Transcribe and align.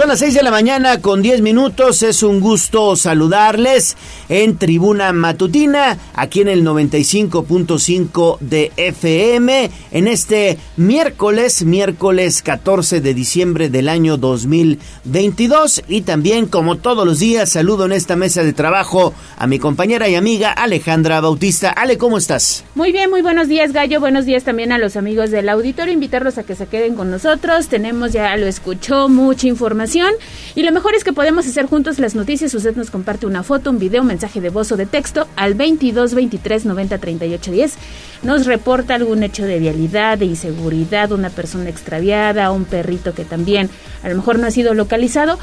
Son 0.00 0.08
las 0.08 0.20
6 0.20 0.32
de 0.32 0.42
la 0.42 0.50
mañana 0.50 1.02
con 1.02 1.20
10 1.20 1.42
minutos. 1.42 2.02
Es 2.02 2.22
un 2.22 2.40
gusto 2.40 2.96
saludarles 2.96 3.98
en 4.30 4.56
Tribuna 4.56 5.12
Matutina, 5.12 5.98
aquí 6.14 6.40
en 6.40 6.48
el 6.48 6.64
95.5 6.64 8.38
de 8.40 8.72
FM, 8.78 9.70
en 9.90 10.08
este 10.08 10.56
miércoles, 10.78 11.66
miércoles 11.66 12.40
14 12.40 13.02
de 13.02 13.12
diciembre 13.12 13.68
del 13.68 13.90
año 13.90 14.16
2022. 14.16 15.82
Y 15.86 16.00
también, 16.00 16.46
como 16.46 16.78
todos 16.78 17.04
los 17.04 17.18
días, 17.18 17.50
saludo 17.50 17.84
en 17.84 17.92
esta 17.92 18.16
mesa 18.16 18.42
de 18.42 18.54
trabajo 18.54 19.12
a 19.36 19.46
mi 19.46 19.58
compañera 19.58 20.08
y 20.08 20.14
amiga 20.14 20.50
Alejandra 20.50 21.20
Bautista. 21.20 21.72
Ale, 21.72 21.98
¿cómo 21.98 22.16
estás? 22.16 22.64
Muy 22.74 22.92
bien, 22.92 23.10
muy 23.10 23.20
buenos 23.20 23.48
días, 23.48 23.74
Gallo. 23.74 24.00
Buenos 24.00 24.24
días 24.24 24.44
también 24.44 24.72
a 24.72 24.78
los 24.78 24.96
amigos 24.96 25.30
del 25.30 25.50
auditorio. 25.50 25.92
Invitarlos 25.92 26.38
a 26.38 26.44
que 26.44 26.54
se 26.54 26.68
queden 26.68 26.94
con 26.94 27.10
nosotros. 27.10 27.68
Tenemos, 27.68 28.12
ya 28.12 28.34
lo 28.38 28.46
escuchó, 28.46 29.10
mucha 29.10 29.46
información 29.46 29.89
y 30.54 30.62
lo 30.62 30.72
mejor 30.72 30.94
es 30.94 31.04
que 31.04 31.12
podemos 31.12 31.46
hacer 31.46 31.66
juntos 31.66 31.98
las 31.98 32.14
noticias. 32.14 32.54
Usted 32.54 32.76
nos 32.76 32.90
comparte 32.90 33.26
una 33.26 33.42
foto, 33.42 33.70
un 33.70 33.78
video, 33.78 34.02
un 34.02 34.08
mensaje 34.08 34.40
de 34.40 34.50
voz 34.50 34.70
o 34.72 34.76
de 34.76 34.86
texto 34.86 35.26
al 35.36 35.54
22 35.54 36.14
23 36.14 36.64
90 36.64 36.98
38 36.98 37.50
10. 37.50 37.74
Nos 38.22 38.46
reporta 38.46 38.94
algún 38.94 39.22
hecho 39.22 39.44
de 39.44 39.58
vialidad, 39.58 40.18
de 40.18 40.26
inseguridad, 40.26 41.12
una 41.12 41.30
persona 41.30 41.68
extraviada, 41.68 42.52
un 42.52 42.64
perrito 42.64 43.14
que 43.14 43.24
también 43.24 43.68
a 44.02 44.08
lo 44.08 44.16
mejor 44.16 44.38
no 44.38 44.46
ha 44.46 44.50
sido 44.50 44.74
localizado. 44.74 45.38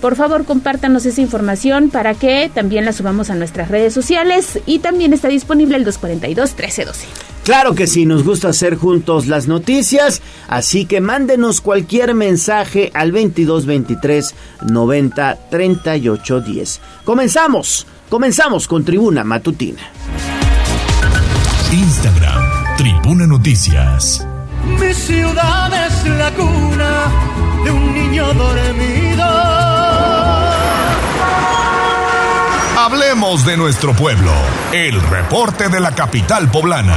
Por 0.00 0.14
favor, 0.14 0.44
compártanos 0.44 1.06
esa 1.06 1.20
información 1.20 1.90
para 1.90 2.14
que 2.14 2.50
también 2.52 2.84
la 2.84 2.92
subamos 2.92 3.30
a 3.30 3.34
nuestras 3.34 3.68
redes 3.68 3.94
sociales 3.94 4.60
y 4.66 4.80
también 4.80 5.12
está 5.12 5.28
disponible 5.28 5.76
el 5.76 5.84
242 5.84 6.50
1312. 6.50 7.06
Claro 7.44 7.74
que 7.74 7.86
sí, 7.86 8.06
nos 8.06 8.24
gusta 8.24 8.48
hacer 8.48 8.74
juntos 8.74 9.26
las 9.26 9.46
noticias, 9.46 10.20
así 10.48 10.84
que 10.84 11.00
mándenos 11.00 11.60
cualquier 11.60 12.14
mensaje 12.14 12.90
al 12.92 13.12
2223 13.12 14.34
90 14.68 15.38
38 15.50 16.40
10. 16.40 16.80
Comenzamos, 17.04 17.86
comenzamos 18.08 18.66
con 18.66 18.84
Tribuna 18.84 19.22
Matutina. 19.22 19.82
Instagram, 21.72 22.76
Tribuna 22.76 23.26
Noticias. 23.26 24.26
Mi 24.80 24.92
ciudad 24.92 25.86
es 25.86 26.06
la 26.18 26.30
cuna 26.32 27.12
de 27.64 27.70
un 27.70 27.94
niño 27.94 28.32
dormido. 28.34 29.75
Hablemos 32.86 33.44
de 33.44 33.56
nuestro 33.56 33.96
pueblo. 33.96 34.30
El 34.72 35.00
reporte 35.00 35.68
de 35.68 35.80
la 35.80 35.92
capital 35.92 36.48
poblana 36.48 36.96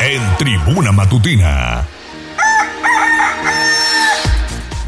en 0.00 0.22
Tribuna 0.38 0.92
Matutina. 0.92 1.84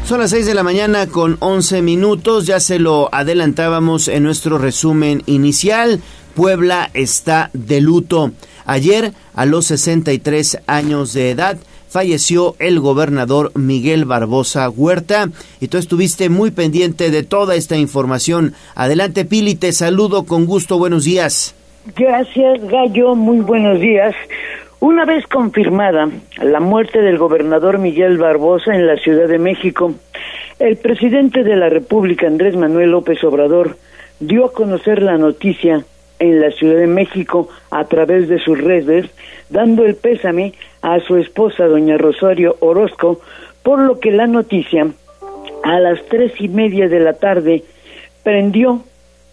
Son 0.05 0.21
las 0.21 0.29
6 0.29 0.45
de 0.45 0.53
la 0.53 0.63
mañana 0.63 1.07
con 1.07 1.35
11 1.41 1.81
minutos, 1.81 2.45
ya 2.45 2.61
se 2.61 2.79
lo 2.79 3.13
adelantábamos 3.13 4.07
en 4.07 4.23
nuestro 4.23 4.57
resumen 4.57 5.23
inicial. 5.25 5.99
Puebla 6.35 6.89
está 6.93 7.49
de 7.51 7.81
luto. 7.81 8.31
Ayer, 8.65 9.13
a 9.33 9.45
los 9.45 9.65
63 9.65 10.59
años 10.67 11.11
de 11.11 11.31
edad, 11.31 11.57
falleció 11.89 12.55
el 12.59 12.79
gobernador 12.79 13.51
Miguel 13.55 14.05
Barbosa 14.05 14.69
Huerta 14.69 15.29
y 15.59 15.67
tú 15.67 15.77
estuviste 15.77 16.29
muy 16.29 16.51
pendiente 16.51 17.09
de 17.09 17.23
toda 17.23 17.55
esta 17.55 17.75
información. 17.75 18.53
Adelante 18.75 19.25
Pili, 19.25 19.55
te 19.55 19.71
saludo 19.71 20.25
con 20.25 20.45
gusto, 20.45 20.77
buenos 20.77 21.03
días. 21.03 21.55
Gracias 21.95 22.61
Gallo, 22.69 23.15
muy 23.15 23.39
buenos 23.39 23.79
días. 23.79 24.15
Una 24.79 25.03
vez 25.03 25.25
confirmada 25.27 26.07
la 26.41 26.59
muerte 26.61 27.01
del 27.01 27.17
gobernador 27.17 27.79
Miguel 27.79 28.17
Barbosa 28.17 28.73
en 28.73 28.87
la 28.87 28.95
Ciudad 28.95 29.27
de 29.27 29.37
México, 29.37 29.93
el 30.59 30.77
presidente 30.77 31.43
de 31.43 31.55
la 31.55 31.67
República, 31.67 32.27
Andrés 32.27 32.55
Manuel 32.55 32.91
López 32.91 33.21
Obrador, 33.23 33.77
dio 34.19 34.45
a 34.45 34.53
conocer 34.53 35.01
la 35.01 35.17
noticia 35.17 35.83
en 36.19 36.41
la 36.41 36.51
Ciudad 36.51 36.77
de 36.77 36.87
México 36.87 37.49
a 37.71 37.85
través 37.85 38.27
de 38.27 38.39
sus 38.39 38.59
redes, 38.59 39.09
dando 39.49 39.85
el 39.85 39.95
pésame 39.95 40.53
a 40.81 40.99
su 40.99 41.17
esposa, 41.17 41.65
doña 41.65 41.97
Rosario 41.97 42.57
Orozco, 42.59 43.21
por 43.63 43.79
lo 43.79 43.99
que 43.99 44.11
la 44.11 44.27
noticia 44.27 44.87
a 45.63 45.79
las 45.79 46.03
tres 46.09 46.33
y 46.39 46.47
media 46.47 46.87
de 46.87 46.99
la 46.99 47.13
tarde 47.13 47.63
prendió 48.23 48.83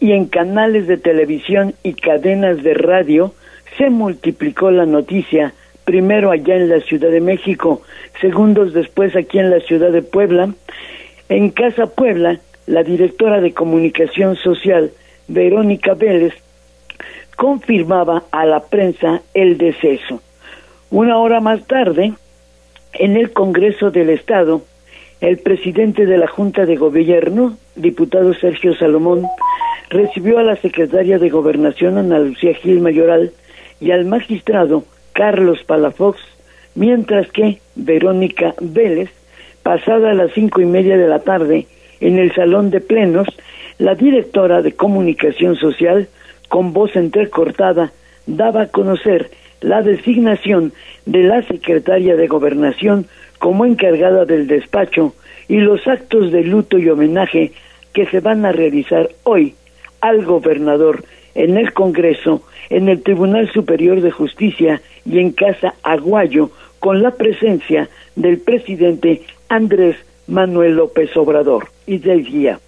y 0.01 0.13
en 0.13 0.27
canales 0.27 0.87
de 0.87 0.97
televisión 0.97 1.75
y 1.83 1.95
cadenas 1.95 2.63
de 2.63 2.75
radio 2.75 3.33
se 3.77 3.91
multiplicó 3.91 4.71
la 4.71 4.87
noticia, 4.87 5.55
primero 5.85 6.31
allá 6.31 6.57
en 6.57 6.69
la 6.69 6.81
Ciudad 6.81 7.11
de 7.11 7.21
México, 7.21 7.83
segundos 8.21 8.73
después 8.73 9.15
aquí 9.17 9.39
en 9.39 9.51
la 9.51 9.61
Ciudad 9.61 9.91
de 9.91 10.03
Puebla. 10.03 10.55
En 11.29 11.51
Casa 11.51 11.87
Puebla, 11.87 12.41
la 12.67 12.83
directora 12.83 13.41
de 13.41 13.53
comunicación 13.53 14.37
social, 14.37 14.93
Verónica 15.29 15.95
Vélez, 15.95 16.35
confirmaba 17.37 18.25
a 18.31 18.47
la 18.47 18.61
prensa 18.61 19.23
el 19.35 19.59
deceso. 19.59 20.21
Una 20.91 21.19
hora 21.19 21.41
más 21.41 21.67
tarde, 21.67 22.15
en 22.95 23.17
el 23.17 23.33
Congreso 23.33 23.91
del 23.91 24.11
Estado, 24.11 24.63
el 25.21 25.39
presidente 25.39 26.07
de 26.07 26.19
la 26.19 26.27
Junta 26.27 26.67
de 26.67 26.77
Gobierno, 26.77 27.57
diputado 27.75 28.35
Sergio 28.35 28.75
Salomón, 28.75 29.27
recibió 29.89 30.39
a 30.39 30.43
la 30.43 30.57
secretaria 30.57 31.19
de 31.19 31.29
Gobernación, 31.29 31.99
Ana 31.99 32.19
Lucía 32.19 32.55
Gil 32.55 32.81
Mayoral, 32.81 33.33
y 33.81 33.91
al 33.91 34.07
magistrado 34.07 34.85
Carlos 35.13 35.63
Palafox, 35.65 36.19
mientras 36.75 37.31
que 37.31 37.61
Verónica 37.75 38.55
Vélez, 38.61 39.11
pasada 39.63 40.11
a 40.11 40.15
las 40.15 40.33
cinco 40.33 40.61
y 40.61 40.67
media 40.67 40.97
de 40.97 41.09
la 41.09 41.21
tarde, 41.21 41.67
en 42.01 42.19
el 42.19 42.35
salón 42.35 42.71
de 42.71 42.81
plenos, 42.81 43.27
la 43.79 43.95
directora 43.95 44.63
de 44.63 44.73
comunicación 44.73 45.57
social, 45.57 46.09
con 46.49 46.73
voz 46.73 46.95
entrecortada, 46.97 47.93
daba 48.27 48.63
a 48.63 48.69
conocer 48.69 49.31
la 49.61 49.83
designación 49.83 50.73
de 51.07 51.23
la 51.23 51.43
secretaria 51.43 52.17
de 52.17 52.27
gobernación 52.27 53.07
como 53.39 53.65
encargada 53.65 54.25
del 54.25 54.47
despacho 54.47 55.15
y 55.49 55.59
los 55.59 55.87
actos 55.87 56.33
de 56.33 56.43
luto 56.43 56.79
y 56.79 56.89
homenaje 56.89 57.53
que 57.93 58.07
se 58.07 58.21
van 58.21 58.45
a 58.45 58.53
realizar 58.53 59.09
hoy 59.23 59.55
al 60.01 60.25
gobernador 60.25 61.05
en 61.35 61.57
el 61.57 61.73
Congreso 61.73 62.43
en 62.71 62.89
el 62.89 63.03
Tribunal 63.03 63.51
Superior 63.53 64.01
de 64.01 64.11
Justicia 64.11 64.81
y 65.05 65.19
en 65.19 65.33
Casa 65.33 65.75
Aguayo 65.83 66.51
con 66.81 67.03
la 67.03 67.13
presencia 67.13 67.89
del 68.15 68.39
presidente 68.39 69.23
Andrés 69.49 69.97
Manuel 70.27 70.77
López 70.77 71.17
Obrador 71.17 71.69
y 71.87 71.99
del 71.99 72.25
guía. 72.25 72.59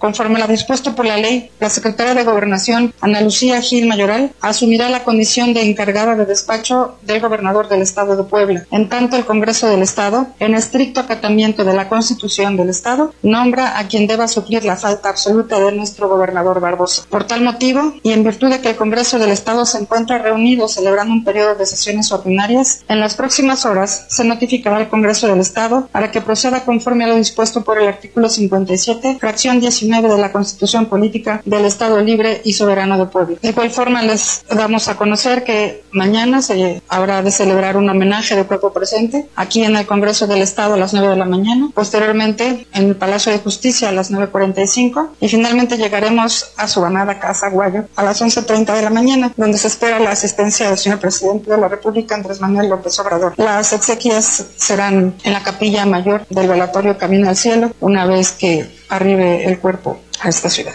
Conforme 0.00 0.36
a 0.36 0.46
lo 0.46 0.50
dispuesto 0.50 0.94
por 0.94 1.04
la 1.04 1.18
ley, 1.18 1.50
la 1.60 1.68
secretaria 1.68 2.14
de 2.14 2.24
Gobernación, 2.24 2.94
Ana 3.02 3.20
Lucía 3.20 3.60
Gil 3.60 3.86
Mayoral, 3.86 4.32
asumirá 4.40 4.88
la 4.88 5.04
condición 5.04 5.52
de 5.52 5.60
encargada 5.60 6.16
de 6.16 6.24
despacho 6.24 6.96
del 7.02 7.20
gobernador 7.20 7.68
del 7.68 7.82
Estado 7.82 8.16
de 8.16 8.24
Puebla. 8.24 8.64
En 8.70 8.88
tanto, 8.88 9.16
el 9.16 9.26
Congreso 9.26 9.68
del 9.68 9.82
Estado, 9.82 10.28
en 10.38 10.54
estricto 10.54 11.00
acatamiento 11.00 11.64
de 11.64 11.74
la 11.74 11.90
Constitución 11.90 12.56
del 12.56 12.70
Estado, 12.70 13.12
nombra 13.22 13.78
a 13.78 13.88
quien 13.88 14.06
deba 14.06 14.26
suplir 14.26 14.64
la 14.64 14.76
falta 14.76 15.10
absoluta 15.10 15.60
de 15.60 15.72
nuestro 15.72 16.08
gobernador 16.08 16.60
Barbosa. 16.60 17.02
Por 17.10 17.24
tal 17.24 17.42
motivo, 17.42 17.92
y 18.02 18.12
en 18.12 18.24
virtud 18.24 18.48
de 18.48 18.60
que 18.60 18.70
el 18.70 18.76
Congreso 18.76 19.18
del 19.18 19.32
Estado 19.32 19.66
se 19.66 19.76
encuentra 19.76 20.16
reunido 20.16 20.66
celebrando 20.66 21.12
un 21.12 21.24
periodo 21.24 21.56
de 21.56 21.66
sesiones 21.66 22.10
ordinarias, 22.10 22.84
en 22.88 23.00
las 23.00 23.16
próximas 23.16 23.66
horas 23.66 24.06
se 24.08 24.24
notificará 24.24 24.78
al 24.78 24.88
Congreso 24.88 25.26
del 25.26 25.40
Estado 25.40 25.88
para 25.92 26.10
que 26.10 26.22
proceda 26.22 26.64
conforme 26.64 27.04
a 27.04 27.08
lo 27.08 27.16
dispuesto 27.16 27.64
por 27.64 27.78
el 27.78 27.86
artículo 27.86 28.30
57, 28.30 29.18
fracción 29.20 29.60
19 29.60 29.89
de 29.90 30.18
la 30.18 30.30
Constitución 30.30 30.86
Política 30.86 31.42
del 31.44 31.64
Estado 31.64 32.00
Libre 32.00 32.40
y 32.44 32.52
Soberano 32.52 32.96
de 32.96 33.06
Puebla. 33.06 33.36
De 33.42 33.48
igual 33.48 33.70
forma, 33.70 34.02
les 34.02 34.44
damos 34.48 34.88
a 34.88 34.96
conocer 34.96 35.42
que 35.42 35.82
mañana 35.90 36.42
se 36.42 36.82
habrá 36.88 37.22
de 37.22 37.30
celebrar 37.30 37.76
un 37.76 37.90
homenaje 37.90 38.36
de 38.36 38.44
cuerpo 38.44 38.72
presente 38.72 39.26
aquí 39.34 39.64
en 39.64 39.76
el 39.76 39.86
Congreso 39.86 40.26
del 40.26 40.42
Estado 40.42 40.74
a 40.74 40.76
las 40.76 40.92
9 40.92 41.08
de 41.08 41.16
la 41.16 41.24
mañana, 41.24 41.70
posteriormente 41.74 42.66
en 42.72 42.88
el 42.88 42.96
Palacio 42.96 43.32
de 43.32 43.38
Justicia 43.38 43.88
a 43.88 43.92
las 43.92 44.12
9.45 44.12 45.08
y 45.20 45.28
finalmente 45.28 45.76
llegaremos 45.76 46.52
a 46.56 46.68
su 46.68 46.84
amada 46.84 47.18
Casa 47.18 47.50
Guayo 47.50 47.84
a 47.96 48.04
las 48.04 48.22
11.30 48.22 48.74
de 48.74 48.82
la 48.82 48.90
mañana, 48.90 49.32
donde 49.36 49.58
se 49.58 49.68
espera 49.68 49.98
la 49.98 50.10
asistencia 50.10 50.68
del 50.68 50.78
señor 50.78 51.00
presidente 51.00 51.50
de 51.50 51.58
la 51.58 51.68
República, 51.68 52.14
Andrés 52.14 52.40
Manuel 52.40 52.68
López 52.68 52.98
Obrador. 53.00 53.34
Las 53.36 53.72
exequias 53.72 54.46
serán 54.56 55.14
en 55.24 55.32
la 55.32 55.42
capilla 55.42 55.86
mayor 55.86 56.26
del 56.28 56.48
velatorio 56.48 56.96
Camino 56.98 57.28
al 57.28 57.36
Cielo, 57.36 57.70
una 57.80 58.06
vez 58.06 58.32
que 58.32 58.79
arribe 58.90 59.44
el 59.44 59.58
cuerpo 59.58 59.98
a 60.20 60.28
esta 60.28 60.50
ciudad. 60.50 60.74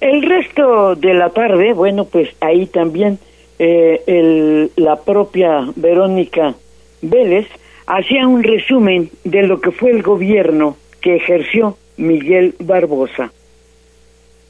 El 0.00 0.22
resto 0.22 0.96
de 0.96 1.14
la 1.14 1.30
tarde, 1.30 1.72
bueno, 1.72 2.06
pues 2.06 2.28
ahí 2.40 2.66
también 2.66 3.20
eh, 3.58 4.02
el, 4.06 4.72
la 4.74 4.96
propia 4.96 5.68
Verónica 5.76 6.54
Vélez 7.00 7.46
hacía 7.86 8.26
un 8.26 8.42
resumen 8.42 9.10
de 9.22 9.42
lo 9.42 9.60
que 9.60 9.70
fue 9.70 9.90
el 9.90 10.02
gobierno 10.02 10.76
que 11.00 11.16
ejerció 11.16 11.76
Miguel 11.96 12.56
Barbosa. 12.58 13.32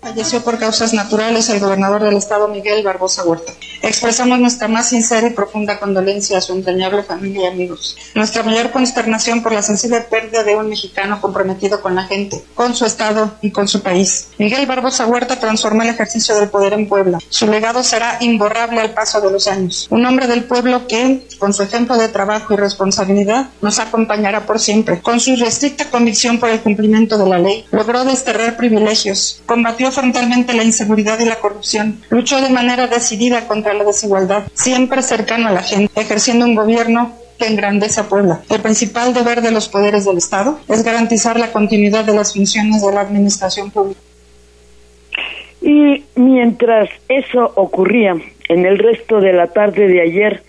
Falleció 0.03 0.43
por 0.43 0.59
causas 0.59 0.93
naturales 0.95 1.49
el 1.49 1.61
gobernador 1.61 2.03
del 2.03 2.17
estado 2.17 2.49
Miguel 2.49 2.83
Barbosa 2.83 3.23
Huerta. 3.23 3.53
Expresamos 3.83 4.41
nuestra 4.41 4.67
más 4.67 4.89
sincera 4.89 5.29
y 5.29 5.31
profunda 5.31 5.79
condolencia 5.79 6.39
a 6.39 6.41
su 6.41 6.53
entrañable 6.53 7.05
familia 7.05 7.45
y 7.45 7.53
amigos. 7.53 7.97
Nuestra 8.17 8.43
mayor 8.43 8.73
consternación 8.73 9.45
por 9.45 9.53
la 9.53 9.63
sensible 9.63 10.01
pérdida 10.01 10.43
de 10.43 10.57
un 10.57 10.69
mexicano 10.69 11.21
comprometido 11.21 11.81
con 11.81 11.95
la 11.95 12.03
gente, 12.05 12.45
con 12.55 12.75
su 12.75 12.85
estado 12.85 13.35
y 13.43 13.53
con 13.53 13.69
su 13.69 13.81
país. 13.81 14.29
Miguel 14.39 14.67
Barbosa 14.67 15.07
Huerta 15.07 15.39
transformó 15.39 15.83
el 15.83 15.91
ejercicio 15.91 16.35
del 16.35 16.49
poder 16.49 16.73
en 16.73 16.89
Puebla. 16.89 17.19
Su 17.29 17.47
legado 17.47 17.85
será 17.85 18.19
imborrable 18.21 18.81
al 18.81 18.95
paso 18.95 19.21
de 19.21 19.31
los 19.31 19.47
años. 19.47 19.87
Un 19.91 20.05
hombre 20.05 20.27
del 20.27 20.45
pueblo 20.45 20.89
que, 20.89 21.29
con 21.39 21.55
su 21.55 21.63
ejemplo 21.63 21.97
de 21.97 22.09
trabajo 22.09 22.55
y 22.55 22.57
responsabilidad, 22.57 23.51
nos 23.61 23.79
acompañará 23.79 24.47
por 24.47 24.59
siempre. 24.59 25.01
Con 25.01 25.21
su 25.21 25.37
restricta 25.37 25.91
convicción 25.91 26.41
por 26.41 26.51
el 26.51 26.61
cumplimiento 26.61 27.19
de 27.19 27.29
la 27.29 27.39
ley, 27.39 27.67
logró 27.71 28.05
desterrar 28.05 28.57
privilegios, 28.57 29.43
combatió 29.47 29.92
frontalmente 29.93 30.55
la 30.55 30.65
inseguridad 30.65 31.19
y 31.21 31.25
la 31.25 31.37
corrupción. 31.37 32.01
Luchó 32.11 32.41
de 32.41 32.51
manera 32.51 32.87
decidida 32.87 33.47
contra 33.47 33.75
la 33.75 33.85
desigualdad, 33.85 34.45
siempre 34.55 35.03
cercano 35.03 35.49
a 35.49 35.53
la 35.53 35.63
gente, 35.63 36.01
ejerciendo 36.01 36.45
un 36.45 36.55
gobierno 36.55 37.13
que 37.39 37.47
engrandece 37.47 38.01
a 38.01 38.05
Puebla. 38.05 38.41
El 38.51 38.61
principal 38.61 39.15
deber 39.15 39.43
de 39.43 39.51
los 39.51 39.69
poderes 39.69 40.05
del 40.05 40.19
Estado 40.19 40.59
es 40.69 40.83
garantizar 40.83 41.39
la 41.39 41.53
continuidad 41.53 42.05
de 42.05 42.15
las 42.15 42.33
funciones 42.33 42.83
de 42.83 42.93
la 42.93 43.01
administración 43.01 43.71
pública. 43.71 44.01
Y 45.61 46.05
mientras 46.17 46.89
eso 47.09 47.53
ocurría, 47.55 48.17
en 48.49 48.67
el 48.67 48.79
resto 48.79 49.21
de 49.21 49.33
la 49.33 49.47
tarde 49.49 49.87
de 49.87 50.03
ayer, 50.03 50.43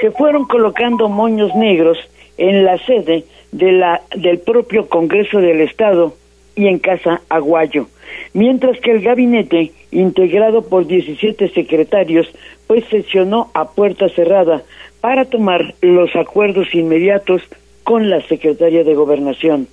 se 0.00 0.10
fueron 0.10 0.46
colocando 0.46 1.08
moños 1.08 1.54
negros 1.54 1.98
en 2.36 2.64
la 2.64 2.78
sede 2.78 3.24
de 3.52 3.72
la, 3.72 4.02
del 4.16 4.38
propio 4.38 4.88
Congreso 4.88 5.38
del 5.38 5.60
Estado 5.60 6.14
y 6.56 6.66
en 6.66 6.78
Casa 6.78 7.20
Aguayo 7.28 7.88
mientras 8.34 8.78
que 8.80 8.90
el 8.90 9.00
gabinete, 9.00 9.72
integrado 9.90 10.68
por 10.68 10.86
17 10.86 11.48
secretarios, 11.48 12.26
pues 12.66 12.84
sesionó 12.90 13.50
a 13.54 13.70
puerta 13.70 14.08
cerrada 14.10 14.62
para 15.00 15.24
tomar 15.24 15.74
los 15.80 16.14
acuerdos 16.16 16.74
inmediatos 16.74 17.42
con 17.84 18.10
la 18.10 18.20
secretaria 18.22 18.84
de 18.84 18.94
Gobernación. 18.94 19.68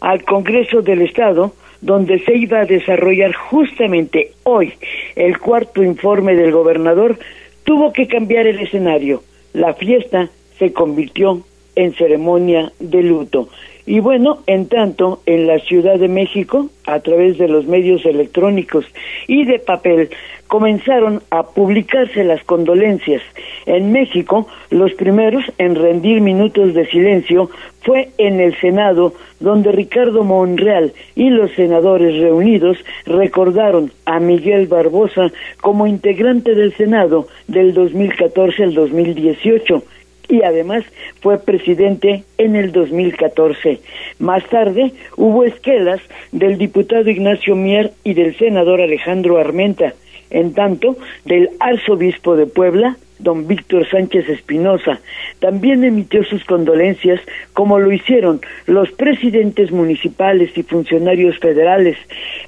Al 0.00 0.24
Congreso 0.24 0.82
del 0.82 1.02
Estado, 1.02 1.52
donde 1.80 2.18
se 2.20 2.36
iba 2.36 2.60
a 2.60 2.66
desarrollar 2.66 3.34
justamente 3.34 4.32
hoy 4.44 4.72
el 5.16 5.38
cuarto 5.38 5.82
informe 5.82 6.34
del 6.34 6.52
gobernador, 6.52 7.18
tuvo 7.64 7.92
que 7.92 8.06
cambiar 8.06 8.46
el 8.46 8.60
escenario. 8.60 9.22
La 9.52 9.74
fiesta 9.74 10.30
se 10.58 10.72
convirtió 10.72 11.42
en 11.80 11.94
ceremonia 11.94 12.72
de 12.78 13.02
luto. 13.02 13.48
Y 13.86 14.00
bueno, 14.00 14.38
en 14.46 14.68
tanto, 14.68 15.20
en 15.26 15.46
la 15.46 15.58
Ciudad 15.58 15.98
de 15.98 16.08
México, 16.08 16.68
a 16.86 17.00
través 17.00 17.38
de 17.38 17.48
los 17.48 17.66
medios 17.66 18.04
electrónicos 18.04 18.84
y 19.26 19.44
de 19.46 19.58
papel, 19.58 20.10
comenzaron 20.46 21.22
a 21.30 21.44
publicarse 21.44 22.22
las 22.22 22.44
condolencias. 22.44 23.22
En 23.66 23.92
México, 23.92 24.46
los 24.70 24.92
primeros 24.94 25.44
en 25.58 25.74
rendir 25.74 26.20
minutos 26.20 26.74
de 26.74 26.86
silencio 26.86 27.50
fue 27.82 28.10
en 28.18 28.40
el 28.40 28.54
Senado, 28.60 29.14
donde 29.38 29.72
Ricardo 29.72 30.24
Monreal 30.24 30.92
y 31.14 31.30
los 31.30 31.50
senadores 31.52 32.20
reunidos 32.20 32.76
recordaron 33.06 33.90
a 34.04 34.20
Miguel 34.20 34.66
Barbosa 34.66 35.32
como 35.60 35.86
integrante 35.86 36.54
del 36.54 36.74
Senado 36.76 37.26
del 37.48 37.72
2014 37.72 38.64
al 38.64 38.74
2018 38.74 39.82
y 40.30 40.42
además 40.42 40.84
fue 41.20 41.38
presidente 41.38 42.24
en 42.38 42.56
el 42.56 42.72
2014. 42.72 43.80
Más 44.18 44.44
tarde 44.48 44.92
hubo 45.16 45.44
esquelas 45.44 46.00
del 46.32 46.56
diputado 46.56 47.10
Ignacio 47.10 47.56
Mier 47.56 47.92
y 48.04 48.14
del 48.14 48.38
senador 48.38 48.80
Alejandro 48.80 49.38
Armenta, 49.38 49.94
en 50.30 50.54
tanto 50.54 50.96
del 51.24 51.50
arzobispo 51.58 52.36
de 52.36 52.46
Puebla, 52.46 52.96
don 53.22 53.46
Víctor 53.46 53.88
Sánchez 53.88 54.28
Espinosa. 54.28 55.00
También 55.38 55.84
emitió 55.84 56.24
sus 56.24 56.44
condolencias, 56.44 57.20
como 57.52 57.78
lo 57.78 57.92
hicieron 57.92 58.40
los 58.66 58.90
presidentes 58.92 59.70
municipales 59.70 60.50
y 60.56 60.62
funcionarios 60.62 61.38
federales, 61.38 61.96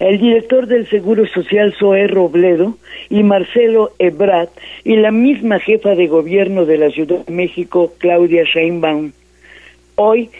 el 0.00 0.19
director 0.19 0.66
del 0.66 0.88
Seguro 0.88 1.26
Social 1.26 1.74
Zoé 1.78 2.06
Robledo 2.06 2.76
y 3.08 3.22
Marcelo 3.22 3.92
Ebrard 3.98 4.50
y 4.84 4.96
la 4.96 5.10
misma 5.10 5.58
jefa 5.58 5.94
de 5.94 6.06
gobierno 6.06 6.64
de 6.64 6.78
la 6.78 6.90
Ciudad 6.90 7.24
de 7.24 7.32
México, 7.32 7.92
Claudia 7.98 8.44
Sheinbaum. 8.44 9.12
Hoy, 9.96 10.30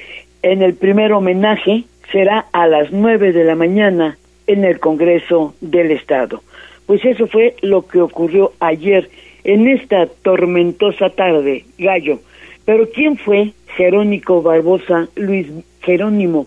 en 0.43 0.62
el 0.62 0.75
primer 0.75 1.12
homenaje, 1.12 1.84
será 2.11 2.46
a 2.52 2.67
las 2.67 2.93
nueve 2.93 3.32
de 3.32 3.44
la 3.44 3.55
mañana 3.55 4.19
en 4.46 4.64
el 4.64 4.81
Congreso 4.81 5.55
del 5.61 5.90
Estado. 5.90 6.43
Pues 6.87 7.05
eso 7.05 7.26
fue 7.26 7.55
lo 7.62 7.87
que 7.87 8.00
ocurrió 8.00 8.52
ayer 8.61 9.08
en 9.44 9.69
esta 9.69 10.06
tormentosa 10.06 11.11
tarde, 11.11 11.65
Gallo. 11.79 12.21
Pero 12.65 12.89
¿quién 12.91 13.17
fue 13.17 13.53
Jerónimo 13.77 14.43
Barbosa, 14.43 15.09
Luis 15.17 15.49
Jerónimo, 15.83 16.47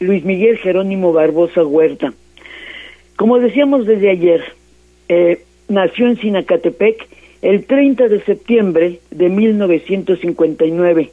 Luis 0.00 0.24
Miguel 0.24 0.58
Jerónimo 0.58 1.12
Barbosa 1.12 1.64
Huerta? 1.64 2.12
Como 3.16 3.38
decíamos 3.38 3.86
desde 3.86 4.10
ayer, 4.10 4.42
eh, 5.08 5.42
nació 5.68 6.08
en 6.08 6.16
Sinacatepec 6.16 7.06
el 7.42 7.66
30 7.66 8.08
de 8.08 8.22
septiembre 8.22 9.00
de 9.10 9.28
1959. 9.28 11.10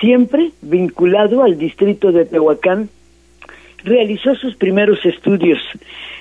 Siempre 0.00 0.50
vinculado 0.62 1.42
al 1.42 1.58
distrito 1.58 2.10
de 2.12 2.24
Tehuacán, 2.24 2.88
realizó 3.84 4.34
sus 4.34 4.56
primeros 4.56 5.04
estudios 5.04 5.58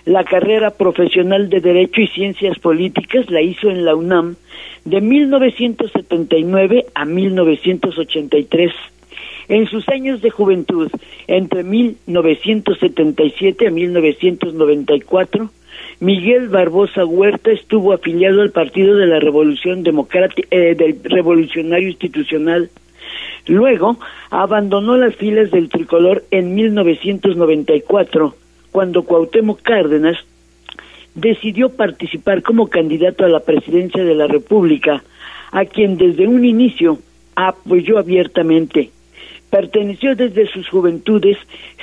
la 0.06 0.23
carrera 0.23 0.69
profesional 0.71 1.50
de 1.50 1.59
Derecho 1.59 2.01
y 2.01 2.07
Ciencias 2.07 2.57
Políticas 2.57 3.29
la 3.29 3.41
hizo 3.41 3.69
en 3.69 3.85
la 3.85 3.94
UNAM 3.95 4.38
de 4.85 5.01
1979 5.01 6.88
a 6.95 7.06
1983. 7.06 8.71
En 9.50 9.67
sus 9.67 9.88
años 9.89 10.21
de 10.21 10.31
juventud, 10.31 10.89
entre 11.27 11.63
1977 11.63 13.67
a 13.67 13.71
1994, 13.71 15.51
Miguel 16.00 16.50
Barbosa 16.50 17.06
Huerta 17.06 17.51
estuvo 17.51 17.94
afiliado 17.94 18.41
al 18.41 18.50
Partido 18.51 18.95
de 18.95 19.06
la 19.06 19.19
Revolución 19.19 19.83
Democrática, 19.83 20.47
eh, 20.50 20.73
del 20.75 21.00
Revolucionario 21.03 21.89
Institucional. 21.89 22.71
Luego 23.47 23.97
abandonó 24.30 24.97
las 24.97 25.15
filas 25.15 25.51
del 25.51 25.69
tricolor 25.69 26.24
en 26.31 26.53
1994 26.56 28.36
cuando 28.71 29.03
Cuauhtémoc 29.03 29.62
Cárdenas 29.62 30.18
decidió 31.15 31.69
participar 31.69 32.41
como 32.41 32.68
candidato 32.68 33.25
a 33.25 33.30
la 33.30 33.39
presidencia 33.39 34.03
de 34.03 34.15
la 34.15 34.27
República, 34.27 35.03
a 35.51 35.65
quien 35.65 35.97
desde 35.97 36.27
un 36.27 36.45
inicio 36.45 37.00
apoyó 37.36 37.97
abiertamente. 37.97 38.91
Perteneció 39.50 40.15
desde 40.15 40.47
sus 40.47 40.69
juventudes 40.69 41.37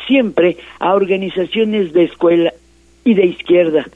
siempre 0.07 0.57
a 0.79 0.95
organizaciones 0.95 1.93
de 1.93 2.05
escuela 2.05 2.53
y 3.05 3.15
de 3.15 3.27
izquierda, 3.27 3.87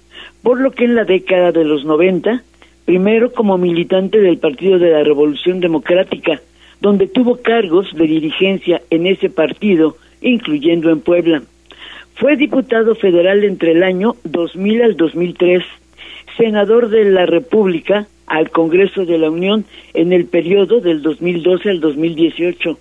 por 0.43 0.61
lo 0.61 0.73
que 0.73 0.85
en 0.85 0.97
la 0.97 1.05
década 1.05 1.53
de 1.53 1.65
los 1.65 1.85
90, 1.85 2.43
primero 2.85 3.33
como 3.33 3.59
militante 3.59 4.19
del 4.19 4.39
Partido 4.39 4.79
de 4.79 4.91
la 4.91 5.05
Revolución 5.05 5.61
Democrática, 5.61 6.41
donde 6.81 7.07
tuvo 7.07 7.41
cargos 7.43 7.93
de 7.95 8.07
dirigencia 8.07 8.83
en 8.91 9.07
ese 9.07 9.31
partido, 9.31 9.97
incluyendo 10.21 10.91
en 10.91 11.01
Puebla. 11.01 11.43
Fue 12.15 12.37
diputado 12.37 12.95
federal 12.95 13.45
entre 13.45 13.73
el 13.73 13.83
año 13.83 14.17
2000 14.25 14.83
al 14.83 14.97
2003, 14.97 15.63
senador 16.37 16.89
de 16.89 17.05
la 17.05 17.27
República 17.27 18.07
al 18.27 18.51
Congreso 18.51 19.05
de 19.05 19.19
la 19.19 19.31
Unión 19.31 19.65
en 19.95 20.13
el 20.13 20.27
periodo 20.27 20.81
del 20.81 21.03
2012 21.03 21.71
al 21.71 21.81
2018. 21.81 22.79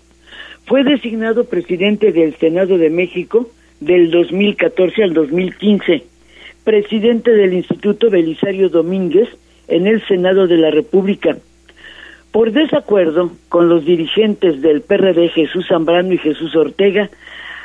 Fue 0.66 0.84
designado 0.84 1.46
presidente 1.46 2.12
del 2.12 2.36
Senado 2.36 2.78
de 2.78 2.90
México 2.90 3.50
del 3.80 4.12
2014 4.12 5.04
al 5.04 5.14
2015, 5.14 6.04
presidente 6.64 7.32
del 7.32 7.54
Instituto 7.54 8.10
Belisario 8.10 8.70
Domínguez 8.70 9.30
en 9.68 9.88
el 9.88 10.06
Senado 10.08 10.48
de 10.48 10.58
la 10.58 10.70
República. 10.70 11.38
Por 12.32 12.52
desacuerdo 12.52 13.32
con 13.50 13.70
los 13.70 13.86
dirigentes 13.86 14.62
del 14.62 14.82
PRD 14.82 15.30
Jesús 15.30 15.68
Zambrano 15.68 16.14
y 16.14 16.18
Jesús 16.20 16.56
Ortega, 16.56 17.10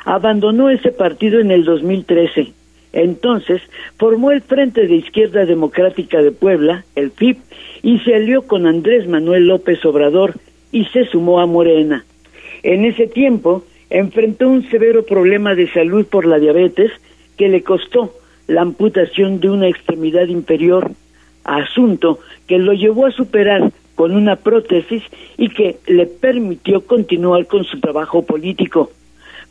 abandonó 0.07 0.71
ese 0.71 0.91
partido 0.91 1.39
en 1.41 1.51
el 1.51 1.65
2013. 1.65 2.53
Entonces 2.95 3.61
formó 3.99 4.31
el 4.31 4.41
Frente 4.41 4.87
de 4.87 4.95
Izquierda 4.95 5.45
Democrática 5.45 6.23
de 6.23 6.31
Puebla, 6.31 6.85
el 6.95 7.11
FIP, 7.11 7.39
y 7.83 7.99
se 8.01 8.15
alió 8.15 8.43
con 8.43 8.67
Andrés 8.67 9.07
Manuel 9.07 9.49
López 9.49 9.85
Obrador 9.85 10.35
y 10.73 10.87
se 10.87 11.05
sumó 11.07 11.41
a 11.41 11.47
Morena. 11.47 12.05
En 12.63 12.85
ese 12.85 13.07
tiempo 13.07 13.65
enfrentó 13.91 14.49
un 14.49 14.69
severo 14.71 15.05
problema 15.05 15.55
de 15.55 15.71
salud 15.73 16.07
por 16.07 16.25
la 16.25 16.39
diabetes 16.39 16.91
que 17.37 17.49
le 17.49 17.63
costó 17.63 18.15
la 18.47 18.63
amputación 18.63 19.41
de 19.41 19.51
una 19.51 19.69
extremidad 19.69 20.29
inferior, 20.29 20.91
asunto 21.45 22.21
que 22.47 22.59
lo 22.59 22.73
llevó 22.73 23.07
a 23.07 23.13
superar 23.13 23.71
con 23.95 24.15
una 24.15 24.37
prótesis 24.37 25.03
y 25.37 25.49
que 25.49 25.77
le 25.87 26.07
permitió 26.07 26.81
continuar 26.87 27.47
con 27.47 27.65
su 27.65 27.81
trabajo 27.81 28.23
político. 28.23 28.91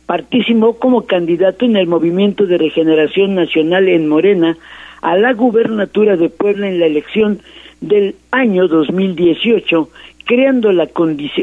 participó 0.06 0.78
como 0.78 1.06
candidato 1.06 1.64
en 1.64 1.76
el 1.76 1.86
Movimiento 1.86 2.46
de 2.46 2.58
Regeneración 2.58 3.34
Nacional 3.34 3.88
en 3.88 4.06
Morena 4.08 4.56
a 5.00 5.16
la 5.16 5.32
gubernatura 5.32 6.16
de 6.16 6.28
Puebla 6.28 6.68
en 6.68 6.78
la 6.78 6.86
elección 6.86 7.40
del 7.80 8.14
año 8.30 8.68
2018, 8.68 9.88
creando 10.24 10.72
la, 10.72 10.88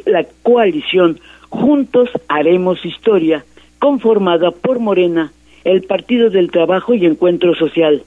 la 0.05 0.25
coalición 0.43 1.19
Juntos 1.49 2.09
Haremos 2.27 2.85
Historia, 2.85 3.43
conformada 3.79 4.51
por 4.51 4.79
Morena, 4.79 5.31
el 5.63 5.83
Partido 5.83 6.29
del 6.29 6.49
Trabajo 6.49 6.93
y 6.93 7.05
Encuentro 7.05 7.55
Social. 7.55 8.03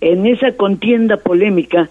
En 0.00 0.26
esa 0.26 0.52
contienda 0.52 1.16
polémica 1.16 1.90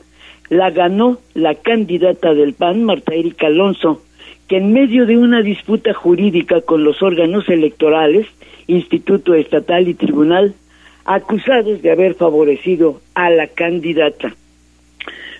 la 0.49 0.71
ganó 0.71 1.19
la 1.33 1.55
candidata 1.55 2.33
del 2.33 2.53
PAN, 2.53 2.83
Marta 2.83 3.13
Erika 3.13 3.47
Alonso, 3.47 4.01
que 4.47 4.57
en 4.57 4.71
medio 4.71 5.05
de 5.05 5.17
una 5.17 5.41
disputa 5.41 5.93
jurídica 5.93 6.61
con 6.61 6.83
los 6.83 7.01
órganos 7.01 7.49
electorales, 7.49 8.27
Instituto 8.67 9.33
Estatal 9.33 9.87
y 9.87 9.93
Tribunal, 9.93 10.53
acusados 11.05 11.81
de 11.81 11.91
haber 11.91 12.15
favorecido 12.15 13.01
a 13.13 13.29
la 13.29 13.47
candidata. 13.47 14.33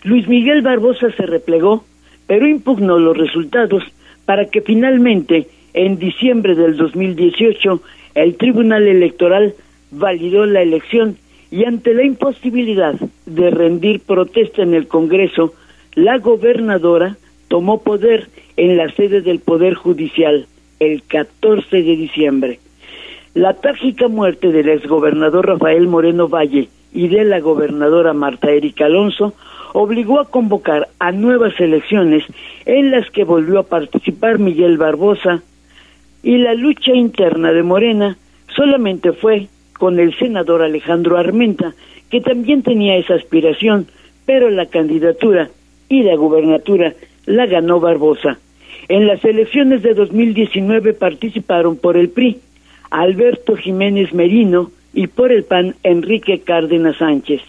Luis 0.04 0.28
Miguel 0.28 0.62
Barbosa 0.62 1.12
se 1.12 1.26
replegó, 1.26 1.84
pero 2.26 2.48
impugnó 2.48 2.98
los 2.98 3.18
resultados 3.18 3.84
para 4.26 4.46
que 4.46 4.62
finalmente, 4.62 5.48
en 5.74 5.98
diciembre 5.98 6.56
del 6.56 6.76
2018, 6.76 7.82
el 8.16 8.36
Tribunal 8.36 8.88
Electoral 8.88 9.54
validó 9.92 10.46
la 10.46 10.62
elección 10.62 11.18
y 11.52 11.66
ante 11.66 11.94
la 11.94 12.04
imposibilidad 12.04 12.96
de 13.26 13.50
rendir 13.52 14.02
protesta 14.02 14.64
en 14.64 14.74
el 14.74 14.88
Congreso, 14.88 15.54
la 15.96 16.18
gobernadora 16.18 17.18
tomó 17.48 17.82
poder 17.82 18.30
en 18.58 18.78
la 18.78 18.92
sede 18.92 19.22
del 19.22 19.40
Poder 19.40 19.74
Judicial 19.74 20.48
el 20.80 21.04
14 21.04 21.78
de 21.78 21.96
diciembre. 21.96 22.60
La 23.34 23.54
trágica 23.54 24.08
muerte 24.08 24.52
del 24.52 24.70
exgobernador 24.70 25.48
Rafael 25.48 25.88
Moreno 25.88 26.28
Valle 26.28 26.70
y 26.94 27.08
de 27.08 27.24
la 27.24 27.40
gobernadora 27.40 28.14
Marta 28.14 28.50
Erika 28.50 28.86
Alonso 28.86 29.34
obligó 29.74 30.20
a 30.20 30.30
convocar 30.30 30.88
a 31.00 31.12
nuevas 31.12 31.60
elecciones 31.60 32.24
en 32.66 32.92
las 32.92 33.10
que 33.12 33.24
volvió 33.24 33.60
a 33.60 33.68
participar 33.68 34.40
Miguel 34.40 34.78
Barbosa 34.78 35.44
y 36.24 36.38
la 36.38 36.56
lucha 36.56 36.94
interna 36.94 37.52
de 37.52 37.64
Morena 37.64 38.18
solamente 38.56 39.12
fue 39.12 39.50
con 39.78 40.00
el 40.00 40.18
senador 40.18 40.62
Alejandro 40.62 41.18
Armenta, 41.18 41.74
que 42.10 42.22
también 42.22 42.64
tenía 42.64 42.98
esa 42.98 43.16
aspiración, 43.16 43.88
pero 44.26 44.50
la 44.50 44.66
candidatura 44.66 45.50
y 45.90 46.04
la 46.04 46.16
gubernatura 46.16 46.94
la 47.26 47.46
ganó 47.46 47.80
Barbosa. 47.80 48.40
En 48.90 49.08
las 49.08 49.24
elecciones 49.26 49.84
de 49.84 49.94
2019 49.94 50.94
participaron 50.94 51.78
por 51.78 51.98
el 51.98 52.10
PRI 52.10 52.40
Alberto 52.90 53.56
Jiménez 53.56 54.14
Merino 54.14 54.72
y 54.94 55.08
por 55.08 55.32
el 55.32 55.44
PAN 55.44 55.76
Enrique 55.84 56.40
Cárdenas 56.40 56.98
Sánchez. 56.98 57.42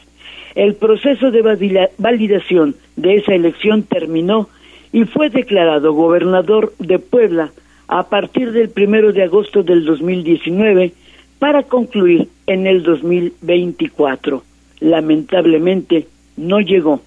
El 0.55 0.75
proceso 0.75 1.31
de 1.31 1.91
validación 1.99 2.75
de 2.97 3.17
esa 3.17 3.35
elección 3.35 3.85
terminó 3.85 4.49
y 4.93 5.05
fue 5.05 5.31
declarado 5.31 5.93
gobernador 5.93 6.73
de 6.79 6.99
Puebla 6.99 7.53
a 7.87 8.09
partir 8.09 8.53
del 8.53 8.71
primero 8.71 9.13
de 9.13 9.23
agosto 9.23 9.63
del 9.63 9.85
2019 9.85 10.93
para 11.39 11.63
concluir 11.63 12.29
en 12.47 12.67
el 12.67 12.83
2024. 12.83 14.43
Lamentablemente 14.81 16.07
no 16.37 16.61
llegó. 16.61 17.01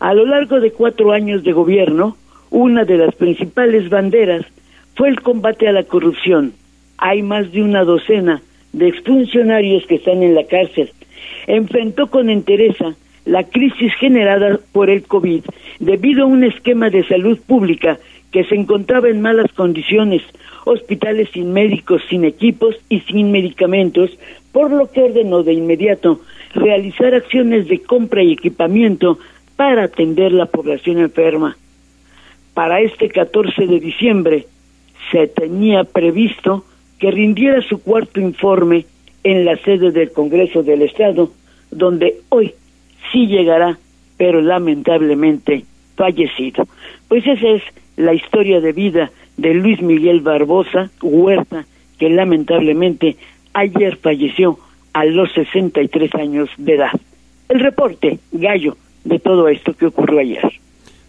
A 0.00 0.14
lo 0.14 0.26
largo 0.26 0.60
de 0.60 0.70
cuatro 0.70 1.12
años 1.12 1.42
de 1.42 1.52
gobierno, 1.52 2.16
una 2.50 2.84
de 2.84 2.98
las 2.98 3.14
principales 3.14 3.88
banderas 3.90 4.46
fue 4.94 5.08
el 5.08 5.20
combate 5.20 5.68
a 5.68 5.72
la 5.72 5.84
corrupción. 5.84 6.52
Hay 6.98 7.22
más 7.22 7.50
de 7.52 7.62
una 7.62 7.84
docena 7.84 8.42
de 8.72 8.88
exfuncionarios 8.88 9.86
que 9.86 9.96
están 9.96 10.22
en 10.22 10.34
la 10.34 10.44
cárcel. 10.44 10.92
Enfrentó 11.46 12.08
con 12.08 12.30
entereza 12.30 12.94
la 13.24 13.44
crisis 13.44 13.92
generada 13.94 14.58
por 14.72 14.88
el 14.90 15.02
COVID 15.02 15.42
debido 15.80 16.24
a 16.24 16.26
un 16.26 16.44
esquema 16.44 16.90
de 16.90 17.06
salud 17.06 17.38
pública 17.46 17.98
que 18.32 18.44
se 18.44 18.54
encontraba 18.54 19.08
en 19.08 19.20
malas 19.20 19.50
condiciones, 19.52 20.22
hospitales 20.64 21.28
sin 21.32 21.52
médicos, 21.52 22.02
sin 22.08 22.24
equipos 22.24 22.76
y 22.88 23.00
sin 23.00 23.30
medicamentos, 23.30 24.10
por 24.52 24.70
lo 24.70 24.90
que 24.90 25.02
ordenó 25.02 25.42
de 25.42 25.54
inmediato 25.54 26.20
realizar 26.54 27.14
acciones 27.14 27.68
de 27.68 27.80
compra 27.80 28.22
y 28.22 28.32
equipamiento 28.32 29.18
para 29.56 29.84
atender 29.84 30.32
la 30.32 30.46
población 30.46 30.98
enferma. 30.98 31.56
Para 32.54 32.80
este 32.80 33.08
14 33.08 33.66
de 33.66 33.80
diciembre 33.80 34.46
se 35.10 35.26
tenía 35.26 35.84
previsto 35.84 36.64
que 36.98 37.10
rindiera 37.10 37.62
su 37.62 37.82
cuarto 37.82 38.20
informe 38.20 38.86
en 39.24 39.44
la 39.44 39.56
sede 39.58 39.90
del 39.90 40.12
Congreso 40.12 40.62
del 40.62 40.82
Estado, 40.82 41.30
donde 41.70 42.20
hoy 42.28 42.54
sí 43.12 43.26
llegará, 43.26 43.78
pero 44.16 44.40
lamentablemente 44.40 45.64
fallecido. 45.96 46.66
Pues 47.08 47.26
esa 47.26 47.48
es 47.48 47.62
la 47.98 48.14
historia 48.14 48.60
de 48.60 48.72
vida 48.72 49.10
de 49.36 49.54
Luis 49.54 49.82
Miguel 49.82 50.20
Barbosa 50.20 50.90
Huerta, 51.02 51.66
que 51.98 52.08
lamentablemente 52.08 53.16
ayer 53.52 53.96
falleció 53.96 54.58
a 54.92 55.04
los 55.04 55.32
63 55.32 56.14
años 56.14 56.48
de 56.56 56.76
edad. 56.76 56.92
El 57.48 57.60
reporte, 57.60 58.18
Gallo, 58.32 58.76
de 59.04 59.18
todo 59.18 59.48
esto 59.48 59.74
que 59.74 59.86
ocurrió 59.86 60.20
ayer. 60.20 60.42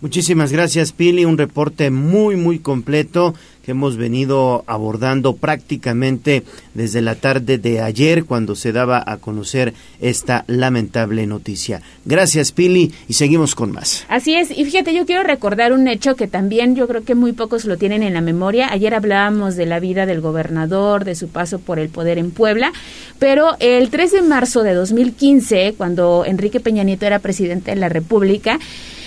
Muchísimas 0.01 0.51
gracias, 0.51 0.91
Pili. 0.93 1.25
Un 1.25 1.37
reporte 1.37 1.91
muy, 1.91 2.35
muy 2.35 2.59
completo 2.59 3.35
que 3.63 3.71
hemos 3.71 3.97
venido 3.97 4.63
abordando 4.67 5.35
prácticamente 5.35 6.43
desde 6.73 7.01
la 7.01 7.15
tarde 7.15 7.57
de 7.57 7.81
ayer 7.81 8.25
cuando 8.25 8.55
se 8.55 8.71
daba 8.71 9.03
a 9.05 9.17
conocer 9.17 9.73
esta 10.01 10.45
lamentable 10.47 11.27
noticia. 11.27 11.81
Gracias, 12.05 12.51
Pili, 12.51 12.91
y 13.07 13.13
seguimos 13.13 13.55
con 13.55 13.71
más. 13.71 14.05
Así 14.09 14.35
es, 14.35 14.51
y 14.51 14.65
fíjate, 14.65 14.93
yo 14.93 15.05
quiero 15.05 15.23
recordar 15.23 15.73
un 15.73 15.87
hecho 15.87 16.15
que 16.15 16.27
también 16.27 16.75
yo 16.75 16.87
creo 16.87 17.03
que 17.03 17.15
muy 17.15 17.33
pocos 17.33 17.65
lo 17.65 17.77
tienen 17.77 18.03
en 18.03 18.13
la 18.13 18.21
memoria. 18.21 18.71
Ayer 18.71 18.93
hablábamos 18.93 19.55
de 19.55 19.65
la 19.65 19.79
vida 19.79 20.05
del 20.05 20.21
gobernador, 20.21 21.05
de 21.05 21.15
su 21.15 21.27
paso 21.29 21.59
por 21.59 21.79
el 21.79 21.89
poder 21.89 22.17
en 22.17 22.31
Puebla, 22.31 22.71
pero 23.19 23.55
el 23.59 23.89
3 23.89 24.11
de 24.11 24.21
marzo 24.21 24.63
de 24.63 24.73
2015, 24.73 25.75
cuando 25.77 26.23
Enrique 26.25 26.59
Peña 26.59 26.83
Nieto 26.83 27.05
era 27.05 27.19
presidente 27.19 27.71
de 27.71 27.77
la 27.77 27.89
República, 27.89 28.59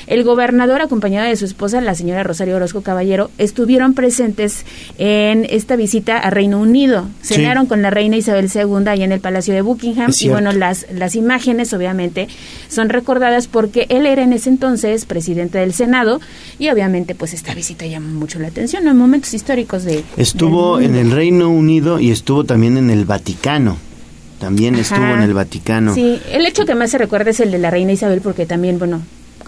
el 0.06 0.24
gobernador, 0.24 0.82
acompañado 0.82 1.28
de 1.28 1.36
su 1.36 1.44
esposa, 1.44 1.80
la 1.80 1.94
señora 1.94 2.24
Rosario 2.24 2.56
Orozco 2.56 2.82
Caballero, 2.82 3.30
estuvieron 3.38 3.94
presentes 3.94 4.41
en 4.98 5.46
esta 5.48 5.76
visita 5.76 6.18
a 6.18 6.30
Reino 6.30 6.60
Unido. 6.60 7.08
Cenaron 7.22 7.66
con 7.66 7.82
la 7.82 7.90
reina 7.90 8.16
Isabel 8.16 8.50
II 8.52 8.88
allá 8.88 9.04
en 9.04 9.12
el 9.12 9.20
Palacio 9.20 9.54
de 9.54 9.62
Buckingham. 9.62 10.10
Y 10.18 10.28
bueno, 10.28 10.52
las, 10.52 10.86
las 10.92 11.14
imágenes 11.14 11.72
obviamente 11.72 12.28
son 12.68 12.88
recordadas 12.88 13.46
porque 13.46 13.86
él 13.88 14.06
era 14.06 14.22
en 14.22 14.32
ese 14.32 14.50
entonces 14.50 15.04
presidente 15.04 15.58
del 15.58 15.72
Senado 15.72 16.20
y 16.58 16.68
obviamente 16.70 17.14
pues 17.14 17.34
esta 17.34 17.54
visita 17.54 17.86
llama 17.86 18.08
mucho 18.08 18.38
la 18.38 18.48
atención 18.48 18.86
en 18.86 18.96
momentos 18.96 19.34
históricos 19.34 19.84
de... 19.84 20.04
Estuvo 20.16 20.80
en 20.80 20.96
el 20.96 21.10
Reino 21.10 21.48
Unido 21.48 22.00
y 22.00 22.10
estuvo 22.10 22.44
también 22.44 22.76
en 22.76 22.90
el 22.90 23.04
Vaticano 23.04 23.76
también 24.42 24.74
estuvo 24.74 25.04
en 25.04 25.22
el 25.22 25.34
Vaticano. 25.34 25.94
Sí, 25.94 26.18
el 26.32 26.44
hecho 26.46 26.66
que 26.66 26.74
más 26.74 26.90
se 26.90 26.98
recuerda 26.98 27.30
es 27.30 27.38
el 27.38 27.52
de 27.52 27.58
la 27.58 27.70
reina 27.70 27.92
Isabel 27.92 28.20
porque 28.20 28.44
también, 28.44 28.76
bueno, 28.76 29.00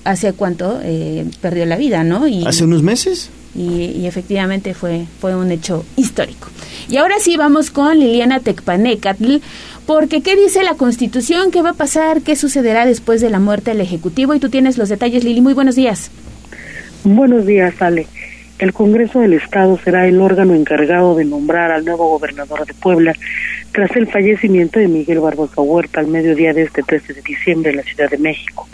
hace 0.04 0.32
cuánto 0.34 0.78
eh, 0.84 1.26
perdió 1.40 1.66
la 1.66 1.76
vida, 1.76 2.04
¿no? 2.04 2.28
Y, 2.28 2.46
¿Hace 2.46 2.62
unos 2.62 2.84
meses? 2.84 3.30
Y, 3.56 4.06
efectivamente 4.06 4.74
fue, 4.74 5.06
fue 5.20 5.36
un 5.36 5.50
hecho 5.50 5.84
histórico. 5.96 6.48
Y 6.88 6.96
ahora 6.96 7.16
sí 7.20 7.36
vamos 7.36 7.70
con 7.70 7.98
Liliana 7.98 8.40
Tecpanecatl, 8.40 9.36
porque 9.86 10.22
¿qué 10.22 10.34
dice 10.34 10.64
la 10.64 10.74
Constitución? 10.74 11.50
¿Qué 11.50 11.62
va 11.62 11.70
a 11.70 11.74
pasar? 11.74 12.22
¿Qué 12.22 12.36
sucederá 12.36 12.86
después 12.86 13.20
de 13.20 13.30
la 13.30 13.38
muerte 13.38 13.70
del 13.70 13.80
Ejecutivo? 13.80 14.34
Y 14.34 14.40
tú 14.40 14.48
tienes 14.48 14.76
los 14.76 14.88
detalles, 14.88 15.24
Lili. 15.24 15.40
Muy 15.40 15.54
buenos 15.54 15.76
días. 15.76 16.10
Buenos 17.04 17.46
días, 17.46 17.80
Ale. 17.80 18.06
El 18.58 18.72
Congreso 18.72 19.20
del 19.20 19.34
Estado 19.34 19.78
será 19.84 20.06
el 20.06 20.20
órgano 20.20 20.54
encargado 20.54 21.16
de 21.16 21.24
nombrar 21.24 21.70
al 21.70 21.84
nuevo 21.84 22.08
gobernador 22.08 22.64
de 22.64 22.72
Puebla 22.74 23.12
tras 23.72 23.94
el 23.96 24.06
fallecimiento 24.06 24.78
de 24.78 24.86
Miguel 24.86 25.18
Barbosa 25.18 25.60
Huerta 25.60 26.00
al 26.00 26.06
mediodía 26.06 26.54
de 26.54 26.62
este 26.62 26.82
13 26.82 27.14
de 27.14 27.22
diciembre 27.22 27.72
en 27.72 27.78
la 27.78 27.82
Ciudad 27.82 28.08
de 28.08 28.18
México. 28.18 28.68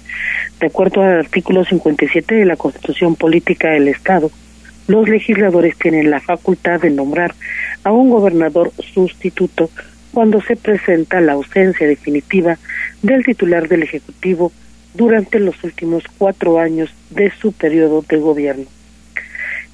De 0.61 0.67
acuerdo 0.67 1.03
al 1.03 1.21
artículo 1.21 1.65
57 1.65 2.35
de 2.35 2.45
la 2.45 2.57
Constitución 2.57 3.17
Política 3.17 3.71
del 3.71 3.89
Estado, 3.89 4.31
los 4.90 5.09
legisladores 5.09 5.78
tienen 5.78 6.11
la 6.11 6.18
facultad 6.18 6.80
de 6.80 6.90
nombrar 6.90 7.32
a 7.85 7.92
un 7.92 8.11
gobernador 8.11 8.73
sustituto 8.92 9.70
cuando 10.12 10.40
se 10.40 10.56
presenta 10.56 11.20
la 11.20 11.35
ausencia 11.35 11.87
definitiva 11.87 12.59
del 13.00 13.25
titular 13.25 13.68
del 13.68 13.85
Ejecutivo 13.85 14.50
durante 14.94 15.38
los 15.38 15.62
últimos 15.62 16.02
cuatro 16.18 16.59
años 16.59 16.92
de 17.11 17.30
su 17.30 17.52
periodo 17.52 18.04
de 18.09 18.16
gobierno. 18.16 18.64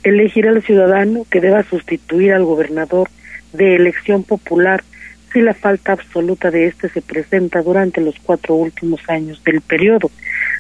Elegir 0.02 0.48
al 0.48 0.62
ciudadano 0.62 1.24
que 1.30 1.40
deba 1.40 1.62
sustituir 1.62 2.34
al 2.34 2.44
gobernador 2.44 3.08
de 3.54 3.74
elección 3.74 4.22
popular 4.22 4.84
si 5.32 5.40
la 5.40 5.54
falta 5.54 5.92
absoluta 5.92 6.50
de 6.50 6.66
éste 6.66 6.90
se 6.90 7.00
presenta 7.00 7.62
durante 7.62 8.02
los 8.02 8.16
cuatro 8.22 8.54
últimos 8.54 9.00
años 9.08 9.42
del 9.44 9.62
periodo 9.62 10.10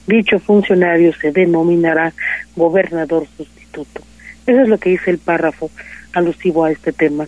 Dicho 0.06 0.38
funcionario 0.38 1.12
se 1.14 1.32
denominará 1.32 2.12
gobernador 2.54 3.26
sustituto. 3.36 4.02
Eso 4.46 4.62
es 4.62 4.68
lo 4.68 4.78
que 4.78 4.90
dice 4.90 5.10
el 5.10 5.18
párrafo 5.18 5.70
alusivo 6.12 6.64
a 6.64 6.70
este 6.70 6.92
tema. 6.92 7.26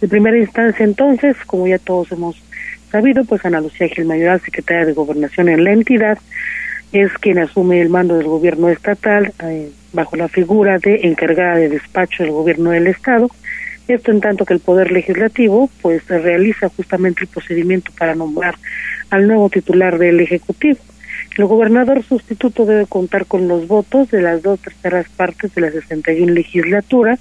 De 0.00 0.08
primera 0.08 0.38
instancia, 0.38 0.84
entonces, 0.84 1.36
como 1.46 1.66
ya 1.66 1.78
todos 1.78 2.10
hemos 2.12 2.40
sabido, 2.90 3.24
pues 3.24 3.44
Ana 3.44 3.60
Lucía 3.60 3.88
Gil 3.88 4.06
Mayoral, 4.06 4.40
secretaria 4.40 4.86
de 4.86 4.92
Gobernación 4.92 5.48
en 5.48 5.64
la 5.64 5.72
entidad, 5.72 6.18
es 6.92 7.12
quien 7.18 7.38
asume 7.38 7.80
el 7.80 7.88
mando 7.88 8.16
del 8.16 8.26
gobierno 8.26 8.68
estatal 8.68 9.32
eh, 9.44 9.70
bajo 9.92 10.16
la 10.16 10.28
figura 10.28 10.78
de 10.78 11.00
encargada 11.04 11.56
de 11.56 11.68
despacho 11.68 12.22
del 12.22 12.32
gobierno 12.32 12.70
del 12.70 12.88
estado. 12.88 13.30
Esto 13.86 14.10
en 14.10 14.20
tanto 14.20 14.44
que 14.44 14.54
el 14.54 14.60
poder 14.60 14.92
legislativo 14.92 15.70
pues 15.82 16.06
realiza 16.06 16.68
justamente 16.68 17.22
el 17.22 17.28
procedimiento 17.28 17.92
para 17.98 18.14
nombrar 18.14 18.54
al 19.10 19.26
nuevo 19.26 19.48
titular 19.50 19.98
del 19.98 20.20
ejecutivo. 20.20 20.78
El 21.36 21.46
gobernador 21.46 22.02
sustituto 22.02 22.66
debe 22.66 22.86
contar 22.86 23.26
con 23.26 23.46
los 23.46 23.68
votos 23.68 24.10
de 24.10 24.20
las 24.20 24.42
dos 24.42 24.60
terceras 24.60 25.08
partes 25.08 25.54
de 25.54 25.60
la 25.60 25.70
61 25.70 26.32
legislatura 26.32 27.18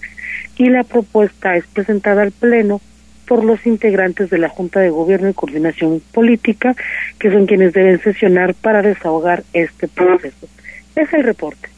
y 0.57 0.69
la 0.69 0.83
propuesta 0.83 1.55
es 1.55 1.65
presentada 1.67 2.23
al 2.23 2.31
Pleno 2.31 2.81
por 3.27 3.43
los 3.43 3.65
integrantes 3.67 4.31
de 4.31 4.39
la 4.39 4.49
Junta 4.49 4.79
de 4.79 4.89
Gobierno 4.89 5.29
y 5.29 5.33
Coordinación 5.33 6.01
Política, 6.11 6.75
que 7.19 7.31
son 7.31 7.45
quienes 7.45 7.73
deben 7.73 8.01
sesionar 8.01 8.55
para 8.55 8.81
desahogar 8.81 9.43
este 9.53 9.87
proceso. 9.87 10.47
Es 10.95 11.13
el 11.13 11.23
reporte. 11.23 11.69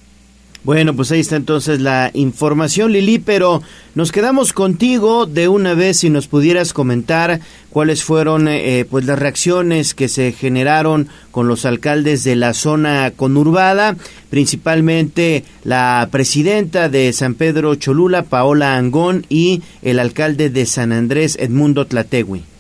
Bueno, 0.64 0.96
pues 0.96 1.12
ahí 1.12 1.22
está 1.22 1.38
entonces 1.38 1.82
la 1.82 2.12
información, 2.14 2.92
Lili, 2.92 3.18
pero 3.18 3.64
nos 3.96 4.12
quedamos 4.12 4.54
contigo 4.54 5.26
de 5.26 5.48
una 5.48 5.74
vez 5.74 5.98
si 5.98 6.12
nos 6.12 6.28
pudieras 6.28 6.72
comentar 6.72 7.40
cuáles 7.72 8.04
fueron 8.04 8.48
eh, 8.48 8.86
pues 8.88 9.06
las 9.06 9.18
reacciones 9.18 9.96
que 9.96 10.08
se 10.08 10.34
generaron 10.34 11.08
con 11.32 11.48
los 11.48 11.66
alcaldes 11.66 12.24
de 12.24 12.36
la 12.36 12.54
zona 12.54 13.10
conurbada, 13.16 13.96
principalmente 14.30 15.46
la 15.64 16.08
presidenta 16.12 16.90
de 16.90 17.12
San 17.12 17.34
Pedro 17.34 17.74
Cholula, 17.74 18.22
Paola 18.22 18.78
Angón, 18.78 19.26
y 19.30 19.64
el 19.82 19.98
alcalde 19.98 20.52
de 20.52 20.68
San 20.68 20.92
Andrés, 20.92 21.38
Edmundo 21.40 21.88
Tlategui. 21.88 22.51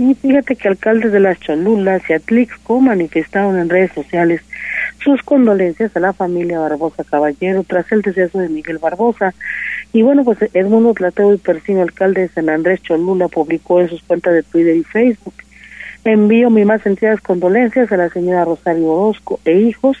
Y 0.00 0.14
fíjate 0.14 0.56
que 0.56 0.66
alcaldes 0.66 1.12
de 1.12 1.20
las 1.20 1.38
Cholulas 1.40 2.00
y 2.08 2.14
Atlixco 2.14 2.80
manifestaron 2.80 3.58
en 3.58 3.68
redes 3.68 3.92
sociales 3.92 4.40
sus 4.98 5.22
condolencias 5.22 5.94
a 5.94 6.00
la 6.00 6.14
familia 6.14 6.58
Barbosa 6.58 7.04
Caballero 7.04 7.64
tras 7.64 7.92
el 7.92 8.00
deceso 8.00 8.38
de 8.38 8.48
Miguel 8.48 8.78
Barbosa. 8.78 9.34
Y 9.92 10.00
bueno, 10.00 10.24
pues 10.24 10.38
Edmundo 10.54 10.94
Tlateo 10.94 11.34
y 11.34 11.36
Persino, 11.36 11.82
alcalde 11.82 12.22
de 12.22 12.28
San 12.28 12.48
Andrés 12.48 12.80
Cholula, 12.80 13.28
publicó 13.28 13.82
en 13.82 13.90
sus 13.90 14.02
cuentas 14.02 14.32
de 14.32 14.42
Twitter 14.42 14.74
y 14.74 14.84
Facebook. 14.84 15.34
Envío 16.02 16.48
mis 16.48 16.64
más 16.64 16.80
sentidas 16.80 17.20
condolencias 17.20 17.92
a 17.92 17.98
la 17.98 18.08
señora 18.08 18.46
Rosario 18.46 18.86
Orozco 18.86 19.38
e 19.44 19.52
hijos 19.52 19.98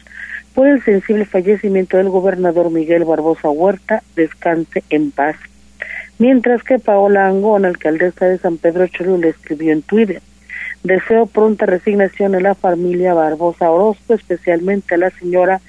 por 0.54 0.66
el 0.66 0.82
sensible 0.82 1.26
fallecimiento 1.26 1.98
del 1.98 2.08
gobernador 2.08 2.70
Miguel 2.70 3.04
Barbosa 3.04 3.50
Huerta. 3.50 4.02
Descanse 4.16 4.82
en 4.88 5.10
paz. 5.10 5.36
Mientras 6.20 6.62
que 6.62 6.78
Paola 6.78 7.26
Angón, 7.26 7.64
alcaldesa 7.64 8.26
de 8.26 8.36
San 8.36 8.58
Pedro 8.58 8.86
Cholula, 8.86 9.26
escribió 9.28 9.72
en 9.72 9.80
Twitter 9.80 10.20
Deseo 10.82 11.24
pronta 11.24 11.64
resignación 11.64 12.34
a 12.34 12.40
la 12.40 12.54
familia 12.54 13.14
Barbosa 13.14 13.70
Orozco, 13.70 14.12
especialmente 14.12 14.94
a 14.94 14.98
la 14.98 15.10
señora 15.10 15.62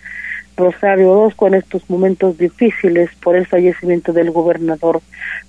Rosario 0.58 1.12
Orozco 1.12 1.48
en 1.48 1.54
estos 1.54 1.90
momentos 1.90 2.38
difíciles 2.38 3.10
por 3.24 3.38
el 3.38 3.48
fallecimiento 3.48 4.12
del 4.12 4.32
gobernador 4.32 5.02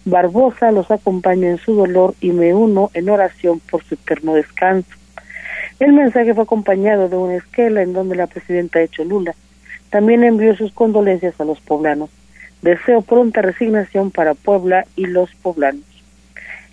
Barbosa. 0.04 0.70
Los 0.70 0.88
acompaño 0.92 1.48
en 1.48 1.58
su 1.58 1.74
dolor 1.74 2.14
y 2.20 2.30
me 2.30 2.54
uno 2.54 2.90
en 2.94 3.10
oración 3.10 3.58
por 3.58 3.82
su 3.82 3.94
eterno 3.94 4.34
descanso. 4.34 4.90
El 5.80 5.94
mensaje 5.94 6.32
fue 6.32 6.44
acompañado 6.44 7.08
de 7.08 7.16
una 7.16 7.34
esquela 7.34 7.82
en 7.82 7.92
donde 7.92 8.14
la 8.14 8.28
presidenta 8.28 8.78
de 8.78 8.88
Cholula 8.88 9.34
también 9.90 10.22
envió 10.22 10.56
sus 10.56 10.72
condolencias 10.72 11.40
a 11.40 11.44
los 11.44 11.60
poblanos. 11.60 12.10
Deseo 12.62 13.02
pronta 13.02 13.42
resignación 13.42 14.10
para 14.10 14.34
Puebla 14.34 14.86
y 14.96 15.06
los 15.06 15.34
poblanos. 15.34 15.84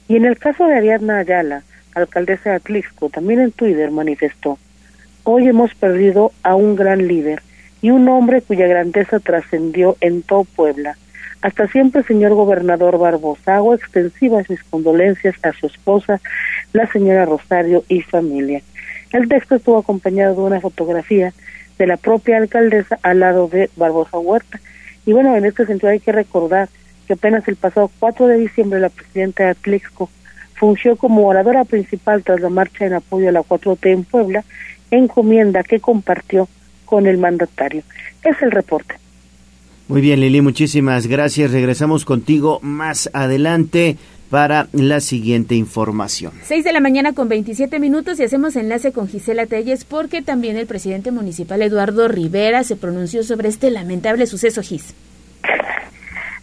Y 0.07 0.15
en 0.15 0.25
el 0.25 0.37
caso 0.37 0.65
de 0.65 0.75
Ariadna 0.75 1.17
Ayala, 1.17 1.63
alcaldesa 1.95 2.51
de 2.51 2.55
Atlixco, 2.57 3.09
también 3.09 3.41
en 3.41 3.51
Twitter 3.51 3.91
manifestó, 3.91 4.57
hoy 5.23 5.47
hemos 5.47 5.73
perdido 5.75 6.31
a 6.43 6.55
un 6.55 6.75
gran 6.75 7.07
líder 7.07 7.41
y 7.81 7.91
un 7.91 8.07
hombre 8.07 8.41
cuya 8.41 8.67
grandeza 8.67 9.19
trascendió 9.19 9.97
en 10.01 10.21
todo 10.21 10.43
Puebla. 10.43 10.97
Hasta 11.41 11.67
siempre, 11.67 12.03
señor 12.03 12.33
gobernador 12.33 12.97
Barbosa, 12.99 13.55
hago 13.55 13.73
extensivas 13.73 14.49
mis 14.49 14.61
condolencias 14.63 15.35
a 15.43 15.53
su 15.53 15.67
esposa, 15.67 16.19
la 16.73 16.85
señora 16.91 17.25
Rosario 17.25 17.83
y 17.87 18.01
familia. 18.01 18.61
El 19.13 19.27
texto 19.29 19.55
estuvo 19.55 19.77
acompañado 19.77 20.35
de 20.35 20.41
una 20.41 20.61
fotografía 20.61 21.33
de 21.77 21.87
la 21.87 21.97
propia 21.97 22.37
alcaldesa 22.37 22.99
al 23.01 23.21
lado 23.21 23.47
de 23.47 23.69
Barbosa 23.77 24.19
Huerta. 24.19 24.59
Y 25.05 25.13
bueno, 25.13 25.35
en 25.35 25.45
este 25.45 25.65
sentido 25.65 25.89
hay 25.89 25.99
que 25.99 26.11
recordar 26.11 26.69
que 27.07 27.13
apenas 27.13 27.47
el 27.47 27.55
pasado 27.55 27.89
4 27.99 28.27
de 28.27 28.37
diciembre 28.37 28.79
la 28.79 28.89
presidenta 28.89 29.43
de 29.43 29.49
Atlixco 29.49 30.09
fungió 30.55 30.97
como 30.97 31.25
oradora 31.27 31.63
principal 31.63 32.21
tras 32.23 32.41
la 32.41 32.49
marcha 32.49 32.85
en 32.85 32.93
apoyo 32.93 33.29
a 33.29 33.31
la 33.31 33.41
4T 33.41 33.91
en 33.91 34.03
Puebla, 34.03 34.43
encomienda 34.91 35.63
que 35.63 35.79
compartió 35.79 36.49
con 36.85 37.07
el 37.07 37.17
mandatario. 37.17 37.83
Es 38.23 38.41
el 38.41 38.51
reporte. 38.51 38.95
Muy 39.87 40.01
bien, 40.01 40.19
Lili, 40.19 40.41
muchísimas 40.41 41.07
gracias. 41.07 41.51
Regresamos 41.51 42.05
contigo 42.05 42.59
más 42.61 43.09
adelante 43.13 43.97
para 44.29 44.67
la 44.71 44.99
siguiente 44.99 45.55
información. 45.55 46.33
6 46.43 46.63
de 46.63 46.73
la 46.73 46.79
mañana 46.79 47.13
con 47.13 47.29
27 47.29 47.79
minutos 47.79 48.19
y 48.19 48.23
hacemos 48.23 48.55
enlace 48.55 48.91
con 48.91 49.07
Gisela 49.07 49.45
Telles 49.47 49.85
porque 49.85 50.21
también 50.21 50.57
el 50.57 50.67
presidente 50.67 51.11
municipal 51.11 51.61
Eduardo 51.61 52.07
Rivera 52.07 52.63
se 52.63 52.75
pronunció 52.75 53.23
sobre 53.23 53.49
este 53.49 53.71
lamentable 53.71 54.27
suceso, 54.27 54.61
Gis. 54.61 54.93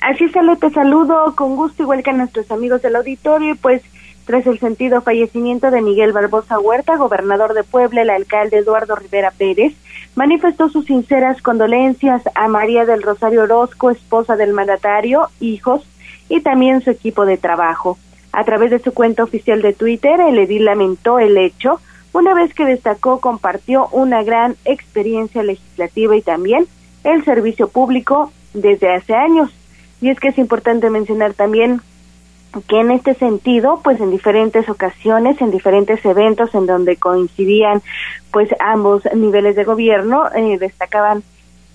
Así 0.00 0.24
es, 0.24 0.60
te 0.60 0.70
saludo 0.70 1.34
con 1.34 1.56
gusto, 1.56 1.82
igual 1.82 2.02
que 2.02 2.10
a 2.10 2.12
nuestros 2.12 2.50
amigos 2.50 2.82
del 2.82 2.96
auditorio, 2.96 3.56
pues 3.56 3.82
tras 4.24 4.46
el 4.46 4.58
sentido 4.58 5.00
fallecimiento 5.02 5.70
de 5.70 5.80
Miguel 5.80 6.12
Barbosa 6.12 6.58
Huerta, 6.58 6.96
gobernador 6.96 7.54
de 7.54 7.62
Puebla, 7.62 8.02
el 8.02 8.10
alcalde 8.10 8.58
Eduardo 8.58 8.96
Rivera 8.96 9.30
Pérez 9.30 9.74
manifestó 10.16 10.68
sus 10.68 10.86
sinceras 10.86 11.40
condolencias 11.42 12.22
a 12.34 12.48
María 12.48 12.84
del 12.84 13.02
Rosario 13.02 13.42
Orozco, 13.42 13.90
esposa 13.90 14.36
del 14.36 14.52
mandatario, 14.52 15.28
hijos 15.40 15.86
y 16.28 16.40
también 16.40 16.82
su 16.82 16.90
equipo 16.90 17.24
de 17.24 17.36
trabajo. 17.36 17.98
A 18.32 18.44
través 18.44 18.70
de 18.70 18.78
su 18.78 18.92
cuenta 18.92 19.24
oficial 19.24 19.62
de 19.62 19.72
Twitter, 19.72 20.20
el 20.20 20.38
edil 20.38 20.64
lamentó 20.64 21.18
el 21.18 21.38
hecho, 21.38 21.80
una 22.12 22.34
vez 22.34 22.54
que 22.54 22.64
destacó 22.64 23.20
compartió 23.20 23.88
una 23.92 24.22
gran 24.22 24.56
experiencia 24.64 25.42
legislativa 25.42 26.16
y 26.16 26.22
también 26.22 26.66
el 27.04 27.24
servicio 27.24 27.68
público 27.68 28.32
desde 28.54 28.94
hace 28.94 29.14
años. 29.14 29.50
Y 30.00 30.10
es 30.10 30.18
que 30.20 30.28
es 30.28 30.38
importante 30.38 30.90
mencionar 30.90 31.34
también 31.34 31.80
que 32.68 32.80
en 32.80 32.90
este 32.90 33.14
sentido, 33.14 33.80
pues 33.82 34.00
en 34.00 34.10
diferentes 34.10 34.68
ocasiones, 34.68 35.40
en 35.40 35.50
diferentes 35.50 36.04
eventos 36.04 36.54
en 36.54 36.66
donde 36.66 36.96
coincidían 36.96 37.82
pues 38.32 38.48
ambos 38.60 39.02
niveles 39.14 39.56
de 39.56 39.64
gobierno, 39.64 40.24
eh, 40.34 40.58
destacaban 40.58 41.22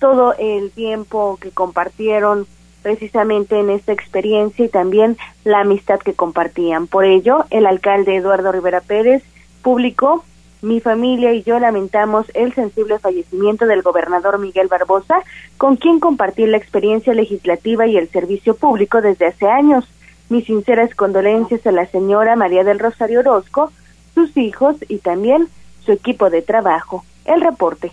todo 0.00 0.34
el 0.38 0.72
tiempo 0.72 1.38
que 1.40 1.50
compartieron 1.50 2.46
precisamente 2.82 3.58
en 3.58 3.70
esta 3.70 3.92
experiencia 3.92 4.64
y 4.64 4.68
también 4.68 5.16
la 5.44 5.60
amistad 5.60 6.00
que 6.00 6.14
compartían. 6.14 6.86
Por 6.86 7.04
ello, 7.04 7.44
el 7.50 7.66
alcalde 7.66 8.16
Eduardo 8.16 8.52
Rivera 8.52 8.80
Pérez 8.80 9.22
publicó 9.62 10.24
mi 10.62 10.80
familia 10.80 11.32
y 11.32 11.42
yo 11.42 11.58
lamentamos 11.58 12.26
el 12.34 12.54
sensible 12.54 12.98
fallecimiento 12.98 13.66
del 13.66 13.82
gobernador 13.82 14.38
Miguel 14.38 14.68
Barbosa, 14.68 15.16
con 15.58 15.76
quien 15.76 15.98
compartí 15.98 16.46
la 16.46 16.56
experiencia 16.56 17.12
legislativa 17.14 17.86
y 17.86 17.96
el 17.96 18.08
servicio 18.08 18.54
público 18.54 19.00
desde 19.00 19.26
hace 19.26 19.46
años. 19.48 19.84
Mis 20.28 20.46
sinceras 20.46 20.94
condolencias 20.94 21.66
a 21.66 21.72
la 21.72 21.86
señora 21.86 22.36
María 22.36 22.64
del 22.64 22.78
Rosario 22.78 23.20
Orozco, 23.20 23.72
sus 24.14 24.36
hijos 24.36 24.76
y 24.88 24.98
también 24.98 25.48
su 25.84 25.92
equipo 25.92 26.30
de 26.30 26.42
trabajo. 26.42 27.04
El 27.24 27.40
reporte. 27.40 27.92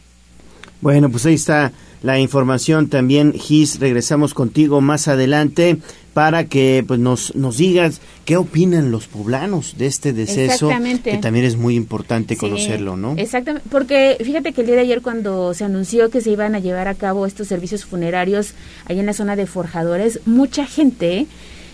Bueno, 0.81 1.09
pues 1.09 1.25
ahí 1.25 1.33
está 1.33 1.71
la 2.01 2.19
información 2.19 2.87
también, 2.87 3.33
Gis. 3.33 3.79
Regresamos 3.79 4.33
contigo 4.33 4.81
más 4.81 5.07
adelante 5.07 5.77
para 6.13 6.45
que 6.45 6.83
pues 6.87 6.99
nos, 6.99 7.35
nos 7.35 7.57
digas 7.57 8.01
qué 8.25 8.37
opinan 8.37 8.91
los 8.91 9.07
poblanos 9.07 9.77
de 9.77 9.85
este 9.85 10.11
deceso, 10.11 10.69
que 11.03 11.17
también 11.17 11.45
es 11.45 11.55
muy 11.55 11.75
importante 11.75 12.35
conocerlo, 12.35 12.97
¿no? 12.97 13.15
Exactamente, 13.17 13.67
porque 13.71 14.17
fíjate 14.23 14.53
que 14.53 14.61
el 14.61 14.67
día 14.67 14.75
de 14.75 14.81
ayer 14.81 15.01
cuando 15.01 15.53
se 15.53 15.63
anunció 15.63 16.09
que 16.09 16.21
se 16.21 16.31
iban 16.31 16.55
a 16.55 16.59
llevar 16.59 16.87
a 16.87 16.95
cabo 16.95 17.25
estos 17.25 17.47
servicios 17.47 17.85
funerarios 17.85 18.53
ahí 18.85 18.99
en 18.99 19.05
la 19.05 19.13
zona 19.13 19.35
de 19.35 19.45
Forjadores, 19.45 20.21
mucha 20.25 20.65
gente 20.65 21.27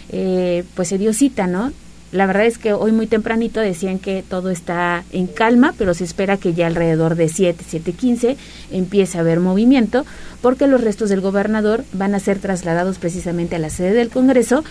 eh, 0.09 0.63
pues 0.75 0.89
se 0.89 0.97
dio 0.97 1.13
cita, 1.13 1.47
¿no? 1.47 1.71
La 2.15 2.28
verdad 2.28 2.45
es 2.45 2.58
que 2.58 2.71
hoy 2.71 2.93
muy 2.93 3.08
tempranito 3.08 3.60
decían 3.60 3.99
que 3.99 4.23
todo 4.23 4.49
está 4.49 5.04
en 5.12 5.28
calma, 5.28 5.73
pero 5.78 5.93
se 5.93 6.06
espera 6.06 6.38
que 6.38 6.54
ya 6.54 6.65
alrededor 6.65 7.15
de 7.15 7.28
7, 7.28 7.62
7.15 7.69 8.38
empiece 8.71 9.17
a 9.17 9.21
haber 9.21 9.41
movimiento, 9.41 10.06
porque 10.41 10.65
los 10.65 10.82
restos 10.82 11.10
del 11.10 11.19
gobernador 11.19 11.84
van 11.91 12.15
a 12.15 12.21
ser 12.21 12.39
trasladados 12.39 12.99
precisamente 12.99 13.58
a 13.58 13.60
la 13.60 13.69
sede 13.69 13.91
del 13.91 14.08
Congreso, 14.08 14.63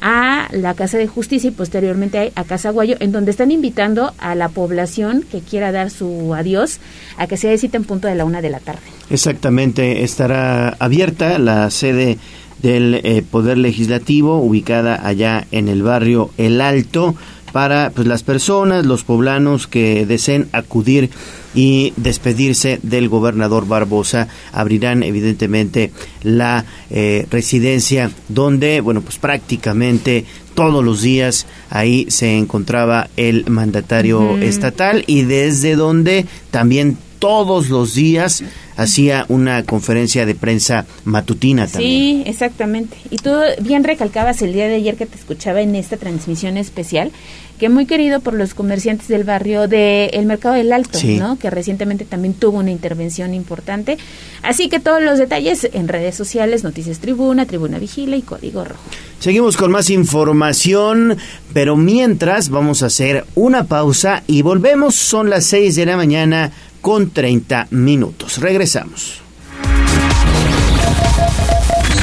a 0.00 0.48
la 0.50 0.74
Casa 0.74 0.98
de 0.98 1.06
Justicia 1.06 1.46
y 1.46 1.52
posteriormente 1.52 2.32
a 2.34 2.42
Casa 2.42 2.70
Guayo, 2.70 2.96
en 2.98 3.12
donde 3.12 3.30
están 3.30 3.52
invitando 3.52 4.12
a 4.18 4.34
la 4.34 4.48
población 4.48 5.22
que 5.30 5.38
quiera 5.38 5.70
dar 5.70 5.90
su 5.90 6.34
adiós 6.34 6.80
a 7.16 7.28
que 7.28 7.36
se 7.36 7.56
cita 7.58 7.76
en 7.76 7.84
punto 7.84 8.08
de 8.08 8.16
la 8.16 8.24
una 8.24 8.42
de 8.42 8.50
la 8.50 8.58
tarde. 8.58 8.82
Exactamente, 9.08 10.02
estará 10.02 10.70
abierta 10.80 11.38
la 11.38 11.70
sede 11.70 12.18
del 12.62 13.00
eh, 13.02 13.22
Poder 13.28 13.58
Legislativo, 13.58 14.40
ubicada 14.40 15.06
allá 15.06 15.46
en 15.50 15.68
el 15.68 15.82
barrio 15.82 16.30
El 16.36 16.60
Alto, 16.60 17.14
para 17.52 17.90
pues, 17.90 18.06
las 18.06 18.22
personas, 18.22 18.86
los 18.86 19.04
poblanos 19.04 19.66
que 19.66 20.06
deseen 20.06 20.48
acudir 20.52 21.10
y 21.54 21.92
despedirse 21.96 22.78
del 22.82 23.08
gobernador 23.08 23.66
Barbosa. 23.66 24.28
Abrirán 24.52 25.02
evidentemente 25.02 25.92
la 26.22 26.64
eh, 26.90 27.26
residencia 27.30 28.10
donde, 28.28 28.80
bueno, 28.80 29.00
pues 29.00 29.18
prácticamente 29.18 30.24
todos 30.54 30.84
los 30.84 31.02
días 31.02 31.46
ahí 31.70 32.06
se 32.10 32.36
encontraba 32.36 33.08
el 33.16 33.48
mandatario 33.48 34.38
estatal 34.38 35.04
y 35.06 35.22
desde 35.22 35.76
donde 35.76 36.26
también 36.50 36.98
todos 37.18 37.68
los 37.68 37.94
días 37.94 38.44
hacía 38.78 39.26
una 39.28 39.64
conferencia 39.64 40.24
de 40.24 40.36
prensa 40.36 40.86
matutina 41.04 41.66
también. 41.66 41.90
Sí, 41.90 42.22
exactamente. 42.26 42.96
Y 43.10 43.16
tú 43.16 43.32
bien 43.60 43.82
recalcabas 43.82 44.40
el 44.40 44.52
día 44.52 44.68
de 44.68 44.76
ayer 44.76 44.96
que 44.96 45.04
te 45.04 45.16
escuchaba 45.16 45.60
en 45.60 45.74
esta 45.74 45.96
transmisión 45.96 46.56
especial, 46.56 47.10
que 47.58 47.68
muy 47.68 47.86
querido 47.86 48.20
por 48.20 48.34
los 48.34 48.54
comerciantes 48.54 49.08
del 49.08 49.24
barrio 49.24 49.66
del 49.66 50.10
el 50.12 50.26
Mercado 50.26 50.54
del 50.54 50.72
Alto, 50.72 51.00
¿no? 51.18 51.40
Que 51.40 51.50
recientemente 51.50 52.04
también 52.04 52.34
tuvo 52.34 52.58
una 52.58 52.70
intervención 52.70 53.34
importante. 53.34 53.98
Así 54.42 54.68
que 54.68 54.78
todos 54.78 55.02
los 55.02 55.18
detalles 55.18 55.68
en 55.72 55.88
redes 55.88 56.14
sociales, 56.14 56.62
Noticias 56.62 57.00
Tribuna, 57.00 57.46
Tribuna 57.46 57.80
Vigila 57.80 58.16
y 58.16 58.22
Código 58.22 58.64
Rojo. 58.64 58.80
Seguimos 59.18 59.56
con 59.56 59.72
más 59.72 59.90
información, 59.90 61.16
pero 61.52 61.76
mientras 61.76 62.48
vamos 62.48 62.84
a 62.84 62.86
hacer 62.86 63.24
una 63.34 63.64
pausa 63.64 64.22
y 64.28 64.42
volvemos. 64.42 64.94
Son 64.94 65.28
las 65.28 65.44
6 65.46 65.74
de 65.74 65.86
la 65.86 65.96
mañana 65.96 66.52
con 66.80 67.10
30 67.10 67.68
minutos. 67.70 68.38
Regresamos. 68.38 69.22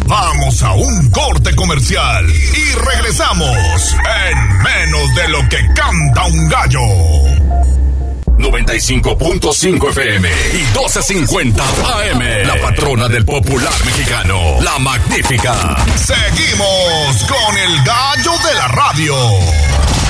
Vamos 0.08 0.62
a 0.62 0.74
un 0.74 1.10
corte 1.10 1.56
comercial 1.56 2.26
y 2.30 2.74
regresamos 2.76 3.96
en 4.30 4.58
menos 4.62 5.16
de 5.16 5.30
lo 5.30 5.50
que 5.50 5.58
canta 5.74 6.26
un 6.26 6.48
gallo. 6.48 6.80
95.5 8.38 9.90
FM 9.90 10.30
y 10.30 10.78
12.50 10.78 11.60
AM. 11.60 12.48
La 12.48 12.62
patrona 12.62 13.08
del 13.08 13.26
popular 13.26 13.74
mexicano, 13.86 14.62
la 14.62 14.78
magnífica. 14.78 15.76
Seguimos 15.96 17.26
con 17.28 17.58
el 17.58 17.84
gallo 17.84 18.32
de 18.48 18.54
la 18.54 18.68
radio. 18.68 19.16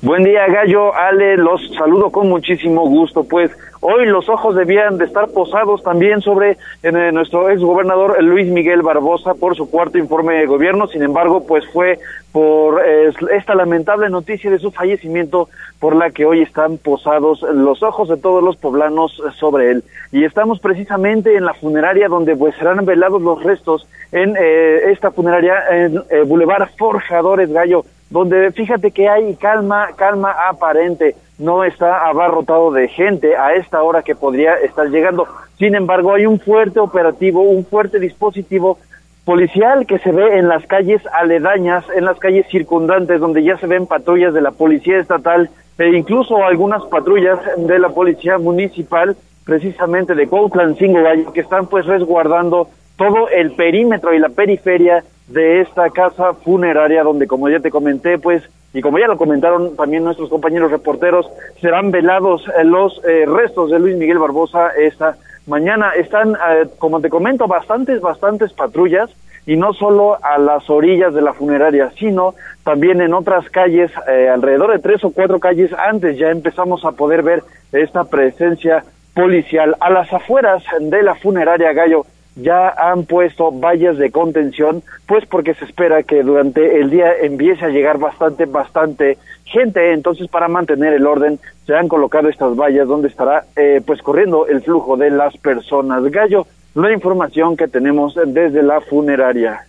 Buen 0.00 0.22
día, 0.22 0.46
Gallo. 0.46 0.94
Ale, 0.94 1.36
los 1.36 1.60
saludo 1.76 2.10
con 2.10 2.28
muchísimo 2.28 2.86
gusto. 2.86 3.24
Pues 3.24 3.50
hoy 3.80 4.06
los 4.06 4.28
ojos 4.28 4.54
debían 4.54 4.96
de 4.96 5.06
estar 5.06 5.26
posados 5.30 5.82
también 5.82 6.20
sobre 6.20 6.56
eh, 6.84 7.10
nuestro 7.12 7.50
ex 7.50 7.60
gobernador 7.60 8.22
Luis 8.22 8.46
Miguel 8.46 8.82
Barbosa 8.82 9.34
por 9.34 9.56
su 9.56 9.68
cuarto 9.68 9.98
informe 9.98 10.34
de 10.34 10.46
gobierno. 10.46 10.86
Sin 10.86 11.02
embargo, 11.02 11.44
pues 11.44 11.64
fue 11.72 11.98
por 12.36 12.82
eh, 12.84 13.10
esta 13.34 13.54
lamentable 13.54 14.10
noticia 14.10 14.50
de 14.50 14.58
su 14.58 14.70
fallecimiento 14.70 15.48
por 15.80 15.96
la 15.96 16.10
que 16.10 16.26
hoy 16.26 16.42
están 16.42 16.76
posados 16.76 17.40
los 17.40 17.82
ojos 17.82 18.10
de 18.10 18.18
todos 18.18 18.44
los 18.44 18.58
poblanos 18.58 19.22
sobre 19.38 19.70
él. 19.70 19.84
Y 20.12 20.22
estamos 20.22 20.60
precisamente 20.60 21.34
en 21.34 21.46
la 21.46 21.54
funeraria 21.54 22.08
donde 22.08 22.36
pues 22.36 22.54
serán 22.56 22.84
velados 22.84 23.22
los 23.22 23.42
restos 23.42 23.88
en 24.12 24.36
eh, 24.38 24.90
esta 24.90 25.12
funeraria 25.12 25.54
en 25.70 26.02
Boulevard 26.28 26.68
Forjadores 26.76 27.50
Gallo 27.50 27.86
donde 28.10 28.52
fíjate 28.52 28.90
que 28.90 29.08
hay 29.08 29.34
calma, 29.36 29.88
calma 29.96 30.34
aparente, 30.46 31.16
no 31.38 31.64
está 31.64 32.06
abarrotado 32.06 32.70
de 32.70 32.88
gente 32.88 33.34
a 33.34 33.54
esta 33.54 33.82
hora 33.82 34.02
que 34.02 34.14
podría 34.14 34.56
estar 34.56 34.88
llegando. 34.88 35.26
Sin 35.58 35.74
embargo, 35.74 36.12
hay 36.12 36.26
un 36.26 36.38
fuerte 36.38 36.80
operativo, 36.80 37.40
un 37.40 37.64
fuerte 37.64 37.98
dispositivo 37.98 38.78
policial 39.26 39.86
que 39.86 39.98
se 39.98 40.12
ve 40.12 40.38
en 40.38 40.46
las 40.48 40.64
calles 40.66 41.02
aledañas, 41.12 41.84
en 41.96 42.04
las 42.04 42.16
calles 42.18 42.46
circundantes, 42.48 43.20
donde 43.20 43.42
ya 43.42 43.58
se 43.58 43.66
ven 43.66 43.86
patrullas 43.86 44.32
de 44.32 44.40
la 44.40 44.52
policía 44.52 44.98
estatal 44.98 45.50
e 45.78 45.88
incluso 45.88 46.44
algunas 46.44 46.84
patrullas 46.84 47.38
de 47.56 47.78
la 47.80 47.88
policía 47.88 48.38
municipal, 48.38 49.16
precisamente 49.44 50.14
de 50.14 50.28
Cuautlancingo 50.28 51.02
Valle, 51.02 51.26
que 51.34 51.40
están 51.40 51.66
pues 51.66 51.86
resguardando 51.86 52.68
todo 52.96 53.28
el 53.28 53.50
perímetro 53.50 54.14
y 54.14 54.20
la 54.20 54.28
periferia 54.28 55.02
de 55.26 55.60
esta 55.60 55.90
casa 55.90 56.34
funeraria 56.34 57.02
donde 57.02 57.26
como 57.26 57.48
ya 57.48 57.58
te 57.58 57.70
comenté 57.70 58.18
pues 58.18 58.44
y 58.72 58.80
como 58.80 59.00
ya 59.00 59.08
lo 59.08 59.16
comentaron 59.16 59.74
también 59.74 60.04
nuestros 60.04 60.28
compañeros 60.28 60.70
reporteros 60.70 61.28
serán 61.60 61.90
velados 61.90 62.44
los 62.62 63.02
eh, 63.04 63.26
restos 63.26 63.72
de 63.72 63.80
Luis 63.80 63.96
Miguel 63.96 64.18
Barbosa 64.18 64.70
esta 64.78 65.16
mañana 65.46 65.92
están 65.96 66.34
eh, 66.34 66.66
como 66.78 67.00
te 67.00 67.08
comento 67.08 67.46
bastantes 67.46 68.00
bastantes 68.00 68.52
patrullas 68.52 69.10
y 69.46 69.56
no 69.56 69.72
solo 69.72 70.18
a 70.24 70.38
las 70.38 70.68
orillas 70.68 71.14
de 71.14 71.22
la 71.22 71.32
funeraria 71.32 71.90
sino 71.98 72.34
también 72.64 73.00
en 73.00 73.14
otras 73.14 73.48
calles 73.50 73.92
alrededor 74.32 74.72
de 74.72 74.80
tres 74.80 75.04
o 75.04 75.10
cuatro 75.10 75.38
calles 75.38 75.72
antes 75.72 76.18
ya 76.18 76.30
empezamos 76.30 76.84
a 76.84 76.92
poder 76.92 77.22
ver 77.22 77.44
esta 77.72 78.04
presencia 78.04 78.84
policial 79.14 79.76
a 79.80 79.90
las 79.90 80.12
afueras 80.12 80.62
de 80.80 81.02
la 81.02 81.14
funeraria 81.14 81.72
Gallo 81.72 82.04
ya 82.36 82.68
han 82.68 83.04
puesto 83.04 83.50
vallas 83.50 83.96
de 83.96 84.10
contención, 84.10 84.82
pues 85.06 85.24
porque 85.26 85.54
se 85.54 85.64
espera 85.64 86.02
que 86.02 86.22
durante 86.22 86.78
el 86.78 86.90
día 86.90 87.12
empiece 87.22 87.64
a 87.64 87.70
llegar 87.70 87.98
bastante, 87.98 88.44
bastante 88.44 89.18
gente. 89.44 89.92
Entonces, 89.92 90.28
para 90.28 90.48
mantener 90.48 90.92
el 90.92 91.06
orden, 91.06 91.38
se 91.66 91.74
han 91.74 91.88
colocado 91.88 92.28
estas 92.28 92.54
vallas 92.54 92.86
donde 92.86 93.08
estará, 93.08 93.46
eh, 93.56 93.80
pues, 93.84 94.02
corriendo 94.02 94.46
el 94.46 94.62
flujo 94.62 94.96
de 94.96 95.10
las 95.10 95.36
personas. 95.38 96.04
Gallo, 96.04 96.46
la 96.74 96.92
información 96.92 97.56
que 97.56 97.68
tenemos 97.68 98.14
desde 98.26 98.62
la 98.62 98.80
funeraria. 98.82 99.66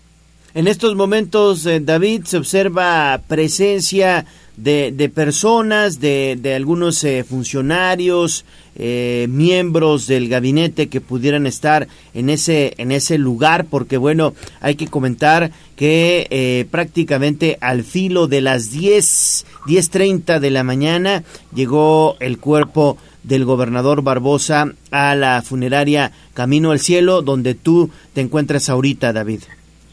En 0.54 0.68
estos 0.68 0.96
momentos, 0.96 1.66
eh, 1.66 1.80
David, 1.80 2.24
se 2.26 2.38
observa 2.38 3.22
presencia 3.28 4.26
de, 4.58 4.92
de 4.92 5.08
personas, 5.08 6.00
de, 6.00 6.38
de 6.40 6.56
algunos 6.56 7.04
eh, 7.04 7.24
funcionarios, 7.24 8.44
eh, 8.76 9.28
miembros 9.30 10.08
del 10.08 10.30
gabinete 10.30 10.88
que 10.88 11.00
pudieran 11.00 11.48
estar 11.48 11.88
en 12.14 12.30
ese, 12.30 12.74
en 12.78 12.92
ese 12.92 13.18
lugar, 13.18 13.66
porque 13.66 13.98
bueno, 13.98 14.34
hay 14.60 14.76
que 14.76 14.88
comentar 14.88 15.52
que 15.76 16.28
eh, 16.30 16.66
prácticamente 16.70 17.58
al 17.62 17.84
filo 17.84 18.28
de 18.28 18.42
las 18.42 18.72
10, 18.72 19.46
10.30 19.68 20.40
de 20.40 20.52
la 20.52 20.64
mañana 20.64 21.24
llegó 21.54 22.18
el 22.20 22.40
cuerpo 22.40 22.98
del 23.24 23.46
gobernador 23.46 24.02
Barbosa 24.02 24.74
a 24.90 25.16
la 25.16 25.42
funeraria 25.42 26.12
Camino 26.34 26.72
al 26.72 26.80
Cielo, 26.80 27.22
donde 27.22 27.56
tú 27.56 27.90
te 28.14 28.22
encuentras 28.22 28.70
ahorita, 28.70 29.12
David. 29.14 29.42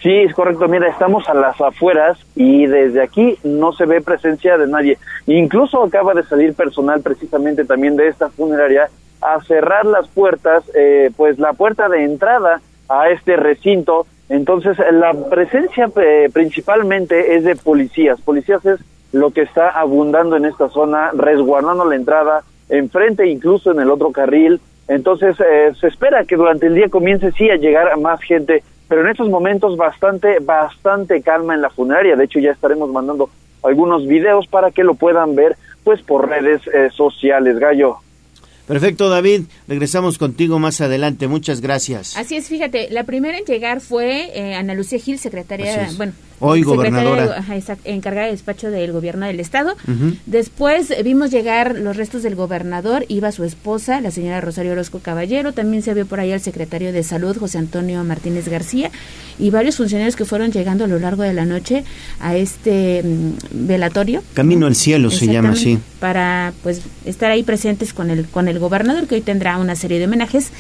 Sí, 0.04 0.12
es 0.12 0.34
correcto. 0.34 0.68
Mira, 0.68 0.86
estamos 0.86 1.26
a 1.30 1.34
las 1.34 1.58
afueras 1.62 2.18
y 2.36 2.66
desde 2.66 3.00
aquí 3.00 3.38
no 3.42 3.72
se 3.72 3.86
ve 3.86 4.02
presencia 4.02 4.58
de 4.58 4.66
nadie. 4.66 4.98
Incluso 5.26 5.82
acaba 5.82 6.12
de 6.12 6.22
salir 6.24 6.52
personal 6.52 7.00
precisamente 7.00 7.64
también 7.64 7.96
de 7.96 8.08
esta 8.08 8.28
funeraria 8.28 8.90
a 9.22 9.40
cerrar 9.44 9.86
las 9.86 10.06
puertas, 10.08 10.62
eh, 10.74 11.10
pues 11.16 11.38
la 11.38 11.54
puerta 11.54 11.88
de 11.88 12.04
entrada 12.04 12.60
a 12.86 13.08
este 13.08 13.36
recinto. 13.36 14.06
Entonces, 14.28 14.76
la 14.92 15.14
presencia 15.30 15.90
eh, 15.96 16.28
principalmente 16.30 17.36
es 17.36 17.44
de 17.44 17.56
policías. 17.56 18.20
Policías 18.20 18.62
es 18.66 18.80
lo 19.12 19.30
que 19.30 19.40
está 19.40 19.70
abundando 19.70 20.36
en 20.36 20.44
esta 20.44 20.68
zona, 20.68 21.12
resguardando 21.14 21.86
la 21.86 21.96
entrada, 21.96 22.42
enfrente 22.68 23.26
incluso 23.26 23.70
en 23.70 23.80
el 23.80 23.90
otro 23.90 24.12
carril. 24.12 24.60
Entonces, 24.86 25.34
eh, 25.40 25.72
se 25.80 25.86
espera 25.86 26.26
que 26.26 26.36
durante 26.36 26.66
el 26.66 26.74
día 26.74 26.90
comience 26.90 27.32
sí 27.32 27.48
a 27.48 27.56
llegar 27.56 27.90
a 27.90 27.96
más 27.96 28.20
gente 28.20 28.62
pero 28.88 29.02
en 29.02 29.08
estos 29.08 29.28
momentos 29.28 29.76
bastante, 29.76 30.38
bastante 30.40 31.22
calma 31.22 31.54
en 31.54 31.62
la 31.62 31.70
funeraria. 31.70 32.16
De 32.16 32.24
hecho, 32.24 32.38
ya 32.38 32.52
estaremos 32.52 32.90
mandando 32.90 33.30
algunos 33.62 34.06
videos 34.06 34.46
para 34.46 34.70
que 34.70 34.84
lo 34.84 34.94
puedan 34.94 35.34
ver, 35.34 35.56
pues 35.82 36.02
por 36.02 36.28
redes 36.28 36.60
eh, 36.66 36.90
sociales, 36.94 37.58
Gallo. 37.58 37.98
Perfecto, 38.66 39.10
David. 39.10 39.42
Regresamos 39.68 40.16
contigo 40.16 40.58
más 40.58 40.80
adelante. 40.80 41.28
Muchas 41.28 41.60
gracias. 41.60 42.16
Así 42.16 42.36
es, 42.36 42.48
fíjate, 42.48 42.88
la 42.90 43.04
primera 43.04 43.36
en 43.36 43.44
llegar 43.44 43.80
fue 43.80 44.30
eh, 44.34 44.54
Ana 44.54 44.74
Lucía 44.74 44.98
Gil, 44.98 45.18
secretaria, 45.18 45.88
bueno, 45.98 46.12
Hoy 46.46 46.62
gobernadora. 46.62 47.44
encargada 47.84 48.26
de 48.26 48.32
despacho 48.32 48.70
del 48.70 48.92
gobierno 48.92 49.26
del 49.26 49.40
estado. 49.40 49.76
Después 50.26 50.92
vimos 51.02 51.30
llegar 51.30 51.76
los 51.78 51.96
restos 51.96 52.22
del 52.22 52.34
gobernador, 52.34 53.04
iba 53.08 53.32
su 53.32 53.44
esposa, 53.44 54.00
la 54.00 54.10
señora 54.10 54.40
Rosario 54.40 54.72
Orozco 54.72 54.98
Caballero, 54.98 55.52
también 55.52 55.82
se 55.82 55.94
vio 55.94 56.06
por 56.06 56.20
ahí 56.20 56.32
el 56.32 56.40
secretario 56.40 56.92
de 56.92 57.02
Salud, 57.02 57.36
José 57.36 57.58
Antonio 57.58 58.02
Martínez 58.04 58.48
García, 58.48 58.90
y 59.38 59.50
varios 59.50 59.76
funcionarios 59.76 60.16
que 60.16 60.24
fueron 60.24 60.52
llegando 60.52 60.84
a 60.84 60.86
lo 60.86 60.98
largo 60.98 61.22
de 61.22 61.32
la 61.32 61.44
noche 61.44 61.84
a 62.20 62.36
este 62.36 63.02
mm, 63.02 63.66
velatorio. 63.66 64.22
Camino 64.34 64.66
al 64.66 64.74
cielo 64.74 65.10
se 65.10 65.26
llama 65.26 65.50
así. 65.50 65.78
Para 66.00 66.52
pues 66.62 66.82
estar 67.04 67.30
ahí 67.30 67.42
presentes 67.42 67.92
con 67.92 68.10
el 68.10 68.26
con 68.26 68.48
el 68.48 68.58
gobernador 68.58 69.06
que 69.06 69.16
hoy 69.16 69.20
tendrá 69.20 69.58
una 69.58 69.76
serie 69.76 69.98
de 69.98 70.04
homenajes 70.04 70.50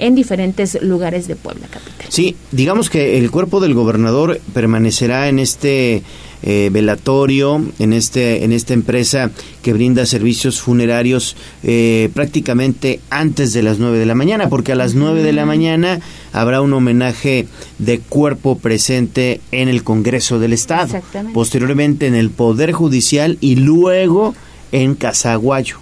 en 0.00 0.14
diferentes 0.14 0.80
lugares 0.82 1.28
de 1.28 1.36
Puebla 1.36 1.66
capital. 1.68 2.06
Sí, 2.08 2.36
digamos 2.50 2.90
que 2.90 3.18
el 3.18 3.30
cuerpo 3.30 3.60
del 3.60 3.74
gobernador 3.74 4.40
permanecerá 4.52 5.28
en 5.28 5.38
este 5.38 6.02
eh, 6.42 6.70
velatorio, 6.72 7.62
en 7.78 7.92
este 7.92 8.44
en 8.44 8.52
esta 8.52 8.72
empresa 8.72 9.30
que 9.62 9.74
brinda 9.74 10.06
servicios 10.06 10.60
funerarios 10.60 11.36
eh, 11.62 12.08
prácticamente 12.14 13.00
antes 13.10 13.52
de 13.52 13.62
las 13.62 13.78
9 13.78 13.98
de 13.98 14.06
la 14.06 14.14
mañana, 14.14 14.48
porque 14.48 14.72
a 14.72 14.76
las 14.76 14.94
9 14.94 15.22
de 15.22 15.34
la 15.34 15.44
mañana 15.44 16.00
habrá 16.32 16.62
un 16.62 16.72
homenaje 16.72 17.46
de 17.78 18.00
cuerpo 18.00 18.58
presente 18.58 19.42
en 19.52 19.68
el 19.68 19.84
Congreso 19.84 20.38
del 20.38 20.54
Estado, 20.54 21.00
posteriormente 21.34 22.06
en 22.06 22.14
el 22.14 22.30
Poder 22.30 22.72
Judicial 22.72 23.36
y 23.42 23.56
luego 23.56 24.34
en 24.72 24.94
Casaguayo 24.94 25.78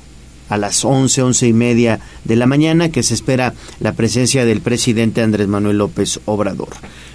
a 0.48 0.56
las 0.56 0.84
once, 0.84 1.22
once 1.22 1.46
y 1.46 1.52
media 1.52 2.00
de 2.24 2.36
la 2.36 2.46
mañana, 2.46 2.90
que 2.90 3.02
se 3.02 3.14
espera 3.14 3.54
la 3.80 3.92
presencia 3.92 4.44
del 4.44 4.60
presidente 4.60 5.22
Andrés 5.22 5.48
Manuel 5.48 5.78
López 5.78 6.20
Obrador. 6.24 6.70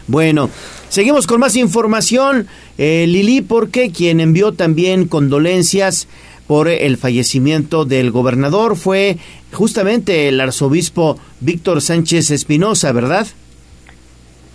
Bueno, 0.08 0.50
seguimos 0.90 1.28
con 1.28 1.40
más 1.40 1.56
información. 1.56 2.48
Eh, 2.78 3.06
Lili, 3.08 3.42
porque 3.42 3.92
quien 3.92 4.20
envió 4.20 4.52
también 4.52 5.08
condolencias 5.08 6.08
por 6.48 6.68
el 6.68 6.98
fallecimiento 6.98 7.86
del 7.86 8.12
gobernador 8.12 8.76
fue 8.76 9.18
justamente 9.54 10.28
el 10.28 10.42
arzobispo 10.42 11.18
Víctor 11.40 11.82
Sánchez 11.82 12.32
Espinosa, 12.32 12.92
¿verdad? 12.92 13.28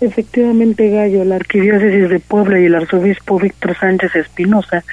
Efectivamente, 0.01 0.89
Gallo, 0.89 1.25
la 1.25 1.35
arquidiócesis 1.35 2.09
de 2.09 2.19
Puebla 2.19 2.59
y 2.59 2.65
el 2.65 2.75
arzobispo 2.75 3.39
Víctor 3.39 3.75
Sánchez 3.77 4.15
Espinosa 4.15 4.83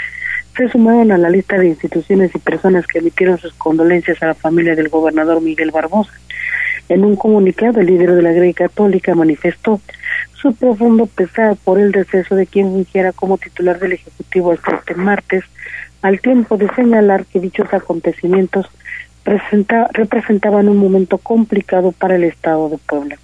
se 0.56 0.68
sumaron 0.68 1.12
a 1.12 1.18
la 1.18 1.28
lista 1.28 1.58
de 1.58 1.68
instituciones 1.68 2.34
y 2.34 2.38
personas 2.38 2.86
que 2.86 2.98
emitieron 2.98 3.38
sus 3.38 3.52
condolencias 3.54 4.22
a 4.22 4.28
la 4.28 4.34
familia 4.34 4.74
del 4.74 4.88
gobernador 4.88 5.42
Miguel 5.42 5.70
Barbosa. 5.70 6.12
En 6.88 7.04
un 7.04 7.16
comunicado, 7.16 7.80
el 7.80 7.86
líder 7.86 8.14
de 8.14 8.22
la 8.22 8.32
Iglesia 8.32 8.68
Católica 8.68 9.14
manifestó 9.14 9.80
su 10.32 10.54
profundo 10.54 11.06
pesar 11.06 11.56
por 11.56 11.78
el 11.78 11.92
deceso 11.92 12.36
de 12.36 12.46
quien 12.46 12.70
fungiera 12.70 13.12
como 13.12 13.38
titular 13.38 13.78
del 13.78 13.92
Ejecutivo 13.92 14.52
este 14.52 14.94
martes, 14.94 15.44
al 16.02 16.20
tiempo 16.20 16.56
de 16.56 16.68
señalar 16.74 17.26
que 17.26 17.40
dichos 17.40 17.72
acontecimientos 17.72 18.66
representaban 19.24 20.68
un 20.68 20.76
momento 20.76 21.18
complicado 21.18 21.92
para 21.92 22.14
el 22.14 22.24
Estado 22.24 22.68
de 22.68 22.78
Puebla. 22.78 23.18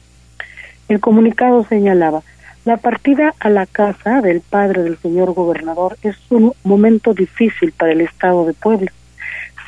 El 0.89 0.99
comunicado 0.99 1.65
señalaba 1.65 2.23
la 2.65 2.77
partida 2.77 3.35
a 3.41 3.51
la 3.51 3.67
casa 3.67 4.21
del 4.21 4.41
padre 4.41 4.85
del 4.85 4.97
señor 4.99 5.33
gobernador 5.33 5.97
es 6.03 6.17
un 6.31 6.53
momento 6.63 7.13
difícil 7.13 7.73
para 7.73 7.91
el 7.91 8.01
Estado 8.03 8.47
de 8.47 8.53
Puebla. 8.53 8.93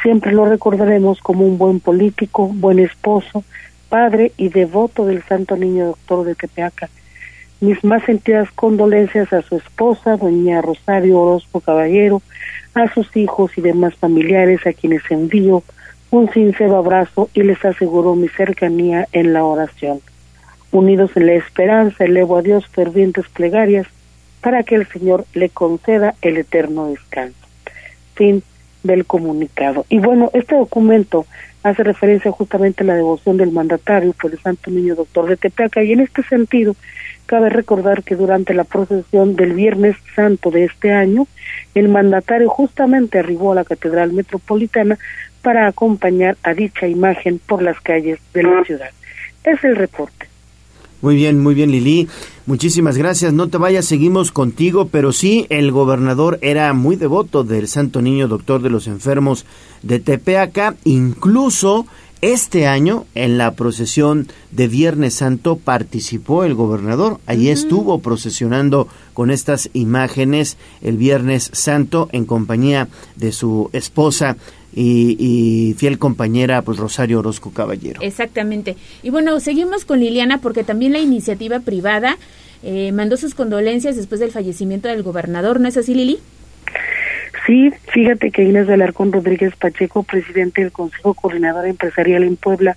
Siempre 0.02 0.32
lo 0.32 0.44
recordaremos 0.44 1.18
como 1.20 1.44
un 1.44 1.58
buen 1.58 1.80
político, 1.80 2.46
buen 2.46 2.78
esposo, 2.78 3.42
padre 3.88 4.32
y 4.36 4.48
devoto 4.48 5.06
del 5.06 5.24
Santo 5.24 5.56
Niño 5.56 5.86
Doctor 5.86 6.24
de 6.24 6.36
Tepeaca. 6.36 6.88
Mis 7.60 7.82
más 7.82 8.04
sentidas 8.04 8.48
condolencias 8.52 9.32
a 9.32 9.42
su 9.42 9.56
esposa, 9.56 10.16
doña 10.16 10.62
Rosario 10.62 11.18
Orozco 11.18 11.60
Caballero, 11.60 12.22
a 12.74 12.92
sus 12.94 13.16
hijos 13.16 13.50
y 13.56 13.60
demás 13.60 13.94
familiares 13.96 14.64
a 14.66 14.72
quienes 14.72 15.02
envío 15.10 15.64
un 16.10 16.32
sincero 16.32 16.76
abrazo 16.76 17.28
y 17.34 17.42
les 17.42 17.64
aseguro 17.64 18.14
mi 18.14 18.28
cercanía 18.28 19.08
en 19.10 19.32
la 19.32 19.44
oración. 19.44 20.00
Unidos 20.74 21.12
en 21.14 21.26
la 21.26 21.34
esperanza, 21.34 22.04
elevo 22.04 22.36
a 22.36 22.42
Dios 22.42 22.66
fervientes 22.66 23.28
plegarias 23.28 23.86
para 24.40 24.64
que 24.64 24.74
el 24.74 24.88
Señor 24.88 25.24
le 25.32 25.48
conceda 25.48 26.16
el 26.20 26.36
eterno 26.36 26.88
descanso. 26.88 27.38
Fin 28.14 28.42
del 28.82 29.06
comunicado. 29.06 29.86
Y 29.88 30.00
bueno, 30.00 30.30
este 30.34 30.56
documento 30.56 31.26
hace 31.62 31.84
referencia 31.84 32.32
justamente 32.32 32.82
a 32.82 32.86
la 32.86 32.96
devoción 32.96 33.36
del 33.36 33.52
mandatario 33.52 34.12
por 34.12 34.32
el 34.32 34.40
Santo 34.40 34.72
Niño 34.72 34.96
Doctor 34.96 35.28
de 35.28 35.36
Tepeaca 35.36 35.82
y 35.84 35.92
en 35.92 36.00
este 36.00 36.24
sentido 36.24 36.74
cabe 37.26 37.50
recordar 37.50 38.02
que 38.02 38.16
durante 38.16 38.52
la 38.52 38.64
procesión 38.64 39.36
del 39.36 39.54
Viernes 39.54 39.96
Santo 40.16 40.50
de 40.50 40.64
este 40.64 40.92
año, 40.92 41.28
el 41.76 41.88
mandatario 41.88 42.48
justamente 42.48 43.20
arribó 43.20 43.52
a 43.52 43.54
la 43.54 43.64
Catedral 43.64 44.12
Metropolitana 44.12 44.98
para 45.40 45.68
acompañar 45.68 46.36
a 46.42 46.52
dicha 46.52 46.88
imagen 46.88 47.38
por 47.38 47.62
las 47.62 47.80
calles 47.80 48.18
de 48.34 48.42
la 48.42 48.64
ciudad. 48.64 48.90
Es 49.44 49.62
el 49.62 49.76
reporte. 49.76 50.33
Muy 51.04 51.16
bien, 51.16 51.38
muy 51.38 51.54
bien, 51.54 51.70
Lili. 51.70 52.08
Muchísimas 52.46 52.96
gracias. 52.96 53.34
No 53.34 53.48
te 53.48 53.58
vayas, 53.58 53.84
seguimos 53.84 54.32
contigo, 54.32 54.88
pero 54.90 55.12
sí, 55.12 55.44
el 55.50 55.70
gobernador 55.70 56.38
era 56.40 56.72
muy 56.72 56.96
devoto 56.96 57.44
del 57.44 57.68
Santo 57.68 58.00
Niño 58.00 58.26
Doctor 58.26 58.62
de 58.62 58.70
los 58.70 58.86
Enfermos 58.86 59.44
de 59.82 60.00
Tepeaca. 60.00 60.76
Incluso 60.84 61.84
este 62.22 62.66
año, 62.66 63.04
en 63.14 63.36
la 63.36 63.52
procesión 63.52 64.28
de 64.50 64.66
Viernes 64.66 65.12
Santo, 65.12 65.56
participó 65.56 66.44
el 66.44 66.54
gobernador. 66.54 67.20
Allí 67.26 67.50
estuvo 67.50 67.98
procesionando 67.98 68.88
con 69.12 69.30
estas 69.30 69.68
imágenes 69.74 70.56
el 70.80 70.96
Viernes 70.96 71.50
Santo 71.52 72.08
en 72.12 72.24
compañía 72.24 72.88
de 73.16 73.32
su 73.32 73.68
esposa 73.74 74.38
y, 74.74 75.74
fiel 75.78 75.98
compañera, 75.98 76.62
pues 76.62 76.78
Rosario 76.78 77.20
Orozco 77.20 77.50
Caballero. 77.52 78.00
Exactamente. 78.02 78.76
Y 79.02 79.10
bueno, 79.10 79.38
seguimos 79.40 79.84
con 79.84 80.00
Liliana 80.00 80.38
porque 80.38 80.64
también 80.64 80.92
la 80.92 81.00
iniciativa 81.00 81.60
privada 81.60 82.18
eh, 82.62 82.92
mandó 82.92 83.16
sus 83.16 83.34
condolencias 83.34 83.96
después 83.96 84.20
del 84.20 84.32
fallecimiento 84.32 84.88
del 84.88 85.02
gobernador, 85.02 85.60
¿no 85.60 85.68
es 85.68 85.76
así, 85.76 85.94
Lili? 85.94 86.18
Sí, 87.46 87.70
fíjate 87.92 88.30
que 88.30 88.42
Inés 88.42 88.66
de 88.66 88.74
Alarcón 88.74 89.12
Rodríguez 89.12 89.54
Pacheco, 89.56 90.02
presidente 90.02 90.62
del 90.62 90.72
Consejo 90.72 91.12
Coordinador 91.12 91.66
Empresarial 91.66 92.22
en 92.24 92.36
Puebla, 92.36 92.74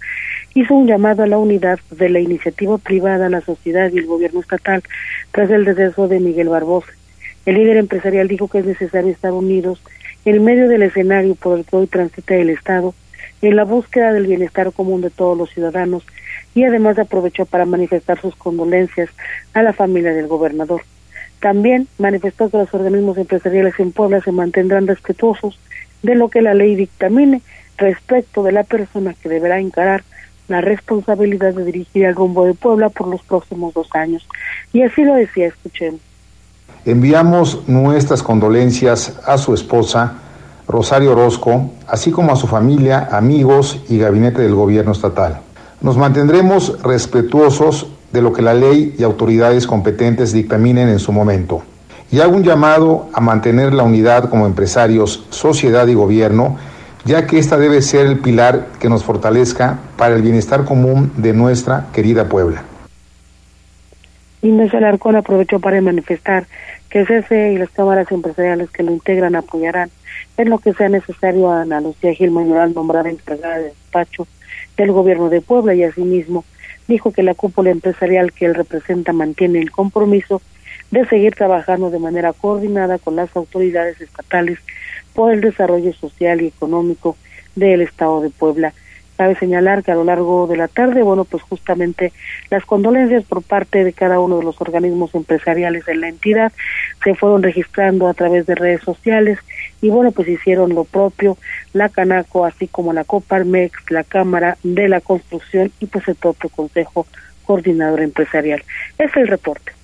hizo 0.56 0.74
un 0.74 0.88
llamado 0.88 1.24
a 1.24 1.28
la 1.28 1.38
unidad 1.38 1.80
de 1.92 2.10
la 2.10 2.20
iniciativa 2.20 2.78
privada, 2.78 3.30
la 3.30 3.40
sociedad 3.42 3.90
y 3.94 4.00
el 4.00 4.08
gobierno 4.08 4.42
estatal 4.42 4.84
tras 5.32 5.50
el 5.52 5.64
deceso 5.64 6.10
de 6.10 6.20
Miguel 6.20 6.50
Barbosa. 6.50 6.92
El 7.46 7.56
líder 7.56 7.78
empresarial 7.78 8.28
dijo 8.28 8.50
que 8.50 8.60
es 8.60 8.66
necesario 8.66 9.10
estar 9.10 9.32
unidos 9.32 9.82
en 10.30 10.44
medio 10.44 10.68
del 10.68 10.84
escenario 10.84 11.36
por 11.36 11.58
el 11.58 11.64
que 11.64 11.78
hoy 11.78 11.88
transita 11.88 12.36
el 12.36 12.50
Estado, 12.50 12.94
en 13.42 13.56
la 13.56 13.64
búsqueda 13.64 14.12
del 14.12 14.28
bienestar 14.28 14.74
común 14.74 15.00
de 15.00 15.10
todos 15.10 15.38
los 15.38 15.50
ciudadanos 15.52 16.06
y 16.54 16.66
además 16.66 17.00
aprovechó 17.00 17.46
para 17.46 17.66
manifestar 17.66 18.20
sus 18.20 18.36
condolencias 18.36 19.10
a 19.54 19.64
la 19.64 19.72
familia 19.72 20.14
del 20.14 20.28
gobernador. 20.28 20.82
También 21.40 21.88
manifestó 21.98 22.50
que 22.50 22.58
los 22.58 22.74
organismos 22.74 23.18
empresariales 23.18 23.80
en 23.80 23.94
Puebla 23.94 24.20
se 24.20 24.34
mantendrán 24.34 24.86
respetuosos 24.86 25.58
de 26.04 26.16
lo 26.16 26.28
que 26.28 26.42
la 26.42 26.54
ley 26.54 26.76
dictamine 26.76 27.42
respecto 27.78 28.44
de 28.44 28.52
la 28.52 28.66
persona 28.66 29.14
que 29.14 29.30
deberá 29.30 29.62
encarar 29.62 30.04
la 30.50 30.60
responsabilidad 30.60 31.54
de 31.54 31.64
dirigir 31.64 32.04
el 32.04 32.16
rumbo 32.16 32.44
de 32.44 32.54
Puebla 32.54 32.90
por 32.90 33.08
los 33.08 33.22
próximos 33.22 33.74
dos 33.74 33.88
años. 33.94 34.28
Y 34.74 34.82
así 34.82 35.06
lo 35.06 35.14
decía, 35.14 35.48
escuchemos. 35.48 36.02
Enviamos 36.88 37.68
nuestras 37.68 38.24
condolencias 38.24 39.20
a 39.26 39.38
su 39.38 39.54
esposa, 39.54 40.14
Rosario 40.70 41.12
Orozco, 41.12 41.70
así 41.86 42.12
como 42.12 42.32
a 42.32 42.38
su 42.38 42.48
familia, 42.48 43.10
amigos 43.12 43.82
y 43.90 43.98
gabinete 43.98 44.42
del 44.42 44.56
gobierno 44.56 44.94
estatal. 44.94 45.42
Nos 45.82 45.98
mantendremos 45.98 46.82
respetuosos 46.84 47.88
de 48.14 48.22
lo 48.22 48.32
que 48.32 48.42
la 48.42 48.54
ley 48.54 48.96
y 48.98 49.04
autoridades 49.04 49.68
competentes 49.68 50.32
dictaminen 50.32 50.88
en 50.88 51.00
su 51.00 51.12
momento. 51.12 51.62
Y 52.10 52.22
hago 52.22 52.38
un 52.38 52.44
llamado 52.44 53.10
a 53.12 53.20
mantener 53.20 53.74
la 53.74 53.84
unidad 53.84 54.30
como 54.30 54.46
empresarios, 54.46 55.26
sociedad 55.30 55.88
y 55.88 55.94
gobierno, 55.94 56.56
ya 57.04 57.28
que 57.28 57.38
esta 57.38 57.58
debe 57.58 57.82
ser 57.82 58.06
el 58.06 58.20
pilar 58.20 58.68
que 58.80 58.88
nos 58.88 59.04
fortalezca 59.04 59.78
para 59.98 60.16
el 60.16 60.22
bienestar 60.22 60.64
común 60.64 61.12
de 61.18 61.34
nuestra 61.34 61.88
querida 61.92 62.30
Puebla. 62.30 62.64
Inés 64.42 64.74
Alarcón 64.74 65.16
aprovechó 65.16 65.60
para 65.60 65.82
manifestar 65.82 66.46
que 66.90 67.06
CFE 67.06 67.54
y 67.54 67.58
las 67.58 67.70
cámaras 67.70 68.12
empresariales 68.12 68.70
que 68.70 68.84
lo 68.84 68.92
integran 68.92 69.36
apoyarán 69.36 69.90
en 70.38 70.50
lo 70.50 70.60
que 70.60 70.74
sea 70.74 70.90
necesario 70.90 71.50
a 71.50 71.62
Ana 71.62 71.82
Lucía 71.82 72.14
Gil 72.14 72.32
Mayoral, 72.32 72.74
nombrada 72.74 73.10
encargada 73.10 73.58
de 73.58 73.66
despacho 73.66 74.28
del 74.78 74.92
gobierno 74.92 75.30
de 75.30 75.42
Puebla 75.42 75.74
y 75.74 75.84
asimismo 75.84 76.46
dijo 76.88 77.12
que 77.12 77.24
la 77.24 77.34
cúpula 77.34 77.72
empresarial 77.72 78.32
que 78.32 78.46
él 78.46 78.56
representa 78.56 79.12
mantiene 79.12 79.60
el 79.60 79.72
compromiso 79.72 80.42
de 80.92 81.06
seguir 81.06 81.36
trabajando 81.36 81.90
de 81.90 82.00
manera 82.00 82.32
coordinada 82.34 82.98
con 82.98 83.16
las 83.16 83.36
autoridades 83.36 84.00
estatales 84.00 84.60
por 85.14 85.34
el 85.34 85.42
desarrollo 85.42 85.94
social 85.94 86.42
y 86.42 86.48
económico 86.48 87.18
del 87.56 87.82
Estado 87.82 88.22
de 88.22 88.30
Puebla. 88.30 88.74
Cabe 89.18 89.36
señalar 89.36 89.84
que 89.84 89.92
a 89.92 89.96
lo 89.96 90.04
largo 90.04 90.46
de 90.46 90.58
la 90.58 90.68
tarde, 90.68 91.02
bueno, 91.02 91.26
pues 91.26 91.42
justamente 91.44 92.14
las 92.52 92.64
condolencias 92.66 93.24
por 93.24 93.42
parte 93.42 93.84
de 93.84 93.92
cada 93.92 94.20
uno 94.20 94.38
de 94.38 94.44
los 94.44 94.62
organismos 94.62 95.16
empresariales 95.16 95.86
de 95.86 95.96
la 95.96 96.08
entidad 96.08 96.52
se 97.04 97.16
fueron 97.16 97.42
registrando 97.42 98.08
a 98.08 98.14
través 98.14 98.46
de 98.46 98.54
redes 98.56 98.82
sociales 98.82 99.40
y 99.82 99.90
bueno, 99.90 100.12
pues 100.12 100.28
hicieron 100.28 100.76
lo 100.76 100.84
propio 100.84 101.38
la 101.74 101.90
Canaco, 101.90 102.46
así 102.46 102.68
como 102.68 102.94
la 102.94 103.04
Coparmex, 103.04 103.90
la 103.90 104.04
Cámara 104.04 104.58
de 104.64 104.88
la 104.88 105.02
Construcción 105.02 105.72
y 105.80 105.88
pues 105.88 106.08
el 106.08 106.16
propio 106.16 106.50
Consejo 106.50 107.08
Coordinador 107.44 108.02
Empresarial. 108.02 108.64
Este 108.98 109.04
es 109.06 109.16
el 109.18 109.28
reporte. 109.28 109.77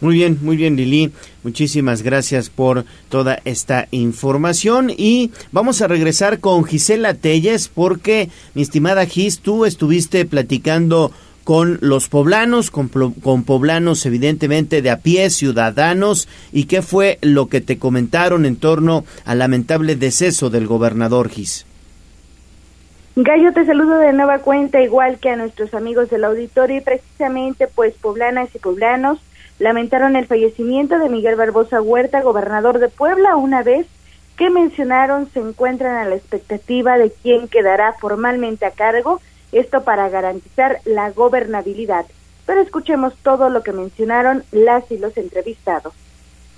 Muy 0.00 0.14
bien, 0.14 0.38
muy 0.40 0.56
bien 0.56 0.76
Lili. 0.76 1.12
Muchísimas 1.42 2.02
gracias 2.02 2.48
por 2.48 2.84
toda 3.10 3.38
esta 3.44 3.86
información 3.90 4.90
y 4.90 5.30
vamos 5.52 5.82
a 5.82 5.88
regresar 5.88 6.40
con 6.40 6.64
Gisela 6.64 7.14
Telles 7.14 7.68
porque, 7.68 8.30
mi 8.54 8.62
estimada 8.62 9.04
Gis, 9.04 9.40
tú 9.40 9.66
estuviste 9.66 10.24
platicando 10.24 11.12
con 11.44 11.78
los 11.82 12.08
poblanos, 12.08 12.70
con, 12.70 12.88
con, 12.88 13.44
poblanos 13.44 14.06
evidentemente 14.06 14.82
de 14.82 14.90
a 14.90 14.98
pie, 15.00 15.28
ciudadanos, 15.30 16.28
y 16.52 16.64
qué 16.64 16.80
fue 16.80 17.18
lo 17.22 17.48
que 17.48 17.60
te 17.60 17.78
comentaron 17.78 18.46
en 18.46 18.56
torno 18.56 19.04
al 19.24 19.40
lamentable 19.40 19.96
deceso 19.96 20.48
del 20.48 20.66
gobernador 20.66 21.28
Gis. 21.28 21.66
Gallo, 23.16 23.52
te 23.52 23.66
saludo 23.66 23.98
de 23.98 24.12
nueva 24.12 24.38
cuenta, 24.38 24.80
igual 24.80 25.18
que 25.18 25.30
a 25.30 25.36
nuestros 25.36 25.74
amigos 25.74 26.08
del 26.10 26.24
auditorio, 26.24 26.78
y 26.78 26.80
precisamente 26.80 27.66
pues 27.66 27.94
poblanas 27.94 28.48
y 28.54 28.58
poblanos 28.58 29.18
lamentaron 29.60 30.16
el 30.16 30.26
fallecimiento 30.26 30.98
de 30.98 31.10
Miguel 31.10 31.36
Barbosa 31.36 31.80
Huerta, 31.80 32.22
gobernador 32.22 32.80
de 32.80 32.88
Puebla, 32.88 33.36
una 33.36 33.62
vez 33.62 33.86
que 34.36 34.48
mencionaron 34.48 35.28
se 35.32 35.38
encuentran 35.38 35.96
a 35.96 36.08
la 36.08 36.16
expectativa 36.16 36.96
de 36.96 37.12
quién 37.22 37.46
quedará 37.46 37.92
formalmente 37.92 38.64
a 38.64 38.70
cargo, 38.70 39.20
esto 39.52 39.82
para 39.82 40.08
garantizar 40.08 40.78
la 40.86 41.10
gobernabilidad. 41.10 42.06
Pero 42.46 42.62
escuchemos 42.62 43.14
todo 43.22 43.50
lo 43.50 43.62
que 43.62 43.72
mencionaron 43.72 44.44
las 44.50 44.90
y 44.90 44.96
los 44.96 45.16
entrevistados. 45.18 45.92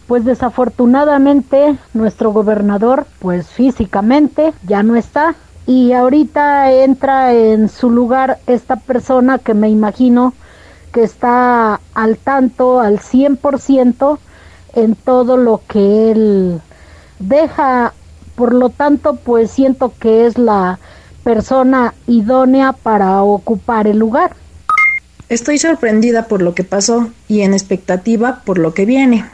Pues 0.07 0.25
desafortunadamente 0.25 1.77
nuestro 1.95 2.31
gobernador, 2.31 3.07
pues 3.19 3.49
físicamente 3.49 4.53
ya 4.65 4.85
no 4.85 4.95
está 4.95 5.35
y 5.67 5.93
ahorita 5.93 6.71
entra 6.73 7.33
en 7.33 7.69
su 7.69 7.91
lugar 7.91 8.39
esta 8.47 8.77
persona 8.77 9.39
que 9.39 9.55
me 9.55 9.69
imagino 9.69 10.35
que 10.93 11.03
está 11.03 11.81
al 11.95 12.17
tanto, 12.19 12.81
al 12.81 13.01
100% 13.01 14.19
en 14.75 14.95
todo 14.95 15.37
lo 15.37 15.63
que 15.69 16.13
él 16.13 16.61
deja. 17.19 17.95
Por 18.35 18.55
lo 18.55 18.71
tanto, 18.71 19.17
pues 19.17 19.51
siento 19.51 19.93
que 19.99 20.27
es 20.27 20.39
la 20.39 20.79
persona 21.25 21.95
idónea 22.07 22.73
para 22.73 23.23
ocupar 23.23 23.87
el 23.87 23.99
lugar. 23.99 24.35
Estoy 25.29 25.59
sorprendida 25.59 26.27
por 26.29 26.43
lo 26.43 26.55
que 26.55 26.65
pasó 26.65 27.11
y 27.29 27.43
en 27.43 27.55
expectativa 27.55 28.43
por 28.45 28.59
lo 28.59 28.75
que 28.75 28.85
viene. 28.85 29.25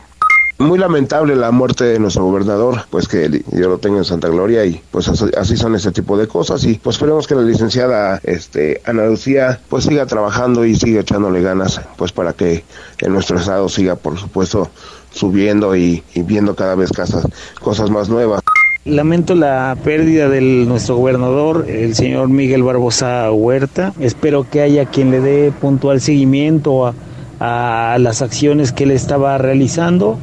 Muy 0.59 0.77
lamentable 0.77 1.37
la 1.37 1.53
muerte 1.53 1.85
de 1.85 2.01
nuestro 2.01 2.25
gobernador, 2.25 2.81
pues 2.91 3.07
que 3.07 3.45
yo 3.53 3.69
lo 3.69 3.79
tengo 3.79 3.99
en 3.99 4.05
Santa 4.05 4.27
Gloria 4.27 4.65
y 4.65 4.81
pues 4.91 5.07
así 5.09 5.57
son 5.57 5.77
ese 5.77 5.93
tipo 5.93 6.19
de 6.19 6.27
cosas 6.27 6.65
y 6.65 6.75
pues 6.75 6.97
esperemos 6.97 7.29
que 7.29 7.37
la 7.37 7.43
licenciada 7.43 8.21
este 8.25 8.81
Ana 8.85 9.07
Lucía 9.07 9.61
pues 9.69 9.85
siga 9.85 10.07
trabajando 10.07 10.65
y 10.65 10.75
siga 10.75 11.03
echándole 11.03 11.43
ganas 11.43 11.81
pues 11.97 12.11
para 12.11 12.33
que 12.33 12.65
en 12.99 13.13
nuestro 13.13 13.39
estado 13.39 13.69
siga 13.69 13.95
por 13.95 14.19
supuesto 14.19 14.69
subiendo 15.13 15.77
y, 15.77 16.03
viendo 16.17 16.57
cada 16.57 16.75
vez 16.75 16.91
casas, 16.91 17.29
cosas 17.61 17.89
más 17.91 18.09
nuevas. 18.09 18.41
Lamento 18.85 19.37
la 19.37 19.77
pérdida 19.85 20.29
de 20.29 20.41
nuestro 20.41 20.97
gobernador, 20.97 21.67
el 21.69 21.95
señor 21.95 22.31
Miguel 22.31 22.65
Barbosa 22.65 23.31
Huerta. 23.31 23.93
Espero 24.01 24.45
que 24.51 24.63
haya 24.63 24.87
quien 24.87 25.13
le 25.13 25.21
dé 25.21 25.53
puntual 25.53 26.01
seguimiento 26.01 26.87
a, 26.87 26.95
a 27.39 27.99
las 27.99 28.23
acciones 28.23 28.73
que 28.73 28.85
él 28.85 28.91
estaba 28.91 29.39
realizando 29.39 30.19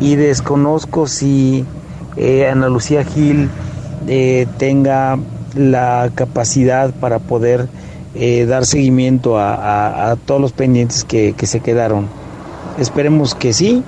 y 0.00 0.16
desconozco 0.16 1.06
si 1.06 1.64
eh, 2.16 2.48
Ana 2.48 2.68
Lucía 2.68 3.04
Gil 3.04 3.48
eh, 4.06 4.46
tenga 4.58 5.18
la 5.54 6.10
capacidad 6.14 6.92
para 6.94 7.18
poder 7.18 7.68
eh, 8.14 8.46
dar 8.46 8.64
seguimiento 8.64 9.38
a, 9.38 10.16
todos 10.26 10.40
los 10.40 10.52
pendientes 10.52 11.04
que, 11.04 11.34
que 11.34 11.46
se 11.46 11.60
quedaron. 11.60 12.08
Esperemos 12.78 13.34
que 13.34 13.52
sí 13.52 13.82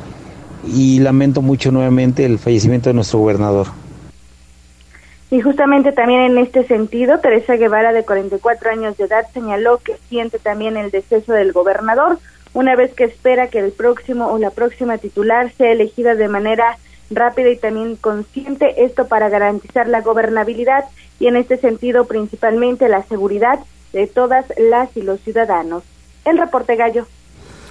y 0.66 1.00
lamento 1.00 1.42
mucho 1.42 1.70
nuevamente 1.70 2.24
el 2.24 2.38
fallecimiento 2.38 2.90
de 2.90 2.94
nuestro 2.94 3.20
gobernador. 3.20 3.68
Y 5.30 5.40
justamente 5.40 5.92
también 5.92 6.22
en 6.22 6.38
este 6.38 6.64
sentido, 6.66 7.18
Teresa 7.20 7.54
Guevara, 7.54 7.92
de 7.92 8.04
44 8.04 8.70
años 8.70 8.96
de 8.96 9.04
edad, 9.04 9.24
señaló 9.32 9.78
que 9.78 9.96
siente 10.08 10.40
también 10.40 10.76
el 10.76 10.90
deceso 10.90 11.32
del 11.32 11.52
gobernador, 11.52 12.18
una 12.54 12.76
vez 12.76 12.92
que 12.94 13.04
espera 13.04 13.48
que 13.48 13.58
el 13.58 13.72
próximo 13.72 14.26
o 14.26 14.38
la 14.38 14.50
próxima 14.50 14.98
titular 14.98 15.52
sea 15.56 15.72
elegida 15.72 16.14
de 16.14 16.28
manera 16.28 16.78
rápida 17.10 17.50
y 17.50 17.56
también 17.56 17.96
consciente, 17.96 18.84
esto 18.84 19.08
para 19.08 19.28
garantizar 19.28 19.88
la 19.88 20.00
gobernabilidad 20.00 20.84
y 21.18 21.26
en 21.26 21.36
este 21.36 21.56
sentido 21.58 22.06
principalmente 22.06 22.88
la 22.88 23.02
seguridad 23.02 23.58
de 23.92 24.06
todas 24.06 24.46
las 24.56 24.96
y 24.96 25.02
los 25.02 25.20
ciudadanos. 25.20 25.82
El 26.24 26.38
reporte 26.38 26.76
Gallo. 26.76 27.06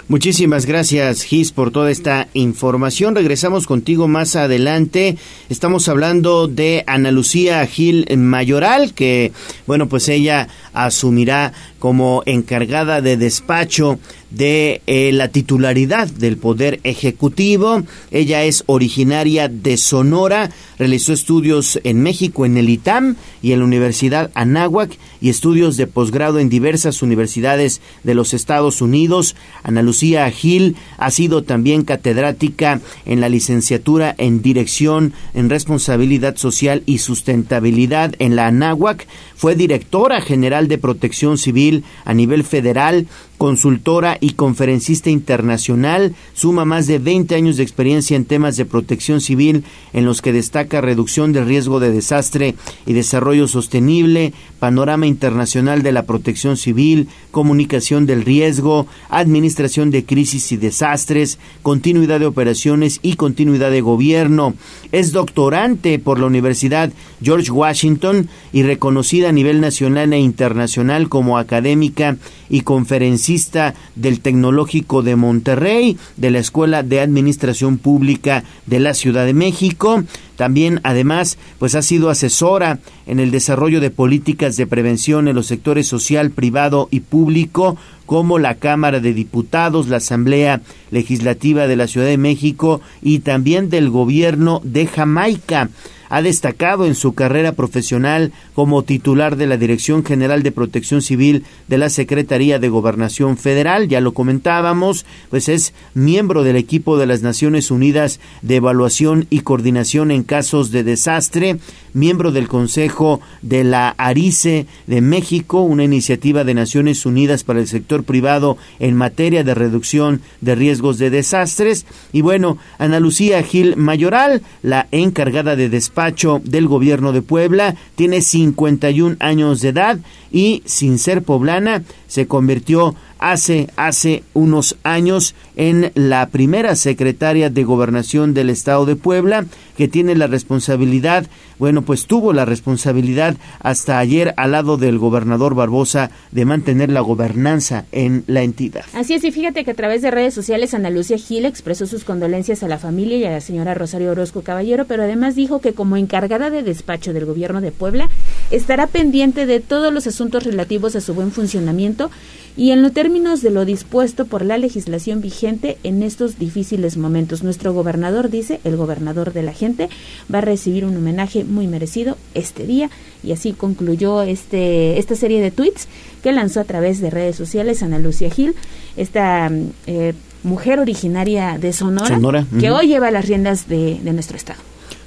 Muchísimas 0.09 0.65
gracias, 0.65 1.21
Gis, 1.21 1.51
por 1.51 1.69
toda 1.69 1.91
esta 1.91 2.29
información. 2.33 3.13
Regresamos 3.13 3.67
contigo 3.67 4.07
más 4.07 4.35
adelante. 4.35 5.17
Estamos 5.49 5.87
hablando 5.87 6.47
de 6.47 6.83
Ana 6.87 7.11
Lucía 7.11 7.63
Gil 7.67 8.07
Mayoral, 8.17 8.95
que, 8.95 9.33
bueno, 9.67 9.87
pues 9.87 10.09
ella 10.09 10.47
asumirá 10.73 11.53
como 11.79 12.23
encargada 12.25 13.01
de 13.01 13.17
despacho 13.17 13.99
de 14.29 14.81
eh, 14.85 15.11
la 15.11 15.29
titularidad 15.29 16.07
del 16.07 16.37
Poder 16.37 16.79
Ejecutivo. 16.83 17.83
Ella 18.11 18.43
es 18.43 18.63
originaria 18.67 19.47
de 19.47 19.77
Sonora, 19.77 20.51
realizó 20.77 21.13
estudios 21.13 21.79
en 21.83 22.03
México 22.03 22.45
en 22.45 22.57
el 22.57 22.69
ITAM 22.69 23.15
y 23.41 23.53
en 23.53 23.59
la 23.59 23.65
Universidad 23.65 24.29
Anáhuac 24.35 24.97
y 25.21 25.29
estudios 25.29 25.77
de 25.77 25.87
posgrado 25.87 26.39
en 26.39 26.49
diversas 26.49 27.01
universidades 27.01 27.81
de 28.03 28.13
los 28.13 28.33
Estados 28.33 28.81
Unidos. 28.81 29.35
Ana 29.63 29.81
Lucía 29.81 30.29
Gil 30.29 30.75
ha 30.97 31.09
sido 31.11 31.43
también 31.43 31.83
catedrática 31.83 32.81
en 33.05 33.21
la 33.21 33.29
licenciatura 33.29 34.13
en 34.17 34.41
Dirección 34.41 35.13
en 35.33 35.49
Responsabilidad 35.49 36.37
Social 36.37 36.83
y 36.85 36.99
Sustentabilidad 36.99 38.13
en 38.19 38.35
la 38.35 38.47
Anáhuac. 38.47 39.07
Fue 39.35 39.55
directora 39.55 40.21
general 40.21 40.67
de 40.67 40.77
Protección 40.77 41.37
Civil 41.37 41.68
a 42.05 42.13
nivel 42.13 42.43
federal 42.43 43.05
consultora 43.39 44.17
y 44.19 44.31
conferencista 44.31 45.09
internacional, 45.09 46.13
suma 46.33 46.65
más 46.65 46.87
de 46.87 46.99
20 46.99 47.33
años 47.35 47.55
de 47.55 47.63
experiencia 47.63 48.17
en 48.17 48.25
temas 48.25 48.57
de 48.57 48.65
protección 48.65 49.21
civil, 49.21 49.63
en 49.93 50.03
los 50.05 50.21
que 50.21 50.33
destaca 50.33 50.81
reducción 50.81 51.31
del 51.31 51.45
riesgo 51.45 51.79
de 51.79 51.89
desastre 51.89 52.55
y 52.85 52.91
desarrollo 52.91 53.47
sostenible, 53.47 54.33
panorama 54.59 55.07
internacional 55.07 55.83
de 55.83 55.93
la 55.93 56.03
protección 56.03 56.57
civil, 56.57 57.07
comunicación 57.31 58.05
del 58.05 58.25
riesgo, 58.25 58.87
administración 59.09 59.89
de 59.89 60.03
crisis 60.03 60.51
y 60.51 60.57
desastres, 60.57 61.39
continuidad 61.63 62.19
de 62.19 62.25
operaciones 62.25 62.99
y 63.01 63.13
continuidad 63.13 63.71
de 63.71 63.79
gobierno. 63.79 64.53
Es 64.91 65.13
doctorante 65.13 65.97
por 65.97 66.19
la 66.19 66.25
Universidad 66.25 66.91
George 67.23 67.51
Washington 67.51 68.27
y 68.51 68.63
reconocida 68.63 69.29
a 69.29 69.31
nivel 69.31 69.61
nacional 69.61 70.11
e 70.11 70.19
internacional 70.19 71.07
como 71.07 71.37
académica 71.37 72.17
y 72.49 72.61
conferencista 72.61 73.75
del 73.95 74.19
Tecnológico 74.19 75.01
de 75.03 75.15
Monterrey, 75.15 75.97
de 76.17 76.31
la 76.31 76.39
Escuela 76.39 76.83
de 76.83 76.99
Administración 76.99 77.77
Pública 77.77 78.43
de 78.65 78.79
la 78.79 78.93
Ciudad 78.93 79.25
de 79.25 79.33
México. 79.33 80.03
También, 80.35 80.79
además, 80.83 81.37
pues 81.59 81.75
ha 81.75 81.81
sido 81.81 82.09
asesora 82.09 82.79
en 83.05 83.19
el 83.19 83.31
desarrollo 83.31 83.81
de 83.81 83.89
políticas 83.89 84.55
de 84.55 84.67
prevención 84.67 85.27
en 85.27 85.35
los 85.35 85.47
sectores 85.47 85.87
social, 85.87 86.31
privado 86.31 86.87
y 86.91 87.01
público, 87.01 87.77
como 88.05 88.39
la 88.39 88.55
Cámara 88.55 88.99
de 88.99 89.13
Diputados, 89.13 89.87
la 89.87 89.97
Asamblea 89.97 90.61
Legislativa 90.91 91.67
de 91.67 91.75
la 91.75 91.87
Ciudad 91.87 92.07
de 92.07 92.17
México 92.17 92.81
y 93.01 93.19
también 93.19 93.69
del 93.69 93.89
Gobierno 93.89 94.61
de 94.63 94.87
Jamaica 94.87 95.69
ha 96.09 96.21
destacado 96.21 96.85
en 96.85 96.95
su 96.95 97.13
carrera 97.13 97.53
profesional 97.53 98.31
como 98.55 98.83
titular 98.83 99.35
de 99.35 99.47
la 99.47 99.57
Dirección 99.57 100.03
General 100.03 100.43
de 100.43 100.51
Protección 100.51 101.01
Civil 101.01 101.43
de 101.67 101.77
la 101.77 101.89
Secretaría 101.89 102.59
de 102.59 102.69
Gobernación 102.69 103.37
Federal, 103.37 103.87
ya 103.87 104.01
lo 104.01 104.13
comentábamos, 104.13 105.05
pues 105.29 105.49
es 105.49 105.73
miembro 105.93 106.43
del 106.43 106.55
equipo 106.55 106.97
de 106.97 107.05
las 107.05 107.21
Naciones 107.21 107.69
Unidas 107.69 108.19
de 108.41 108.55
Evaluación 108.55 109.27
y 109.29 109.41
Coordinación 109.41 110.09
en 110.11 110.23
casos 110.23 110.71
de 110.71 110.83
desastre, 110.83 111.59
miembro 111.93 112.31
del 112.31 112.47
Consejo 112.47 113.21
de 113.41 113.63
la 113.63 113.89
ARICE 113.97 114.65
de 114.87 115.01
México, 115.01 115.61
una 115.61 115.83
iniciativa 115.83 116.43
de 116.43 116.53
Naciones 116.53 117.05
Unidas 117.05 117.43
para 117.43 117.59
el 117.59 117.67
sector 117.67 118.03
privado 118.03 118.57
en 118.79 118.95
materia 118.95 119.43
de 119.43 119.53
reducción 119.53 120.21
de 120.41 120.55
riesgos 120.55 120.97
de 120.97 121.11
desastres, 121.11 121.85
y 122.11 122.21
bueno, 122.21 122.57
Ana 122.79 122.99
Lucía 122.99 123.43
Gil 123.43 123.75
Mayoral, 123.75 124.41
la 124.63 124.87
encargada 124.91 125.55
de 125.55 125.69
despacho 125.69 125.98
despacho 125.99 126.41
del 126.45 126.67
gobierno 126.67 127.11
de 127.11 127.21
Puebla, 127.21 127.75
tiene 127.95 128.21
51 128.21 129.17
años 129.19 129.59
de 129.59 129.69
edad 129.69 129.99
y 130.31 130.63
sin 130.65 130.97
ser 130.97 131.23
poblana 131.23 131.83
se 132.07 132.25
convirtió 132.25 132.95
hace, 133.19 133.67
hace 133.75 134.23
unos 134.33 134.77
años 134.83 135.35
en 135.55 135.91
la 135.93 136.29
primera 136.29 136.75
secretaria 136.75 137.49
de 137.49 137.63
gobernación 137.63 138.33
del 138.33 138.49
estado 138.49 138.85
de 138.85 138.95
Puebla, 138.95 139.45
que 139.77 139.87
tiene 139.87 140.15
la 140.15 140.27
responsabilidad, 140.27 141.27
bueno, 141.57 141.81
pues 141.81 142.05
tuvo 142.05 142.33
la 142.33 142.45
responsabilidad 142.45 143.35
hasta 143.59 143.99
ayer 143.99 144.33
al 144.37 144.51
lado 144.51 144.77
del 144.77 144.97
gobernador 144.97 145.55
Barbosa 145.55 146.11
de 146.31 146.45
mantener 146.45 146.89
la 146.89 147.01
gobernanza 147.01 147.85
en 147.91 148.23
la 148.27 148.41
entidad. 148.41 148.85
Así 148.93 149.13
es, 149.13 149.23
y 149.23 149.31
fíjate 149.31 149.63
que 149.65 149.71
a 149.71 149.75
través 149.75 150.01
de 150.01 150.11
redes 150.11 150.33
sociales 150.33 150.73
Ana 150.73 150.89
Lucia 150.89 151.17
Gil 151.17 151.45
expresó 151.45 151.85
sus 151.85 152.03
condolencias 152.03 152.63
a 152.63 152.67
la 152.67 152.77
familia 152.77 153.17
y 153.17 153.25
a 153.25 153.31
la 153.31 153.41
señora 153.41 153.73
Rosario 153.73 154.11
Orozco 154.11 154.41
Caballero, 154.41 154.85
pero 154.85 155.03
además 155.03 155.35
dijo 155.35 155.59
que 155.59 155.73
como 155.73 155.97
encargada 155.97 156.49
de 156.49 156.63
despacho 156.63 157.13
del 157.13 157.25
gobierno 157.25 157.59
de 157.59 157.71
Puebla, 157.71 158.09
estará 158.51 158.87
pendiente 158.87 159.45
de 159.45 159.59
todos 159.59 159.93
los 159.93 160.07
asuntos 160.07 160.43
relativos 160.43 160.95
a 160.95 161.01
su 161.01 161.13
buen 161.13 161.31
funcionamiento 161.31 162.09
y 162.57 162.71
en 162.71 162.81
los 162.81 162.93
términos 162.93 163.41
de 163.41 163.51
lo 163.51 163.65
dispuesto 163.65 164.25
por 164.25 164.43
la 164.43 164.57
legislación 164.57 165.21
vigente 165.21 165.77
en 165.83 166.03
estos 166.03 166.39
difíciles 166.39 166.97
momentos. 166.97 167.43
Nuestro 167.43 167.73
gobernador 167.73 168.29
dice, 168.29 168.59
el 168.63 168.75
gobernador 168.75 169.33
de 169.33 169.43
la 169.43 169.53
gente, 169.53 169.89
va 170.33 170.39
a 170.39 170.41
recibir 170.41 170.85
un 170.85 170.97
homenaje 170.97 171.43
muy 171.43 171.67
merecido 171.67 172.17
este 172.33 172.65
día 172.65 172.89
y 173.23 173.31
así 173.31 173.53
concluyó 173.53 174.21
este 174.21 174.99
esta 174.99 175.15
serie 175.15 175.41
de 175.41 175.51
tweets 175.51 175.87
que 176.21 176.31
lanzó 176.31 176.59
a 176.59 176.65
través 176.65 177.01
de 177.01 177.09
redes 177.09 177.35
sociales 177.35 177.83
Ana 177.83 177.99
Lucia 177.99 178.29
Gil, 178.29 178.55
esta 178.97 179.51
eh, 179.87 180.13
mujer 180.43 180.79
originaria 180.79 181.57
de 181.57 181.73
Sonora, 181.73 182.45
que 182.59 182.71
hoy 182.71 182.87
lleva 182.87 183.11
las 183.11 183.27
riendas 183.27 183.67
de, 183.67 183.99
de 184.01 184.13
nuestro 184.13 184.37
estado. 184.37 184.59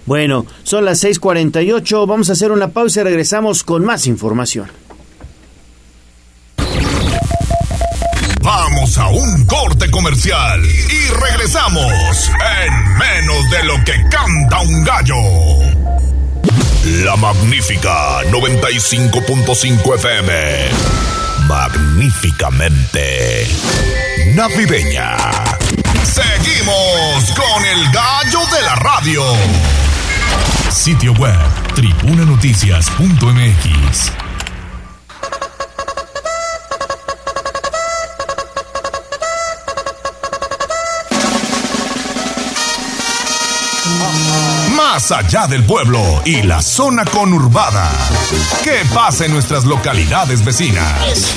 Bueno, 0.05 0.47
son 0.63 0.85
las 0.85 1.05
6:48, 1.05 2.07
vamos 2.07 2.29
a 2.29 2.33
hacer 2.33 2.51
una 2.51 2.69
pausa 2.69 3.01
y 3.01 3.05
regresamos 3.05 3.63
con 3.63 3.85
más 3.85 4.07
información. 4.07 4.67
Vamos 8.43 8.99
a 8.99 9.09
un 9.09 9.47
corte 9.47 9.91
comercial 9.91 10.63
y 10.65 11.09
regresamos 11.11 12.31
en 12.65 12.99
menos 12.99 13.51
de 13.51 13.65
lo 13.65 13.83
que 13.85 13.95
canta 14.11 14.61
un 14.61 14.85
gallo. 14.85 15.17
La 17.05 17.17
magnífica 17.17 18.23
95.5 18.25 19.95
FM. 19.95 20.69
Magníficamente 21.47 23.47
navideña. 24.35 25.17
Seguimos 26.05 27.33
con 27.37 27.65
el 27.65 27.91
gallo 27.93 28.41
de 28.55 28.63
la 28.63 28.75
radio. 28.75 29.23
Sitio 30.71 31.13
web 31.13 31.39
tribunanoticias.mx. 31.75 34.22
Más 44.93 45.11
allá 45.11 45.47
del 45.47 45.65
pueblo 45.65 45.99
y 46.27 46.43
la 46.43 46.61
zona 46.61 47.07
conurbada. 47.07 47.91
¿Qué 48.63 48.81
pasa 48.93 49.25
en 49.25 49.33
nuestras 49.33 49.65
localidades 49.65 50.45
vecinas? 50.45 51.35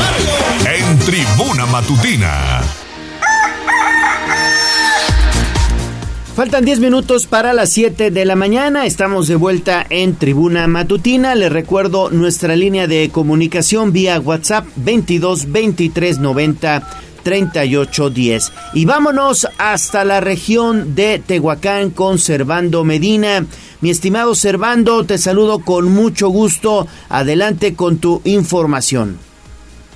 En 0.65 0.99
Tribuna 0.99 1.65
Matutina. 1.65 2.61
Faltan 6.35 6.65
10 6.65 6.81
minutos 6.81 7.27
para 7.27 7.53
las 7.53 7.69
7 7.69 8.11
de 8.11 8.25
la 8.25 8.35
mañana. 8.35 8.85
Estamos 8.85 9.29
de 9.29 9.37
vuelta 9.37 9.85
en 9.89 10.17
Tribuna 10.17 10.67
Matutina. 10.67 11.33
Les 11.33 11.49
recuerdo 11.49 12.09
nuestra 12.09 12.57
línea 12.57 12.87
de 12.87 13.09
comunicación 13.09 13.93
vía 13.93 14.19
WhatsApp 14.19 14.65
22 14.75 15.53
23 15.53 16.19
90 16.19 16.83
3810. 17.26 18.53
Y 18.73 18.86
vámonos 18.86 19.49
hasta 19.57 20.05
la 20.05 20.21
región 20.21 20.93
de 20.93 21.19
Tehuacán 21.19 21.89
con 21.89 22.19
Servando 22.19 22.84
Medina. 22.84 23.45
Mi 23.82 23.89
estimado 23.89 24.36
Servando, 24.36 25.05
te 25.05 25.17
saludo 25.17 25.59
con 25.59 25.91
mucho 25.91 26.30
gusto. 26.30 26.88
Adelante 27.09 27.76
con 27.76 27.97
tu 27.97 28.21
información. 28.23 29.17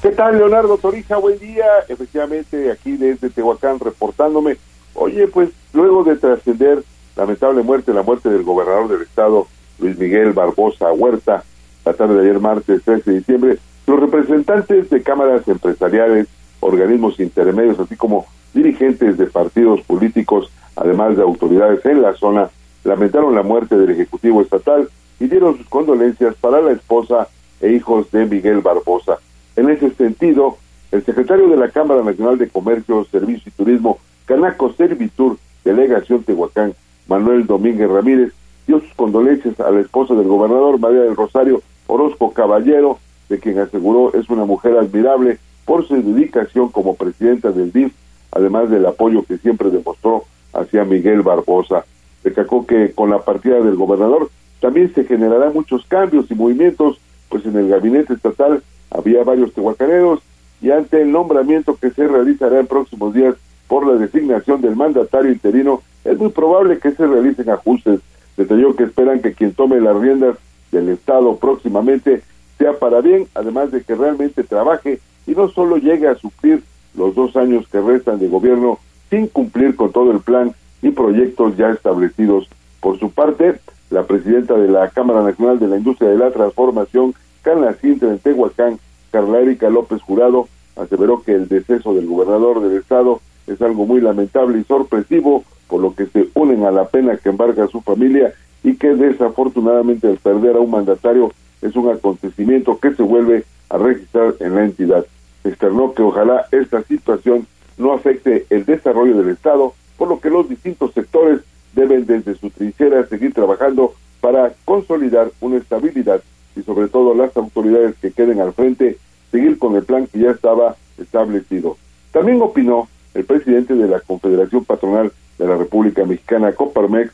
¿Qué 0.02 0.10
tal, 0.10 0.38
Leonardo 0.38 0.78
Torija? 0.78 1.18
Buen 1.18 1.38
día. 1.40 1.66
Efectivamente, 1.88 2.72
aquí 2.72 2.98
desde 2.98 3.30
Tehuacán 3.30 3.80
reportándome. 3.80 4.58
Oye, 4.96 5.28
pues 5.28 5.50
luego 5.72 6.04
de 6.04 6.16
trascender 6.16 6.84
lamentable 7.16 7.62
muerte, 7.62 7.94
la 7.94 8.02
muerte 8.02 8.30
del 8.30 8.44
gobernador 8.44 8.88
del 8.88 9.02
estado, 9.04 9.48
Luis 9.78 9.98
Miguel 10.00 10.34
Barbosa 10.34 10.92
Huerta, 10.92 11.44
la 11.86 11.94
tarde 11.94 12.16
de 12.16 12.22
ayer 12.22 12.40
martes 12.40 12.82
13 12.84 13.12
de 13.12 13.18
diciembre, 13.20 13.58
los 13.86 14.00
representantes 14.00 14.90
de 14.90 15.04
cámaras 15.04 15.48
empresariales, 15.48 16.28
organismos 16.60 17.20
intermedios, 17.20 17.80
así 17.80 17.96
como 17.96 18.26
dirigentes 18.54 19.18
de 19.18 19.28
partidos 19.28 19.82
políticos, 19.82 20.52
además 20.76 21.16
de 21.16 21.24
autoridades 21.24 21.86
en 21.86 22.02
la 22.02 22.14
zona, 22.14 22.50
lamentaron 22.84 23.36
la 23.36 23.44
muerte 23.44 23.78
del 23.78 23.92
Ejecutivo 23.92 24.42
Estatal 24.42 24.90
y 25.20 25.28
dieron 25.28 25.58
sus 25.58 25.68
condolencias 25.68 26.36
para 26.36 26.62
la 26.62 26.72
esposa 26.72 27.28
e 27.62 27.72
hijos 27.74 28.10
de 28.12 28.26
Miguel 28.26 28.62
Barbosa. 28.62 29.18
En 29.56 29.70
ese 29.70 29.90
sentido, 29.92 30.58
el 30.92 31.04
secretario 31.06 31.50
de 31.50 31.58
la 31.58 31.70
Cámara 31.70 32.04
Nacional 32.04 32.38
de 32.38 32.50
Comercio, 32.50 33.06
Servicio 33.12 33.50
y 33.50 33.52
Turismo, 33.52 34.00
Canaco 34.26 34.74
Servitur, 34.74 35.38
Delegación 35.64 36.24
Tehuacán, 36.24 36.74
Manuel 37.08 37.46
Domínguez 37.46 37.90
Ramírez, 37.90 38.34
dio 38.66 38.80
sus 38.80 38.94
condolencias 38.94 39.60
a 39.60 39.72
la 39.72 39.82
esposa 39.82 40.14
del 40.14 40.28
gobernador, 40.28 40.80
María 40.80 41.02
del 41.02 41.16
Rosario 41.16 41.62
Orozco 41.88 42.32
Caballero, 42.34 43.00
de 43.28 43.40
quien 43.40 43.60
aseguró 43.60 44.14
es 44.14 44.30
una 44.30 44.46
mujer 44.46 44.78
admirable 44.78 45.40
por 45.70 45.88
su 45.88 46.02
dedicación 46.02 46.70
como 46.70 46.96
presidenta 46.96 47.52
del 47.52 47.72
DIF, 47.72 47.94
además 48.32 48.72
del 48.72 48.88
apoyo 48.88 49.22
que 49.22 49.38
siempre 49.38 49.70
demostró 49.70 50.24
hacia 50.52 50.84
Miguel 50.84 51.22
Barbosa. 51.22 51.86
Destacó 52.24 52.66
que 52.66 52.92
con 52.94 53.12
la 53.12 53.20
partida 53.20 53.62
del 53.62 53.76
gobernador 53.76 54.32
también 54.62 54.92
se 54.96 55.04
generarán 55.04 55.54
muchos 55.54 55.86
cambios 55.86 56.26
y 56.32 56.34
movimientos, 56.34 57.00
pues 57.30 57.46
en 57.46 57.56
el 57.56 57.70
gabinete 57.70 58.16
estatal 58.16 58.64
había 58.90 59.24
varios 59.24 59.54
tehuacaneros 59.54 60.22
y 60.60 60.72
ante 60.72 61.04
el 61.04 61.12
nombramiento 61.12 61.78
que 61.80 61.92
se 61.92 62.08
realizará 62.08 62.60
en 62.60 62.66
próximos 62.66 63.14
días 63.14 63.36
por 63.68 63.86
la 63.86 63.94
designación 63.94 64.62
del 64.62 64.76
mandatario 64.76 65.32
interino, 65.32 65.84
es 66.04 66.18
muy 66.18 66.30
probable 66.30 66.80
que 66.80 66.94
se 66.94 67.06
realicen 67.06 67.48
ajustes. 67.48 68.00
Detalló 68.38 68.76
que 68.76 68.86
esperan 68.86 69.22
que 69.22 69.34
quien 69.34 69.54
tome 69.54 69.80
las 69.80 69.96
riendas 69.96 70.36
del 70.72 70.90
Estado 70.90 71.36
próximamente 71.36 72.24
sea 72.58 72.74
para 72.74 73.02
bien, 73.02 73.28
además 73.36 73.70
de 73.70 73.84
que 73.84 73.94
realmente 73.94 74.44
trabaje 74.44 75.00
y 75.28 75.32
no 75.32 75.50
solo 75.50 75.78
llegue 75.78 76.08
a 76.08 76.16
suplir 76.16 76.64
los 76.96 77.16
dos 77.16 77.36
años 77.36 77.68
que 77.72 77.82
restan 77.82 78.20
de 78.20 78.28
gobierno 78.28 78.80
sin 79.10 79.28
cumplir 79.28 79.76
con 79.76 79.92
todo 79.92 80.12
el 80.12 80.20
plan 80.20 80.54
y 80.82 80.92
proyectos 80.92 81.58
ya 81.58 81.72
establecidos. 81.72 82.48
Por 82.82 83.00
su 83.00 83.12
parte, 83.12 83.60
la 83.90 84.04
presidenta 84.04 84.56
de 84.56 84.68
la 84.68 84.90
Cámara 84.90 85.24
Nacional 85.24 85.60
de 85.60 85.68
la 85.68 85.78
Industria 85.78 86.10
de 86.10 86.18
la 86.18 86.32
Transformación, 86.32 87.14
Carla 87.42 87.74
Sintra 87.74 88.10
en 88.10 88.20
Tehuacán, 88.20 88.80
Carla 89.12 89.40
Erika 89.40 89.70
López 89.70 90.02
Jurado, 90.02 90.48
aseveró 90.76 91.24
que 91.24 91.34
el 91.34 91.48
deceso 91.48 91.94
del 91.94 92.08
gobernador 92.08 92.62
del 92.62 92.78
estado 92.78 93.22
es 93.48 93.62
algo 93.62 93.86
muy 93.86 94.00
lamentable 94.00 94.60
y 94.60 94.64
sorpresivo, 94.64 95.44
por 95.68 95.82
lo 95.82 95.94
que 95.96 96.06
se 96.08 96.30
unen 96.36 96.64
a 96.64 96.72
la 96.72 96.86
pena 96.86 97.18
que 97.18 97.30
embarga 97.30 97.66
a 97.66 97.68
su 97.68 97.82
familia 97.82 98.34
y 98.64 98.76
que 98.76 98.96
desafortunadamente 98.96 100.08
al 100.08 100.18
perder 100.18 100.56
a 100.56 100.60
un 100.60 100.72
mandatario 100.72 101.32
es 101.62 101.76
un 101.76 101.90
acontecimiento 101.90 102.80
que 102.80 102.94
se 102.94 103.04
vuelve 103.04 103.46
a 103.70 103.78
registrar 103.78 104.36
en 104.40 104.56
la 104.56 104.66
entidad. 104.66 105.06
Externó 105.44 105.94
que 105.94 106.04
ojalá 106.04 106.46
esta 106.52 106.84
situación 106.84 107.48
no 107.78 107.94
afecte 107.94 108.46
el 108.50 108.66
desarrollo 108.66 109.18
del 109.18 109.30
Estado, 109.30 109.74
por 109.98 110.10
lo 110.10 110.20
que 110.20 110.30
los 110.30 110.50
distintos 110.50 110.94
sectores 110.94 111.42
deben 111.74 112.06
desde 112.06 112.36
su 112.36 112.50
trinchera 112.50 113.06
seguir 113.08 113.34
trabajando 113.34 113.94
para 114.22 114.54
consolidar 114.66 115.32
una 115.40 115.58
estabilidad 115.58 116.22
y 116.56 116.64
sobre 116.64 116.88
todo 116.88 117.14
las 117.14 117.36
autoridades 117.38 117.96
que 118.02 118.12
queden 118.12 118.42
al 118.42 118.54
frente 118.54 118.98
seguir 119.32 119.58
con 119.60 119.76
el 119.76 119.84
plan 119.84 120.08
que 120.08 120.20
ya 120.20 120.32
estaba 120.32 120.76
establecido. 120.98 121.78
También 122.12 122.42
opinó 122.42 122.90
el 123.14 123.26
presidente 123.26 123.76
de 123.76 123.88
la 123.88 124.00
Confederación 124.00 124.66
Patronal 124.66 125.12
de 125.38 125.48
la 125.48 125.56
República 125.56 126.06
Mexicana, 126.06 126.54
Coparmex, 126.54 127.12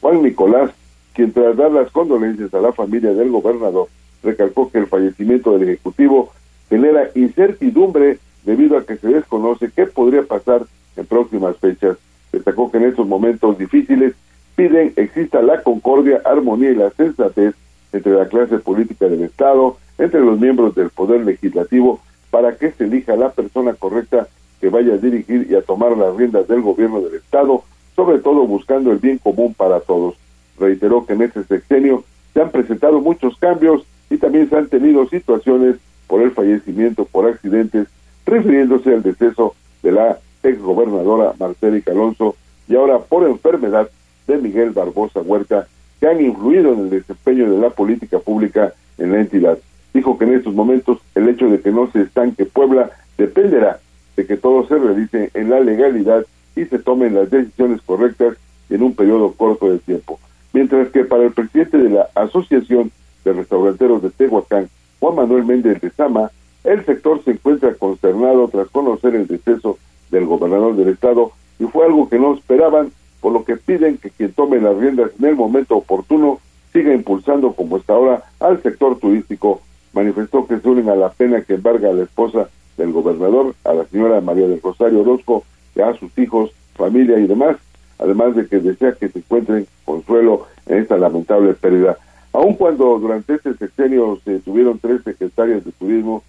Juan 0.00 0.22
Nicolás, 0.22 0.70
quien 1.14 1.32
tras 1.32 1.56
dar 1.56 1.72
las 1.72 1.90
condolencias 1.90 2.52
a 2.54 2.60
la 2.60 2.72
familia 2.72 3.12
del 3.12 3.30
gobernador, 3.30 3.88
recalcó 4.22 4.70
que 4.70 4.78
el 4.78 4.86
fallecimiento 4.86 5.52
del 5.52 5.68
Ejecutivo 5.68 6.32
genera 6.68 7.10
incertidumbre 7.14 8.18
debido 8.44 8.78
a 8.78 8.84
que 8.84 8.96
se 8.96 9.08
desconoce 9.08 9.70
qué 9.74 9.86
podría 9.86 10.22
pasar 10.22 10.62
en 10.96 11.06
próximas 11.06 11.56
fechas. 11.58 11.96
Destacó 12.32 12.70
que 12.70 12.78
en 12.78 12.84
estos 12.84 13.06
momentos 13.06 13.58
difíciles 13.58 14.14
piden 14.56 14.92
exista 14.96 15.40
la 15.42 15.62
concordia, 15.62 16.20
armonía 16.24 16.70
y 16.70 16.74
la 16.74 16.90
sensatez 16.90 17.54
entre 17.92 18.12
la 18.12 18.26
clase 18.26 18.58
política 18.58 19.06
del 19.06 19.22
Estado, 19.22 19.76
entre 19.98 20.20
los 20.20 20.38
miembros 20.38 20.74
del 20.74 20.90
Poder 20.90 21.24
Legislativo, 21.24 22.00
para 22.30 22.56
que 22.56 22.72
se 22.72 22.84
elija 22.84 23.16
la 23.16 23.30
persona 23.30 23.74
correcta 23.74 24.28
que 24.60 24.68
vaya 24.68 24.94
a 24.94 24.98
dirigir 24.98 25.46
y 25.50 25.54
a 25.54 25.62
tomar 25.62 25.96
las 25.96 26.14
riendas 26.16 26.48
del 26.48 26.60
gobierno 26.60 27.00
del 27.00 27.14
Estado, 27.14 27.62
sobre 27.94 28.18
todo 28.18 28.46
buscando 28.46 28.92
el 28.92 28.98
bien 28.98 29.18
común 29.18 29.54
para 29.54 29.80
todos. 29.80 30.16
Reiteró 30.58 31.06
que 31.06 31.14
en 31.14 31.22
este 31.22 31.44
sexenio 31.44 32.04
se 32.34 32.40
han 32.40 32.50
presentado 32.50 33.00
muchos 33.00 33.36
cambios 33.38 33.84
y 34.10 34.16
también 34.16 34.48
se 34.48 34.56
han 34.56 34.68
tenido 34.68 35.08
situaciones 35.08 35.76
por 36.06 36.22
el 36.22 36.30
fallecimiento 36.30 37.04
por 37.04 37.26
accidentes, 37.26 37.88
refiriéndose 38.26 38.94
al 38.94 39.02
deceso 39.02 39.54
de 39.82 39.92
la 39.92 40.18
exgobernadora 40.42 41.34
Marcela 41.38 41.80
Alonso 41.86 42.36
y 42.68 42.76
ahora 42.76 42.98
por 42.98 43.26
enfermedad 43.26 43.88
de 44.26 44.38
Miguel 44.38 44.70
Barbosa 44.70 45.20
Huerta, 45.20 45.66
que 46.00 46.06
han 46.06 46.20
influido 46.20 46.72
en 46.72 46.80
el 46.80 46.90
desempeño 46.90 47.50
de 47.50 47.58
la 47.58 47.70
política 47.70 48.18
pública 48.18 48.72
en 48.98 49.12
la 49.12 49.20
entidad. 49.20 49.58
Dijo 49.92 50.18
que 50.18 50.24
en 50.24 50.34
estos 50.34 50.54
momentos 50.54 50.98
el 51.14 51.28
hecho 51.28 51.48
de 51.48 51.60
que 51.60 51.72
no 51.72 51.90
se 51.90 52.02
estanque 52.02 52.44
Puebla 52.44 52.90
dependerá 53.16 53.80
de 54.16 54.26
que 54.26 54.36
todo 54.36 54.66
se 54.66 54.76
realice 54.76 55.30
en 55.34 55.50
la 55.50 55.60
legalidad 55.60 56.24
y 56.56 56.64
se 56.64 56.78
tomen 56.78 57.14
las 57.14 57.30
decisiones 57.30 57.80
correctas 57.82 58.36
en 58.68 58.82
un 58.82 58.94
periodo 58.94 59.32
corto 59.32 59.70
de 59.70 59.78
tiempo. 59.78 60.18
Mientras 60.52 60.88
que 60.88 61.04
para 61.04 61.24
el 61.24 61.32
presidente 61.32 61.78
de 61.78 61.90
la 61.90 62.08
Asociación 62.14 62.90
de 63.24 63.32
Restauranteros 63.32 64.02
de 64.02 64.10
Tehuacán, 64.10 64.68
Juan 65.00 65.14
Manuel 65.16 65.44
Méndez 65.44 65.80
de 65.80 65.90
Sama, 65.90 66.30
el 66.64 66.84
sector 66.84 67.22
se 67.24 67.32
encuentra 67.32 67.74
consternado 67.74 68.48
tras 68.48 68.68
conocer 68.68 69.14
el 69.14 69.26
deceso 69.26 69.78
del 70.10 70.26
gobernador 70.26 70.76
del 70.76 70.88
estado 70.88 71.32
y 71.58 71.64
fue 71.64 71.86
algo 71.86 72.08
que 72.08 72.18
no 72.18 72.34
esperaban, 72.34 72.90
por 73.20 73.32
lo 73.32 73.44
que 73.44 73.56
piden 73.56 73.98
que 73.98 74.10
quien 74.10 74.32
tome 74.32 74.60
las 74.60 74.76
riendas 74.76 75.10
en 75.18 75.26
el 75.26 75.36
momento 75.36 75.76
oportuno 75.76 76.40
siga 76.72 76.92
impulsando 76.92 77.52
como 77.52 77.76
hasta 77.76 77.92
ahora 77.92 78.24
al 78.40 78.62
sector 78.62 78.98
turístico. 78.98 79.60
Manifestó 79.92 80.46
que 80.46 80.58
se 80.58 80.68
unen 80.68 80.88
a 80.88 80.94
la 80.94 81.10
pena 81.10 81.42
que 81.42 81.54
embarga 81.54 81.90
a 81.90 81.94
la 81.94 82.04
esposa 82.04 82.48
del 82.76 82.92
gobernador, 82.92 83.54
a 83.64 83.74
la 83.74 83.84
señora 83.86 84.20
María 84.20 84.46
del 84.46 84.62
Rosario 84.62 85.00
Orozco, 85.00 85.44
a 85.82 85.94
sus 85.94 86.16
hijos, 86.18 86.50
familia 86.74 87.18
y 87.18 87.26
demás, 87.26 87.56
además 87.98 88.34
de 88.36 88.46
que 88.46 88.58
desea 88.58 88.92
que 88.92 89.08
se 89.08 89.18
encuentren 89.18 89.66
consuelo 89.84 90.46
en 90.66 90.78
esta 90.78 90.96
lamentable 90.96 91.54
pérdida. 91.54 91.98
Aun 92.32 92.54
cuando 92.54 92.98
durante 92.98 93.34
este 93.34 93.54
sexenio 93.54 94.18
se 94.24 94.38
tuvieron 94.40 94.78
tres 94.78 95.02
secretarias 95.02 95.64
de 95.64 95.72
turismo, 95.72 96.22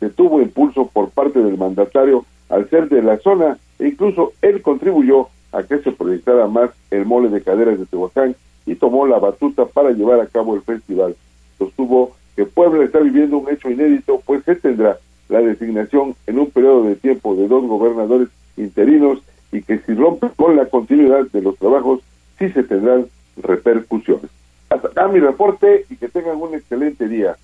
se 0.00 0.10
tuvo 0.10 0.40
impulso 0.40 0.86
por 0.86 1.10
parte 1.10 1.42
del 1.42 1.56
mandatario 1.56 2.24
al 2.48 2.68
ser 2.68 2.88
de 2.88 3.02
la 3.02 3.18
zona 3.18 3.58
e 3.78 3.88
incluso 3.88 4.32
él 4.42 4.62
contribuyó 4.62 5.28
a 5.52 5.62
que 5.62 5.78
se 5.78 5.92
proyectara 5.92 6.46
más 6.46 6.70
el 6.90 7.04
mole 7.04 7.28
de 7.28 7.42
caderas 7.42 7.78
de 7.78 7.86
Tehuacán 7.86 8.34
y 8.66 8.74
tomó 8.74 9.06
la 9.06 9.18
batuta 9.18 9.66
para 9.66 9.90
llevar 9.90 10.20
a 10.20 10.26
cabo 10.26 10.54
el 10.54 10.62
festival. 10.62 11.14
Sostuvo 11.58 12.12
que 12.34 12.46
Puebla 12.46 12.84
está 12.84 12.98
viviendo 13.00 13.38
un 13.38 13.50
hecho 13.50 13.70
inédito, 13.70 14.22
pues 14.24 14.42
se 14.44 14.56
tendrá 14.56 14.98
la 15.28 15.40
designación 15.40 16.14
en 16.26 16.38
un 16.38 16.50
periodo 16.50 16.84
de 16.84 16.96
tiempo 16.96 17.34
de 17.34 17.48
dos 17.48 17.64
gobernadores 17.66 18.28
interinos 18.56 19.20
y 19.52 19.62
que 19.62 19.78
si 19.80 19.94
rompe 19.94 20.28
con 20.34 20.56
la 20.56 20.66
continuidad 20.66 21.26
de 21.32 21.42
los 21.42 21.56
trabajos, 21.58 22.00
sí 22.38 22.48
se 22.50 22.64
tendrán 22.64 23.06
repercusiones. 23.36 24.30
Hasta 24.70 24.88
acá 24.88 25.08
mi 25.08 25.20
reporte 25.20 25.84
y 25.90 25.96
que 25.96 26.08
tengan 26.08 26.38
un 26.38 26.54
excelente 26.54 27.06
día. 27.06 27.36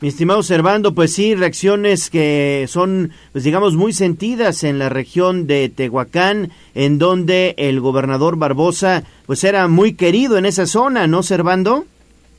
Mi 0.00 0.08
estimado 0.08 0.42
Servando, 0.42 0.94
pues 0.94 1.14
sí, 1.14 1.34
reacciones 1.34 2.10
que 2.10 2.66
son, 2.68 3.12
pues 3.32 3.44
digamos, 3.44 3.74
muy 3.76 3.94
sentidas 3.94 4.62
en 4.62 4.78
la 4.78 4.90
región 4.90 5.46
de 5.46 5.70
Tehuacán, 5.70 6.50
en 6.74 6.98
donde 6.98 7.54
el 7.56 7.80
gobernador 7.80 8.36
Barbosa, 8.36 9.04
pues 9.24 9.42
era 9.42 9.66
muy 9.68 9.94
querido 9.94 10.36
en 10.36 10.44
esa 10.44 10.66
zona, 10.66 11.06
¿no, 11.06 11.22
Servando? 11.22 11.86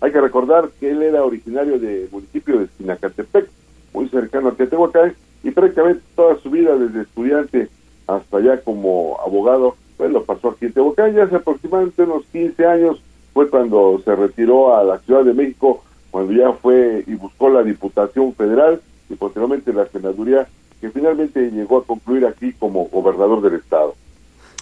Hay 0.01 0.11
que 0.11 0.21
recordar 0.21 0.69
que 0.79 0.91
él 0.91 1.01
era 1.01 1.23
originario 1.23 1.79
del 1.79 2.07
municipio 2.11 2.59
de 2.59 2.67
Sinacatepec, 2.77 3.49
muy 3.91 4.07
cercano 4.09 4.49
a 4.49 4.53
Tehuacán, 4.53 5.15
y 5.43 5.49
prácticamente 5.49 6.01
toda 6.15 6.37
su 6.37 6.51
vida, 6.51 6.77
desde 6.77 7.01
estudiante 7.01 7.69
hasta 8.07 8.37
allá 8.37 8.61
como 8.61 9.17
abogado, 9.25 9.75
pues 9.97 10.11
lo 10.11 10.23
pasó 10.23 10.49
aquí 10.49 10.65
en 10.65 10.73
Tehuacán, 10.73 11.13
ya 11.13 11.23
hace 11.23 11.35
aproximadamente 11.35 12.03
unos 12.03 12.23
15 12.31 12.65
años 12.65 13.01
fue 13.33 13.49
cuando 13.49 14.01
se 14.03 14.15
retiró 14.15 14.75
a 14.75 14.83
la 14.83 14.99
Ciudad 14.99 15.23
de 15.23 15.33
México 15.33 15.83
cuando 16.09 16.33
ya 16.33 16.53
fue 16.53 17.03
y 17.05 17.13
buscó 17.13 17.49
la 17.49 17.63
Diputación 17.63 18.33
Federal 18.33 18.81
y 19.09 19.15
posteriormente 19.15 19.73
la 19.73 19.85
Senaduría, 19.87 20.47
que 20.81 20.89
finalmente 20.89 21.51
llegó 21.51 21.77
a 21.77 21.83
concluir 21.83 22.25
aquí 22.25 22.53
como 22.53 22.85
gobernador 22.85 23.41
del 23.41 23.59
Estado. 23.59 23.95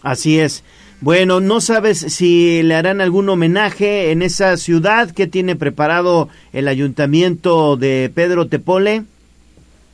Así 0.02 0.40
es. 0.40 0.64
Bueno, 1.02 1.40
¿no 1.40 1.62
sabes 1.62 2.00
si 2.00 2.64
le 2.64 2.76
harán 2.76 3.02
algún 3.02 3.28
homenaje 3.30 4.12
en 4.12 4.22
esa 4.22 4.58
ciudad? 4.58 5.12
que 5.12 5.28
tiene 5.28 5.56
preparado 5.56 6.30
el 6.54 6.68
ayuntamiento 6.68 7.78
de 7.78 8.12
Pedro 8.14 8.48
Tepole? 8.48 9.04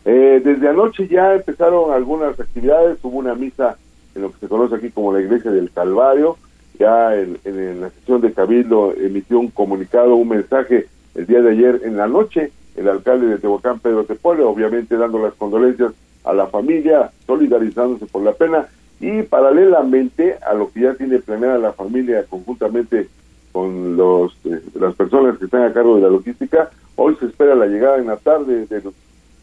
Eh, 0.06 0.42
desde 0.44 0.68
anoche 0.68 1.08
ya 1.08 1.36
empezaron 1.36 1.92
algunas 1.92 2.40
actividades, 2.40 2.98
hubo 3.04 3.20
una 3.20 3.36
misa 3.36 3.78
en 4.16 4.24
lo 4.24 4.32
que 4.32 4.40
se 4.40 4.48
conoce 4.48 4.76
aquí 4.76 4.90
como 4.90 5.14
la 5.14 5.22
Iglesia 5.22 5.52
del 5.52 5.72
Calvario, 5.72 6.38
ya 6.80 7.16
en, 7.16 7.38
en 7.46 7.82
la 7.82 7.90
sesión 7.92 8.22
de 8.22 8.34
Cabildo 8.34 8.94
emitió 8.94 9.40
un 9.40 9.50
comunicado, 9.50 10.16
un 10.16 10.30
mensaje 10.30 10.88
el 11.16 11.26
día 11.26 11.42
de 11.42 11.52
ayer 11.52 11.82
en 11.84 11.98
la 11.98 12.08
noche, 12.08 12.52
el 12.76 12.88
alcalde 12.88 13.28
de 13.28 13.38
Tehuacán, 13.38 13.80
Pedro 13.80 14.06
Tepole, 14.06 14.44
obviamente 14.44 14.96
dando 14.98 15.20
las 15.20 15.34
condolencias 15.34 15.94
a 16.24 16.34
la 16.34 16.48
familia, 16.48 17.12
solidarizándose 17.26 18.06
por 18.06 18.24
la 18.24 18.34
pena. 18.34 18.68
Y 19.00 19.24
paralelamente 19.24 20.38
a 20.46 20.54
lo 20.54 20.72
que 20.72 20.82
ya 20.82 20.94
tiene 20.94 21.20
planeada 21.20 21.58
la 21.58 21.74
familia 21.74 22.24
conjuntamente 22.30 23.10
con 23.52 23.98
los 23.98 24.34
eh, 24.46 24.62
las 24.80 24.96
personas 24.96 25.38
que 25.38 25.46
están 25.46 25.64
a 25.64 25.74
cargo 25.74 25.96
de 25.96 26.04
la 26.04 26.10
logística, 26.10 26.70
hoy 26.96 27.16
se 27.20 27.26
espera 27.26 27.56
la 27.56 27.66
llegada 27.66 27.98
en 27.98 28.08
la 28.08 28.18
tarde 28.18 28.68
del 28.68 28.84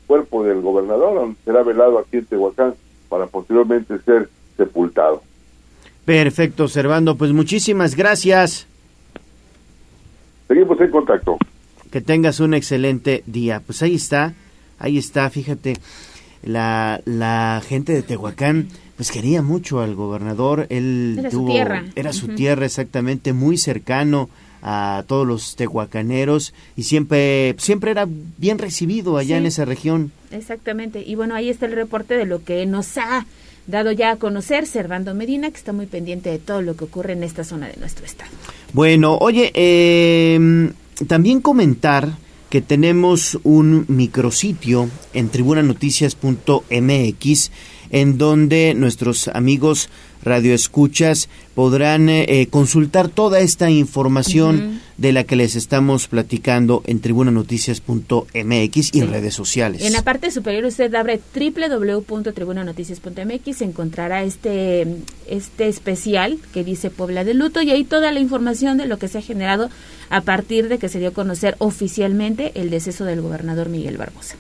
cuerpo 0.09 0.43
del 0.43 0.61
gobernador, 0.61 1.15
donde 1.15 1.37
será 1.45 1.63
velado 1.63 1.99
aquí 1.99 2.17
en 2.17 2.25
Tehuacán 2.25 2.75
para 3.09 3.27
posteriormente 3.27 3.99
ser 4.01 4.29
sepultado. 4.57 5.23
Perfecto, 6.05 6.67
Servando, 6.67 7.17
pues 7.17 7.33
muchísimas 7.33 7.95
gracias. 7.95 8.67
Seguimos 10.49 10.81
en 10.81 10.91
contacto. 10.91 11.37
Que 11.93 12.01
tengas 12.01 12.41
un 12.41 12.55
excelente 12.55 13.23
día. 13.27 13.61
Pues 13.65 13.83
ahí 13.83 13.95
está, 13.95 14.35
ahí 14.79 14.97
está, 14.97 15.29
fíjate, 15.29 15.75
la, 16.43 17.01
la 17.05 17.63
gente 17.65 17.93
de 17.93 18.03
Tehuacán 18.03 18.69
pues 18.97 19.13
quería 19.13 19.43
mucho 19.43 19.81
al 19.81 19.95
gobernador, 19.95 20.67
él 20.71 21.19
era 21.21 21.31
su 21.31 21.47
tierra, 21.47 21.85
era 21.95 22.13
su 22.13 22.29
tierra 22.29 22.67
exactamente, 22.67 23.33
muy 23.33 23.57
cercano 23.57 24.29
a 24.63 25.05
todos 25.07 25.27
los 25.27 25.57
tehuacaneros 25.57 26.55
y 26.77 26.85
siempre 26.85 27.55
siempre 27.59 27.91
era 27.91 28.07
bien 28.09 28.59
recibido 28.59 29.17
allá 29.17 29.39
en 29.39 29.47
esa 29.47 29.65
región. 29.65 30.13
Exactamente. 30.31 31.03
Y 31.07 31.15
bueno, 31.15 31.35
ahí 31.35 31.49
está 31.49 31.67
el 31.67 31.73
reporte 31.73 32.17
de 32.17 32.27
lo 32.27 32.45
que 32.45 32.67
nos 32.67 32.97
ha 32.99 33.27
dado 33.67 33.93
ya 33.93 34.13
a 34.13 34.17
conocer 34.17 34.67
Servando 34.67 35.15
Medina, 35.15 35.51
que 35.51 35.57
está 35.57 35.73
muy 35.73 35.87
pendiente 35.87 36.31
de 36.31 36.39
todo 36.39 36.63
lo 36.63 36.77
que 36.77 36.85
ocurre 36.85 37.13
en 37.13 37.23
esta 37.23 37.45
zona 37.45 37.69
de 37.69 37.77
nuestro 37.77 38.07
estado. 38.07 38.31
Bueno, 38.73 39.19
oye, 39.19 39.53
eh, 39.55 40.71
también 41.07 41.41
comentar 41.41 42.09
que 42.51 42.61
tenemos 42.63 43.39
un 43.45 43.85
micrositio 43.89 44.89
en 45.13 45.29
tribunanoticias.mx 45.29 47.51
en 47.91 48.19
donde 48.19 48.75
nuestros 48.75 49.29
amigos 49.29 49.89
radioescuchas 50.23 51.29
podrán 51.55 52.09
eh, 52.09 52.49
consultar 52.51 53.09
toda 53.09 53.39
esta 53.41 53.71
información 53.71 54.81
de 54.97 55.13
la 55.13 55.25
que 55.25 55.37
les 55.37 55.55
estamos 55.55 56.09
platicando 56.09 56.83
en 56.87 57.01
tribunanoticias.mx 57.01 58.95
y 58.95 59.01
en 59.01 59.11
redes 59.11 59.35
sociales. 59.35 59.83
En 59.83 59.93
la 59.93 60.03
parte 60.03 60.33
superior 60.33 60.65
usted 60.65 60.95
abre 60.95 61.21
www.tribunanoticias.mx, 61.35 63.63
encontrará 63.63 64.23
este, 64.25 64.87
este 65.29 65.69
especial 65.69 66.39
que 66.53 66.65
dice 66.65 66.91
Puebla 66.91 67.25
de 67.25 67.35
Luto 67.35 67.63
y 67.63 67.71
ahí 67.71 67.85
toda 67.85 68.11
la 68.13 68.21
información 68.21 68.77
de 68.77 68.87
lo 68.87 68.99
que 68.99 69.09
se 69.09 69.19
ha 69.19 69.23
generado 69.23 69.71
a 70.11 70.21
partir 70.23 70.69
de 70.69 70.79
que 70.79 70.89
se 70.89 70.99
dio 70.99 71.11
a 71.11 71.13
conocer 71.13 71.55
oficialmente 71.59 72.51
el 72.55 72.71
deceso 72.71 73.05
del 73.05 73.21
gobernador 73.21 73.69
Miguel 73.69 73.99
Barbosa. 73.99 74.37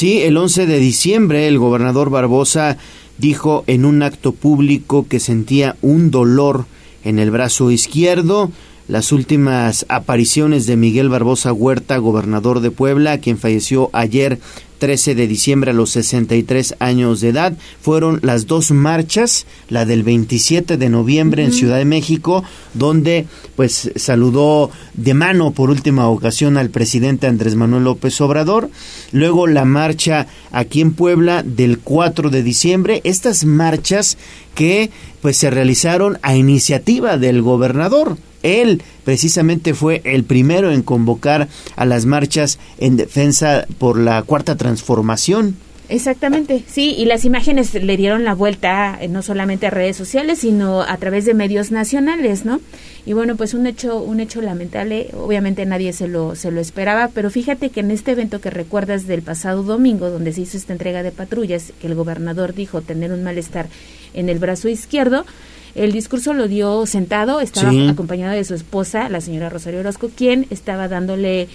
Sí, 0.00 0.22
el 0.22 0.38
11 0.38 0.64
de 0.64 0.78
diciembre 0.78 1.46
el 1.46 1.58
gobernador 1.58 2.08
Barbosa 2.08 2.78
dijo 3.18 3.64
en 3.66 3.84
un 3.84 4.02
acto 4.02 4.32
público 4.32 5.06
que 5.06 5.20
sentía 5.20 5.76
un 5.82 6.10
dolor 6.10 6.64
en 7.04 7.18
el 7.18 7.30
brazo 7.30 7.70
izquierdo. 7.70 8.50
Las 8.88 9.12
últimas 9.12 9.84
apariciones 9.90 10.64
de 10.64 10.78
Miguel 10.78 11.10
Barbosa 11.10 11.52
Huerta, 11.52 11.98
gobernador 11.98 12.60
de 12.60 12.70
Puebla, 12.70 13.18
quien 13.18 13.36
falleció 13.36 13.90
ayer 13.92 14.38
13 14.80 15.14
de 15.14 15.28
diciembre 15.28 15.70
a 15.70 15.74
los 15.74 15.90
63 15.90 16.74
años 16.80 17.20
de 17.20 17.28
edad. 17.28 17.52
Fueron 17.80 18.18
las 18.22 18.48
dos 18.48 18.72
marchas, 18.72 19.46
la 19.68 19.84
del 19.84 20.02
27 20.02 20.76
de 20.76 20.88
noviembre 20.88 21.44
en 21.44 21.52
Ciudad 21.52 21.76
de 21.76 21.84
México, 21.84 22.42
donde 22.74 23.26
pues 23.54 23.92
saludó 23.94 24.70
de 24.94 25.14
mano 25.14 25.52
por 25.52 25.70
última 25.70 26.08
ocasión 26.08 26.56
al 26.56 26.70
presidente 26.70 27.28
Andrés 27.28 27.54
Manuel 27.54 27.84
López 27.84 28.20
Obrador. 28.20 28.70
Luego 29.12 29.46
la 29.46 29.64
marcha 29.64 30.26
aquí 30.50 30.80
en 30.80 30.94
Puebla 30.94 31.44
del 31.44 31.78
4 31.78 32.30
de 32.30 32.42
diciembre. 32.42 33.00
Estas 33.04 33.44
marchas 33.44 34.16
que 34.54 34.90
pues 35.22 35.36
se 35.36 35.50
realizaron 35.50 36.18
a 36.22 36.36
iniciativa 36.36 37.16
del 37.16 37.42
gobernador. 37.42 38.16
Él 38.42 38.82
precisamente 39.04 39.74
fue 39.74 40.00
el 40.04 40.24
primero 40.24 40.72
en 40.72 40.82
convocar 40.82 41.48
a 41.76 41.84
las 41.84 42.06
marchas 42.06 42.58
en 42.78 42.96
defensa 42.96 43.66
por 43.78 43.98
la 43.98 44.22
cuarta 44.22 44.56
transformación. 44.56 45.56
Exactamente, 45.90 46.62
sí, 46.68 46.94
y 46.96 47.04
las 47.04 47.24
imágenes 47.24 47.74
le 47.74 47.96
dieron 47.96 48.24
la 48.24 48.32
vuelta 48.32 48.96
eh, 49.00 49.08
no 49.08 49.22
solamente 49.22 49.66
a 49.66 49.70
redes 49.70 49.96
sociales, 49.96 50.38
sino 50.38 50.82
a 50.82 50.96
través 50.98 51.24
de 51.24 51.34
medios 51.34 51.72
nacionales, 51.72 52.44
¿no? 52.44 52.60
Y 53.04 53.12
bueno, 53.12 53.34
pues 53.34 53.54
un 53.54 53.66
hecho 53.66 54.00
un 54.00 54.20
hecho 54.20 54.40
lamentable, 54.40 55.10
obviamente 55.14 55.66
nadie 55.66 55.92
se 55.92 56.06
lo 56.06 56.36
se 56.36 56.52
lo 56.52 56.60
esperaba, 56.60 57.10
pero 57.12 57.28
fíjate 57.28 57.70
que 57.70 57.80
en 57.80 57.90
este 57.90 58.12
evento 58.12 58.40
que 58.40 58.50
recuerdas 58.50 59.08
del 59.08 59.22
pasado 59.22 59.64
domingo 59.64 60.10
donde 60.10 60.32
se 60.32 60.42
hizo 60.42 60.56
esta 60.56 60.72
entrega 60.72 61.02
de 61.02 61.10
patrullas, 61.10 61.72
que 61.80 61.88
el 61.88 61.96
gobernador 61.96 62.54
dijo 62.54 62.82
tener 62.82 63.12
un 63.12 63.24
malestar 63.24 63.66
en 64.14 64.28
el 64.28 64.38
brazo 64.38 64.68
izquierdo, 64.68 65.26
el 65.74 65.90
discurso 65.90 66.34
lo 66.34 66.46
dio 66.46 66.86
sentado, 66.86 67.40
estaba 67.40 67.72
acompañado 67.90 68.34
de 68.34 68.44
su 68.44 68.54
esposa, 68.54 69.08
la 69.08 69.20
señora 69.20 69.48
Rosario 69.48 69.80
Orozco, 69.80 70.08
quien 70.14 70.46
estaba 70.50 70.86
dándole 70.86 71.48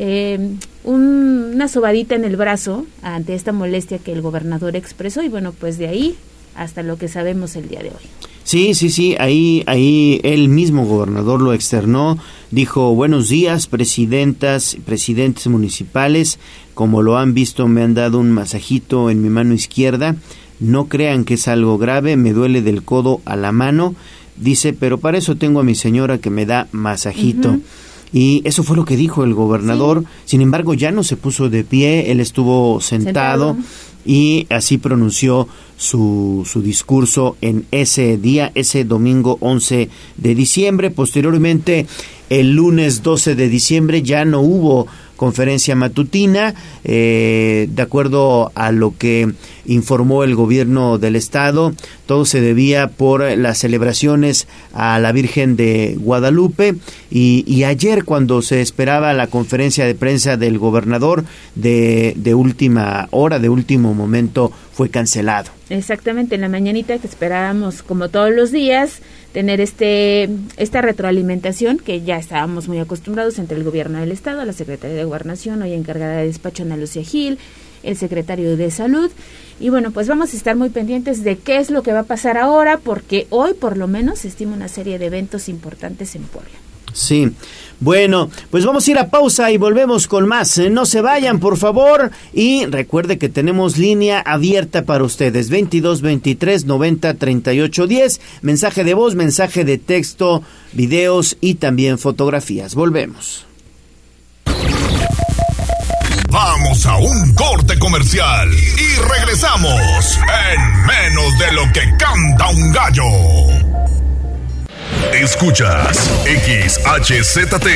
eh, 0.00 0.38
una 0.84 1.66
sobadita 1.66 2.14
en 2.14 2.24
el 2.24 2.36
brazo 2.36 2.86
ante 3.02 3.34
esta 3.34 3.52
molestia 3.52 3.98
que 3.98 4.12
el 4.12 4.22
gobernador 4.22 4.76
expresó 4.76 5.22
y 5.24 5.28
bueno, 5.28 5.52
pues 5.52 5.76
de 5.76 5.88
ahí 5.88 6.16
hasta 6.54 6.84
lo 6.84 6.96
que 6.96 7.08
sabemos 7.08 7.56
el 7.56 7.68
día 7.68 7.80
de 7.80 7.88
hoy. 7.88 8.06
Sí, 8.44 8.74
sí, 8.74 8.90
sí, 8.90 9.16
ahí, 9.18 9.64
ahí 9.66 10.20
el 10.22 10.48
mismo 10.48 10.86
gobernador 10.86 11.42
lo 11.42 11.52
externó, 11.52 12.16
dijo 12.52 12.94
buenos 12.94 13.28
días, 13.28 13.66
presidentas, 13.66 14.76
presidentes 14.86 15.48
municipales, 15.48 16.38
como 16.74 17.02
lo 17.02 17.18
han 17.18 17.34
visto 17.34 17.66
me 17.66 17.82
han 17.82 17.94
dado 17.94 18.20
un 18.20 18.30
masajito 18.30 19.10
en 19.10 19.20
mi 19.20 19.30
mano 19.30 19.52
izquierda, 19.52 20.14
no 20.60 20.86
crean 20.86 21.24
que 21.24 21.34
es 21.34 21.48
algo 21.48 21.76
grave, 21.76 22.16
me 22.16 22.32
duele 22.32 22.62
del 22.62 22.84
codo 22.84 23.20
a 23.24 23.34
la 23.34 23.50
mano, 23.50 23.96
dice, 24.36 24.72
pero 24.72 24.98
para 24.98 25.18
eso 25.18 25.34
tengo 25.34 25.58
a 25.58 25.64
mi 25.64 25.74
señora 25.74 26.18
que 26.18 26.30
me 26.30 26.46
da 26.46 26.68
masajito. 26.70 27.58
Y 28.12 28.42
eso 28.44 28.62
fue 28.62 28.76
lo 28.76 28.84
que 28.84 28.96
dijo 28.96 29.24
el 29.24 29.34
gobernador. 29.34 30.04
Sin 30.24 30.40
embargo, 30.40 30.74
ya 30.74 30.90
no 30.90 31.02
se 31.02 31.16
puso 31.16 31.48
de 31.48 31.64
pie, 31.64 32.10
él 32.10 32.20
estuvo 32.20 32.80
sentado, 32.80 33.56
y 34.06 34.46
así 34.50 34.78
pronunció 34.78 35.48
su, 35.76 36.46
su 36.50 36.62
discurso 36.62 37.36
en 37.40 37.66
ese 37.70 38.16
día, 38.16 38.50
ese 38.54 38.84
domingo 38.84 39.36
11 39.40 39.90
de 40.16 40.34
diciembre. 40.34 40.90
Posteriormente, 40.90 41.86
el 42.30 42.52
lunes 42.52 43.02
12 43.02 43.34
de 43.34 43.48
diciembre 43.48 44.02
ya 44.02 44.24
no 44.24 44.40
hubo 44.40 44.86
conferencia 45.18 45.74
matutina, 45.74 46.54
eh, 46.84 47.68
de 47.70 47.82
acuerdo 47.82 48.52
a 48.54 48.70
lo 48.70 48.96
que 48.96 49.30
informó 49.66 50.22
el 50.22 50.36
gobierno 50.36 50.96
del 50.96 51.16
estado, 51.16 51.74
todo 52.06 52.24
se 52.24 52.40
debía 52.40 52.86
por 52.86 53.20
las 53.36 53.58
celebraciones 53.58 54.46
a 54.72 54.98
la 55.00 55.10
Virgen 55.12 55.56
de 55.56 55.96
Guadalupe 55.98 56.76
y, 57.10 57.64
ayer 57.64 58.04
cuando 58.04 58.40
se 58.40 58.62
esperaba 58.62 59.12
la 59.12 59.26
conferencia 59.26 59.84
de 59.84 59.94
prensa 59.94 60.36
del 60.36 60.58
gobernador 60.58 61.24
de, 61.56 62.14
de 62.16 62.34
última 62.34 63.08
hora, 63.10 63.40
de 63.40 63.48
último 63.48 63.92
momento, 63.94 64.52
fue 64.72 64.88
cancelado. 64.88 65.50
Exactamente, 65.68 66.36
en 66.36 66.42
la 66.42 66.48
mañanita 66.48 66.96
que 66.98 67.08
esperábamos 67.08 67.82
como 67.82 68.08
todos 68.08 68.30
los 68.32 68.52
días, 68.52 69.02
tener 69.38 69.60
este 69.60 70.28
esta 70.56 70.82
retroalimentación 70.82 71.78
que 71.78 72.02
ya 72.02 72.16
estábamos 72.16 72.66
muy 72.66 72.80
acostumbrados 72.80 73.38
entre 73.38 73.56
el 73.56 73.62
gobierno 73.62 74.00
del 74.00 74.10
estado, 74.10 74.44
la 74.44 74.52
secretaria 74.52 74.96
de 74.96 75.04
gobernación, 75.04 75.62
hoy 75.62 75.74
encargada 75.74 76.16
de 76.16 76.26
despacho 76.26 76.64
Ana 76.64 76.76
Lucía 76.76 77.04
Gil, 77.04 77.38
el 77.84 77.96
secretario 77.96 78.56
de 78.56 78.72
salud 78.72 79.12
y 79.60 79.68
bueno 79.68 79.92
pues 79.92 80.08
vamos 80.08 80.34
a 80.34 80.36
estar 80.36 80.56
muy 80.56 80.70
pendientes 80.70 81.22
de 81.22 81.38
qué 81.38 81.58
es 81.58 81.70
lo 81.70 81.84
que 81.84 81.92
va 81.92 82.00
a 82.00 82.02
pasar 82.02 82.36
ahora 82.36 82.78
porque 82.78 83.28
hoy 83.30 83.54
por 83.54 83.76
lo 83.76 83.86
menos 83.86 84.18
se 84.18 84.26
estima 84.26 84.56
una 84.56 84.66
serie 84.66 84.98
de 84.98 85.06
eventos 85.06 85.48
importantes 85.48 86.16
en 86.16 86.24
Puebla. 86.24 86.58
Sí. 86.98 87.32
Bueno, 87.80 88.28
pues 88.50 88.64
vamos 88.66 88.86
a 88.86 88.90
ir 88.90 88.98
a 88.98 89.08
pausa 89.08 89.52
y 89.52 89.56
volvemos 89.56 90.08
con 90.08 90.26
más. 90.26 90.58
Eh, 90.58 90.68
no 90.68 90.84
se 90.84 91.00
vayan, 91.00 91.38
por 91.38 91.56
favor. 91.56 92.10
Y 92.32 92.66
recuerde 92.66 93.18
que 93.18 93.28
tenemos 93.28 93.78
línea 93.78 94.20
abierta 94.20 94.84
para 94.84 95.04
ustedes. 95.04 95.48
22 95.48 96.02
23 96.02 96.64
90 96.64 97.14
38 97.14 97.86
10. 97.86 98.20
Mensaje 98.42 98.82
de 98.82 98.94
voz, 98.94 99.14
mensaje 99.14 99.64
de 99.64 99.78
texto, 99.78 100.42
videos 100.72 101.36
y 101.40 101.54
también 101.54 101.98
fotografías. 101.98 102.74
Volvemos. 102.74 103.46
Vamos 106.30 106.84
a 106.84 106.96
un 106.98 107.34
corte 107.34 107.78
comercial 107.78 108.50
y 108.52 109.00
regresamos 109.00 110.18
en 110.52 110.86
menos 110.86 111.38
de 111.38 111.52
lo 111.52 111.72
que 111.72 111.96
canta 111.96 112.48
un 112.48 112.72
gallo. 112.72 113.67
Escuchas 115.12 116.10
XHZT 116.24 117.66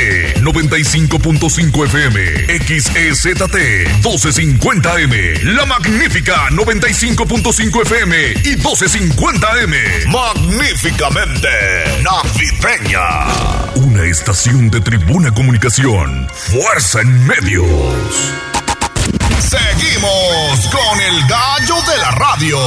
95.5 0.40 1.84
FM, 1.86 2.46
XEZT 2.58 3.56
1250M, 4.02 5.42
La 5.42 5.66
Magnífica 5.66 6.48
95.5 6.50 7.82
FM 7.82 8.32
y 8.44 8.56
1250M. 8.56 10.06
Magníficamente 10.06 11.48
navideña. 12.02 13.26
Una 13.76 14.04
estación 14.04 14.70
de 14.70 14.80
Tribuna 14.80 15.32
Comunicación, 15.32 16.28
Fuerza 16.32 17.00
en 17.00 17.26
Medios. 17.26 18.32
Seguimos 19.40 20.68
con 20.70 21.00
el 21.00 21.26
gallo 21.28 21.76
de 21.90 21.98
la 21.98 22.10
radio. 22.12 22.58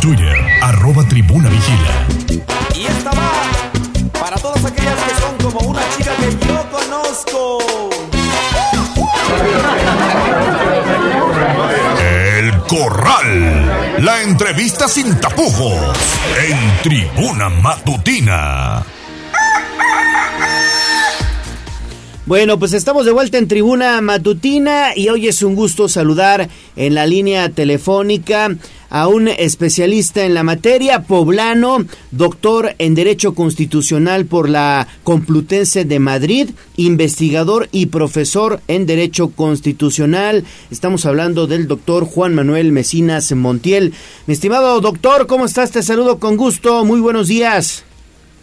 Twitter, 0.00 0.36
arroba 0.62 1.06
tribuna 1.06 1.48
vigila. 1.48 2.06
Y 2.74 2.86
esta 2.86 3.10
va 3.10 3.59
todas 4.60 4.72
aquellas 4.72 5.02
que 5.02 5.14
son 5.20 5.36
como 5.38 5.70
una 5.70 5.80
chica 5.96 6.12
que 6.16 6.46
yo 6.46 6.70
conozco. 6.70 7.58
El 11.98 12.62
Corral. 12.62 14.02
La 14.04 14.22
entrevista 14.22 14.88
sin 14.88 15.18
tapujos. 15.20 15.96
En 16.48 16.82
Tribuna 16.82 17.48
Matutina. 17.48 18.82
Bueno, 22.30 22.60
pues 22.60 22.74
estamos 22.74 23.06
de 23.06 23.10
vuelta 23.10 23.38
en 23.38 23.48
Tribuna 23.48 24.00
Matutina 24.00 24.92
y 24.94 25.08
hoy 25.08 25.26
es 25.26 25.42
un 25.42 25.56
gusto 25.56 25.88
saludar 25.88 26.48
en 26.76 26.94
la 26.94 27.04
línea 27.04 27.48
telefónica 27.48 28.56
a 28.88 29.08
un 29.08 29.26
especialista 29.26 30.24
en 30.24 30.34
la 30.34 30.44
materia, 30.44 31.02
poblano, 31.02 31.84
doctor 32.12 32.76
en 32.78 32.94
Derecho 32.94 33.34
Constitucional 33.34 34.26
por 34.26 34.48
la 34.48 34.86
Complutense 35.02 35.84
de 35.84 35.98
Madrid, 35.98 36.50
investigador 36.76 37.68
y 37.72 37.86
profesor 37.86 38.60
en 38.68 38.86
Derecho 38.86 39.30
Constitucional. 39.30 40.44
Estamos 40.70 41.06
hablando 41.06 41.48
del 41.48 41.66
doctor 41.66 42.04
Juan 42.04 42.36
Manuel 42.36 42.70
Mesinas 42.70 43.32
Montiel. 43.32 43.92
Mi 44.28 44.34
estimado 44.34 44.80
doctor, 44.80 45.26
¿cómo 45.26 45.46
estás? 45.46 45.72
Te 45.72 45.82
saludo 45.82 46.20
con 46.20 46.36
gusto. 46.36 46.84
Muy 46.84 47.00
buenos 47.00 47.26
días. 47.26 47.82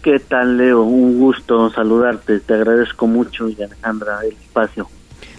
¿Qué 0.07 0.19
tal, 0.19 0.55
Leo? 0.55 0.83
Un 0.83 1.19
gusto 1.19 1.69
saludarte. 1.69 2.39
Te 2.39 2.53
agradezco 2.53 3.07
mucho 3.07 3.49
y 3.49 3.61
Alejandra 3.61 4.21
el 4.23 4.37
espacio. 4.37 4.87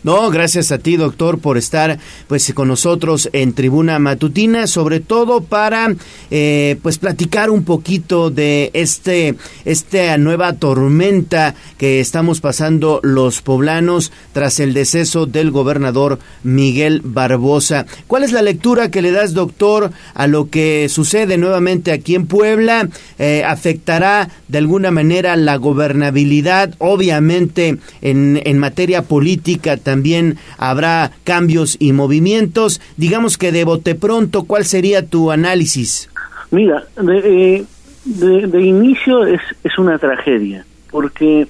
No, 0.04 0.30
gracias 0.30 0.70
a 0.70 0.78
ti, 0.78 0.96
doctor, 0.96 1.40
por 1.40 1.58
estar 1.58 1.98
pues 2.28 2.52
con 2.54 2.68
nosotros 2.68 3.28
en 3.32 3.52
Tribuna 3.52 3.98
Matutina, 3.98 4.68
sobre 4.68 5.00
todo 5.00 5.40
para 5.42 5.92
eh, 6.30 6.76
pues 6.82 6.98
platicar 6.98 7.50
un 7.50 7.64
poquito 7.64 8.30
de 8.30 8.70
este 8.74 9.34
esta 9.64 10.16
nueva 10.16 10.52
tormenta 10.52 11.56
que 11.78 11.98
estamos 11.98 12.40
pasando 12.40 13.00
los 13.02 13.42
poblanos 13.42 14.12
tras 14.32 14.60
el 14.60 14.72
deceso 14.72 15.26
del 15.26 15.50
gobernador 15.50 16.20
Miguel 16.44 17.00
Barbosa. 17.02 17.86
¿Cuál 18.06 18.22
es 18.22 18.30
la 18.30 18.42
lectura 18.42 18.92
que 18.92 19.02
le 19.02 19.10
das, 19.10 19.34
doctor, 19.34 19.90
a 20.14 20.26
lo 20.28 20.48
que 20.48 20.88
sucede 20.88 21.38
nuevamente 21.38 21.90
aquí 21.90 22.14
en 22.14 22.26
Puebla? 22.28 22.88
Eh, 23.18 23.42
¿Afectará 23.44 24.30
de 24.46 24.58
alguna 24.58 24.92
manera 24.92 25.34
la 25.34 25.56
gobernabilidad? 25.56 26.74
Obviamente 26.78 27.78
en, 28.00 28.40
en 28.44 28.58
materia 28.58 29.02
política 29.02 29.76
también 29.88 30.36
habrá 30.58 31.12
cambios 31.24 31.78
y 31.80 31.94
movimientos. 31.94 32.78
Digamos 32.98 33.38
que 33.38 33.52
de 33.52 33.64
bote 33.64 33.94
pronto, 33.94 34.44
¿cuál 34.44 34.66
sería 34.66 35.06
tu 35.06 35.30
análisis? 35.30 36.10
Mira, 36.50 36.84
de, 37.00 37.56
eh, 37.56 37.66
de, 38.04 38.60
inicio 38.60 39.24
es, 39.24 39.40
es 39.64 39.78
una 39.78 39.98
tragedia, 39.98 40.66
porque 40.90 41.48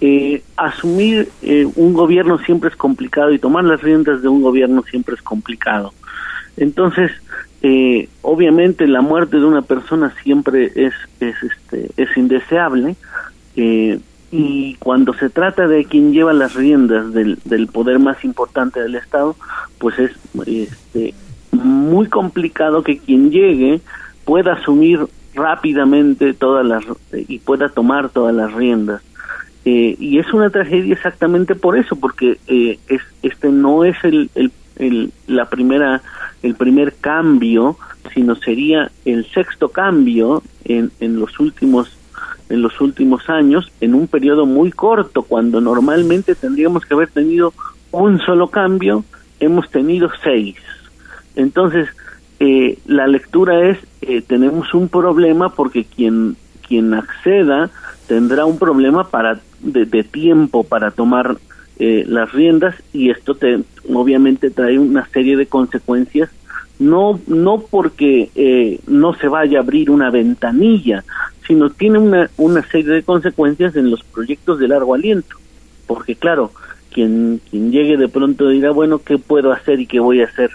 eh, 0.00 0.42
asumir 0.56 1.28
eh, 1.42 1.68
un 1.76 1.92
gobierno 1.92 2.40
siempre 2.40 2.68
es 2.68 2.74
complicado 2.74 3.32
y 3.32 3.38
tomar 3.38 3.62
las 3.62 3.80
riendas 3.80 4.22
de 4.22 4.28
un 4.28 4.42
gobierno 4.42 4.82
siempre 4.90 5.14
es 5.14 5.22
complicado. 5.22 5.94
Entonces, 6.56 7.12
obviamente 8.22 8.88
la 8.88 9.02
muerte 9.02 9.36
de 9.36 9.44
una 9.44 9.62
persona 9.62 10.12
siempre 10.24 10.72
es, 10.74 10.94
es, 11.20 11.36
este, 11.44 11.90
es 11.96 12.08
indeseable, 12.16 12.96
y 14.30 14.74
cuando 14.74 15.14
se 15.14 15.30
trata 15.30 15.66
de 15.66 15.84
quien 15.84 16.12
lleva 16.12 16.32
las 16.32 16.54
riendas 16.54 17.12
del, 17.12 17.38
del 17.44 17.66
poder 17.66 17.98
más 17.98 18.22
importante 18.24 18.80
del 18.80 18.94
Estado, 18.94 19.36
pues 19.78 19.98
es 19.98 20.10
este, 20.46 21.14
muy 21.52 22.08
complicado 22.08 22.82
que 22.82 22.98
quien 22.98 23.30
llegue 23.30 23.80
pueda 24.24 24.54
asumir 24.54 25.00
rápidamente 25.34 26.34
todas 26.34 26.66
las 26.66 26.84
y 27.12 27.38
pueda 27.38 27.70
tomar 27.70 28.10
todas 28.10 28.34
las 28.34 28.52
riendas. 28.52 29.02
Eh, 29.64 29.96
y 29.98 30.18
es 30.18 30.32
una 30.32 30.50
tragedia 30.50 30.94
exactamente 30.94 31.54
por 31.54 31.78
eso, 31.78 31.96
porque 31.96 32.38
eh, 32.46 32.78
es, 32.88 33.00
este 33.22 33.50
no 33.50 33.84
es 33.84 33.96
el, 34.04 34.30
el, 34.76 35.12
la 35.26 35.46
primera 35.46 36.02
el 36.42 36.54
primer 36.54 36.94
cambio, 37.00 37.76
sino 38.14 38.36
sería 38.36 38.90
el 39.04 39.26
sexto 39.30 39.70
cambio 39.70 40.42
en, 40.64 40.90
en 41.00 41.18
los 41.18 41.40
últimos 41.40 41.97
en 42.48 42.62
los 42.62 42.80
últimos 42.80 43.28
años 43.28 43.70
en 43.80 43.94
un 43.94 44.06
periodo 44.08 44.46
muy 44.46 44.72
corto 44.72 45.22
cuando 45.22 45.60
normalmente 45.60 46.34
tendríamos 46.34 46.84
que 46.84 46.94
haber 46.94 47.08
tenido 47.08 47.52
un 47.90 48.18
solo 48.20 48.48
cambio 48.48 49.04
hemos 49.40 49.70
tenido 49.70 50.10
seis. 50.22 50.56
Entonces 51.36 51.88
eh, 52.40 52.78
la 52.86 53.06
lectura 53.06 53.68
es 53.68 53.78
eh, 54.02 54.22
tenemos 54.22 54.72
un 54.74 54.88
problema 54.88 55.50
porque 55.50 55.84
quien 55.84 56.36
quien 56.66 56.92
acceda 56.94 57.70
tendrá 58.06 58.44
un 58.44 58.58
problema 58.58 59.08
para 59.08 59.40
de, 59.60 59.86
de 59.86 60.04
tiempo 60.04 60.64
para 60.64 60.90
tomar 60.90 61.36
eh, 61.78 62.04
las 62.06 62.32
riendas 62.32 62.74
y 62.92 63.10
esto 63.10 63.34
te, 63.34 63.60
obviamente 63.92 64.50
trae 64.50 64.78
una 64.78 65.06
serie 65.08 65.36
de 65.36 65.46
consecuencias. 65.46 66.30
No 66.78 67.20
no 67.26 67.64
porque 67.70 68.30
eh, 68.36 68.80
no 68.86 69.12
se 69.14 69.26
vaya 69.26 69.58
a 69.58 69.62
abrir 69.62 69.90
una 69.90 70.10
ventanilla 70.10 71.04
sino 71.48 71.70
tiene 71.70 71.98
una 71.98 72.30
una 72.36 72.62
serie 72.62 72.92
de 72.92 73.02
consecuencias 73.02 73.74
en 73.74 73.90
los 73.90 74.04
proyectos 74.04 74.60
de 74.60 74.68
largo 74.68 74.94
aliento 74.94 75.36
porque 75.88 76.14
claro 76.14 76.52
quien 76.92 77.40
quien 77.50 77.72
llegue 77.72 77.96
de 77.96 78.08
pronto 78.08 78.48
dirá 78.48 78.70
bueno 78.70 79.00
qué 79.00 79.18
puedo 79.18 79.50
hacer 79.50 79.80
y 79.80 79.86
qué 79.86 79.98
voy 79.98 80.20
a 80.20 80.26
hacer 80.26 80.50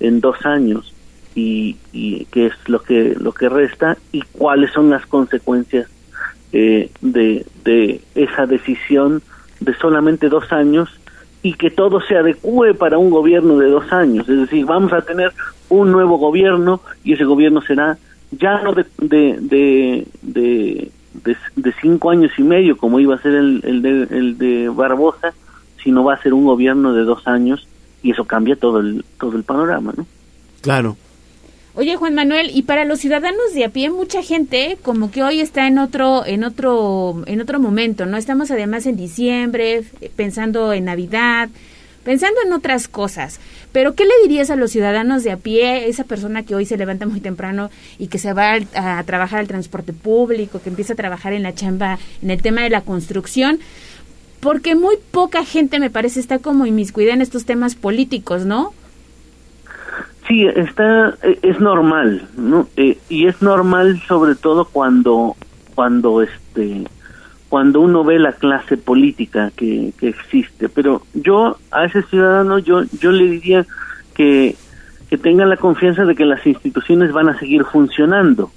en 0.00 0.20
dos 0.20 0.46
años 0.46 0.94
y, 1.34 1.76
y 1.92 2.24
qué 2.26 2.46
es 2.46 2.54
lo 2.66 2.80
que 2.80 3.14
lo 3.20 3.32
que 3.32 3.50
resta 3.50 3.98
y 4.12 4.22
cuáles 4.32 4.72
son 4.72 4.88
las 4.88 5.04
consecuencias 5.06 5.88
eh, 6.52 6.90
de, 7.02 7.44
de 7.64 8.00
esa 8.14 8.46
decisión 8.46 9.22
de 9.60 9.74
solamente 9.74 10.28
dos 10.28 10.50
años 10.52 10.88
y 11.42 11.54
que 11.54 11.70
todo 11.70 12.00
se 12.00 12.16
adecue 12.16 12.74
para 12.74 12.98
un 12.98 13.10
gobierno 13.10 13.58
de 13.58 13.68
dos 13.68 13.92
años. 13.92 14.28
Es 14.28 14.40
decir, 14.40 14.64
vamos 14.64 14.92
a 14.92 15.02
tener 15.02 15.32
un 15.68 15.92
nuevo 15.92 16.18
gobierno 16.18 16.80
y 17.04 17.12
ese 17.12 17.24
gobierno 17.24 17.60
será 17.62 17.98
ya 18.30 18.62
no 18.62 18.72
de, 18.72 18.84
de, 18.98 19.38
de, 19.40 20.06
de, 21.12 21.36
de 21.56 21.74
cinco 21.80 22.10
años 22.10 22.32
y 22.38 22.42
medio 22.42 22.76
como 22.76 23.00
iba 23.00 23.14
a 23.14 23.22
ser 23.22 23.34
el, 23.34 23.62
el, 23.64 23.82
de, 23.82 24.16
el 24.16 24.38
de 24.38 24.68
Barbosa, 24.68 25.34
sino 25.82 26.04
va 26.04 26.14
a 26.14 26.22
ser 26.22 26.34
un 26.34 26.44
gobierno 26.44 26.92
de 26.92 27.04
dos 27.04 27.26
años 27.26 27.66
y 28.02 28.12
eso 28.12 28.24
cambia 28.24 28.56
todo 28.56 28.80
el, 28.80 29.04
todo 29.18 29.36
el 29.36 29.44
panorama, 29.44 29.92
¿no? 29.96 30.06
Claro. 30.60 30.96
Oye, 31.74 31.94
Juan 31.94 32.14
Manuel, 32.14 32.50
y 32.52 32.62
para 32.62 32.84
los 32.84 32.98
ciudadanos 32.98 33.54
de 33.54 33.64
a 33.64 33.68
pie, 33.68 33.88
mucha 33.90 34.20
gente 34.20 34.78
como 34.82 35.12
que 35.12 35.22
hoy 35.22 35.40
está 35.40 35.68
en 35.68 35.78
otro, 35.78 36.26
en 36.26 36.42
otro, 36.42 37.22
en 37.26 37.40
otro 37.40 37.60
momento, 37.60 38.04
¿no? 38.04 38.16
Estamos 38.16 38.50
además 38.50 38.86
en 38.86 38.96
diciembre, 38.96 39.84
pensando 40.16 40.72
en 40.72 40.86
Navidad, 40.86 41.50
pensando 42.08 42.40
en 42.42 42.54
otras 42.54 42.88
cosas. 42.88 43.38
Pero, 43.70 43.94
¿qué 43.94 44.06
le 44.06 44.14
dirías 44.22 44.48
a 44.48 44.56
los 44.56 44.70
ciudadanos 44.70 45.24
de 45.24 45.30
a 45.30 45.36
pie, 45.36 45.90
esa 45.90 46.04
persona 46.04 46.42
que 46.42 46.54
hoy 46.54 46.64
se 46.64 46.78
levanta 46.78 47.04
muy 47.04 47.20
temprano 47.20 47.68
y 47.98 48.06
que 48.06 48.18
se 48.18 48.32
va 48.32 48.54
a, 48.72 48.98
a 48.98 49.04
trabajar 49.04 49.40
al 49.40 49.46
transporte 49.46 49.92
público, 49.92 50.58
que 50.62 50.70
empieza 50.70 50.94
a 50.94 50.96
trabajar 50.96 51.34
en 51.34 51.42
la 51.42 51.54
chamba, 51.54 51.98
en 52.22 52.30
el 52.30 52.40
tema 52.40 52.62
de 52.62 52.70
la 52.70 52.80
construcción? 52.80 53.58
Porque 54.40 54.74
muy 54.74 54.96
poca 55.10 55.44
gente, 55.44 55.80
me 55.80 55.90
parece, 55.90 56.18
está 56.18 56.38
como 56.38 56.64
inmiscuida 56.64 57.12
en 57.12 57.20
estos 57.20 57.44
temas 57.44 57.74
políticos, 57.74 58.46
¿no? 58.46 58.72
Sí, 60.28 60.46
está, 60.46 61.14
es 61.42 61.60
normal, 61.60 62.26
¿no? 62.38 62.68
Eh, 62.78 62.96
y 63.10 63.26
es 63.26 63.42
normal 63.42 64.00
sobre 64.08 64.34
todo 64.34 64.64
cuando, 64.64 65.36
cuando 65.74 66.22
este, 66.22 66.86
cuando 67.48 67.80
uno 67.80 68.04
ve 68.04 68.18
la 68.18 68.32
clase 68.32 68.76
política 68.76 69.50
que, 69.56 69.92
que 69.98 70.08
existe. 70.08 70.68
Pero 70.68 71.02
yo 71.14 71.56
a 71.70 71.84
ese 71.84 72.02
ciudadano 72.02 72.58
yo, 72.58 72.82
yo 73.00 73.12
le 73.12 73.24
diría 73.24 73.66
que, 74.14 74.56
que 75.08 75.18
tenga 75.18 75.46
la 75.46 75.56
confianza 75.56 76.04
de 76.04 76.14
que 76.14 76.24
las 76.24 76.46
instituciones 76.46 77.12
van 77.12 77.28
a 77.28 77.38
seguir 77.38 77.64
funcionando. 77.64 78.50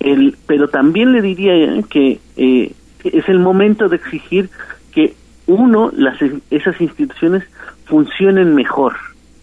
El, 0.00 0.36
pero 0.46 0.68
también 0.68 1.12
le 1.12 1.22
diría 1.22 1.54
que, 1.88 2.20
eh, 2.36 2.72
que 2.98 3.08
es 3.08 3.28
el 3.28 3.38
momento 3.38 3.88
de 3.88 3.96
exigir 3.96 4.50
que 4.92 5.14
uno, 5.46 5.90
las, 5.94 6.18
esas 6.50 6.80
instituciones 6.80 7.44
funcionen 7.86 8.54
mejor 8.54 8.94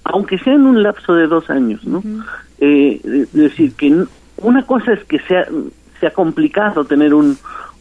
aunque 0.03 0.37
sea 0.39 0.53
en 0.53 0.65
un 0.65 0.83
lapso 0.83 1.13
de 1.13 1.27
dos 1.27 1.49
años, 1.49 1.85
¿no? 1.85 2.03
eh, 2.59 2.99
es 3.03 3.33
decir, 3.33 3.73
que 3.75 4.05
una 4.37 4.65
cosa 4.65 4.93
es 4.93 5.03
que 5.05 5.19
sea, 5.19 5.47
sea 5.99 6.11
complicado 6.11 6.85
tener 6.85 7.13
un, 7.13 7.37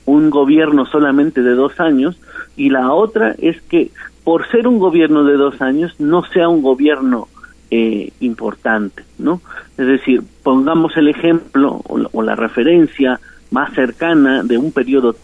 un 0.07 0.31
gobierno 0.31 0.87
solamente 0.87 1.43
de 1.43 1.55
dos 1.55 1.79
años 1.81 2.19
y 2.57 2.71
la 2.71 2.93
otra 2.93 3.35
es 3.39 3.61
que 3.63 3.91
por 4.25 4.49
ser 4.49 4.69
un 4.69 4.79
gobierno 4.79 5.25
de 5.25 5.37
dos 5.37 5.61
años 5.61 5.95
no 5.99 6.25
sea 6.25 6.49
un 6.49 6.63
gobierno 6.63 7.29
eh, 7.71 8.11
importante, 8.21 9.05
¿no? 9.19 9.41
Es 9.79 9.87
decir, 9.87 10.23
pongamos 10.43 10.97
el 10.97 11.09
ejemplo 11.09 11.81
o 11.89 11.99
la, 11.99 12.09
o 12.13 12.23
la 12.23 12.37
referencia 12.37 13.19
más 13.51 13.73
cercana 13.75 14.43
de 14.43 14.59
un 14.59 14.73
periodo 14.73 15.17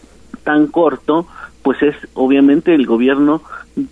tan 0.43 0.67
corto, 0.67 1.27
pues 1.61 1.81
es 1.83 1.95
obviamente 2.13 2.73
el 2.73 2.85
gobierno 2.85 3.41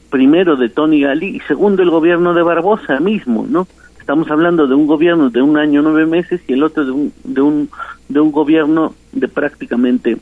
primero 0.10 0.56
de 0.56 0.70
Tony 0.70 1.02
Gali 1.02 1.38
y 1.38 1.40
segundo 1.42 1.84
el 1.84 1.90
gobierno 1.90 2.34
de 2.34 2.42
Barbosa 2.42 3.00
mismo, 3.00 3.46
¿no? 3.48 3.68
Estamos 4.00 4.32
hablando 4.32 4.68
de 4.68 4.76
un 4.76 4.88
gobierno 4.88 5.30
de 5.30 5.42
un 5.42 5.58
año 5.58 5.82
nueve 5.82 6.06
meses 6.06 6.42
y 6.48 6.54
el 6.54 6.64
otro 6.64 6.86
de 6.86 6.92
un 6.92 7.14
de 7.24 7.42
un 7.42 7.70
de 8.08 8.20
un 8.20 8.32
gobierno 8.32 8.94
de 9.12 9.28
prácticamente 9.28 10.18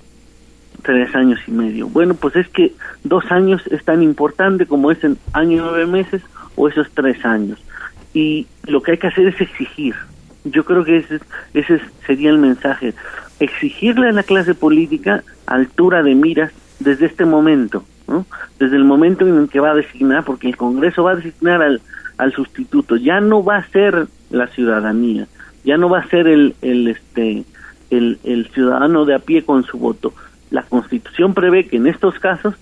tres 0.85 1.13
años 1.15 1.39
y 1.47 1.51
medio. 1.51 1.87
Bueno, 1.87 2.13
pues 2.13 2.35
es 2.35 2.47
que 2.49 2.73
dos 3.03 3.31
años 3.31 3.61
es 3.67 3.83
tan 3.83 4.01
importante 4.01 4.65
como 4.65 4.91
es 4.91 5.03
en 5.03 5.17
año 5.33 5.63
nueve 5.63 5.85
meses 5.85 6.21
o 6.55 6.67
esos 6.67 6.89
tres 6.91 7.23
años. 7.25 7.59
Y 8.13 8.47
lo 8.63 8.81
que 8.81 8.91
hay 8.91 8.97
que 8.97 9.07
hacer 9.07 9.27
es 9.27 9.41
exigir. 9.41 9.95
Yo 10.45 10.63
creo 10.63 10.85
que 10.85 10.97
ese, 10.97 11.19
ese 11.53 11.81
sería 12.05 12.29
el 12.29 12.37
mensaje. 12.37 12.93
Exigirle 13.39 14.09
a 14.09 14.13
la 14.13 14.23
clase 14.23 14.53
política 14.53 15.23
altura 15.45 16.03
de 16.03 16.15
miras 16.15 16.51
desde 16.79 17.07
este 17.07 17.25
momento, 17.25 17.83
¿no? 18.07 18.25
desde 18.59 18.75
el 18.75 18.85
momento 18.85 19.27
en 19.27 19.37
el 19.37 19.49
que 19.49 19.59
va 19.59 19.71
a 19.71 19.75
designar, 19.75 20.23
porque 20.23 20.47
el 20.47 20.57
Congreso 20.57 21.03
va 21.03 21.11
a 21.11 21.15
designar 21.15 21.61
al, 21.61 21.81
al 22.17 22.31
sustituto, 22.31 22.95
ya 22.95 23.19
no 23.19 23.43
va 23.43 23.57
a 23.57 23.67
ser 23.69 24.07
la 24.29 24.47
ciudadanía, 24.47 25.27
ya 25.63 25.77
no 25.77 25.89
va 25.89 25.99
a 25.99 26.07
ser 26.07 26.27
el, 26.27 26.55
el 26.61 26.87
este 26.87 27.43
el, 27.89 28.19
el 28.23 28.47
ciudadano 28.47 29.05
de 29.05 29.15
a 29.15 29.19
pie 29.19 29.43
con 29.43 29.63
su 29.63 29.77
voto. 29.77 30.13
La 30.55 30.63
Constitución 30.63 31.33
prevé 31.33 31.67
que 31.67 31.75
en 31.75 31.85
estos 31.85 32.17
casos 32.19 32.55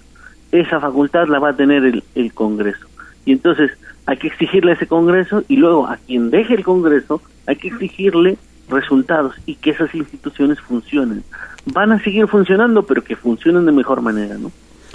esa 0.52 0.80
facultad 0.80 1.28
la 1.28 1.38
va 1.38 1.50
a 1.50 1.56
tener 1.56 1.86
el, 1.86 2.04
el 2.16 2.34
Congreso. 2.34 2.88
Y 3.24 3.34
entonces 3.34 3.70
hay 4.08 4.18
que 4.18 4.30
exigirle 4.30 4.72
a 4.72 4.74
ese 4.74 4.88
Congreso 4.88 5.44
y 5.48 5.58
luego 5.58 5.86
a 5.86 5.98
quien 5.98 6.32
deje 6.32 6.56
el 6.56 6.64
Congreso 6.64 7.22
hay 7.46 7.56
que 7.56 7.68
exigirle 7.68 8.38
resultados 8.68 9.36
y 9.46 9.58
que 9.58 9.70
esas 9.70 9.94
instituciones 9.94 10.60
funcionen. 10.60 11.24
Van 11.68 11.92
a 11.92 12.04
seguir 12.04 12.28
funcionando, 12.28 12.82
pero 12.82 13.04
que 13.04 13.16
funcionen 13.16 13.68
de 13.68 13.72
mejor 13.72 14.02
manera, 14.02 14.40
¿no? 14.40 14.52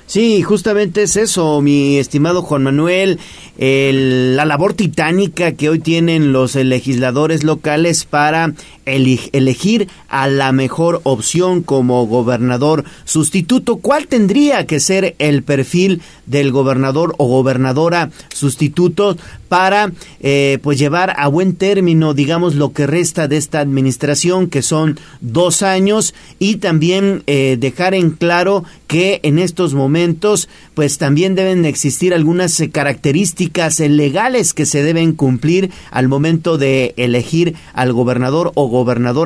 Sí, 0.09 0.41
justamente 0.41 1.03
es 1.03 1.17
eso, 1.19 1.61
mi 1.61 1.99
estimado 1.99 2.41
Juan 2.41 2.63
Manuel, 2.63 3.19
el, 3.59 4.37
la 4.37 4.47
labor 4.47 4.73
titánica 4.73 5.53
que 5.53 5.69
hoy 5.69 5.81
tienen 5.81 6.33
los 6.33 6.55
legisladores 6.55 7.45
locales 7.45 8.07
para 8.07 8.55
elegir 8.89 9.89
a 10.09 10.29
la 10.29 10.53
mejor 10.53 11.01
opción 11.05 11.63
como 11.63 12.07
gobernador 12.07 12.85
sustituto. 13.05 13.77
¿Cuál 13.77 14.07
tendría 14.07 14.67
que 14.67 14.81
ser 14.81 15.15
el 15.19 15.43
perfil 15.43 16.03
del 16.27 16.53
gobernador 16.53 17.15
o 17.19 17.27
gobernadora 17.27 18.11
sustituto 18.33 19.17
para 19.49 19.93
eh, 20.21 20.59
pues 20.63 20.79
llevar 20.79 21.15
a 21.17 21.29
buen 21.29 21.57
término, 21.57 22.15
digamos, 22.15 22.55
lo 22.55 22.73
que 22.73 22.87
resta 22.87 23.29
de 23.29 23.37
esta 23.39 23.61
administración, 23.61 24.49
que 24.49 24.63
son 24.63 24.99
dos 25.21 25.63
años, 25.63 26.15
y 26.39 26.57
también 26.57 27.23
eh, 27.27 27.57
dejar 27.59 27.95
en 27.95 28.11
claro 28.11 28.65
que 28.87 29.21
en 29.23 29.39
estos 29.39 29.75
momentos, 29.75 30.49
pues 30.75 30.99
también 30.99 31.35
deben 31.35 31.65
existir 31.65 32.15
algunas 32.15 32.59
eh, 32.61 32.71
características 32.71 33.81
legales 33.81 34.55
que 34.55 34.67
se 34.67 34.83
deben 34.83 35.13
cumplir 35.13 35.71
al 35.91 36.09
momento 36.09 36.59
de 36.59 36.95
elegir 36.97 37.55
al 37.73 37.93
gobernador 37.93 38.53
o 38.55 38.67
gobernadora 38.67 38.78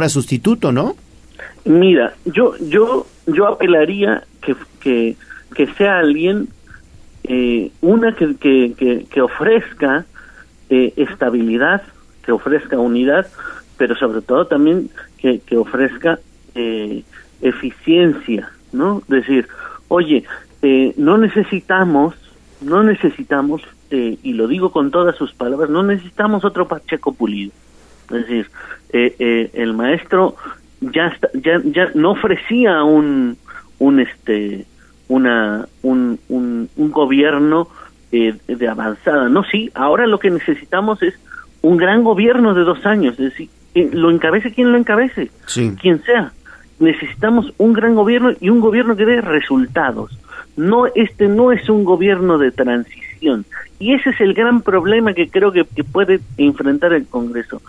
sustituto, 0.09 0.73
¿no? 0.73 0.97
Mira, 1.65 2.15
yo 2.25 2.55
yo 2.59 3.07
yo 3.27 3.47
apelaría 3.47 4.25
que 4.41 4.57
que, 4.81 5.17
que 5.55 5.67
sea 5.75 5.99
alguien 5.99 6.49
eh, 7.25 7.71
una 7.81 8.15
que, 8.17 8.37
que, 8.37 8.75
que, 8.77 9.07
que 9.09 9.23
ofrezca 9.23 10.05
eh, 10.71 10.93
estabilidad, 10.97 11.83
que 12.25 12.33
ofrezca 12.33 12.79
unidad, 12.79 13.27
pero 13.77 13.95
sobre 13.97 14.23
todo 14.23 14.47
también 14.47 14.91
que, 15.19 15.41
que 15.41 15.57
ofrezca 15.57 16.19
eh, 16.55 17.05
eficiencia, 17.41 18.51
¿no? 18.73 19.03
Decir, 19.09 19.49
oye, 19.89 20.25
eh, 20.63 20.95
no 20.97 21.19
necesitamos, 21.19 22.15
no 22.61 22.83
necesitamos, 22.83 23.63
eh, 23.91 24.19
y 24.23 24.33
lo 24.33 24.47
digo 24.49 24.73
con 24.73 24.91
todas 24.91 25.17
sus 25.17 25.33
palabras, 25.33 25.71
no 25.71 25.83
necesitamos 25.83 26.45
otro 26.45 26.69
Pacheco 26.69 27.13
Pulido. 27.13 27.53
Es 28.11 28.27
decir, 28.27 28.51
eh, 28.93 29.15
eh, 29.19 29.51
el 29.55 29.75
maestro 29.75 30.37
ya, 30.81 31.07
está, 31.07 31.29
ya, 31.35 31.61
ya 31.65 31.91
no 31.95 32.13
ofrecía 32.13 32.83
un, 32.85 33.37
un 33.79 34.01
este, 34.01 34.67
una, 35.09 35.67
un, 35.83 36.19
un, 36.29 36.69
un 36.77 36.91
gobierno 36.91 37.69
eh, 38.11 38.35
de 38.47 38.69
avanzada. 38.69 39.29
No, 39.29 39.45
sí, 39.45 39.71
ahora 39.75 40.07
lo 40.07 40.19
que 40.19 40.31
necesitamos 40.31 41.03
es 41.03 41.15
un 41.63 41.77
gran 41.77 42.03
gobierno 42.03 42.55
de 42.55 42.63
dos 42.63 42.85
años, 42.85 43.19
es 43.19 43.31
decir, 43.31 43.49
lo 43.75 44.11
encabece 44.11 44.53
quien 44.53 44.73
lo 44.73 44.79
encabece, 44.79 45.31
quien 45.81 46.03
sea. 46.03 46.33
Necesitamos 46.79 47.55
un 47.59 47.73
gran 47.73 47.95
gobierno 47.95 48.33
y 48.41 48.51
un 48.51 48.61
gobierno 48.61 48.97
que 48.97 49.07
dé 49.07 49.21
resultados. 49.21 50.19
No, 50.57 50.87
este 50.95 51.29
no 51.29 51.53
es 51.53 51.69
un 51.71 51.85
gobierno 51.85 52.37
de 52.39 52.51
transición. 52.51 53.47
Y 53.79 53.95
ese 53.95 54.11
es 54.11 54.21
el 54.21 54.35
gran 54.35 54.61
problema 54.63 55.15
que 55.15 55.29
creo 55.29 55.53
que, 55.53 55.65
que 55.65 55.85
puede 55.85 56.21
enfrentar 56.37 56.93
el 56.93 57.07
Congreso. 57.07 57.63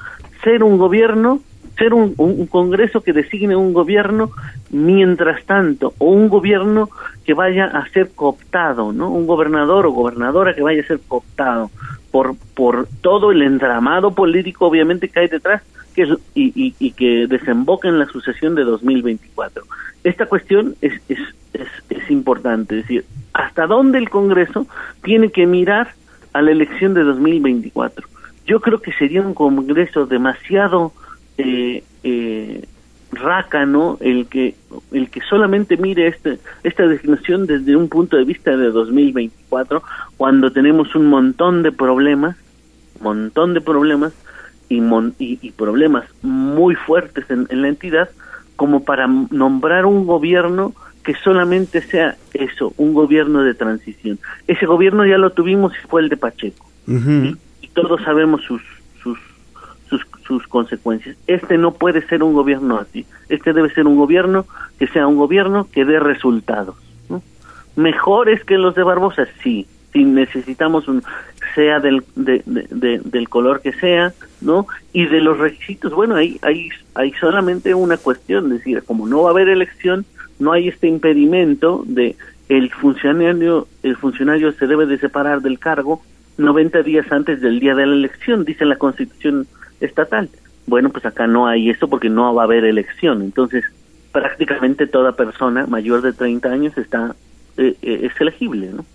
Ser 0.44 0.64
un 0.64 0.78
gobierno 0.78 1.42
ser 1.78 1.94
un, 1.94 2.14
un, 2.18 2.46
Congreso 2.48 3.02
que 3.02 3.14
designe 3.14 3.56
un 3.56 3.74
gobierno 3.74 4.32
mientras 4.70 5.44
tanto, 5.46 5.94
o 5.98 6.12
un 6.12 6.30
gobierno 6.30 6.90
que 7.26 7.34
vaya 7.34 7.66
a 7.66 7.88
ser 7.90 8.12
cooptado, 8.14 8.94
¿no? 8.94 9.10
Un 9.10 9.26
gobernador 9.26 9.86
o 9.86 9.92
gobernadora 9.92 10.54
que 10.54 10.62
vaya 10.62 10.82
a 10.82 10.86
ser 10.88 11.00
cooptado 11.08 11.72
por, 12.12 12.36
por 12.54 12.88
todo 13.02 13.32
el 13.32 13.42
entramado 13.42 14.14
político, 14.14 14.68
obviamente, 14.68 15.10
que 15.10 15.22
hay 15.22 15.28
detrás 15.28 15.62
que 15.96 16.04
y, 16.34 16.52
y, 16.56 16.76
y, 16.80 16.92
que 16.92 17.28
desemboca 17.28 17.88
en 17.88 18.00
la 18.00 18.06
sucesión 18.08 18.56
de 18.56 18.64
2024. 18.64 19.64
Esta 20.04 20.26
cuestión 20.26 20.76
es, 20.82 20.94
es, 21.08 21.20
es, 21.54 21.68
es 21.90 22.12
importante, 22.12 22.80
es 22.80 22.84
decir, 22.84 23.06
hasta 23.34 23.68
dónde 23.68 24.00
el 24.00 24.10
Congreso 24.10 24.68
tiene 25.04 25.32
que 25.32 25.46
mirar 25.46 25.94
a 26.34 26.42
la 26.42 26.52
elección 26.52 26.94
de 26.94 27.04
2024. 27.04 28.08
Yo 28.46 28.60
creo 28.60 28.82
que 28.82 28.92
sería 28.94 29.22
un 29.22 29.34
Congreso 29.34 30.06
demasiado 30.06 30.94
eh, 31.38 31.84
eh, 32.04 32.66
rácano 33.12 33.98
el 34.02 34.28
que 34.28 34.56
el 34.92 35.10
que 35.10 35.22
solamente 35.22 35.78
mire 35.78 36.08
este, 36.08 36.40
esta 36.64 36.88
designación 36.88 37.46
desde 37.46 37.76
un 37.76 37.88
punto 37.88 38.18
de 38.18 38.24
vista 38.24 38.58
de 38.58 38.72
2024 38.72 39.84
cuando 40.18 40.52
tenemos 40.52 40.96
un 40.96 41.08
montón 41.08 41.62
de 41.62 41.72
problemas 41.72 42.36
montón 43.04 43.54
de 43.54 43.62
problemas 43.62 44.14
y, 44.70 44.82
y, 45.20 45.52
problemas 45.52 46.06
muy 46.24 46.74
fuertes 46.74 47.26
en, 47.30 47.48
la 47.50 47.68
entidad 47.68 48.10
como 48.56 48.84
para 48.84 49.08
nombrar 49.08 49.86
un 49.86 50.08
gobierno 50.08 50.74
que 51.04 51.14
solamente 51.16 51.82
sea 51.82 52.18
eso, 52.34 52.74
un 52.78 52.94
gobierno 52.94 53.44
de 53.44 53.54
transición. 53.54 54.20
Ese 54.48 54.66
gobierno 54.66 55.06
ya 55.06 55.18
lo 55.18 55.32
tuvimos 55.32 55.74
y 55.74 55.88
fue 55.88 56.02
el 56.02 56.10
de 56.10 56.18
Pacheco. 56.18 56.66
y, 56.88 57.36
todos 57.74 58.02
sabemos 58.04 58.42
sus, 58.44 58.62
sus 59.02 59.18
sus 60.26 60.48
consecuencias. 60.48 61.16
Este 61.28 61.58
no 61.58 61.72
puede 61.74 62.06
ser 62.08 62.24
un 62.24 62.34
gobierno 62.34 62.78
así. 62.78 63.06
Este 63.30 63.54
debe 63.54 63.70
ser 63.74 63.88
un 63.88 63.98
gobierno 63.98 64.46
que 64.80 64.88
sea 64.88 65.08
un 65.08 65.18
gobierno 65.18 65.68
que 65.72 65.86
dé 65.86 66.00
resultados. 66.00 66.76
Mejores 67.76 68.44
que 68.44 68.58
los 68.58 68.76
de 68.76 68.84
Barbosa, 68.84 69.28
sí. 69.44 69.68
Si 69.92 70.04
necesitamos 70.06 70.88
un, 70.88 71.04
sea 71.54 71.80
del, 71.80 72.04
del 72.16 73.30
color 73.30 73.62
que 73.62 73.74
sea, 73.74 74.14
¿no? 74.42 74.68
Y 74.92 75.06
de 75.06 75.22
los 75.22 75.38
requisitos, 75.38 75.94
bueno, 75.94 76.16
hay, 76.16 76.40
hay, 76.42 76.70
hay 76.96 77.12
solamente 77.14 77.76
una 77.76 77.98
cuestión, 77.98 78.46
es 78.46 78.60
decir, 78.60 78.84
como 78.84 79.08
no 79.08 79.24
va 79.24 79.30
a 79.30 79.32
haber 79.34 79.50
elección, 79.50 80.06
no 80.40 80.52
hay 80.52 80.68
este 80.68 80.88
impedimento 80.88 81.84
de 81.86 82.16
el 82.50 82.72
funcionario, 82.72 83.68
el 83.84 83.96
funcionario 83.96 84.52
se 84.54 84.66
debe 84.66 84.88
de 84.88 84.98
separar 84.98 85.42
del 85.42 85.60
cargo 85.60 86.02
90 86.38 86.84
días 86.84 87.12
antes 87.12 87.42
del 87.42 87.60
día 87.60 87.76
de 87.76 87.86
la 87.86 87.94
elección, 87.94 88.46
dice 88.46 88.66
la 88.66 88.78
Constitución 88.78 89.48
estatal. 89.80 90.30
Bueno, 90.66 90.90
pues 90.90 91.06
acá 91.06 91.28
no 91.28 91.48
hay 91.48 91.70
eso 91.70 91.88
porque 91.88 92.10
no 92.10 92.34
va 92.34 92.44
a 92.44 92.46
haber 92.46 92.66
elección. 92.66 93.22
Entonces, 93.22 93.64
prácticamente 94.12 94.88
toda 94.88 95.16
persona 95.16 95.68
mayor 95.68 96.02
de 96.02 96.14
30 96.14 96.50
años 96.50 96.78
está 96.78 97.16
eh, 97.58 97.76
eh, 97.82 98.10
es 98.12 98.22
elegible, 98.22 98.70
¿no? 98.74 98.86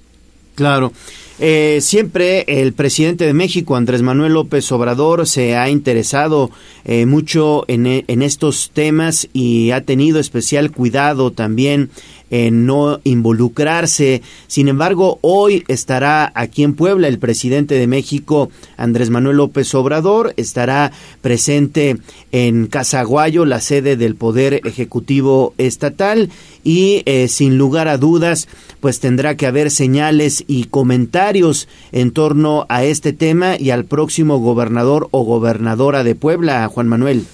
Claro. 0.58 0.92
Eh, 1.38 1.78
siempre 1.80 2.44
el 2.48 2.72
presidente 2.72 3.24
de 3.24 3.32
México, 3.32 3.76
Andrés 3.76 4.02
Manuel 4.02 4.32
López 4.32 4.72
Obrador, 4.72 5.24
se 5.28 5.56
ha 5.56 5.70
interesado 5.70 6.50
eh, 6.84 7.06
mucho 7.06 7.64
en, 7.68 7.86
en, 7.86 8.22
estos 8.22 8.72
temas 8.72 9.28
y 9.32 9.70
ha 9.70 9.84
tenido 9.84 10.18
especial 10.18 10.72
cuidado 10.72 11.30
también 11.30 11.90
en 12.30 12.66
no 12.66 13.00
involucrarse. 13.04 14.22
Sin 14.46 14.68
embargo, 14.68 15.18
hoy 15.22 15.64
estará 15.68 16.30
aquí 16.34 16.62
en 16.62 16.74
Puebla 16.74 17.08
el 17.08 17.18
presidente 17.18 17.74
de 17.74 17.86
México, 17.86 18.50
Andrés 18.76 19.10
Manuel 19.10 19.38
López 19.38 19.74
Obrador, 19.74 20.34
estará 20.36 20.92
presente 21.20 21.98
en 22.32 22.66
Casaguayo, 22.66 23.44
la 23.44 23.60
sede 23.60 23.96
del 23.96 24.14
Poder 24.14 24.60
Ejecutivo 24.64 25.54
Estatal, 25.58 26.30
y 26.64 27.02
eh, 27.06 27.28
sin 27.28 27.56
lugar 27.56 27.88
a 27.88 27.98
dudas, 27.98 28.48
pues 28.80 29.00
tendrá 29.00 29.36
que 29.36 29.46
haber 29.46 29.70
señales 29.70 30.44
y 30.46 30.64
comentarios 30.64 31.68
en 31.92 32.10
torno 32.10 32.66
a 32.68 32.84
este 32.84 33.12
tema 33.12 33.56
y 33.58 33.70
al 33.70 33.84
próximo 33.84 34.38
gobernador 34.38 35.08
o 35.10 35.24
gobernadora 35.24 36.04
de 36.04 36.14
Puebla, 36.14 36.66
Juan 36.68 36.88
Manuel. 36.88 37.24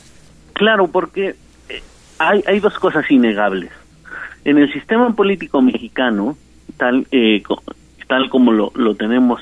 Claro, 0.52 0.88
porque 0.88 1.34
eh, 1.68 1.82
hay, 2.18 2.44
hay 2.46 2.60
dos 2.60 2.78
cosas 2.78 3.10
innegables. 3.10 3.70
En 4.44 4.58
el 4.58 4.72
sistema 4.72 5.14
político 5.14 5.62
mexicano, 5.62 6.36
tal, 6.76 7.06
eh, 7.10 7.42
tal 8.06 8.28
como 8.28 8.52
lo, 8.52 8.94
tenemos 8.94 9.40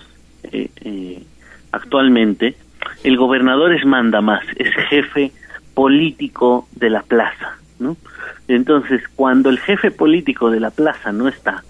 actualmente, 1.72 2.56
el 3.04 3.16
gobernador 3.16 3.72
es 3.72 3.84
manda 3.84 4.20
más, 4.20 4.44
es 4.56 4.74
jefe 4.88 5.32
político 5.74 6.68
de 6.72 6.90
la 6.90 7.02
plaza, 7.02 7.56
¿no? 7.78 7.96
Entonces, 8.48 9.02
cuando 9.14 9.50
el 9.50 9.58
jefe 9.58 9.90
político 9.90 10.50
de 10.50 10.60
la 10.60 10.70
plaza 10.70 11.12
no 11.12 11.28
está, 11.28 11.64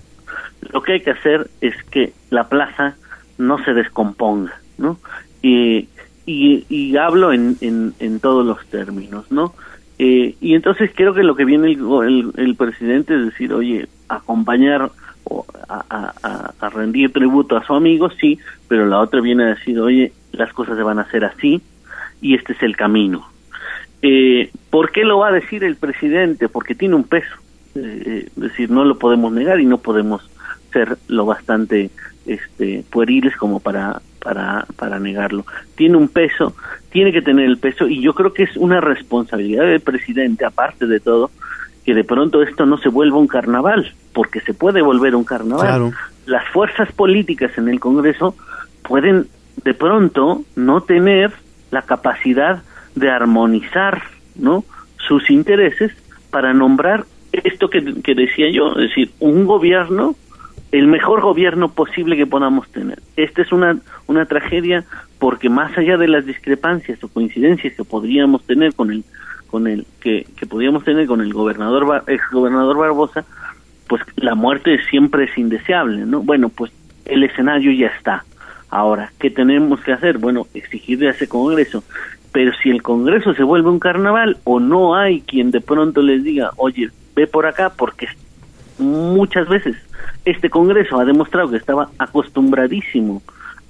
lo 0.72 0.82
que 0.82 0.94
hay 0.94 1.00
que 1.00 1.10
hacer 1.10 1.48
es 1.60 1.74
que 1.84 2.12
la 2.30 2.48
plaza 2.48 2.96
no 3.38 3.62
se 3.64 3.74
descomponga, 3.74 4.54
¿no? 4.78 4.98
Y, 5.42 5.88
y, 6.24 6.96
hablo 6.96 7.32
en, 7.32 7.56
en, 7.60 8.20
todos 8.20 8.46
los 8.46 8.64
términos, 8.66 9.30
¿no? 9.30 9.54
Eh, 10.04 10.34
y 10.40 10.54
entonces 10.54 10.90
creo 10.92 11.14
que 11.14 11.22
lo 11.22 11.36
que 11.36 11.44
viene 11.44 11.70
el, 11.70 12.32
el, 12.36 12.56
presidente 12.56 13.14
es 13.14 13.26
decir, 13.26 13.52
oye, 13.52 13.86
acompañar 14.08 14.90
o 15.22 15.46
a, 15.68 16.12
a, 16.58 16.68
rendir 16.70 17.12
tributo 17.12 17.56
a 17.56 17.64
su 17.64 17.72
amigo, 17.72 18.10
sí, 18.10 18.40
pero 18.66 18.86
la 18.86 18.98
otra 18.98 19.20
viene 19.20 19.44
a 19.44 19.54
decir, 19.54 19.78
oye, 19.78 20.12
las 20.32 20.52
cosas 20.52 20.76
se 20.76 20.82
van 20.82 20.98
a 20.98 21.02
hacer 21.02 21.24
así 21.24 21.62
y 22.20 22.34
este 22.34 22.54
es 22.54 22.62
el 22.64 22.76
camino, 22.76 23.28
eh, 24.02 24.50
¿Por 24.70 24.90
qué 24.90 25.04
lo 25.04 25.18
va 25.18 25.28
a 25.28 25.32
decir 25.32 25.62
el 25.62 25.76
presidente? 25.76 26.48
Porque 26.48 26.74
tiene 26.74 26.96
un 26.96 27.04
peso. 27.04 27.36
Eh, 27.76 28.26
es 28.26 28.42
decir, 28.42 28.68
no 28.68 28.84
lo 28.84 28.98
podemos 28.98 29.32
negar 29.32 29.60
y 29.60 29.64
no 29.64 29.78
podemos 29.78 30.28
ser 30.72 30.98
lo 31.06 31.24
bastante 31.24 31.90
este, 32.26 32.84
pueriles 32.90 33.36
como 33.36 33.60
para, 33.60 34.02
para, 34.18 34.66
para 34.76 34.98
negarlo. 34.98 35.46
Tiene 35.76 35.96
un 35.96 36.08
peso, 36.08 36.56
tiene 36.92 37.12
que 37.12 37.22
tener 37.22 37.46
el 37.46 37.58
peso 37.58 37.88
y 37.88 38.00
yo 38.00 38.14
creo 38.14 38.32
que 38.32 38.44
es 38.44 38.56
una 38.56 38.80
responsabilidad 38.80 39.64
del 39.64 39.80
presidente, 39.80 40.44
aparte 40.44 40.86
de 40.86 41.00
todo, 41.00 41.30
que 41.84 41.94
de 41.94 42.04
pronto 42.04 42.42
esto 42.42 42.66
no 42.66 42.78
se 42.78 42.88
vuelva 42.88 43.18
un 43.18 43.26
carnaval, 43.26 43.92
porque 44.12 44.40
se 44.40 44.54
puede 44.54 44.82
volver 44.82 45.16
un 45.16 45.24
carnaval. 45.24 45.92
Las 46.26 46.46
fuerzas 46.48 46.92
políticas 46.92 47.56
en 47.58 47.68
el 47.68 47.80
Congreso 47.80 48.36
pueden 48.86 49.26
de 49.64 49.74
pronto 49.74 50.42
no 50.54 50.82
tener 50.82 51.32
la 51.70 51.82
capacidad 51.82 52.62
de 52.94 53.10
armonizar 53.10 54.02
no 54.36 54.64
sus 54.98 55.30
intereses 55.30 55.92
para 56.30 56.52
nombrar 56.52 57.04
esto 57.32 57.68
que, 57.68 57.80
decía 58.14 58.50
yo, 58.52 58.72
es 58.72 58.90
decir, 58.90 59.10
un 59.18 59.46
gobierno, 59.46 60.14
el 60.72 60.86
mejor 60.86 61.20
gobierno 61.20 61.70
posible 61.70 62.16
que 62.16 62.26
podamos 62.26 62.68
tener. 62.70 63.00
Esta 63.16 63.42
es 63.42 63.52
una, 63.52 63.78
una 64.06 64.26
tragedia 64.26 64.84
porque 65.18 65.48
más 65.48 65.76
allá 65.78 65.96
de 65.96 66.08
las 66.08 66.26
discrepancias 66.26 67.02
o 67.04 67.08
coincidencias 67.08 67.74
que 67.74 67.84
podríamos 67.84 68.44
tener 68.44 68.74
con 68.74 68.90
el 68.90 69.04
con 69.46 69.66
el 69.66 69.86
que, 70.00 70.26
que 70.36 70.46
podríamos 70.46 70.82
tener 70.82 71.06
con 71.06 71.20
el 71.20 71.34
gobernador 71.34 72.04
ex 72.06 72.22
gobernador 72.32 72.78
Barbosa, 72.78 73.26
pues 73.86 74.00
la 74.16 74.34
muerte 74.34 74.78
siempre 74.88 75.24
es 75.24 75.36
indeseable, 75.36 76.06
¿no? 76.06 76.22
Bueno, 76.22 76.48
pues 76.48 76.72
el 77.04 77.22
escenario 77.22 77.70
ya 77.70 77.88
está. 77.88 78.24
Ahora, 78.70 79.12
¿qué 79.18 79.28
tenemos 79.28 79.80
que 79.80 79.92
hacer? 79.92 80.16
Bueno, 80.16 80.46
exigirle 80.54 81.08
a 81.08 81.10
ese 81.10 81.28
Congreso 81.28 81.84
pero 82.32 82.52
si 82.62 82.70
el 82.70 82.82
Congreso 82.82 83.34
se 83.34 83.42
vuelve 83.42 83.68
un 83.68 83.78
carnaval 83.78 84.38
o 84.44 84.58
no 84.58 84.96
hay 84.96 85.20
quien 85.20 85.50
de 85.50 85.60
pronto 85.60 86.00
les 86.00 86.24
diga, 86.24 86.50
oye, 86.56 86.90
ve 87.14 87.26
por 87.26 87.46
acá, 87.46 87.70
porque 87.76 88.08
muchas 88.78 89.48
veces 89.48 89.76
este 90.24 90.50
Congreso 90.50 90.98
ha 90.98 91.04
demostrado 91.04 91.50
que 91.50 91.56
estaba 91.56 91.90
acostumbradísimo 91.98 93.22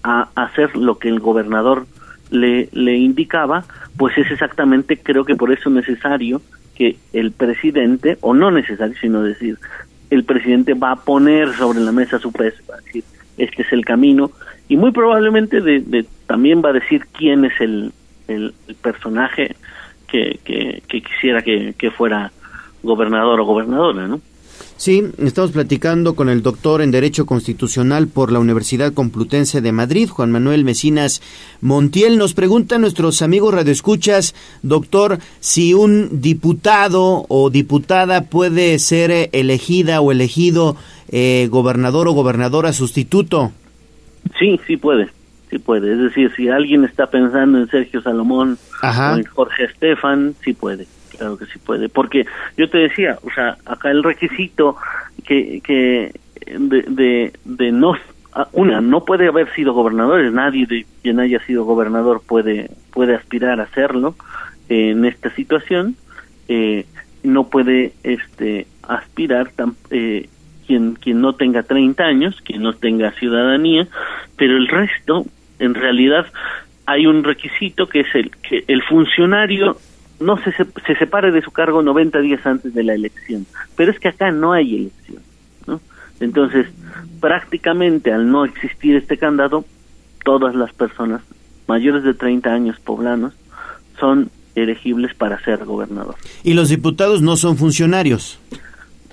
a 0.02 0.28
hacer 0.34 0.76
lo 0.76 0.98
que 0.98 1.08
el 1.08 1.20
gobernador 1.20 1.86
le, 2.32 2.96
indicaba, 2.96 3.64
pues 3.96 4.16
es 4.18 4.30
exactamente, 4.30 4.96
creo 4.96 5.24
que 5.24 5.36
por 5.36 5.52
eso 5.52 5.68
es 5.68 5.74
necesario 5.74 6.40
que 6.74 6.96
el 7.12 7.32
presidente, 7.32 8.16
o 8.20 8.34
no 8.34 8.50
necesario, 8.50 8.96
sino 9.00 9.22
decir, 9.22 9.58
el 10.10 10.24
presidente 10.24 10.74
va 10.74 10.92
a 10.92 10.96
poner 10.96 11.52
sobre 11.54 11.80
la 11.80 11.92
mesa 11.92 12.18
su 12.18 12.32
peso, 12.32 12.62
va 12.70 12.76
a 12.76 12.80
decir, 12.80 13.04
este 13.36 13.62
es 13.62 13.72
el 13.72 13.84
camino, 13.84 14.30
y 14.68 14.76
muy 14.76 14.90
probablemente 14.92 15.60
de, 15.60 16.06
también 16.26 16.62
va 16.64 16.70
a 16.70 16.74
decir 16.74 17.06
quién 17.12 17.44
es 17.44 17.60
el, 17.60 17.92
el, 18.28 18.54
personaje 18.80 19.54
que, 20.08 20.38
que, 20.44 20.82
quisiera 21.02 21.42
que, 21.42 21.90
fuera 21.96 22.32
gobernador 22.82 23.40
o 23.40 23.44
gobernadora, 23.44 24.06
¿no? 24.06 24.20
Sí, 24.76 25.04
estamos 25.18 25.52
platicando 25.52 26.14
con 26.14 26.28
el 26.28 26.42
doctor 26.42 26.82
en 26.82 26.90
Derecho 26.90 27.24
Constitucional 27.24 28.08
por 28.08 28.32
la 28.32 28.40
Universidad 28.40 28.92
Complutense 28.92 29.60
de 29.60 29.70
Madrid, 29.70 30.08
Juan 30.08 30.32
Manuel 30.32 30.64
Mecinas 30.64 31.22
Montiel. 31.60 32.18
Nos 32.18 32.34
preguntan 32.34 32.80
nuestros 32.80 33.22
amigos 33.22 33.54
radioescuchas, 33.54 34.34
doctor, 34.62 35.18
si 35.38 35.72
un 35.72 36.20
diputado 36.20 37.24
o 37.28 37.50
diputada 37.50 38.24
puede 38.24 38.78
ser 38.80 39.10
eh, 39.12 39.30
elegida 39.32 40.00
o 40.00 40.10
elegido 40.10 40.76
eh, 41.10 41.46
gobernador 41.50 42.08
o 42.08 42.12
gobernadora 42.12 42.72
sustituto. 42.72 43.52
Sí, 44.38 44.58
sí 44.66 44.76
puede, 44.76 45.10
sí 45.50 45.58
puede. 45.58 45.92
Es 45.92 45.98
decir, 46.00 46.32
si 46.34 46.48
alguien 46.48 46.84
está 46.84 47.06
pensando 47.06 47.58
en 47.58 47.68
Sergio 47.68 48.02
Salomón 48.02 48.58
o 48.82 49.16
en 49.16 49.24
Jorge 49.26 49.64
Estefan, 49.64 50.34
sí 50.42 50.54
puede 50.54 50.86
claro 51.16 51.36
que 51.38 51.46
sí 51.46 51.58
puede, 51.58 51.88
porque 51.88 52.26
yo 52.56 52.68
te 52.68 52.78
decía, 52.78 53.18
o 53.22 53.30
sea, 53.30 53.56
acá 53.64 53.90
el 53.90 54.02
requisito 54.02 54.76
que, 55.24 55.60
que 55.62 56.12
de, 56.58 57.32
de, 57.44 57.72
no, 57.72 57.94
una, 58.52 58.80
no 58.80 59.04
puede 59.04 59.28
haber 59.28 59.52
sido 59.54 59.72
gobernador, 59.72 60.22
nadie 60.32 60.66
de 60.66 60.86
quien 61.02 61.20
haya 61.20 61.44
sido 61.44 61.64
gobernador 61.64 62.22
puede, 62.26 62.70
puede 62.92 63.14
aspirar 63.14 63.60
a 63.60 63.64
hacerlo 63.64 64.14
en 64.68 65.04
esta 65.04 65.34
situación, 65.34 65.96
eh, 66.48 66.86
no 67.22 67.48
puede 67.48 67.92
este 68.02 68.66
aspirar 68.82 69.52
eh, 69.90 70.28
quien, 70.66 70.94
quien 70.94 71.20
no 71.20 71.34
tenga 71.34 71.62
30 71.62 72.02
años, 72.02 72.40
quien 72.42 72.62
no 72.62 72.72
tenga 72.72 73.12
ciudadanía, 73.12 73.86
pero 74.36 74.56
el 74.56 74.68
resto, 74.68 75.26
en 75.58 75.74
realidad, 75.74 76.26
hay 76.86 77.06
un 77.06 77.22
requisito 77.22 77.86
que 77.86 78.00
es 78.00 78.14
el 78.14 78.30
que 78.30 78.64
el 78.66 78.82
funcionario 78.82 79.76
no 80.22 80.38
se, 80.42 80.52
se 80.52 80.94
separe 80.96 81.30
de 81.32 81.42
su 81.42 81.50
cargo 81.50 81.82
90 81.82 82.20
días 82.20 82.46
antes 82.46 82.74
de 82.74 82.82
la 82.82 82.94
elección. 82.94 83.46
Pero 83.76 83.90
es 83.90 83.98
que 83.98 84.08
acá 84.08 84.30
no 84.30 84.52
hay 84.52 84.76
elección. 84.76 85.22
¿no? 85.66 85.80
Entonces, 86.20 86.66
prácticamente 87.20 88.12
al 88.12 88.30
no 88.30 88.44
existir 88.44 88.96
este 88.96 89.18
candado, 89.18 89.64
todas 90.24 90.54
las 90.54 90.72
personas 90.72 91.22
mayores 91.66 92.04
de 92.04 92.14
30 92.14 92.52
años 92.52 92.80
poblanos 92.80 93.34
son 93.98 94.30
elegibles 94.54 95.14
para 95.14 95.42
ser 95.42 95.64
gobernador. 95.64 96.14
¿Y 96.42 96.54
los 96.54 96.68
diputados 96.68 97.22
no 97.22 97.36
son 97.36 97.56
funcionarios? 97.56 98.38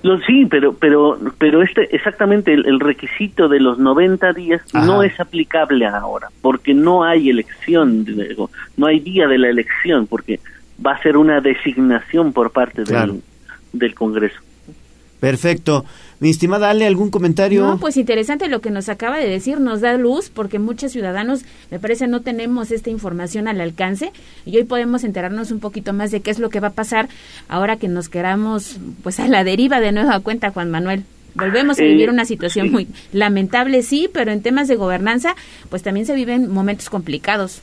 Los, 0.01 0.24
sí, 0.26 0.45
pero 0.49 0.74
pero 0.74 1.20
pero 1.38 1.62
este 1.62 1.93
exactamente 1.93 2.53
el, 2.53 2.80
requisito 2.80 3.49
de 3.49 3.60
los 3.60 3.80
90 3.80 4.32
días 4.32 4.62
no 4.74 5.03
es 5.03 5.20
aplicable 5.20 5.86
ahora, 5.86 6.30
porque 6.41 6.74
no 6.74 7.03
hay 7.03 7.30
elección, 7.30 8.05
no 8.78 8.88
hay 8.88 9.01
día 9.01 9.28
de 9.28 9.38
la 9.38 9.49
elección, 9.49 10.07
porque 10.07 10.39
va 10.86 10.93
a 10.93 11.01
ser 11.01 11.17
una 11.17 11.41
designación 11.41 12.34
por 12.34 12.51
parte 12.51 12.84
del, 12.84 13.21
del 13.73 13.95
Congreso. 13.95 14.39
Perfecto. 15.19 15.86
Mi 16.19 16.30
estimada 16.30 16.69
Ale, 16.69 16.86
¿algún 16.86 17.11
comentario? 17.11 17.65
No, 17.65 17.77
pues 17.77 17.97
interesante 17.97 18.47
lo 18.47 18.61
que 18.61 18.71
nos 18.71 18.89
acaba 18.89 19.17
de 19.17 19.27
decir, 19.27 19.59
nos 19.59 19.82
da 19.82 19.97
luz 19.97 20.30
porque 20.30 20.59
muchos 20.59 20.91
ciudadanos, 20.91 21.43
me 21.71 21.80
parece, 21.80 22.07
no 22.07 22.21
tenemos 22.21 22.71
esta 22.71 22.89
información 22.89 23.47
al 23.47 23.61
alcance 23.61 24.11
y 24.45 24.57
hoy 24.57 24.63
podemos 24.63 25.03
enterarnos 25.03 25.51
un 25.51 25.59
poquito 25.59 25.93
más 25.93 26.11
de 26.11 26.21
qué 26.21 26.32
es 26.32 26.39
lo 26.39 26.49
que 26.49 26.59
va 26.59 26.69
a 26.69 26.73
pasar 26.73 27.09
ahora 27.47 27.77
que 27.77 27.88
nos 27.88 28.09
queramos 28.09 28.77
pues 29.03 29.19
a 29.19 29.27
la 29.27 29.43
deriva 29.43 29.80
de 29.80 29.91
nueva 29.91 30.19
cuenta, 30.19 30.51
Juan 30.51 30.71
Manuel. 30.71 31.03
Volvemos 31.36 31.80
a 31.80 31.84
vivir 31.84 32.09
eh, 32.09 32.11
una 32.11 32.25
situación 32.25 32.71
muy 32.71 32.88
lamentable, 33.13 33.84
sí, 33.84 34.09
pero 34.11 34.32
en 34.32 34.41
temas 34.41 34.67
de 34.67 34.75
gobernanza, 34.75 35.36
pues 35.69 35.84
también 35.84 36.05
se 36.05 36.15
viven 36.15 36.51
momentos 36.51 36.89
complicados 36.89 37.61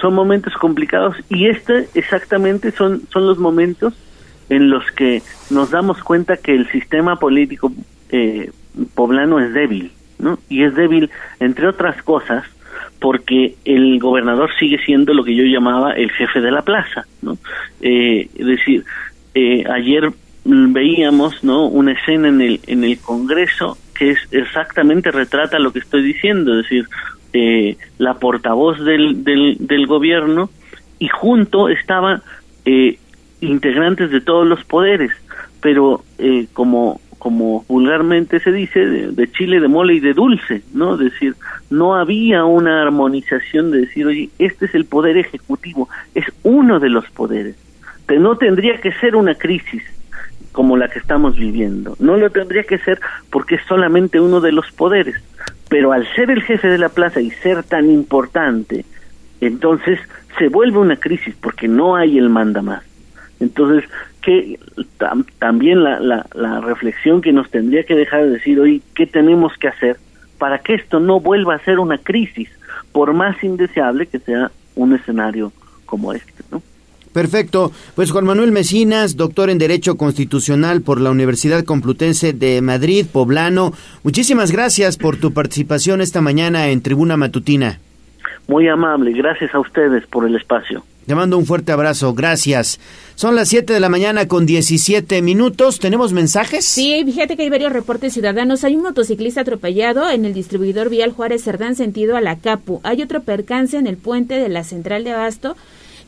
son 0.00 0.14
momentos 0.14 0.54
complicados 0.54 1.16
y 1.28 1.48
este 1.48 1.88
exactamente 1.94 2.72
son, 2.72 3.02
son 3.12 3.26
los 3.26 3.38
momentos 3.38 3.94
en 4.48 4.70
los 4.70 4.84
que 4.92 5.22
nos 5.50 5.70
damos 5.70 6.02
cuenta 6.02 6.36
que 6.36 6.54
el 6.54 6.68
sistema 6.70 7.16
político 7.16 7.72
eh, 8.10 8.50
poblano 8.94 9.38
es 9.38 9.52
débil, 9.52 9.92
¿no? 10.18 10.38
Y 10.48 10.64
es 10.64 10.74
débil, 10.74 11.10
entre 11.38 11.68
otras 11.68 12.02
cosas, 12.02 12.44
porque 12.98 13.54
el 13.64 13.98
gobernador 14.00 14.50
sigue 14.58 14.78
siendo 14.84 15.14
lo 15.14 15.24
que 15.24 15.36
yo 15.36 15.44
llamaba 15.44 15.92
el 15.92 16.10
jefe 16.10 16.40
de 16.40 16.50
la 16.50 16.62
plaza, 16.62 17.06
¿no? 17.22 17.38
Eh, 17.80 18.28
es 18.34 18.46
decir, 18.46 18.84
eh, 19.34 19.64
ayer 19.70 20.10
veíamos, 20.44 21.44
¿no? 21.44 21.66
Una 21.66 21.92
escena 21.92 22.28
en 22.28 22.40
el 22.40 22.60
en 22.66 22.82
el 22.82 22.98
Congreso 22.98 23.76
que 24.00 24.12
es 24.12 24.18
exactamente 24.30 25.10
retrata 25.10 25.58
lo 25.58 25.72
que 25.72 25.80
estoy 25.80 26.02
diciendo, 26.02 26.58
es 26.58 26.62
decir, 26.62 26.86
eh, 27.32 27.76
la 27.98 28.14
portavoz 28.14 28.82
del, 28.84 29.24
del, 29.24 29.86
gobierno 29.86 30.50
y 30.98 31.08
junto 31.08 31.68
estaban 31.68 32.22
eh, 32.64 32.98
integrantes 33.40 34.10
de 34.10 34.20
todos 34.20 34.46
los 34.46 34.64
poderes, 34.64 35.12
pero 35.60 36.02
eh, 36.18 36.46
como 36.52 37.00
como 37.20 37.66
vulgarmente 37.68 38.40
se 38.40 38.50
dice, 38.50 38.80
de, 38.80 39.30
chile, 39.32 39.60
de 39.60 39.68
mole 39.68 39.92
y 39.92 40.00
de 40.00 40.14
dulce, 40.14 40.62
¿no? 40.72 40.94
Es 40.94 41.12
decir, 41.12 41.34
no 41.68 41.94
había 41.94 42.46
una 42.46 42.80
armonización 42.80 43.70
de 43.70 43.80
decir, 43.80 44.06
oye, 44.06 44.30
este 44.38 44.64
es 44.64 44.74
el 44.74 44.86
poder 44.86 45.18
ejecutivo, 45.18 45.90
es 46.14 46.24
uno 46.44 46.80
de 46.80 46.88
los 46.88 47.08
poderes. 47.10 47.56
no 48.08 48.36
tendría 48.36 48.80
que 48.80 48.92
ser 48.92 49.16
una 49.16 49.34
crisis 49.34 49.82
como 50.52 50.76
la 50.76 50.88
que 50.88 50.98
estamos 50.98 51.36
viviendo, 51.36 51.96
no 51.98 52.16
lo 52.16 52.30
tendría 52.30 52.64
que 52.64 52.78
ser 52.78 53.00
porque 53.30 53.56
es 53.56 53.62
solamente 53.66 54.20
uno 54.20 54.40
de 54.40 54.52
los 54.52 54.70
poderes 54.72 55.16
pero 55.70 55.92
al 55.92 56.04
ser 56.14 56.30
el 56.32 56.42
jefe 56.42 56.66
de 56.66 56.78
la 56.78 56.88
plaza 56.88 57.20
y 57.20 57.30
ser 57.30 57.62
tan 57.62 57.90
importante, 57.90 58.84
entonces 59.40 60.00
se 60.36 60.48
vuelve 60.48 60.78
una 60.78 60.96
crisis 60.96 61.34
porque 61.40 61.68
no 61.68 61.94
hay 61.94 62.18
el 62.18 62.28
manda 62.28 62.60
más. 62.60 62.82
Entonces, 63.38 63.88
que 64.20 64.58
también 65.38 65.84
la, 65.84 66.00
la, 66.00 66.26
la, 66.34 66.60
reflexión 66.60 67.22
que 67.22 67.32
nos 67.32 67.48
tendría 67.50 67.84
que 67.84 67.94
dejar 67.94 68.24
de 68.24 68.30
decir 68.30 68.58
hoy, 68.58 68.82
¿qué 68.94 69.06
tenemos 69.06 69.56
que 69.56 69.68
hacer 69.68 69.96
para 70.38 70.58
que 70.58 70.74
esto 70.74 70.98
no 70.98 71.20
vuelva 71.20 71.54
a 71.54 71.64
ser 71.64 71.78
una 71.78 71.98
crisis, 71.98 72.50
por 72.90 73.14
más 73.14 73.42
indeseable 73.44 74.06
que 74.06 74.18
sea 74.18 74.50
un 74.74 74.94
escenario 74.94 75.52
como 75.86 76.12
este? 76.12 76.42
¿no? 76.50 76.60
Perfecto. 77.12 77.72
Pues 77.96 78.10
Juan 78.12 78.24
Manuel 78.24 78.52
Mesinas, 78.52 79.16
doctor 79.16 79.50
en 79.50 79.58
Derecho 79.58 79.96
Constitucional 79.96 80.82
por 80.82 81.00
la 81.00 81.10
Universidad 81.10 81.64
Complutense 81.64 82.32
de 82.32 82.60
Madrid, 82.62 83.06
Poblano. 83.10 83.72
Muchísimas 84.04 84.52
gracias 84.52 84.96
por 84.96 85.16
tu 85.16 85.32
participación 85.32 86.00
esta 86.00 86.20
mañana 86.20 86.68
en 86.68 86.82
Tribuna 86.82 87.16
Matutina. 87.16 87.80
Muy 88.46 88.68
amable, 88.68 89.12
gracias 89.12 89.54
a 89.54 89.60
ustedes 89.60 90.06
por 90.06 90.26
el 90.26 90.36
espacio. 90.36 90.84
Te 91.06 91.14
mando 91.16 91.38
un 91.38 91.46
fuerte 91.46 91.72
abrazo, 91.72 92.14
gracias. 92.14 92.78
Son 93.16 93.34
las 93.34 93.48
7 93.48 93.72
de 93.72 93.80
la 93.80 93.88
mañana 93.88 94.28
con 94.28 94.46
17 94.46 95.22
minutos. 95.22 95.80
¿Tenemos 95.80 96.12
mensajes? 96.12 96.64
Sí, 96.64 97.02
fíjate 97.04 97.36
que 97.36 97.42
hay 97.42 97.50
varios 97.50 97.72
reportes 97.72 98.12
ciudadanos. 98.12 98.62
Hay 98.62 98.76
un 98.76 98.82
motociclista 98.82 99.40
atropellado 99.40 100.08
en 100.08 100.24
el 100.24 100.34
distribuidor 100.34 100.88
vial 100.88 101.10
Juárez 101.10 101.42
Cerdán 101.42 101.74
sentido 101.74 102.16
a 102.16 102.20
la 102.20 102.36
Capu. 102.36 102.80
Hay 102.84 103.02
otro 103.02 103.22
percance 103.22 103.76
en 103.76 103.88
el 103.88 103.96
puente 103.96 104.34
de 104.34 104.48
la 104.48 104.62
central 104.62 105.02
de 105.02 105.10
Abasto 105.10 105.56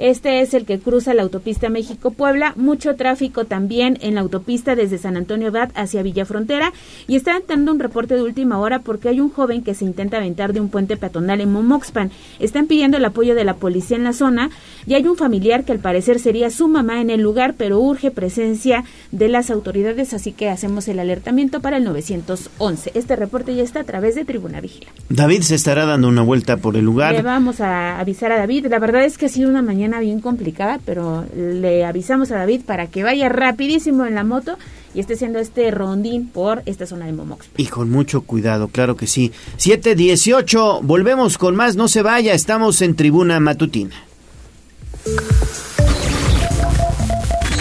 este 0.02 0.40
es 0.40 0.52
el 0.52 0.64
que 0.64 0.80
cruza 0.80 1.14
la 1.14 1.22
autopista 1.22 1.68
México-Puebla. 1.68 2.54
Mucho 2.56 2.96
tráfico 2.96 3.44
también 3.44 3.98
en 4.00 4.16
la 4.16 4.22
autopista 4.22 4.74
desde 4.74 4.98
San 4.98 5.16
Antonio 5.16 5.46
Abad 5.46 5.70
hacia 5.76 6.02
Villa 6.02 6.24
Frontera. 6.24 6.72
Y 7.06 7.14
está 7.14 7.40
dando 7.46 7.70
un 7.70 7.78
reporte 7.78 8.16
de 8.16 8.22
última 8.22 8.58
hora 8.58 8.80
porque 8.80 9.08
hay 9.08 9.20
un 9.20 9.30
joven 9.30 9.62
que 9.62 9.74
se 9.74 9.84
intenta 9.84 10.16
aventar 10.16 10.52
de 10.52 10.60
un 10.60 10.70
puente 10.70 10.96
peatonal 10.96 11.40
en 11.40 11.52
Momoxpan. 11.52 12.10
Están 12.40 12.66
pidiendo 12.66 12.96
el 12.96 13.04
apoyo 13.04 13.36
de 13.36 13.44
la 13.44 13.54
policía 13.54 13.96
en 13.96 14.02
la 14.02 14.12
zona 14.12 14.50
y 14.88 14.94
hay 14.94 15.06
un 15.06 15.16
familiar 15.16 15.64
que 15.64 15.70
al 15.70 15.78
parecer 15.78 16.18
sería 16.18 16.50
su 16.50 16.66
mamá 16.66 17.00
en 17.00 17.08
el 17.08 17.20
lugar, 17.20 17.54
pero 17.56 17.78
urge 17.78 18.10
presencia 18.10 18.82
de 19.12 19.28
las 19.28 19.52
autoridades, 19.52 20.14
así 20.14 20.32
que 20.32 20.48
hacemos 20.48 20.88
el 20.88 20.98
alertamiento 20.98 21.60
para 21.60 21.76
el 21.76 21.84
911. 21.84 22.90
Este 22.94 23.14
reporte 23.14 23.54
ya 23.54 23.62
está 23.62 23.78
a 23.80 23.84
través 23.84 24.16
de 24.16 24.24
Tribuna 24.24 24.60
Vigila. 24.60 24.90
David 25.08 25.42
se 25.42 25.54
estará 25.54 25.86
dando 25.86 26.08
una 26.08 26.22
vuelta 26.22 26.56
por 26.56 26.76
el 26.76 26.84
lugar. 26.84 27.14
Le 27.14 27.22
vamos 27.22 27.60
a 27.60 28.00
avisar 28.00 28.32
a 28.32 28.38
David. 28.38 28.66
La 28.66 28.80
verdad 28.80 29.04
es 29.04 29.16
que 29.16 29.26
ha 29.26 29.28
sido 29.28 29.48
una 29.48 29.62
mañana 29.62 29.91
bien 30.00 30.20
complicada, 30.20 30.80
pero 30.84 31.24
le 31.34 31.84
avisamos 31.84 32.30
a 32.30 32.36
David 32.36 32.62
para 32.66 32.86
que 32.86 33.02
vaya 33.02 33.28
rapidísimo 33.28 34.06
en 34.06 34.14
la 34.14 34.24
moto 34.24 34.56
y 34.94 35.00
esté 35.00 35.14
haciendo 35.14 35.38
este 35.38 35.70
rondín 35.70 36.28
por 36.28 36.62
esta 36.66 36.86
zona 36.86 37.06
de 37.06 37.12
Momox. 37.12 37.48
Y 37.56 37.66
con 37.66 37.90
mucho 37.90 38.22
cuidado, 38.22 38.68
claro 38.68 38.96
que 38.96 39.06
sí. 39.06 39.32
718, 39.56 40.80
volvemos 40.82 41.38
con 41.38 41.56
más, 41.56 41.76
no 41.76 41.88
se 41.88 42.02
vaya, 42.02 42.34
estamos 42.34 42.82
en 42.82 42.94
tribuna 42.94 43.40
matutina. 43.40 43.94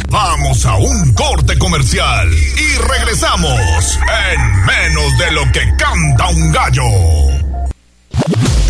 Vamos 0.09 0.65
a 0.65 0.75
un 0.75 1.13
corte 1.13 1.57
comercial 1.57 2.29
y 2.31 2.77
regresamos 2.81 3.97
en 4.33 4.65
menos 4.65 5.17
de 5.17 5.31
lo 5.31 5.41
que 5.53 5.61
canta 5.77 6.29
un 6.29 6.51
gallo. 6.51 7.40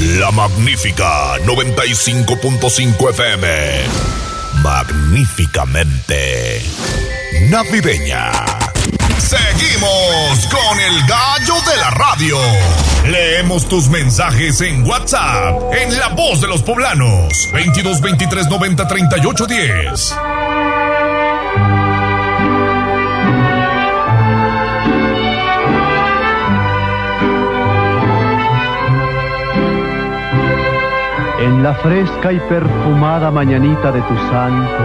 La 0.02 0.32
magnífica 0.32 1.38
95.5 1.46 3.10
FM. 3.12 3.48
Magníficamente 4.64 6.62
navideña. 7.50 8.32
Seguimos 9.20 10.48
con 10.48 10.80
el 10.80 11.06
gallo 11.06 11.56
de 11.70 11.78
la 11.78 11.90
radio. 11.92 12.38
Leemos 13.06 13.70
tus 13.70 13.90
mensajes 13.90 14.62
en 14.62 14.84
WhatsApp, 14.88 15.74
en 15.74 15.98
La 16.00 16.10
Voz 16.10 16.42
de 16.42 16.48
los 16.48 16.64
Poblanos, 16.64 17.50
22 17.54 18.02
23 18.02 18.48
90 18.48 18.88
38 18.88 19.46
10. 19.46 20.16
La 31.62 31.76
fresca 31.76 32.34
y 32.34 32.40
perfumada 32.40 33.30
mañanita 33.30 33.92
de 33.92 34.02
tu 34.02 34.16
santo, 34.32 34.84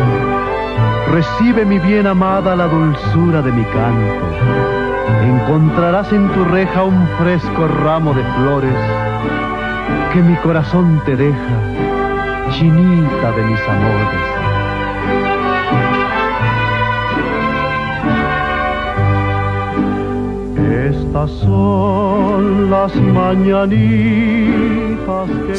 recibe 1.11 1.65
mi 1.65 1.79
bien 1.79 2.07
amada 2.07 2.55
la 2.55 2.67
dulzura 2.67 3.41
de 3.41 3.51
mi 3.51 3.65
canto. 3.65 4.27
Encontrarás 5.23 6.13
en 6.13 6.29
tu 6.35 6.45
reja 6.45 6.83
un 6.83 7.09
fresco 7.19 7.67
ramo 7.67 8.13
de 8.13 8.23
flores 8.23 8.75
que 10.13 10.21
mi 10.23 10.37
corazón 10.37 11.01
te 11.07 11.17
deja, 11.17 11.57
chinita 12.51 13.33
de 13.33 13.43
mis 13.43 13.61
amores. 13.61 14.46
Son 21.25 22.71
las 22.71 22.95
mañanitas. 22.95 24.37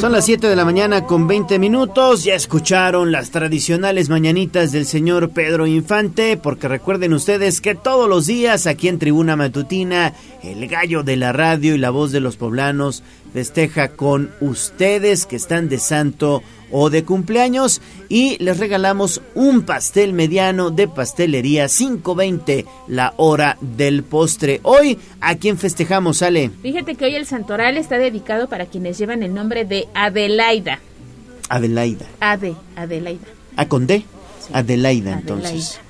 Son 0.00 0.12
las 0.12 0.24
7 0.24 0.46
de 0.46 0.54
la 0.54 0.64
mañana 0.64 1.04
con 1.04 1.26
20 1.26 1.58
minutos. 1.58 2.22
Ya 2.22 2.34
escucharon 2.34 3.10
las 3.10 3.30
tradicionales 3.32 4.08
mañanitas 4.08 4.70
del 4.70 4.86
señor 4.86 5.30
Pedro 5.30 5.66
Infante, 5.66 6.36
porque 6.36 6.68
recuerden 6.68 7.12
ustedes 7.12 7.60
que 7.60 7.74
todos 7.74 8.08
los 8.08 8.26
días 8.26 8.68
aquí 8.68 8.86
en 8.86 9.00
Tribuna 9.00 9.34
Matutina, 9.34 10.12
el 10.44 10.68
gallo 10.68 11.02
de 11.02 11.16
la 11.16 11.32
radio 11.32 11.74
y 11.74 11.78
la 11.78 11.90
voz 11.90 12.12
de 12.12 12.20
los 12.20 12.36
poblanos 12.36 13.02
festeja 13.32 13.88
con 13.88 14.30
ustedes 14.40 15.26
que 15.26 15.36
están 15.36 15.68
de 15.68 15.78
santo 15.78 16.42
o 16.70 16.90
de 16.90 17.04
cumpleaños 17.04 17.80
y 18.08 18.36
les 18.42 18.58
regalamos 18.58 19.22
un 19.34 19.62
pastel 19.62 20.12
mediano 20.12 20.70
de 20.70 20.88
pastelería 20.88 21.66
5.20 21.66 22.66
la 22.88 23.14
hora 23.16 23.56
del 23.60 24.02
postre. 24.02 24.60
Hoy, 24.62 24.98
¿a 25.20 25.36
quién 25.36 25.58
festejamos, 25.58 26.22
Ale? 26.22 26.50
Fíjate 26.62 26.94
que 26.94 27.06
hoy 27.06 27.14
el 27.14 27.26
santoral 27.26 27.76
está 27.76 27.98
dedicado 27.98 28.48
para 28.48 28.66
quienes 28.66 28.98
llevan 28.98 29.22
el 29.22 29.34
nombre 29.34 29.64
de 29.64 29.88
Adelaida. 29.94 30.80
Adelaida. 31.48 32.06
Ade, 32.20 32.54
Adelaida. 32.76 33.26
¿A 33.56 33.66
con 33.66 33.86
D? 33.86 34.04
Adelaida, 34.52 35.12
entonces. 35.12 35.80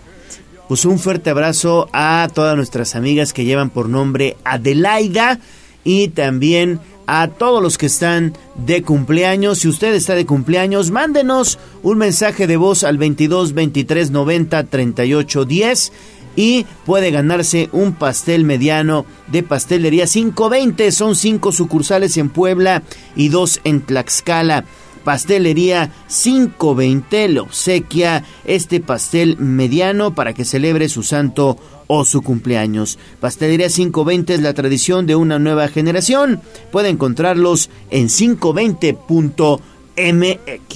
Pues 0.68 0.84
un 0.84 0.98
fuerte 0.98 1.30
abrazo 1.30 1.88
a 1.92 2.28
todas 2.32 2.54
nuestras 2.54 2.94
amigas 2.94 3.32
que 3.32 3.44
llevan 3.44 3.70
por 3.70 3.88
nombre 3.88 4.36
Adelaida 4.44 5.40
y 5.82 6.08
también 6.08 6.80
a 7.10 7.28
todos 7.28 7.62
los 7.62 7.78
que 7.78 7.86
están 7.86 8.34
de 8.54 8.82
cumpleaños. 8.82 9.60
Si 9.60 9.68
usted 9.68 9.94
está 9.94 10.14
de 10.14 10.26
cumpleaños, 10.26 10.90
mándenos 10.90 11.58
un 11.82 11.96
mensaje 11.96 12.46
de 12.46 12.58
voz 12.58 12.84
al 12.84 12.98
22 12.98 13.54
23 13.54 14.10
90 14.10 14.64
38 14.64 15.44
10 15.46 15.92
y 16.36 16.66
puede 16.84 17.10
ganarse 17.10 17.70
un 17.72 17.94
pastel 17.94 18.44
mediano 18.44 19.06
de 19.26 19.42
pastelería 19.42 20.06
520. 20.06 20.92
Son 20.92 21.16
cinco 21.16 21.50
sucursales 21.50 22.18
en 22.18 22.28
Puebla 22.28 22.82
y 23.16 23.30
dos 23.30 23.60
en 23.64 23.80
Tlaxcala. 23.80 24.66
Pastelería 25.08 25.90
520 26.08 27.28
le 27.28 27.40
obsequia 27.40 28.24
este 28.44 28.78
pastel 28.80 29.38
mediano 29.38 30.14
para 30.14 30.34
que 30.34 30.44
celebre 30.44 30.90
su 30.90 31.02
santo 31.02 31.56
o 31.86 32.04
su 32.04 32.20
cumpleaños. 32.20 32.98
Pastelería 33.18 33.70
520 33.70 34.34
es 34.34 34.42
la 34.42 34.52
tradición 34.52 35.06
de 35.06 35.16
una 35.16 35.38
nueva 35.38 35.68
generación. 35.68 36.42
Puede 36.70 36.90
encontrarlos 36.90 37.70
en 37.88 38.08
520.mx. 38.08 39.60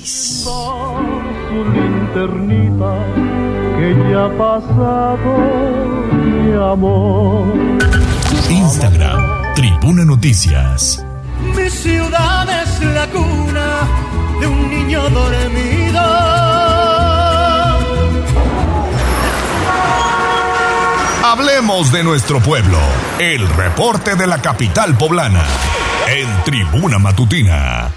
Su 0.00 1.64
linternita 1.74 3.04
que 3.76 3.94
ya 4.10 4.24
ha 4.24 4.30
pasado 4.38 5.36
mi 6.24 6.52
amor. 6.54 7.52
Instagram, 8.48 9.54
Tribuna 9.54 10.06
Noticias. 10.06 11.04
Mi 11.54 11.68
ciudad 11.68 12.62
es 12.62 12.80
la 12.94 13.06
cuna 13.08 14.11
de 14.42 14.48
un 14.48 14.68
niño 14.68 15.08
dormido. 15.10 16.00
Hablemos 21.24 21.92
de 21.92 22.02
nuestro 22.02 22.40
pueblo. 22.40 22.78
El 23.20 23.48
reporte 23.48 24.16
de 24.16 24.26
la 24.26 24.42
capital 24.42 24.96
poblana. 24.96 25.44
En 26.08 26.28
Tribuna 26.44 26.98
Matutina. 26.98 27.92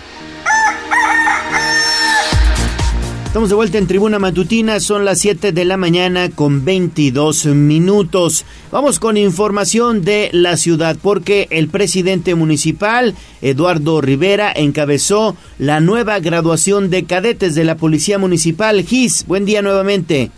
Estamos 3.36 3.50
de 3.50 3.56
vuelta 3.56 3.78
en 3.78 3.88
Tribuna 3.88 4.18
Matutina, 4.18 4.80
son 4.80 5.04
las 5.04 5.20
7 5.20 5.52
de 5.52 5.66
la 5.66 5.76
mañana 5.76 6.30
con 6.34 6.64
22 6.64 7.48
minutos. 7.48 8.46
Vamos 8.72 8.98
con 8.98 9.18
información 9.18 10.06
de 10.06 10.30
la 10.32 10.56
ciudad 10.56 10.96
porque 11.04 11.50
el 11.50 11.68
presidente 11.68 12.34
municipal, 12.34 13.14
Eduardo 13.42 14.00
Rivera, 14.00 14.54
encabezó 14.56 15.36
la 15.60 15.82
nueva 15.82 16.20
graduación 16.20 16.90
de 16.90 17.04
cadetes 17.04 17.56
de 17.56 17.66
la 17.66 17.76
Policía 17.76 18.18
Municipal. 18.18 18.82
GIS, 18.84 19.28
buen 19.28 19.44
día 19.44 19.62
nuevamente. 19.62 20.32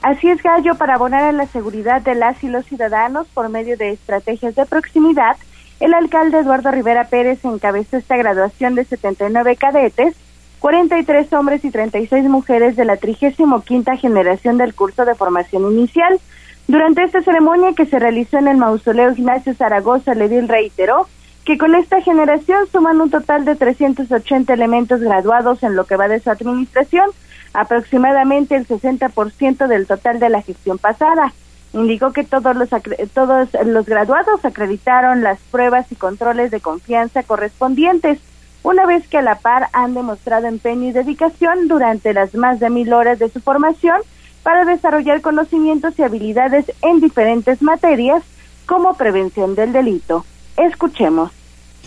Así 0.00 0.28
es, 0.28 0.40
Gallo, 0.40 0.76
para 0.76 0.94
abonar 0.94 1.24
a 1.24 1.32
la 1.32 1.48
seguridad 1.48 2.00
de 2.00 2.14
las 2.14 2.44
y 2.44 2.48
los 2.48 2.64
ciudadanos 2.64 3.26
por 3.34 3.48
medio 3.48 3.76
de 3.76 3.90
estrategias 3.90 4.54
de 4.54 4.66
proximidad, 4.66 5.36
el 5.80 5.94
alcalde 5.94 6.38
Eduardo 6.38 6.70
Rivera 6.70 7.08
Pérez 7.08 7.44
encabezó 7.44 7.96
esta 7.96 8.16
graduación 8.16 8.76
de 8.76 8.84
79 8.84 9.56
cadetes, 9.56 10.14
43 10.60 11.32
hombres 11.32 11.64
y 11.64 11.70
36 11.70 12.24
mujeres 12.28 12.76
de 12.76 12.84
la 12.84 12.98
35 12.98 13.64
generación 13.98 14.58
del 14.58 14.74
curso 14.74 15.04
de 15.04 15.14
formación 15.14 15.72
inicial. 15.72 16.20
Durante 16.68 17.02
esta 17.02 17.22
ceremonia 17.22 17.72
que 17.72 17.86
se 17.86 17.98
realizó 17.98 18.38
en 18.38 18.48
el 18.48 18.58
mausoleo 18.58 19.10
Ignacio 19.12 19.54
Zaragoza, 19.54 20.14
Ledil 20.14 20.48
reiteró 20.48 21.08
que 21.44 21.56
con 21.56 21.74
esta 21.74 22.02
generación 22.02 22.66
suman 22.70 23.00
un 23.00 23.10
total 23.10 23.44
de 23.46 23.56
380 23.56 24.52
elementos 24.52 25.00
graduados 25.00 25.62
en 25.62 25.74
lo 25.74 25.84
que 25.84 25.96
va 25.96 26.08
de 26.08 26.20
su 26.20 26.30
administración, 26.30 27.10
aproximadamente 27.54 28.54
el 28.54 28.68
60% 28.68 29.66
del 29.66 29.86
total 29.86 30.20
de 30.20 30.28
la 30.28 30.42
gestión 30.42 30.78
pasada. 30.78 31.32
Indicó 31.72 32.12
que 32.12 32.24
todos 32.24 32.54
los, 32.54 32.68
todos 33.14 33.48
los 33.64 33.86
graduados 33.86 34.44
acreditaron 34.44 35.22
las 35.22 35.38
pruebas 35.50 35.90
y 35.90 35.96
controles 35.96 36.50
de 36.50 36.60
confianza 36.60 37.22
correspondientes, 37.22 38.20
una 38.62 38.86
vez 38.86 39.06
que 39.08 39.18
a 39.18 39.22
la 39.22 39.36
par 39.36 39.68
han 39.72 39.94
demostrado 39.94 40.46
empeño 40.46 40.88
y 40.88 40.92
dedicación 40.92 41.68
durante 41.68 42.12
las 42.12 42.34
más 42.34 42.60
de 42.60 42.70
mil 42.70 42.92
horas 42.92 43.18
de 43.18 43.30
su 43.30 43.40
formación 43.40 44.00
para 44.42 44.64
desarrollar 44.64 45.20
conocimientos 45.20 45.98
y 45.98 46.02
habilidades 46.02 46.66
en 46.82 47.00
diferentes 47.00 47.62
materias 47.62 48.22
como 48.66 48.94
prevención 48.94 49.54
del 49.54 49.72
delito. 49.72 50.24
Escuchemos. 50.56 51.30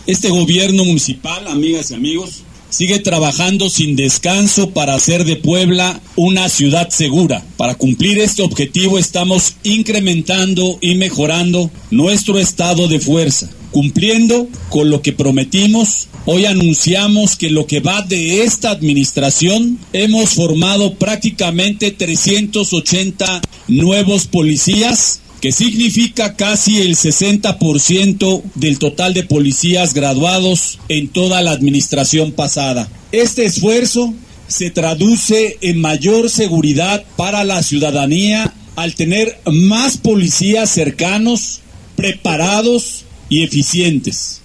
Este 0.06 0.28
gobierno 0.28 0.84
municipal, 0.84 1.46
amigas 1.48 1.90
y 1.90 1.94
amigos, 1.94 2.44
sigue 2.70 2.98
trabajando 2.98 3.68
sin 3.68 3.96
descanso 3.96 4.70
para 4.70 4.94
hacer 4.94 5.24
de 5.24 5.36
Puebla 5.36 6.00
una 6.16 6.48
ciudad 6.48 6.88
segura. 6.90 7.44
Para 7.56 7.74
cumplir 7.76 8.18
este 8.18 8.42
objetivo 8.42 8.98
estamos 8.98 9.54
incrementando 9.62 10.78
y 10.80 10.94
mejorando 10.94 11.70
nuestro 11.90 12.38
estado 12.38 12.88
de 12.88 13.00
fuerza. 13.00 13.48
Cumpliendo 13.70 14.48
con 14.68 14.90
lo 14.90 15.02
que 15.02 15.12
prometimos, 15.12 16.08
hoy 16.26 16.46
anunciamos 16.46 17.36
que 17.36 17.50
lo 17.50 17.66
que 17.66 17.80
va 17.80 18.02
de 18.02 18.44
esta 18.44 18.70
administración 18.70 19.78
hemos 19.92 20.30
formado 20.34 20.94
prácticamente 20.94 21.90
380 21.90 23.42
nuevos 23.68 24.26
policías 24.26 25.20
que 25.44 25.52
significa 25.52 26.36
casi 26.36 26.80
el 26.80 26.96
60% 26.96 28.42
del 28.54 28.78
total 28.78 29.12
de 29.12 29.24
policías 29.24 29.92
graduados 29.92 30.80
en 30.88 31.08
toda 31.08 31.42
la 31.42 31.50
administración 31.50 32.32
pasada. 32.32 32.88
Este 33.12 33.44
esfuerzo 33.44 34.14
se 34.46 34.70
traduce 34.70 35.58
en 35.60 35.82
mayor 35.82 36.30
seguridad 36.30 37.04
para 37.18 37.44
la 37.44 37.62
ciudadanía 37.62 38.54
al 38.74 38.94
tener 38.94 39.38
más 39.44 39.98
policías 39.98 40.70
cercanos, 40.70 41.60
preparados 41.94 43.04
y 43.28 43.44
eficientes. 43.44 44.40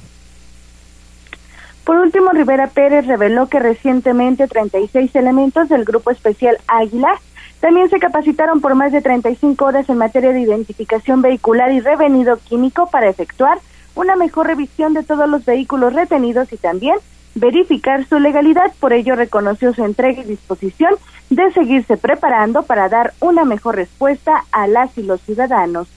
Por 1.85 1.95
último, 1.95 2.31
Rivera 2.31 2.71
Pérez 2.71 3.07
reveló 3.07 3.47
que 3.47 3.59
recientemente 3.59 4.49
36 4.49 5.15
elementos 5.15 5.69
del 5.69 5.85
Grupo 5.85 6.11
Especial 6.11 6.57
Águila 6.67 7.21
también 7.59 7.89
se 7.89 7.99
capacitaron 7.99 8.61
por 8.61 8.75
más 8.75 8.91
de 8.91 9.01
35 9.01 9.65
horas 9.65 9.89
en 9.89 9.97
materia 9.97 10.31
de 10.31 10.41
identificación 10.41 11.21
vehicular 11.21 11.71
y 11.71 11.81
revenido 11.81 12.37
químico 12.37 12.87
para 12.89 13.09
efectuar 13.09 13.59
una 13.95 14.15
mejor 14.15 14.47
revisión 14.47 14.93
de 14.93 15.03
todos 15.03 15.29
los 15.29 15.43
vehículos 15.43 15.93
retenidos 15.93 16.51
y 16.53 16.57
también 16.57 16.95
verificar 17.35 18.07
su 18.07 18.19
legalidad. 18.19 18.71
Por 18.79 18.93
ello 18.93 19.15
reconoció 19.15 19.73
su 19.73 19.83
entrega 19.83 20.21
y 20.21 20.25
disposición 20.25 20.95
de 21.29 21.51
seguirse 21.51 21.97
preparando 21.97 22.63
para 22.63 22.87
dar 22.87 23.13
una 23.19 23.43
mejor 23.43 23.75
respuesta 23.75 24.45
a 24.51 24.67
las 24.67 24.97
y 24.97 25.03
los 25.03 25.21
ciudadanos. 25.21 25.87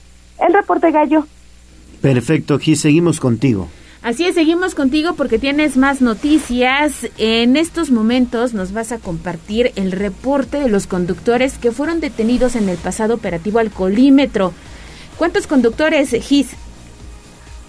El 0.45 0.53
reporte 0.53 0.91
Gallo. 0.91 1.25
Perfecto, 2.01 2.59
Gis, 2.59 2.81
seguimos 2.81 3.19
contigo. 3.19 3.69
Así 4.03 4.25
es, 4.25 4.35
seguimos 4.35 4.75
contigo 4.75 5.13
porque 5.13 5.39
tienes 5.39 5.77
más 5.77 6.01
noticias. 6.01 7.07
En 7.17 7.55
estos 7.55 7.89
momentos 7.89 8.53
nos 8.53 8.73
vas 8.73 8.91
a 8.91 8.99
compartir 8.99 9.71
el 9.77 9.93
reporte 9.93 10.59
de 10.59 10.67
los 10.67 10.87
conductores 10.87 11.57
que 11.57 11.71
fueron 11.71 12.01
detenidos 12.01 12.57
en 12.57 12.67
el 12.67 12.75
pasado 12.75 13.15
operativo 13.15 13.59
alcoholímetro. 13.59 14.51
¿Cuántos 15.17 15.47
conductores, 15.47 16.09
Gis? 16.09 16.53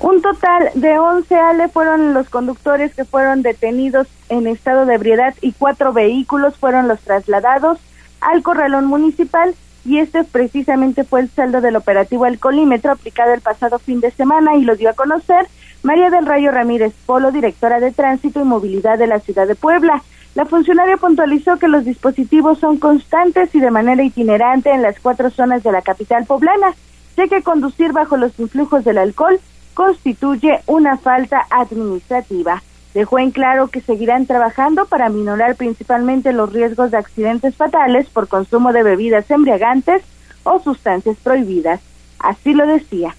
Un 0.01 0.23
total 0.23 0.71
de 0.75 0.99
11 0.99 1.37
Ale 1.37 1.69
fueron 1.69 2.15
los 2.15 2.29
conductores 2.29 2.93
que 2.97 3.05
fueron 3.05 3.43
detenidos 3.43 4.09
en 4.29 4.49
estado 4.49 4.87
de 4.87 4.95
ebriedad 4.95 5.35
y 5.41 5.53
cuatro 5.53 5.93
vehículos 5.93 6.57
fueron 6.57 6.89
los 6.89 6.99
trasladados 6.99 7.79
al 8.21 8.43
corralón 8.43 8.87
municipal 8.87 9.55
y 9.85 9.99
este 9.99 10.25
precisamente 10.25 11.05
fue 11.05 11.21
el 11.21 11.31
saldo 11.31 11.61
del 11.61 11.77
operativo 11.77 12.25
alcoholímetro 12.25 12.91
aplicado 12.91 13.35
el 13.35 13.41
pasado 13.41 13.79
fin 13.79 14.01
de 14.01 14.11
semana 14.11 14.57
y 14.57 14.63
lo 14.63 14.75
dio 14.75 14.91
a 14.91 14.95
conocer 14.95 15.47
María 15.85 16.09
del 16.09 16.25
Rayo 16.25 16.51
Ramírez 16.51 16.95
Polo, 17.05 17.31
directora 17.31 17.79
de 17.79 17.93
Tránsito 17.93 18.41
y 18.41 18.45
Movilidad 18.45 18.97
de 18.97 19.07
la 19.07 19.21
ciudad 19.21 19.47
de 19.47 19.55
Puebla. 19.55 20.03
La 20.35 20.47
funcionaria 20.47 20.97
puntualizó 20.97 21.59
que 21.59 21.69
los 21.69 21.85
dispositivos 21.85 22.59
son 22.59 22.79
constantes 22.79 23.55
y 23.55 23.61
de 23.61 23.71
manera 23.71 24.03
itinerante 24.03 24.71
en 24.71 24.81
las 24.81 24.99
cuatro 24.99 25.29
zonas 25.29 25.63
de 25.63 25.73
la 25.73 25.83
capital 25.83 26.25
poblana, 26.25 26.75
ya 27.19 27.29
que 27.29 27.43
conducir 27.43 27.93
bajo 27.93 28.17
los 28.17 28.41
influjos 28.41 28.83
del 28.83 28.97
alcohol 28.97 29.39
constituye 29.75 30.63
una 30.67 30.97
falta 30.97 31.47
administrativa. 31.51 32.63
Dejó 32.95 33.19
en 33.19 33.31
claro 33.31 33.69
que 33.69 33.83
seguirán 33.83 34.25
trabajando 34.25 34.87
para 34.87 35.11
minorar 35.11 35.55
principalmente 35.55 36.33
los 36.33 36.51
riesgos 36.51 36.93
de 36.93 36.97
accidentes 36.97 37.57
fatales 37.57 38.09
por 38.09 38.27
consumo 38.27 38.73
de 38.73 38.85
bebidas 38.85 39.31
embriagantes 39.31 40.03
o 40.45 40.61
sustancias 40.61 41.19
prohibidas. 41.23 41.83
Así 42.19 42.55
lo 42.55 42.67
decía. 42.67 43.15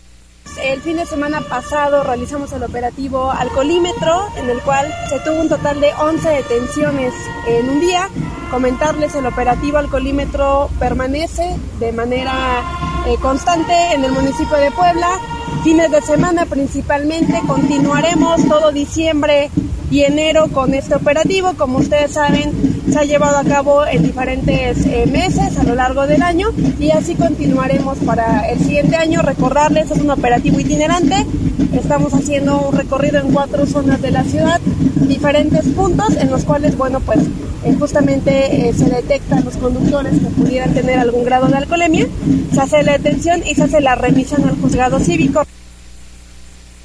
El 0.61 0.81
fin 0.81 0.97
de 0.97 1.05
semana 1.05 1.41
pasado 1.41 2.03
realizamos 2.03 2.53
el 2.53 2.63
operativo 2.63 3.29
alcoholímetro, 3.31 4.29
en 4.37 4.49
el 4.49 4.59
cual 4.61 4.93
se 5.09 5.19
tuvo 5.19 5.41
un 5.41 5.49
total 5.49 5.81
de 5.81 5.93
11 5.93 6.29
detenciones 6.29 7.13
en 7.47 7.69
un 7.69 7.79
día. 7.81 8.09
Comentarles, 8.51 9.15
el 9.15 9.25
operativo 9.25 9.77
alcoholímetro 9.77 10.69
permanece 10.79 11.57
de 11.79 11.91
manera 11.91 12.63
eh, 13.05 13.15
constante 13.21 13.93
en 13.93 14.05
el 14.05 14.11
municipio 14.11 14.55
de 14.57 14.71
Puebla. 14.71 15.19
Fines 15.63 15.91
de 15.91 16.01
semana 16.01 16.45
principalmente, 16.45 17.41
continuaremos 17.47 18.47
todo 18.47 18.71
diciembre 18.71 19.49
y 19.89 20.01
enero 20.01 20.47
con 20.51 20.73
este 20.73 20.95
operativo. 20.95 21.53
Como 21.57 21.79
ustedes 21.79 22.11
saben, 22.11 22.51
se 22.91 22.99
ha 22.99 23.03
llevado 23.03 23.37
a 23.37 23.43
cabo 23.43 23.85
en 23.85 24.03
diferentes 24.03 24.85
eh, 24.85 25.05
meses 25.11 25.57
a 25.57 25.63
lo 25.63 25.75
largo 25.75 26.07
del 26.07 26.21
año 26.21 26.49
y 26.79 26.91
así 26.91 27.15
continuaremos 27.15 27.97
para 27.99 28.47
el 28.49 28.59
siguiente 28.59 28.95
año. 28.95 29.21
Recordarles, 29.21 29.91
es 29.91 29.99
un 29.99 30.11
operativo 30.11 30.59
itinerante. 30.59 31.25
Estamos 31.73 32.13
haciendo 32.13 32.69
un 32.69 32.75
recorrido 32.75 33.19
en 33.19 33.31
cuatro 33.33 33.65
zonas 33.65 34.01
de 34.01 34.11
la 34.11 34.23
ciudad, 34.23 34.61
diferentes 35.07 35.65
puntos 35.69 36.15
en 36.17 36.29
los 36.31 36.43
cuales, 36.45 36.77
bueno, 36.77 36.99
pues 36.99 37.19
eh, 37.65 37.75
justamente 37.79 38.69
eh, 38.69 38.73
se 38.73 38.85
detectan 38.85 39.43
los 39.43 39.57
conductores 39.57 40.13
que 40.19 40.27
pudieran 40.27 40.73
tener 40.73 40.99
algún 40.99 41.25
grado 41.25 41.47
de 41.47 41.57
alcoholemia, 41.57 42.07
se 42.53 42.61
hace 42.61 42.83
la 42.83 42.93
detención 42.93 43.41
y 43.45 43.55
se 43.55 43.63
hace 43.63 43.81
la 43.81 43.95
remisión 43.95 44.43
al 44.43 44.55
juzgado 44.61 44.99
cívico. 44.99 45.44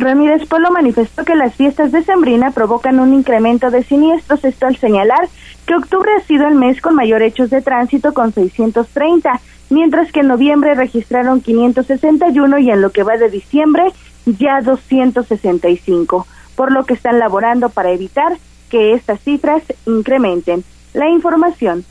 Ramírez 0.00 0.48
Polo 0.48 0.70
manifestó 0.70 1.26
que 1.26 1.34
las 1.34 1.54
fiestas 1.54 1.92
de 1.92 2.02
Sembrina 2.02 2.52
provocan 2.52 3.00
un 3.00 3.12
incremento 3.12 3.70
de 3.70 3.84
siniestros, 3.84 4.42
esto 4.44 4.66
al 4.66 4.76
señalar 4.76 5.28
que 5.66 5.74
octubre 5.74 6.10
ha 6.16 6.20
sido 6.26 6.48
el 6.48 6.54
mes 6.54 6.80
con 6.80 6.94
mayor 6.94 7.20
hechos 7.20 7.50
de 7.50 7.60
tránsito 7.60 8.14
con 8.14 8.32
630, 8.32 9.40
mientras 9.68 10.10
que 10.10 10.20
en 10.20 10.28
noviembre 10.28 10.74
registraron 10.74 11.42
561 11.42 12.58
y 12.60 12.70
en 12.70 12.80
lo 12.80 12.90
que 12.90 13.02
va 13.02 13.18
de 13.18 13.28
diciembre 13.28 13.92
ya 14.24 14.62
265, 14.62 16.26
por 16.56 16.72
lo 16.72 16.84
que 16.84 16.94
están 16.94 17.18
laborando 17.18 17.68
para 17.68 17.92
evitar 17.92 18.38
que 18.70 18.94
estas 18.94 19.20
cifras 19.20 19.62
incrementen. 19.84 20.64
La 20.94 21.10
información 21.10 21.84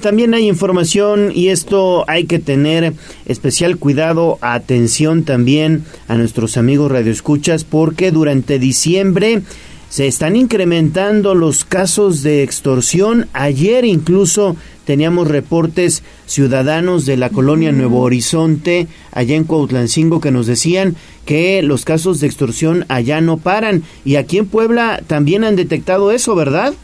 También 0.00 0.34
hay 0.34 0.48
información 0.48 1.30
y 1.32 1.50
esto 1.50 2.04
hay 2.08 2.24
que 2.24 2.40
tener 2.40 2.94
especial 3.26 3.76
cuidado, 3.76 4.36
atención 4.40 5.22
también 5.22 5.84
a 6.08 6.16
nuestros 6.16 6.56
amigos 6.56 6.90
radioescuchas 6.90 7.62
porque 7.62 8.10
durante 8.10 8.58
diciembre 8.58 9.42
se 9.88 10.08
están 10.08 10.34
incrementando 10.34 11.36
los 11.36 11.64
casos 11.64 12.24
de 12.24 12.42
extorsión. 12.42 13.28
Ayer 13.32 13.84
incluso 13.84 14.56
teníamos 14.84 15.28
reportes 15.28 16.02
ciudadanos 16.26 17.06
de 17.06 17.16
la 17.16 17.30
colonia 17.30 17.70
Nuevo 17.70 18.00
Horizonte, 18.00 18.88
allá 19.12 19.36
en 19.36 19.44
Cuautlancingo, 19.44 20.20
que 20.20 20.32
nos 20.32 20.48
decían 20.48 20.96
que 21.24 21.62
los 21.62 21.84
casos 21.84 22.18
de 22.18 22.26
extorsión 22.26 22.84
allá 22.88 23.20
no 23.20 23.36
paran. 23.36 23.84
Y 24.04 24.16
aquí 24.16 24.38
en 24.38 24.46
Puebla 24.46 25.00
también 25.06 25.44
han 25.44 25.54
detectado 25.54 26.10
eso, 26.10 26.34
¿verdad? 26.34 26.74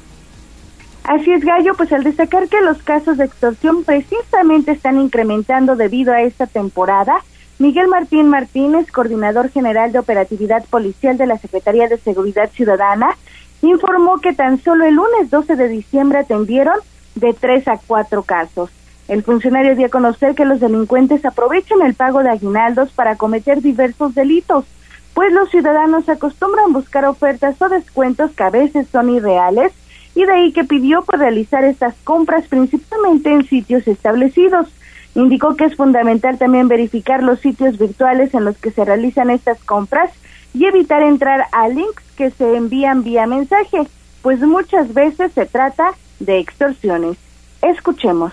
Así 1.05 1.31
es, 1.33 1.45
Gallo, 1.45 1.75
pues 1.75 1.93
al 1.93 2.03
destacar 2.03 2.49
que 2.49 2.63
los 2.63 2.83
casos 2.83 3.19
de 3.19 3.27
extorsión 3.27 3.85
precisamente 3.85 4.73
están 4.73 4.99
incrementando 4.99 5.77
debido 5.77 6.15
a 6.15 6.23
esta 6.23 6.47
temporada, 6.47 7.23
Miguel 7.59 7.89
Martín 7.89 8.29
Martínez, 8.29 8.91
coordinador 8.91 9.51
general 9.51 9.93
de 9.93 9.99
operatividad 9.99 10.65
policial 10.65 11.19
de 11.19 11.27
la 11.27 11.37
Secretaría 11.37 11.89
de 11.89 11.99
Seguridad 11.99 12.51
Ciudadana, 12.53 13.19
informó 13.61 14.19
que 14.21 14.33
tan 14.33 14.59
solo 14.63 14.87
el 14.87 14.95
lunes 14.95 15.31
12 15.31 15.57
de 15.57 15.69
diciembre 15.69 16.21
atendieron 16.21 16.79
de 17.17 17.35
tres 17.35 17.69
a 17.69 17.79
cuatro 17.87 18.23
casos. 18.23 18.71
El 19.07 19.23
funcionario 19.23 19.77
dio 19.77 19.87
a 19.87 19.91
conocer 19.91 20.35
que 20.35 20.47
los 20.47 20.59
delincuentes 20.59 21.23
aprovechan 21.27 21.83
el 21.83 21.93
pago 21.93 22.23
de 22.23 22.31
aguinaldos 22.31 22.91
para 22.93 23.17
cometer 23.17 23.61
diversos 23.61 24.15
delitos, 24.15 24.65
pues 25.13 25.31
los 25.35 25.51
ciudadanos 25.51 26.09
acostumbran 26.09 26.73
buscar 26.73 27.05
ofertas 27.05 27.61
o 27.61 27.69
descuentos 27.69 28.31
que 28.33 28.43
a 28.43 28.51
veces 28.51 28.89
son 28.91 29.11
irreales 29.11 29.73
y 30.15 30.25
de 30.25 30.33
ahí 30.33 30.53
que 30.53 30.65
pidió 30.65 31.03
por 31.03 31.19
realizar 31.19 31.65
estas 31.65 31.95
compras 32.05 32.47
principalmente 32.49 33.33
en 33.33 33.47
sitios 33.47 33.87
establecidos. 33.89 34.69
Indicó 35.15 35.57
que 35.57 35.65
es 35.65 35.77
fundamental 35.77 36.39
también 36.39 36.69
verificar 36.69 37.23
los 37.23 37.41
sitios 37.41 37.79
virtuales 37.79 38.35
en 38.35 38.45
los 38.45 38.57
que 38.59 38.71
se 38.71 38.85
realizan 38.85 39.31
estas 39.31 39.63
compras 39.65 40.11
y 40.53 40.67
evitar 40.67 41.03
entrar 41.03 41.47
a 41.53 41.69
links 41.69 42.03
que 42.17 42.31
se 42.31 42.57
envían 42.57 43.03
vía 43.03 43.27
mensaje, 43.27 43.87
pues 44.23 44.41
muchas 44.41 44.95
veces 44.95 45.33
se 45.33 45.47
trata 45.47 45.93
de 46.21 46.39
extorsiones. 46.39 47.17
Escuchemos 47.63 48.33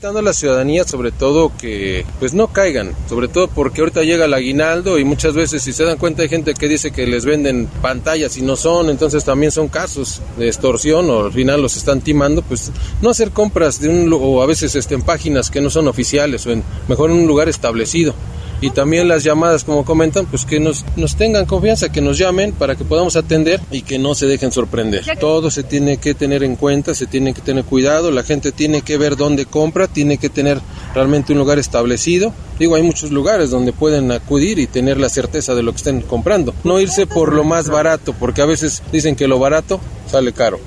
invitando 0.00 0.20
a 0.20 0.22
la 0.22 0.32
ciudadanía 0.32 0.84
sobre 0.84 1.12
todo 1.12 1.52
que 1.58 2.06
pues 2.18 2.32
no 2.32 2.46
caigan, 2.46 2.94
sobre 3.06 3.28
todo 3.28 3.48
porque 3.48 3.82
ahorita 3.82 4.02
llega 4.02 4.24
el 4.24 4.32
aguinaldo 4.32 4.98
y 4.98 5.04
muchas 5.04 5.34
veces 5.34 5.62
si 5.62 5.74
se 5.74 5.84
dan 5.84 5.98
cuenta 5.98 6.22
hay 6.22 6.30
gente 6.30 6.54
que 6.54 6.68
dice 6.68 6.90
que 6.90 7.06
les 7.06 7.26
venden 7.26 7.66
pantallas 7.82 8.38
y 8.38 8.40
no 8.40 8.56
son, 8.56 8.88
entonces 8.88 9.24
también 9.24 9.52
son 9.52 9.68
casos 9.68 10.22
de 10.38 10.46
extorsión 10.46 11.10
o 11.10 11.26
al 11.26 11.32
final 11.34 11.60
los 11.60 11.76
están 11.76 12.00
timando, 12.00 12.40
pues 12.40 12.72
no 13.02 13.10
hacer 13.10 13.30
compras 13.32 13.78
de 13.78 13.90
un 13.90 14.10
o 14.10 14.40
a 14.40 14.46
veces 14.46 14.74
este, 14.74 14.94
en 14.94 15.02
páginas 15.02 15.50
que 15.50 15.60
no 15.60 15.68
son 15.68 15.86
oficiales 15.86 16.46
o 16.46 16.52
en 16.52 16.64
mejor 16.88 17.10
en 17.10 17.18
un 17.18 17.26
lugar 17.26 17.50
establecido 17.50 18.14
y 18.60 18.70
también 18.70 19.08
las 19.08 19.24
llamadas, 19.24 19.64
como 19.64 19.84
comentan, 19.84 20.26
pues 20.26 20.44
que 20.44 20.60
nos, 20.60 20.84
nos 20.96 21.16
tengan 21.16 21.46
confianza, 21.46 21.90
que 21.90 22.00
nos 22.00 22.18
llamen 22.18 22.52
para 22.52 22.76
que 22.76 22.84
podamos 22.84 23.16
atender 23.16 23.60
y 23.70 23.82
que 23.82 23.98
no 23.98 24.14
se 24.14 24.26
dejen 24.26 24.52
sorprender. 24.52 25.04
Todo 25.18 25.50
se 25.50 25.62
tiene 25.62 25.96
que 25.96 26.14
tener 26.14 26.42
en 26.42 26.56
cuenta, 26.56 26.94
se 26.94 27.06
tiene 27.06 27.34
que 27.34 27.40
tener 27.40 27.64
cuidado, 27.64 28.10
la 28.10 28.22
gente 28.22 28.52
tiene 28.52 28.82
que 28.82 28.98
ver 28.98 29.16
dónde 29.16 29.46
compra, 29.46 29.88
tiene 29.88 30.18
que 30.18 30.28
tener 30.28 30.60
realmente 30.94 31.32
un 31.32 31.38
lugar 31.38 31.58
establecido. 31.58 32.32
Digo, 32.58 32.74
hay 32.74 32.82
muchos 32.82 33.10
lugares 33.10 33.50
donde 33.50 33.72
pueden 33.72 34.12
acudir 34.12 34.58
y 34.58 34.66
tener 34.66 34.98
la 34.98 35.08
certeza 35.08 35.54
de 35.54 35.62
lo 35.62 35.72
que 35.72 35.78
estén 35.78 36.02
comprando. 36.02 36.54
No 36.64 36.80
irse 36.80 37.06
por 37.06 37.32
lo 37.32 37.44
más 37.44 37.68
barato, 37.68 38.14
porque 38.18 38.42
a 38.42 38.46
veces 38.46 38.82
dicen 38.92 39.16
que 39.16 39.28
lo 39.28 39.38
barato 39.38 39.80
sale 40.10 40.32
caro. 40.32 40.60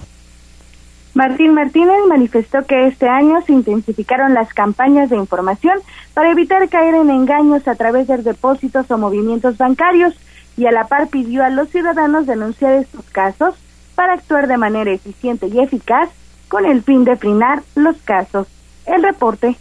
Martín 1.13 1.53
Martínez 1.53 1.97
manifestó 2.07 2.65
que 2.65 2.87
este 2.87 3.07
año 3.07 3.41
se 3.45 3.53
intensificaron 3.53 4.33
las 4.33 4.51
campañas 4.53 5.11
de 5.11 5.17
información 5.17 5.79
para 6.13 6.31
evitar 6.31 6.67
caer 6.69 6.95
en 6.95 7.11
engaños 7.11 7.67
a 7.67 7.75
través 7.75 8.07
de 8.07 8.17
depósitos 8.17 8.89
o 8.89 8.97
movimientos 8.97 9.57
bancarios 9.57 10.15
y 10.57 10.65
a 10.65 10.71
la 10.71 10.87
par 10.87 11.09
pidió 11.09 11.43
a 11.43 11.49
los 11.49 11.69
ciudadanos 11.69 12.25
denunciar 12.25 12.73
estos 12.73 13.05
casos 13.11 13.55
para 13.95 14.13
actuar 14.13 14.47
de 14.47 14.57
manera 14.57 14.91
eficiente 14.91 15.47
y 15.47 15.59
eficaz 15.59 16.09
con 16.47 16.65
el 16.65 16.81
fin 16.81 17.03
de 17.03 17.15
frenar 17.15 17.61
los 17.75 17.95
casos. 18.03 18.47
El 18.85 19.03
reporte. 19.03 19.55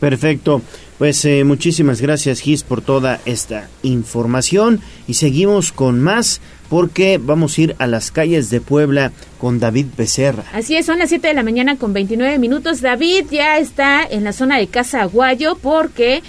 Perfecto. 0.00 0.60
Pues 0.98 1.24
eh, 1.24 1.44
muchísimas 1.44 2.00
gracias 2.00 2.40
Gis 2.40 2.62
por 2.62 2.80
toda 2.80 3.20
esta 3.24 3.68
información 3.82 4.80
y 5.08 5.14
seguimos 5.14 5.72
con 5.72 6.00
más 6.00 6.40
porque 6.68 7.20
vamos 7.22 7.56
a 7.56 7.60
ir 7.60 7.76
a 7.78 7.86
las 7.86 8.10
calles 8.10 8.50
de 8.50 8.60
Puebla 8.60 9.12
con 9.38 9.60
David 9.60 9.86
Becerra. 9.96 10.44
Así 10.52 10.76
es, 10.76 10.86
son 10.86 10.98
las 10.98 11.08
7 11.08 11.28
de 11.28 11.34
la 11.34 11.42
mañana 11.42 11.76
con 11.76 11.92
29 11.92 12.38
minutos. 12.38 12.80
David 12.80 13.26
ya 13.30 13.58
está 13.58 14.02
en 14.02 14.24
la 14.24 14.32
zona 14.32 14.58
de 14.58 14.66
Casa 14.66 15.02
Aguayo 15.02 15.56
porque 15.56 16.22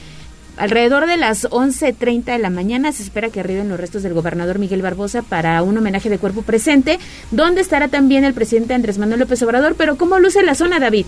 alrededor 0.57 1.05
de 1.05 1.17
las 1.17 1.45
11.30 1.49 2.25
de 2.25 2.39
la 2.39 2.49
mañana 2.49 2.91
se 2.91 3.03
espera 3.03 3.29
que 3.29 3.39
arriben 3.39 3.69
los 3.69 3.79
restos 3.79 4.03
del 4.03 4.13
gobernador 4.13 4.59
Miguel 4.59 4.81
Barbosa 4.81 5.21
para 5.21 5.61
un 5.63 5.77
homenaje 5.77 6.09
de 6.09 6.17
cuerpo 6.17 6.41
presente, 6.41 6.99
donde 7.31 7.61
estará 7.61 7.87
también 7.87 8.23
el 8.23 8.33
presidente 8.33 8.73
Andrés 8.73 8.97
Manuel 8.97 9.19
López 9.21 9.41
Obrador. 9.43 9.75
Pero 9.77 9.97
¿cómo 9.97 10.19
luce 10.19 10.43
la 10.43 10.55
zona, 10.55 10.79
David? 10.79 11.05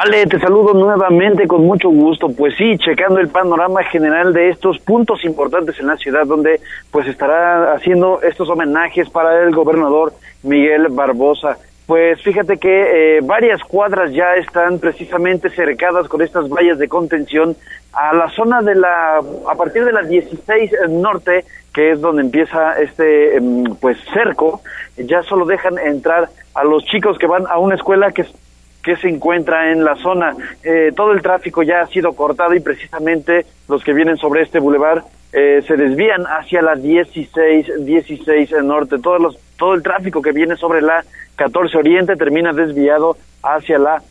Ale, 0.00 0.26
te 0.26 0.38
saludo 0.38 0.74
nuevamente 0.74 1.48
con 1.48 1.66
mucho 1.66 1.88
gusto. 1.88 2.28
Pues 2.28 2.54
sí, 2.56 2.78
checando 2.78 3.18
el 3.18 3.30
panorama 3.30 3.82
general 3.82 4.32
de 4.32 4.50
estos 4.50 4.78
puntos 4.78 5.24
importantes 5.24 5.76
en 5.80 5.88
la 5.88 5.96
ciudad 5.96 6.24
donde 6.24 6.60
pues 6.92 7.08
estará 7.08 7.72
haciendo 7.72 8.22
estos 8.22 8.48
homenajes 8.48 9.10
para 9.10 9.42
el 9.42 9.52
gobernador 9.52 10.12
Miguel 10.44 10.86
Barbosa. 10.90 11.58
pues 11.86 12.22
fíjate 12.22 12.58
que 12.58 13.16
eh, 13.16 13.20
varias 13.24 13.60
cuadras 13.64 14.12
ya 14.12 14.34
están 14.34 14.78
precisamente 14.78 15.50
cercadas 15.50 16.06
con 16.06 16.22
estas 16.22 16.48
vallas 16.48 16.78
de 16.78 16.86
contención 16.86 17.56
a 17.92 18.14
la 18.14 18.30
zona 18.30 18.62
de 18.62 18.76
la, 18.76 19.16
a 19.50 19.54
partir 19.56 19.84
de 19.84 19.92
la 19.92 20.02
16 20.02 20.70
norte, 20.90 21.44
que 21.74 21.90
es 21.90 22.00
donde 22.00 22.22
empieza 22.22 22.78
este 22.78 23.34
em, 23.34 23.64
pues 23.80 23.98
cerco, 24.12 24.60
ya 24.96 25.24
solo 25.24 25.44
dejan 25.44 25.76
entrar 25.76 26.28
a 26.54 26.62
los 26.62 26.84
chicos 26.84 27.18
que 27.18 27.26
van 27.26 27.48
a 27.48 27.58
una 27.58 27.74
escuela 27.74 28.12
que 28.12 28.24
que 28.82 28.96
se 28.96 29.08
encuentra 29.08 29.72
en 29.72 29.84
la 29.84 29.96
zona. 29.96 30.34
Eh, 30.62 30.92
todo 30.94 31.12
el 31.12 31.22
tráfico 31.22 31.62
ya 31.62 31.80
ha 31.80 31.86
sido 31.88 32.12
cortado 32.12 32.54
y 32.54 32.60
precisamente 32.60 33.46
los 33.68 33.82
que 33.84 33.92
vienen 33.92 34.16
sobre 34.16 34.42
este 34.42 34.60
bulevar 34.60 35.04
eh, 35.32 35.62
se 35.66 35.76
desvían 35.76 36.24
hacia 36.24 36.62
la 36.62 36.74
16, 36.74 37.84
16 37.84 38.50
norte. 38.62 38.98
Todos 38.98 39.20
los, 39.20 39.38
todo 39.56 39.74
el 39.74 39.82
tráfico 39.82 40.22
que 40.22 40.32
viene 40.32 40.56
sobre 40.56 40.80
la 40.80 41.04
14 41.36 41.76
oriente 41.76 42.16
termina 42.16 42.52
desviado 42.52 43.16
hacia 43.42 43.78
la 43.78 44.02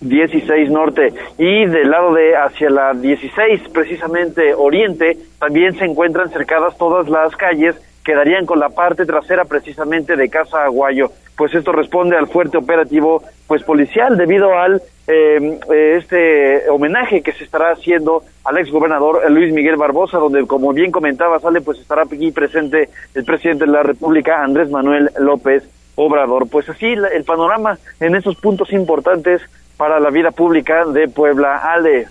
16 0.00 0.70
norte 0.70 1.12
y 1.38 1.64
del 1.64 1.90
lado 1.90 2.12
de 2.12 2.36
hacia 2.36 2.68
la 2.68 2.92
16 2.92 3.62
precisamente 3.72 4.52
oriente 4.54 5.16
también 5.38 5.74
se 5.78 5.86
encuentran 5.86 6.28
cercadas 6.28 6.76
todas 6.76 7.08
las 7.08 7.34
calles 7.34 7.76
que 8.06 8.14
darían 8.14 8.46
con 8.46 8.60
la 8.60 8.68
parte 8.68 9.04
trasera 9.04 9.44
precisamente 9.44 10.14
de 10.14 10.30
Casa 10.30 10.64
Aguayo. 10.64 11.10
Pues 11.36 11.52
esto 11.52 11.72
responde 11.72 12.16
al 12.16 12.28
fuerte 12.28 12.56
operativo 12.56 13.20
pues 13.48 13.64
policial 13.64 14.16
debido 14.16 14.56
al 14.56 14.80
eh, 15.08 15.58
eh, 15.72 15.96
este 15.98 16.70
homenaje 16.70 17.20
que 17.20 17.32
se 17.32 17.42
estará 17.42 17.72
haciendo 17.72 18.22
al 18.44 18.58
ex 18.58 18.70
gobernador 18.70 19.28
Luis 19.28 19.52
Miguel 19.52 19.74
Barbosa, 19.74 20.18
donde 20.18 20.46
como 20.46 20.72
bien 20.72 20.92
comentaba 20.92 21.40
sale 21.40 21.60
pues 21.60 21.80
estará 21.80 22.02
aquí 22.02 22.30
presente 22.30 22.88
el 23.12 23.24
presidente 23.24 23.64
de 23.66 23.72
la 23.72 23.82
República 23.82 24.40
Andrés 24.40 24.70
Manuel 24.70 25.10
López 25.18 25.68
Obrador. 25.96 26.48
Pues 26.48 26.68
así 26.68 26.86
el 26.86 27.24
panorama 27.24 27.76
en 27.98 28.14
esos 28.14 28.36
puntos 28.36 28.72
importantes 28.72 29.42
para 29.76 29.98
la 29.98 30.10
vida 30.10 30.30
pública 30.30 30.84
de 30.84 31.08
Puebla. 31.08 31.56
Ale. 31.56 32.06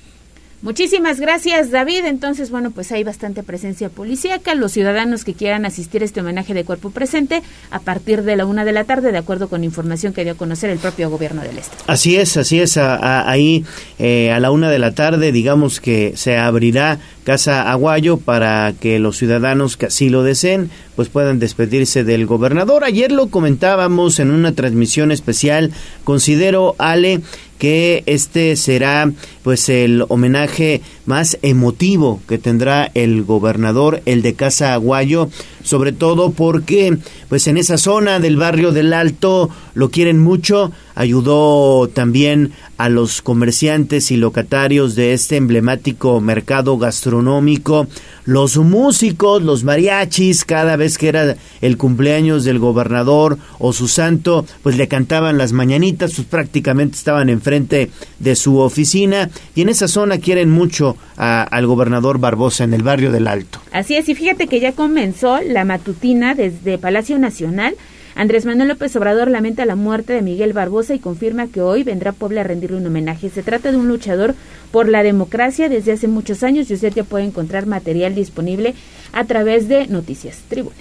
Muchísimas 0.65 1.19
gracias, 1.19 1.69
David. 1.69 2.05
Entonces, 2.05 2.49
bueno, 2.49 2.71
pues 2.71 2.91
hay 2.91 3.03
bastante 3.03 3.43
presencia 3.43 3.89
policíaca. 3.89 4.55
Los 4.55 4.71
ciudadanos 4.71 5.23
que 5.23 5.35
quieran 5.35 5.63
asistir 5.63 6.01
a 6.01 6.05
este 6.05 6.21
homenaje 6.21 6.55
de 6.55 6.65
cuerpo 6.65 6.89
presente 6.89 7.43
a 7.69 7.79
partir 7.79 8.23
de 8.23 8.35
la 8.35 8.47
una 8.47 8.65
de 8.65 8.71
la 8.71 8.83
tarde, 8.83 9.11
de 9.11 9.17
acuerdo 9.19 9.47
con 9.47 9.63
información 9.63 10.11
que 10.11 10.23
dio 10.23 10.33
a 10.33 10.35
conocer 10.35 10.71
el 10.71 10.79
propio 10.79 11.11
gobierno 11.11 11.43
del 11.43 11.59
Estado. 11.59 11.83
Así 11.85 12.15
es, 12.15 12.35
así 12.35 12.59
es. 12.59 12.77
ahí 12.77 13.63
eh, 13.99 14.31
a 14.31 14.39
la 14.39 14.49
una 14.49 14.71
de 14.71 14.79
la 14.79 14.95
tarde, 14.95 15.31
digamos 15.31 15.79
que 15.79 16.13
se 16.15 16.35
abrirá 16.35 16.97
Casa 17.25 17.71
Aguayo 17.71 18.17
para 18.17 18.71
que 18.79 18.99
los 18.99 19.17
ciudadanos 19.17 19.77
que 19.77 19.87
así 19.87 20.09
lo 20.09 20.21
deseen, 20.21 20.69
pues 20.95 21.09
puedan 21.09 21.39
despedirse 21.39 22.03
del 22.03 22.27
gobernador. 22.27 22.83
Ayer 22.83 23.11
lo 23.11 23.27
comentábamos 23.27 24.19
en 24.19 24.29
una 24.29 24.53
transmisión 24.53 25.11
especial. 25.11 25.71
Considero, 26.03 26.75
Ale, 26.77 27.21
que 27.57 28.03
este 28.05 28.55
será 28.55 29.11
pues 29.41 29.69
el 29.69 30.05
homenaje 30.07 30.81
más 31.07 31.39
emotivo 31.41 32.21
que 32.27 32.37
tendrá 32.37 32.91
el 32.93 33.23
gobernador, 33.23 34.03
el 34.05 34.21
de 34.21 34.35
Casa 34.35 34.75
Aguayo, 34.75 35.29
sobre 35.65 35.91
todo 35.91 36.31
porque 36.31 36.97
pues 37.27 37.47
en 37.47 37.57
esa 37.57 37.77
zona 37.77 38.19
del 38.19 38.37
barrio 38.37 38.71
del 38.71 38.93
Alto 38.93 39.49
lo 39.73 39.89
quieren 39.89 40.19
mucho, 40.19 40.71
ayudó 40.93 41.89
también 41.89 42.53
a 42.77 42.87
los 42.87 43.21
comerciantes 43.21 44.11
y 44.11 44.17
locatarios 44.17 44.95
de 44.95 45.13
este 45.13 45.37
emblemático 45.37 46.21
mercado 46.21 46.77
gastronómico, 46.77 47.87
los 48.25 48.57
músicos, 48.57 49.41
los 49.41 49.63
mariachis, 49.63 50.45
cada 50.45 50.75
vez 50.75 50.97
que 50.97 51.07
era 51.07 51.35
el 51.61 51.77
cumpleaños 51.77 52.43
del 52.43 52.59
gobernador 52.59 53.37
o 53.59 53.73
su 53.73 53.87
santo, 53.87 54.45
pues 54.63 54.77
le 54.77 54.87
cantaban 54.87 55.37
las 55.37 55.53
mañanitas, 55.53 56.13
pues 56.15 56.27
prácticamente 56.27 56.97
estaban 56.97 57.29
enfrente 57.29 57.91
de 58.19 58.35
su 58.35 58.57
oficina 58.57 59.29
y 59.55 59.61
en 59.61 59.69
esa 59.69 59.87
zona 59.87 60.17
quieren 60.17 60.49
mucho 60.49 60.97
al 61.15 61.65
gobernador 61.67 62.19
Barbosa 62.19 62.63
en 62.63 62.73
el 62.73 62.83
barrio 62.83 63.11
del 63.11 63.27
Alto. 63.27 63.59
Así 63.71 63.95
es, 63.95 64.09
y 64.09 64.15
fíjate 64.15 64.47
que 64.47 64.59
ya 64.59 64.73
comenzó 64.73 65.39
la 65.41 65.63
matutina 65.63 66.35
desde 66.35 66.77
Palacio 66.77 67.17
Nacional 67.17 67.75
Andrés 68.15 68.45
Manuel 68.45 68.69
López 68.69 68.95
Obrador 68.95 69.29
lamenta 69.29 69.65
la 69.65 69.75
muerte 69.75 70.13
de 70.13 70.21
Miguel 70.21 70.53
Barbosa 70.53 70.95
y 70.95 70.99
confirma 70.99 71.47
que 71.47 71.61
hoy 71.61 71.83
vendrá 71.83 72.13
Puebla 72.13 72.41
a 72.41 72.43
rendirle 72.45 72.77
un 72.77 72.87
homenaje. 72.87 73.29
Se 73.29 73.43
trata 73.43 73.71
de 73.71 73.77
un 73.77 73.89
luchador 73.89 74.35
por 74.71 74.87
la 74.87 75.03
democracia 75.03 75.67
desde 75.67 75.91
hace 75.91 76.07
muchos 76.07 76.41
años 76.41 76.71
y 76.71 76.75
usted 76.75 76.93
ya 76.93 77.03
puede 77.03 77.25
encontrar 77.25 77.65
material 77.65 78.15
disponible 78.15 78.73
a 79.11 79.25
través 79.25 79.67
de 79.67 79.87
Noticias 79.87 80.37
Tribuna. 80.47 80.75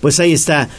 Pues 0.00 0.18
ahí 0.20 0.32
está. 0.32 0.70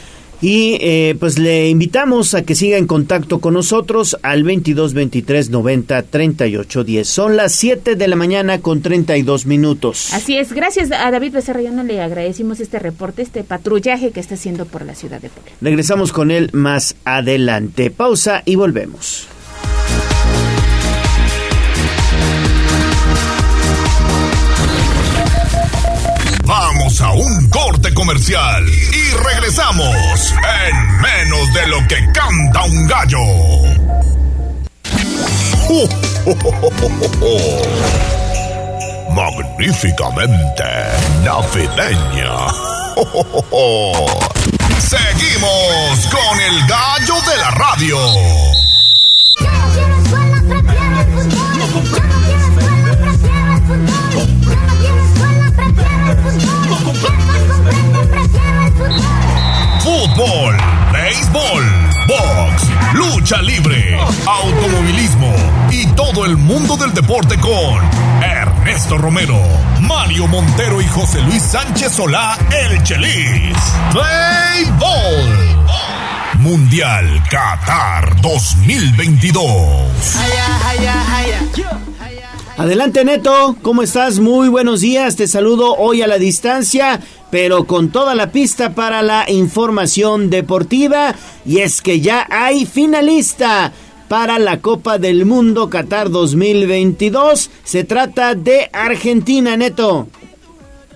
Y 0.42 0.78
eh, 0.82 1.16
pues 1.20 1.38
le 1.38 1.70
invitamos 1.70 2.34
a 2.34 2.42
que 2.44 2.56
siga 2.56 2.78
en 2.78 2.88
contacto 2.88 3.40
con 3.40 3.54
nosotros 3.54 4.18
al 4.24 4.44
22 4.44 4.94
23 4.94 5.50
90 5.52 6.04
38 6.04 6.84
10. 6.84 7.08
Son 7.08 7.38
las 7.38 7.54
7 7.54 7.96
de 7.96 8.08
la 8.08 8.16
mañana 8.16 8.60
con 8.60 8.82
32 8.82 9.46
minutos. 9.46 10.14
Así 10.14 10.38
es. 10.38 10.54
Gracias 10.54 10.92
a 10.92 11.12
David 11.12 11.34
Becerra. 11.34 11.62
le 11.62 12.02
agradecimos 12.02 12.60
este 12.60 12.80
reporte, 12.80 13.22
este 13.22 13.44
patrullaje 13.44 14.12
que 14.12 14.20
está 14.20 14.36
haciendo 14.36 14.66
por 14.66 14.84
la 14.84 14.96
ciudad 14.96 15.22
de 15.22 15.30
Puebla. 15.30 15.52
Regresamos 15.62 16.12
con 16.12 16.32
él 16.32 16.50
más 16.54 16.96
adelante. 17.06 17.92
Pausa 17.92 18.42
y 18.46 18.56
volvemos. 18.56 19.28
A 27.00 27.12
un 27.14 27.50
corte 27.50 27.94
comercial 27.94 28.68
y 28.68 29.12
regresamos 29.24 29.96
en 30.68 31.02
menos 31.02 31.54
de 31.54 31.68
lo 31.68 31.88
que 31.88 31.96
canta 32.12 32.64
un 32.64 32.86
gallo. 32.86 33.18
Magníficamente 39.16 40.64
navideña. 41.24 42.48
Seguimos 44.80 46.08
con 46.12 46.40
el 46.42 46.68
gallo 46.68 47.16
de 47.22 47.38
la 47.38 47.52
radio. 47.52 48.71
Automovilismo 64.26 65.34
y 65.72 65.88
todo 65.96 66.26
el 66.26 66.38
mundo 66.38 66.78
del 66.78 66.94
deporte 66.94 67.38
con 67.40 67.82
Ernesto 68.22 68.98
Romero, 68.98 69.40
Mario 69.82 70.28
Montero 70.28 70.82
y 70.82 70.88
José 70.88 71.22
Luis 71.22 71.42
Sánchez 71.42 71.94
Solá, 71.94 72.38
el 72.52 72.84
Chelis. 72.84 73.58
Béisbol. 73.94 75.52
Mundial 76.40 77.22
Qatar 77.30 78.20
2022. 78.22 80.18
Adelante 82.58 83.06
Neto, 83.06 83.56
¿cómo 83.62 83.82
estás? 83.82 84.20
Muy 84.20 84.50
buenos 84.50 84.82
días, 84.82 85.16
te 85.16 85.28
saludo 85.28 85.76
hoy 85.76 86.02
a 86.02 86.08
la 86.08 86.18
distancia, 86.18 87.00
pero 87.32 87.66
con 87.66 87.90
toda 87.90 88.14
la 88.14 88.32
pista 88.32 88.76
para 88.76 89.02
la 89.02 89.26
información 89.30 90.30
deportiva 90.30 91.16
y 91.46 91.60
es 91.60 91.82
que 91.82 92.02
ya 92.02 92.28
hay 92.30 92.66
finalista 92.66 93.72
para 94.12 94.40
la 94.40 94.60
Copa 94.60 94.98
del 94.98 95.26
Mundo 95.26 95.70
Qatar 95.70 96.10
2022. 96.10 97.50
Se 97.64 97.86
trata 97.86 98.36
de 98.36 98.70
Argentina, 98.74 99.56
Neto. 99.56 100.08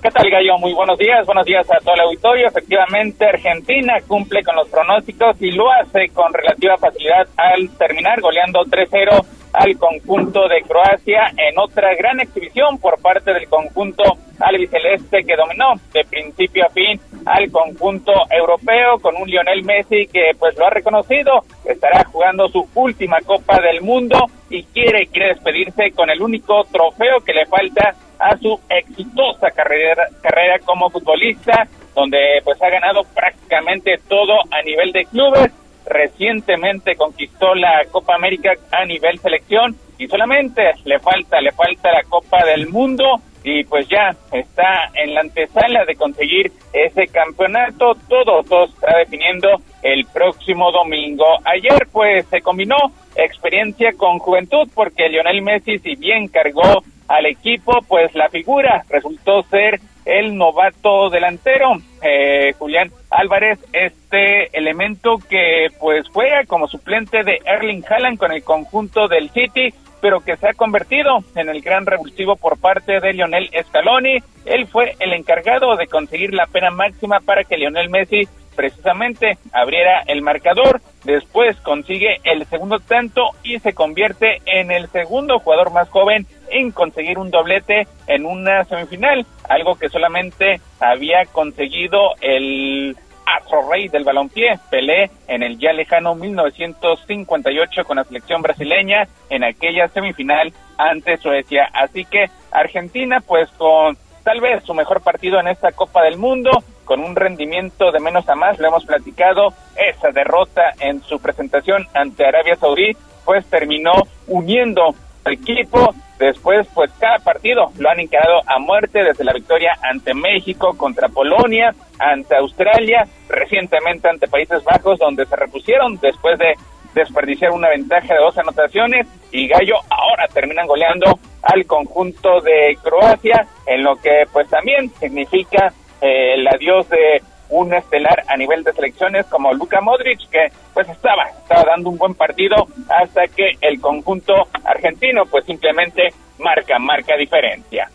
¿Qué 0.03 0.11
tal, 0.11 0.29
Gallo? 0.29 0.57
Muy 0.57 0.73
buenos 0.73 0.97
días, 0.97 1.25
buenos 1.25 1.45
días 1.45 1.65
a 1.71 1.79
todo 1.79 1.95
el 1.95 2.01
auditorio. 2.01 2.49
Efectivamente, 2.49 3.23
Argentina 3.23 3.93
cumple 4.05 4.43
con 4.43 4.57
los 4.57 4.67
pronósticos 4.67 5.41
y 5.41 5.51
lo 5.51 5.71
hace 5.71 6.09
con 6.09 6.33
relativa 6.33 6.75
facilidad 6.77 7.25
al 7.37 7.69
terminar 7.77 8.19
goleando 8.19 8.65
3-0 8.65 9.25
al 9.57 9.77
conjunto 9.77 10.47
de 10.47 10.61
Croacia 10.63 11.31
en 11.37 11.57
otra 11.57 11.95
gran 11.95 12.19
exhibición 12.19 12.77
por 12.77 13.01
parte 13.01 13.33
del 13.33 13.47
conjunto 13.47 14.03
albiceleste 14.39 15.23
que 15.23 15.35
dominó 15.35 15.73
de 15.93 16.03
principio 16.03 16.65
a 16.65 16.69
fin 16.69 16.99
al 17.25 17.49
conjunto 17.49 18.11
europeo 18.29 18.99
con 19.01 19.15
un 19.15 19.27
Lionel 19.27 19.63
Messi 19.63 20.07
que 20.07 20.31
pues 20.37 20.57
lo 20.57 20.65
ha 20.67 20.69
reconocido, 20.69 21.43
estará 21.63 22.03
jugando 22.05 22.47
su 22.49 22.67
última 22.75 23.19
Copa 23.21 23.59
del 23.61 23.81
Mundo 23.81 24.17
y 24.49 24.63
quiere 24.63 25.07
quiere 25.07 25.29
despedirse 25.29 25.91
con 25.91 26.09
el 26.09 26.21
único 26.21 26.63
trofeo 26.65 27.21
que 27.25 27.33
le 27.33 27.45
falta 27.45 27.95
a 28.19 28.37
su 28.37 28.59
exitosa 28.69 29.51
carrera 29.51 30.07
carrera 30.21 30.59
como 30.59 30.89
futbolista 30.89 31.67
donde 31.95 32.41
pues 32.43 32.61
ha 32.61 32.69
ganado 32.69 33.03
prácticamente 33.15 33.95
todo 34.07 34.33
a 34.51 34.61
nivel 34.61 34.91
de 34.91 35.05
clubes 35.05 35.51
recientemente 35.85 36.95
conquistó 36.95 37.53
la 37.55 37.85
Copa 37.91 38.15
América 38.15 38.53
a 38.71 38.85
nivel 38.85 39.19
selección 39.19 39.75
y 39.97 40.07
solamente 40.07 40.73
le 40.83 40.99
falta, 40.99 41.39
le 41.41 41.51
falta 41.51 41.91
la 41.91 42.03
Copa 42.03 42.43
del 42.45 42.67
Mundo 42.69 43.21
y 43.43 43.63
pues 43.63 43.87
ya 43.87 44.15
está 44.31 44.89
en 44.95 45.13
la 45.13 45.21
antesala 45.21 45.85
de 45.85 45.95
conseguir 45.95 46.51
ese 46.73 47.07
campeonato. 47.07 47.93
Todo, 48.09 48.43
todo 48.43 48.65
está 48.65 48.97
definiendo 48.97 49.61
el 49.83 50.05
próximo 50.05 50.71
domingo. 50.71 51.25
Ayer 51.45 51.87
pues 51.91 52.25
se 52.25 52.41
combinó 52.41 52.75
experiencia 53.15 53.93
con 53.93 54.17
juventud 54.17 54.67
porque 54.73 55.07
Lionel 55.09 55.43
Messi 55.43 55.77
si 55.77 55.95
bien 55.95 56.27
cargó 56.27 56.83
al 57.07 57.25
equipo 57.25 57.81
pues 57.87 58.13
la 58.15 58.29
figura 58.29 58.83
resultó 58.89 59.43
ser 59.43 59.79
el 60.05 60.37
novato 60.37 61.09
delantero 61.09 61.77
eh, 62.01 62.53
Julián 62.57 62.91
Álvarez 63.09 63.59
este 63.73 64.55
elemento 64.57 65.17
que 65.17 65.67
pues 65.79 66.07
juega 66.09 66.45
como 66.45 66.67
suplente 66.67 67.23
de 67.23 67.39
Erling 67.45 67.83
Haaland 67.89 68.17
con 68.17 68.31
el 68.31 68.43
conjunto 68.43 69.07
del 69.07 69.29
City 69.31 69.73
pero 70.01 70.19
que 70.19 70.37
se 70.37 70.47
ha 70.47 70.53
convertido 70.53 71.23
en 71.35 71.49
el 71.49 71.61
gran 71.61 71.85
revulsivo 71.85 72.35
por 72.35 72.59
parte 72.59 72.99
de 72.99 73.13
Lionel 73.13 73.49
Scaloni. 73.67 74.19
Él 74.45 74.67
fue 74.67 74.95
el 74.99 75.13
encargado 75.13 75.75
de 75.77 75.87
conseguir 75.87 76.31
la 76.31 76.45
pena 76.45 76.69
máxima 76.69 77.21
para 77.21 77.43
que 77.43 77.57
Lionel 77.57 77.89
Messi 77.89 78.27
precisamente 78.55 79.37
abriera 79.51 80.03
el 80.07 80.21
marcador, 80.21 80.81
después 81.03 81.55
consigue 81.57 82.17
el 82.23 82.45
segundo 82.45 82.79
tanto 82.79 83.31
y 83.43 83.59
se 83.59 83.73
convierte 83.73 84.41
en 84.45 84.71
el 84.71 84.87
segundo 84.89 85.39
jugador 85.39 85.71
más 85.71 85.89
joven 85.89 86.25
en 86.49 86.71
conseguir 86.71 87.17
un 87.17 87.31
doblete 87.31 87.87
en 88.07 88.25
una 88.25 88.63
semifinal, 88.65 89.25
algo 89.49 89.75
que 89.75 89.89
solamente 89.89 90.61
había 90.79 91.25
conseguido 91.25 92.15
el 92.21 92.95
astro 93.25 93.69
rey 93.69 93.87
del 93.87 94.03
balompié, 94.03 94.59
Pelé, 94.69 95.09
en 95.27 95.43
el 95.43 95.57
ya 95.57 95.73
lejano 95.73 96.15
1958 96.15 97.83
con 97.83 97.97
la 97.97 98.03
selección 98.03 98.41
brasileña 98.41 99.07
en 99.29 99.43
aquella 99.43 99.87
semifinal 99.87 100.53
ante 100.77 101.17
Suecia. 101.17 101.69
Así 101.73 102.05
que 102.05 102.25
Argentina, 102.51 103.21
pues 103.25 103.49
con 103.57 103.97
tal 104.23 104.41
vez 104.41 104.63
su 104.63 104.73
mejor 104.73 105.01
partido 105.01 105.39
en 105.39 105.47
esta 105.47 105.71
Copa 105.71 106.03
del 106.03 106.17
Mundo, 106.17 106.51
con 106.85 107.01
un 107.01 107.15
rendimiento 107.15 107.91
de 107.91 107.99
menos 107.99 108.27
a 108.29 108.35
más, 108.35 108.59
lo 108.59 108.67
hemos 108.67 108.85
platicado, 108.85 109.53
esa 109.75 110.11
derrota 110.11 110.73
en 110.79 111.01
su 111.03 111.19
presentación 111.19 111.85
ante 111.93 112.25
Arabia 112.25 112.55
Saudí, 112.55 112.95
pues 113.25 113.45
terminó 113.47 113.93
uniendo 114.27 114.95
al 115.23 115.33
equipo, 115.33 115.93
después 116.19 116.67
pues 116.73 116.91
cada 116.99 117.17
partido 117.19 117.71
lo 117.77 117.89
han 117.89 117.99
encarado 117.99 118.41
a 118.45 118.59
muerte 118.59 119.03
desde 119.03 119.23
la 119.23 119.33
victoria 119.33 119.77
ante 119.81 120.13
México, 120.13 120.77
contra 120.77 121.09
Polonia, 121.09 121.73
ante 121.99 122.35
Australia, 122.35 123.07
recientemente 123.27 124.07
ante 124.07 124.27
Países 124.27 124.63
Bajos, 124.63 124.99
donde 124.99 125.25
se 125.25 125.35
repusieron 125.35 125.97
después 125.97 126.37
de 126.37 126.53
desperdiciar 126.93 127.51
una 127.51 127.69
ventaja 127.69 128.13
de 128.13 128.19
dos 128.19 128.37
anotaciones 128.37 129.05
y 129.31 129.47
Gallo 129.47 129.75
ahora 129.89 130.27
terminan 130.33 130.65
goleando 130.65 131.19
al 131.43 131.65
conjunto 131.65 132.41
de 132.41 132.77
Croacia, 132.81 133.45
en 133.67 133.83
lo 133.83 133.95
que 133.97 134.25
pues 134.31 134.47
también 134.47 134.89
significa 134.99 135.73
eh, 136.05 136.33
el 136.35 136.47
adiós 136.47 136.87
de 136.89 137.21
un 137.49 137.73
estelar 137.73 138.23
a 138.27 138.37
nivel 138.37 138.63
de 138.63 138.73
selecciones 138.73 139.25
como 139.27 139.53
Luka 139.53 139.81
Modric, 139.81 140.29
que 140.29 140.51
pues 140.73 140.87
estaba, 140.89 141.23
estaba 141.41 141.63
dando 141.63 141.89
un 141.89 141.97
buen 141.97 142.13
partido 142.13 142.67
hasta 142.89 143.27
que 143.27 143.57
el 143.61 143.79
conjunto 143.79 144.33
argentino 144.63 145.25
pues 145.25 145.45
simplemente 145.45 146.13
marca, 146.39 146.77
marca 146.79 147.15
diferencia. 147.17 147.89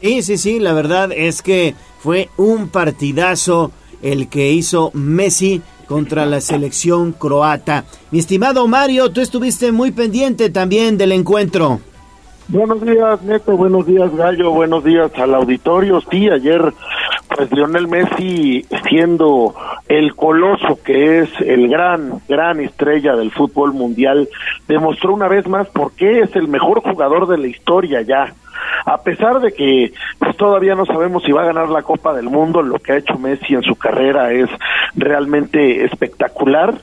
Y 0.00 0.22
sí, 0.22 0.36
sí, 0.38 0.60
la 0.60 0.72
verdad 0.72 1.10
es 1.12 1.42
que 1.42 1.74
fue 2.00 2.28
un 2.36 2.68
partidazo 2.68 3.72
el 4.02 4.28
que 4.28 4.50
hizo 4.50 4.90
Messi 4.92 5.62
contra 5.86 6.26
la 6.26 6.40
selección 6.40 7.12
croata. 7.12 7.84
Mi 8.10 8.18
estimado 8.18 8.66
Mario, 8.66 9.10
tú 9.10 9.20
estuviste 9.20 9.72
muy 9.72 9.92
pendiente 9.92 10.50
también 10.50 10.98
del 10.98 11.12
encuentro. 11.12 11.80
Buenos 12.48 12.80
días, 12.80 13.22
Neto. 13.22 13.56
Buenos 13.56 13.86
días, 13.86 14.14
Gallo. 14.14 14.52
Buenos 14.52 14.84
días 14.84 15.10
al 15.16 15.34
auditorio. 15.34 16.00
Sí, 16.02 16.30
ayer, 16.30 16.72
pues 17.34 17.50
Lionel 17.50 17.88
Messi, 17.88 18.64
siendo 18.88 19.52
el 19.88 20.14
coloso 20.14 20.78
que 20.84 21.22
es 21.22 21.30
el 21.40 21.68
gran, 21.68 22.20
gran 22.28 22.60
estrella 22.60 23.16
del 23.16 23.32
fútbol 23.32 23.72
mundial, 23.72 24.28
demostró 24.68 25.12
una 25.12 25.26
vez 25.26 25.48
más 25.48 25.66
por 25.70 25.96
qué 25.96 26.20
es 26.20 26.36
el 26.36 26.46
mejor 26.46 26.82
jugador 26.82 27.26
de 27.26 27.38
la 27.38 27.48
historia 27.48 28.02
ya. 28.02 28.32
A 28.84 29.02
pesar 29.02 29.40
de 29.40 29.52
que 29.52 29.92
pues 30.20 30.36
todavía 30.36 30.76
no 30.76 30.86
sabemos 30.86 31.24
si 31.24 31.32
va 31.32 31.42
a 31.42 31.46
ganar 31.46 31.68
la 31.68 31.82
Copa 31.82 32.14
del 32.14 32.30
Mundo, 32.30 32.62
lo 32.62 32.78
que 32.78 32.92
ha 32.92 32.98
hecho 32.98 33.18
Messi 33.18 33.54
en 33.54 33.62
su 33.62 33.74
carrera 33.74 34.30
es 34.32 34.48
realmente 34.94 35.84
espectacular 35.84 36.74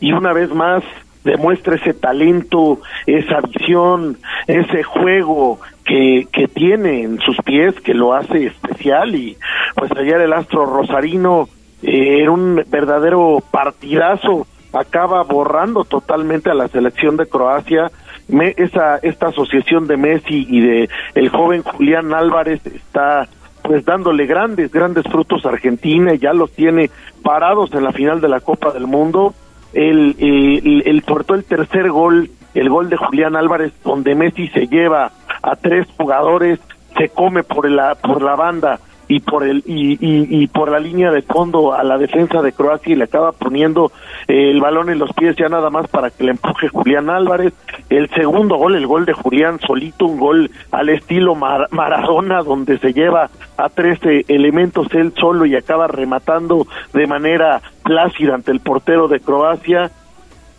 y 0.00 0.12
una 0.12 0.32
vez 0.32 0.52
más 0.52 0.82
demuestra 1.24 1.76
ese 1.76 1.94
talento, 1.94 2.80
esa 3.06 3.40
visión, 3.40 4.18
ese 4.46 4.82
juego 4.82 5.58
que, 5.84 6.28
que 6.30 6.46
tiene 6.48 7.02
en 7.02 7.18
sus 7.20 7.36
pies 7.38 7.74
que 7.80 7.94
lo 7.94 8.14
hace 8.14 8.46
especial. 8.46 9.14
Y 9.14 9.36
pues 9.74 9.90
ayer 9.92 10.20
el 10.20 10.32
astro 10.32 10.66
rosarino 10.66 11.48
eh, 11.82 12.20
era 12.20 12.30
un 12.30 12.62
verdadero 12.68 13.42
partidazo. 13.50 14.46
Acaba 14.72 15.22
borrando 15.22 15.84
totalmente 15.84 16.50
a 16.50 16.54
la 16.54 16.68
selección 16.68 17.16
de 17.16 17.26
Croacia. 17.26 17.90
Me, 18.28 18.54
esa 18.56 18.96
esta 18.98 19.28
asociación 19.28 19.86
de 19.86 19.96
Messi 19.96 20.46
y 20.48 20.60
de 20.60 20.88
el 21.14 21.28
joven 21.28 21.62
Julián 21.62 22.12
Álvarez 22.14 22.64
está 22.66 23.28
pues 23.62 23.84
dándole 23.84 24.26
grandes 24.26 24.72
grandes 24.72 25.04
frutos 25.04 25.46
a 25.46 25.50
Argentina. 25.50 26.14
Ya 26.14 26.32
los 26.32 26.50
tiene 26.52 26.90
parados 27.22 27.72
en 27.72 27.84
la 27.84 27.92
final 27.92 28.20
de 28.20 28.28
la 28.28 28.40
Copa 28.40 28.72
del 28.72 28.86
Mundo 28.86 29.34
el, 29.74 30.16
el, 30.18 30.82
el, 30.86 31.02
el 31.04 31.44
tercer 31.44 31.90
gol, 31.90 32.30
el 32.54 32.68
gol 32.68 32.88
de 32.88 32.96
Julián 32.96 33.36
Álvarez, 33.36 33.72
donde 33.84 34.14
Messi 34.14 34.48
se 34.48 34.66
lleva 34.66 35.12
a 35.42 35.56
tres 35.56 35.86
jugadores, 35.96 36.60
se 36.96 37.08
come 37.08 37.42
por 37.42 37.68
la, 37.68 37.94
por 37.96 38.22
la 38.22 38.36
banda 38.36 38.80
y 39.08 39.20
por 39.20 39.44
el 39.44 39.62
y, 39.66 39.98
y, 40.00 40.46
por 40.48 40.70
la 40.70 40.78
línea 40.78 41.10
de 41.10 41.22
fondo 41.22 41.72
a 41.74 41.82
la 41.82 41.98
defensa 41.98 42.42
de 42.42 42.52
Croacia 42.52 42.92
y 42.92 42.96
le 42.96 43.04
acaba 43.04 43.32
poniendo 43.32 43.92
eh, 44.28 44.50
el 44.50 44.60
balón 44.60 44.90
en 44.90 44.98
los 44.98 45.12
pies 45.12 45.36
ya 45.36 45.48
nada 45.48 45.70
más 45.70 45.88
para 45.88 46.10
que 46.10 46.24
le 46.24 46.32
empuje 46.32 46.68
Julián 46.68 47.10
Álvarez. 47.10 47.52
El 47.90 48.08
segundo 48.10 48.56
gol 48.56 48.74
el 48.76 48.86
gol 48.86 49.04
de 49.04 49.12
Julián 49.12 49.58
solito 49.60 50.06
un 50.06 50.18
gol 50.18 50.50
al 50.70 50.88
estilo 50.88 51.34
Mar 51.34 51.68
Maradona 51.70 52.42
donde 52.42 52.78
se 52.78 52.92
lleva 52.92 53.30
a 53.56 53.68
13 53.68 54.26
elementos 54.28 54.88
él 54.94 55.12
solo 55.16 55.46
y 55.46 55.56
acaba 55.56 55.86
rematando 55.86 56.66
de 56.92 57.06
manera 57.06 57.60
plácida 57.82 58.34
ante 58.34 58.52
el 58.52 58.60
portero 58.60 59.08
de 59.08 59.20
Croacia. 59.20 59.90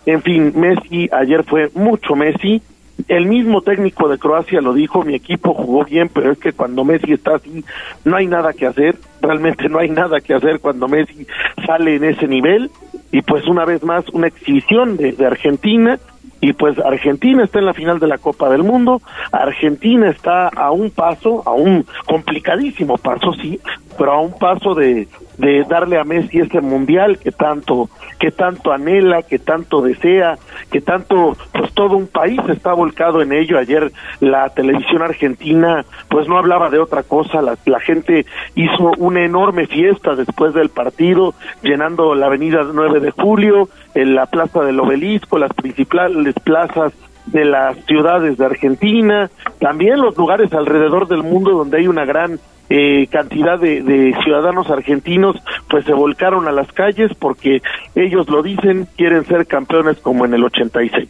En 0.06 0.22
fin 0.22 0.54
Messi 0.56 1.10
ayer 1.12 1.44
fue 1.44 1.72
mucho 1.74 2.16
Messi 2.16 2.62
el 3.08 3.26
mismo 3.26 3.62
técnico 3.62 4.08
de 4.08 4.18
Croacia 4.18 4.62
lo 4.62 4.74
dijo, 4.74 5.04
mi 5.04 5.16
equipo 5.16 5.54
jugó 5.54 5.84
bien, 5.84 6.10
pero 6.14 6.32
es 6.32 6.40
que 6.40 6.54
cuando 6.54 6.84
Messi 6.84 7.14
está 7.14 7.36
así, 7.36 7.64
no 8.04 8.16
hay 8.16 8.28
nada 8.28 8.54
que 8.54 8.66
hacer, 8.66 8.96
realmente 9.22 9.70
no 9.70 9.80
hay 9.80 9.90
nada 9.90 10.20
que 10.22 10.34
hacer 10.34 10.60
cuando 10.60 10.88
Messi 10.88 11.28
sale 11.66 11.96
en 11.96 12.06
ese 12.06 12.28
nivel, 12.28 12.72
y 13.12 13.22
pues 13.22 13.46
una 13.48 13.66
vez 13.66 13.84
más 13.84 14.08
una 14.10 14.28
exhibición 14.28 14.98
de, 14.98 15.12
de 15.12 15.26
Argentina, 15.26 16.00
y 16.42 16.54
pues 16.54 16.78
Argentina 16.80 17.44
está 17.44 17.60
en 17.60 17.66
la 17.66 17.74
final 17.74 18.00
de 18.00 18.08
la 18.08 18.18
Copa 18.18 18.50
del 18.50 18.64
Mundo, 18.64 19.02
Argentina 19.32 20.10
está 20.10 20.48
a 20.50 20.72
un 20.72 20.90
paso, 20.92 21.44
a 21.46 21.54
un 21.54 21.86
complicadísimo 22.06 22.98
paso, 22.98 23.34
sí, 23.34 23.60
pero 23.98 24.14
a 24.14 24.22
un 24.22 24.38
paso 24.38 24.74
de, 24.76 25.08
de 25.38 25.64
darle 25.64 26.00
a 26.00 26.04
Messi 26.04 26.40
ese 26.40 26.62
mundial 26.62 27.18
que 27.18 27.32
tanto 27.32 27.90
que 28.20 28.32
tanto 28.32 28.72
anhela, 28.72 29.24
que 29.24 29.40
tanto 29.40 29.82
desea, 29.82 30.38
que 30.72 30.82
tanto 30.82 31.36
pues 31.52 31.74
todo 31.74 31.98
un 31.98 32.08
país 32.08 32.40
está 32.50 32.74
volcado 32.74 33.22
en 33.22 33.34
ello. 33.34 33.58
Ayer 33.58 33.92
la 34.20 34.50
televisión 34.50 35.02
argentina 35.02 35.86
pues 36.10 36.28
no 36.28 36.38
hablaba 36.38 36.70
de 36.70 36.80
otra 36.80 37.04
cosa, 37.04 37.42
la, 37.42 37.58
la 37.66 37.80
gente 37.80 38.26
hizo 38.56 38.92
una 38.98 39.24
enorme 39.24 39.68
fiesta 39.68 40.16
después 40.16 40.54
del 40.54 40.70
partido, 40.70 41.34
llenando 41.62 42.16
la 42.16 42.28
avenida 42.28 42.64
9 42.64 43.00
de 43.00 43.12
julio, 43.12 43.70
en 43.94 44.16
la 44.16 44.26
plaza 44.26 44.62
del 44.64 44.80
obelisco, 44.80 45.38
las 45.38 45.54
principales 45.54 46.36
plazas 46.44 46.94
de 47.28 47.46
las 47.46 47.78
ciudades 47.86 48.38
de 48.38 48.46
Argentina, 48.46 49.30
también 49.60 50.00
los 50.00 50.16
lugares 50.18 50.54
alrededor 50.54 51.08
del 51.08 51.24
mundo 51.24 51.52
donde 51.52 51.78
hay 51.78 51.88
una 51.88 52.06
gran 52.06 52.40
eh, 52.70 53.08
cantidad 53.12 53.60
de, 53.60 53.82
de, 53.82 54.16
ciudadanos 54.24 54.70
argentinos 54.70 55.36
pues 55.70 55.86
se 55.86 55.94
volcaron 55.94 56.48
a 56.48 56.52
las 56.52 56.72
calles 56.72 57.12
porque 57.18 57.62
ellos 57.94 58.28
lo 58.30 58.42
dicen, 58.42 58.88
quieren 58.98 59.26
ser 59.26 59.46
campeones 59.46 59.98
como 60.00 60.26
en 60.26 60.34
el 60.34 60.44
86. 60.44 61.10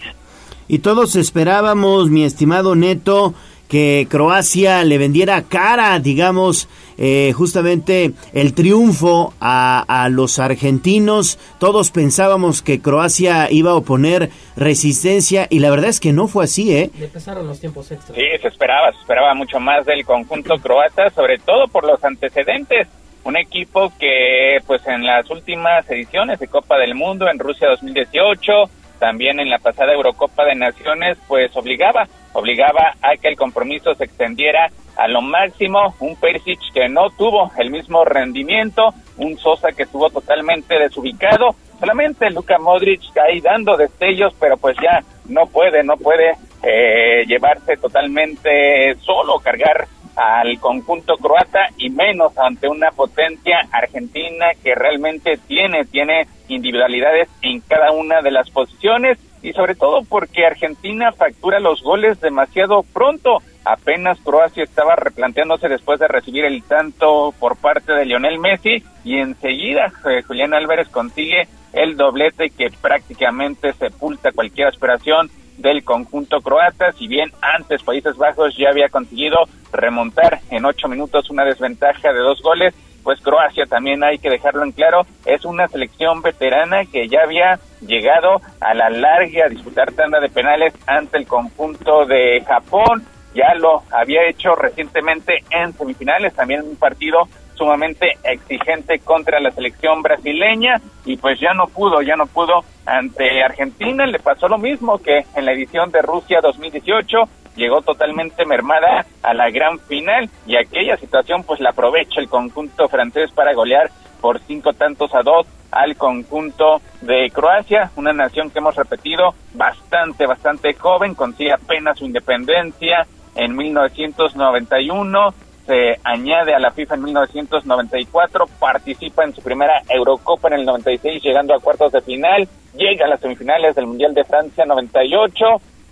Y 0.67 0.79
todos 0.79 1.15
esperábamos, 1.15 2.09
mi 2.09 2.23
estimado 2.23 2.75
Neto, 2.75 3.33
que 3.67 4.07
Croacia 4.09 4.83
le 4.83 4.97
vendiera 4.97 5.41
cara, 5.43 5.99
digamos, 5.99 6.69
eh, 6.97 7.33
justamente 7.35 8.11
el 8.33 8.53
triunfo 8.53 9.33
a, 9.39 9.83
a, 9.87 10.09
los 10.09 10.39
argentinos. 10.39 11.39
Todos 11.59 11.91
pensábamos 11.91 12.61
que 12.61 12.81
Croacia 12.81 13.51
iba 13.51 13.71
a 13.71 13.75
oponer 13.75 14.29
resistencia 14.55 15.47
y 15.49 15.59
la 15.59 15.71
verdad 15.71 15.89
es 15.89 15.99
que 15.99 16.13
no 16.13 16.27
fue 16.27 16.45
así, 16.45 16.75
¿eh? 16.75 16.91
Le 16.99 17.07
pasaron 17.07 17.47
los 17.47 17.59
tiempos 17.59 17.91
extras. 17.91 18.15
Sí, 18.15 18.23
se 18.41 18.47
esperaba, 18.47 18.91
se 18.91 18.99
esperaba 18.99 19.33
mucho 19.33 19.59
más 19.59 19.85
del 19.85 20.05
conjunto 20.05 20.57
croata, 20.59 21.09
sobre 21.09 21.37
todo 21.39 21.67
por 21.67 21.85
los 21.85 22.03
antecedentes. 22.03 22.87
Un 23.23 23.37
equipo 23.37 23.91
que, 23.99 24.59
pues, 24.67 24.85
en 24.85 25.03
las 25.03 25.29
últimas 25.31 25.89
ediciones 25.89 26.39
de 26.39 26.47
Copa 26.47 26.77
del 26.77 26.93
Mundo, 26.93 27.27
en 27.27 27.39
Rusia 27.39 27.69
2018, 27.69 28.51
también 28.99 29.39
en 29.39 29.49
la 29.49 29.57
pasada 29.57 29.93
Eurocopa 29.93 30.45
de 30.45 30.55
Naciones, 30.55 31.17
pues 31.27 31.49
obligaba 31.55 32.07
obligaba 32.35 32.93
a 33.01 33.17
que 33.17 33.29
el 33.29 33.35
compromiso 33.35 33.95
se 33.95 34.03
extendiera 34.03 34.69
a 34.97 35.07
lo 35.07 35.21
máximo, 35.21 35.95
un 35.99 36.15
Perisic 36.15 36.59
que 36.73 36.87
no 36.87 37.09
tuvo 37.17 37.51
el 37.57 37.71
mismo 37.71 38.05
rendimiento, 38.05 38.93
un 39.17 39.37
Sosa 39.37 39.71
que 39.71 39.83
estuvo 39.83 40.09
totalmente 40.09 40.77
desubicado, 40.77 41.55
solamente 41.79 42.29
Luka 42.29 42.57
Modric 42.59 43.01
ahí 43.17 43.41
dando 43.41 43.75
destellos, 43.75 44.33
pero 44.39 44.57
pues 44.57 44.75
ya 44.81 45.03
no 45.27 45.47
puede, 45.47 45.83
no 45.83 45.97
puede 45.97 46.31
eh, 46.63 47.25
llevarse 47.25 47.77
totalmente 47.77 48.95
solo, 49.01 49.39
cargar 49.39 49.87
al 50.15 50.59
conjunto 50.59 51.17
croata 51.17 51.69
y 51.77 51.89
menos 51.89 52.37
ante 52.37 52.67
una 52.67 52.91
potencia 52.91 53.67
argentina 53.71 54.47
que 54.63 54.75
realmente 54.75 55.37
tiene, 55.47 55.85
tiene 55.85 56.27
individualidades 56.47 57.29
en 57.41 57.61
cada 57.61 57.91
una 57.91 58.21
de 58.21 58.31
las 58.31 58.49
posiciones 58.49 59.17
y 59.41 59.53
sobre 59.53 59.75
todo 59.75 60.01
porque 60.03 60.45
Argentina 60.45 61.11
factura 61.11 61.59
los 61.59 61.83
goles 61.83 62.19
demasiado 62.19 62.83
pronto. 62.83 63.39
Apenas 63.63 64.19
Croacia 64.21 64.63
estaba 64.63 64.95
replanteándose 64.95 65.67
después 65.67 65.99
de 65.99 66.07
recibir 66.07 66.45
el 66.45 66.63
tanto 66.63 67.33
por 67.39 67.57
parte 67.57 67.93
de 67.93 68.05
Lionel 68.05 68.39
Messi 68.39 68.83
y 69.03 69.19
enseguida 69.19 69.91
eh, 70.09 70.23
Julián 70.23 70.53
Álvarez 70.53 70.87
consigue 70.89 71.47
el 71.73 71.97
doblete 71.97 72.49
que 72.49 72.69
prácticamente 72.81 73.73
sepulta 73.73 74.31
cualquier 74.31 74.67
aspiración 74.67 75.29
del 75.57 75.83
conjunto 75.83 76.41
croata, 76.41 76.91
si 76.93 77.07
bien 77.07 77.31
antes 77.41 77.83
Países 77.83 78.17
Bajos 78.17 78.55
ya 78.57 78.69
había 78.69 78.89
conseguido 78.89 79.37
remontar 79.71 80.39
en 80.49 80.65
ocho 80.65 80.87
minutos 80.87 81.29
una 81.29 81.45
desventaja 81.45 82.11
de 82.11 82.19
dos 82.19 82.41
goles, 82.41 82.73
pues 83.03 83.21
Croacia 83.21 83.65
también 83.67 84.03
hay 84.03 84.17
que 84.17 84.31
dejarlo 84.31 84.63
en 84.63 84.71
claro, 84.71 85.05
es 85.25 85.45
una 85.45 85.67
selección 85.67 86.23
veterana 86.23 86.85
que 86.85 87.07
ya 87.07 87.21
había 87.23 87.59
llegado 87.81 88.41
a 88.59 88.73
la 88.73 88.89
larga 88.89 89.45
a 89.45 89.49
disputar 89.49 89.91
tanda 89.91 90.19
de 90.19 90.29
penales 90.29 90.73
ante 90.87 91.19
el 91.19 91.27
conjunto 91.27 92.05
de 92.05 92.43
Japón, 92.47 93.05
ya 93.35 93.53
lo 93.53 93.83
había 93.91 94.27
hecho 94.27 94.55
recientemente 94.55 95.43
en 95.51 95.73
semifinales, 95.73 96.33
también 96.33 96.63
un 96.63 96.77
partido 96.77 97.27
sumamente 97.55 98.17
exigente 98.23 98.99
contra 98.99 99.39
la 99.39 99.51
selección 99.51 100.01
brasileña 100.01 100.81
y 101.05 101.17
pues 101.17 101.39
ya 101.39 101.53
no 101.53 101.67
pudo, 101.67 102.01
ya 102.01 102.15
no 102.15 102.27
pudo 102.27 102.63
ante 102.85 103.43
Argentina, 103.43 104.05
le 104.05 104.19
pasó 104.19 104.47
lo 104.47 104.57
mismo 104.57 104.99
que 104.99 105.25
en 105.35 105.45
la 105.45 105.53
edición 105.53 105.91
de 105.91 106.01
Rusia 106.01 106.39
2018, 106.41 107.17
llegó 107.55 107.81
totalmente 107.81 108.45
mermada 108.45 109.05
a 109.23 109.33
la 109.33 109.49
gran 109.49 109.79
final 109.79 110.29
y 110.45 110.57
aquella 110.57 110.97
situación 110.97 111.43
pues 111.43 111.59
la 111.59 111.69
aprovecha 111.69 112.19
el 112.19 112.29
conjunto 112.29 112.87
francés 112.89 113.31
para 113.31 113.53
golear 113.53 113.89
por 114.21 114.39
cinco 114.41 114.73
tantos 114.73 115.13
a 115.15 115.21
dos 115.21 115.47
al 115.71 115.95
conjunto 115.97 116.81
de 117.01 117.29
Croacia, 117.31 117.91
una 117.95 118.13
nación 118.13 118.49
que 118.49 118.59
hemos 118.59 118.75
repetido 118.75 119.35
bastante, 119.53 120.25
bastante 120.25 120.73
joven, 120.73 121.15
consigue 121.15 121.51
apenas 121.51 121.99
su 121.99 122.05
independencia 122.05 123.05
en 123.35 123.55
1991, 123.55 125.33
se 125.65 125.99
añade 126.03 126.53
a 126.53 126.59
la 126.59 126.71
FIFA 126.71 126.95
en 126.95 127.03
1994, 127.03 128.45
participa 128.59 129.23
en 129.23 129.33
su 129.33 129.41
primera 129.41 129.81
Eurocopa 129.89 130.47
en 130.47 130.55
el 130.55 130.65
96 130.65 131.21
llegando 131.23 131.53
a 131.53 131.59
cuartos 131.59 131.91
de 131.91 132.01
final, 132.01 132.47
llega 132.75 133.05
a 133.05 133.09
las 133.09 133.19
semifinales 133.19 133.75
del 133.75 133.87
Mundial 133.87 134.13
de 134.13 134.23
Francia 134.23 134.65
98, 134.65 135.45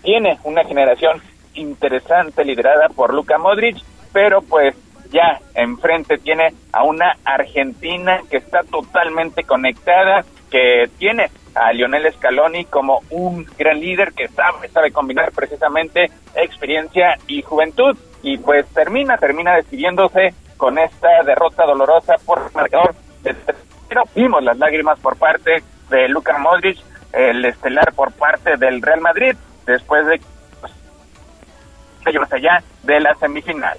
tiene 0.03 0.37
una 0.43 0.63
generación 0.63 1.21
interesante 1.55 2.45
liderada 2.45 2.89
por 2.89 3.13
Luka 3.13 3.37
Modric, 3.37 3.77
pero 4.11 4.41
pues 4.41 4.75
ya 5.11 5.39
enfrente 5.55 6.17
tiene 6.17 6.53
a 6.71 6.83
una 6.83 7.17
Argentina 7.23 8.21
que 8.29 8.37
está 8.37 8.63
totalmente 8.63 9.43
conectada, 9.43 10.25
que 10.49 10.89
tiene 10.97 11.29
a 11.55 11.71
Lionel 11.71 12.11
Scaloni 12.13 12.65
como 12.65 13.01
un 13.11 13.45
gran 13.57 13.79
líder 13.79 14.13
que 14.13 14.27
sabe, 14.27 14.67
sabe 14.69 14.91
combinar 14.91 15.31
precisamente 15.31 16.09
experiencia 16.35 17.17
y 17.27 17.41
juventud 17.43 17.95
y 18.23 18.37
pues 18.37 18.65
termina, 18.67 19.17
termina 19.17 19.55
decidiéndose 19.55 20.33
con 20.57 20.79
esta 20.79 21.23
derrota 21.23 21.65
dolorosa 21.65 22.15
por 22.25 22.39
el 22.39 22.53
marcador 22.53 22.95
pero 23.93 24.03
vimos 24.15 24.43
las 24.43 24.57
lágrimas 24.57 24.99
por 24.99 25.15
parte 25.17 25.63
de 25.89 26.07
Luka 26.09 26.37
Modric, 26.39 26.77
el 27.11 27.45
estelar 27.45 27.93
por 27.93 28.11
parte 28.11 28.57
del 28.57 28.81
Real 28.81 29.01
Madrid, 29.01 29.35
después 29.67 30.05
de 30.07 30.19
pues, 30.59 30.73
allá 32.31 32.63
de 32.83 32.99
la 32.99 33.15
semifinal. 33.15 33.77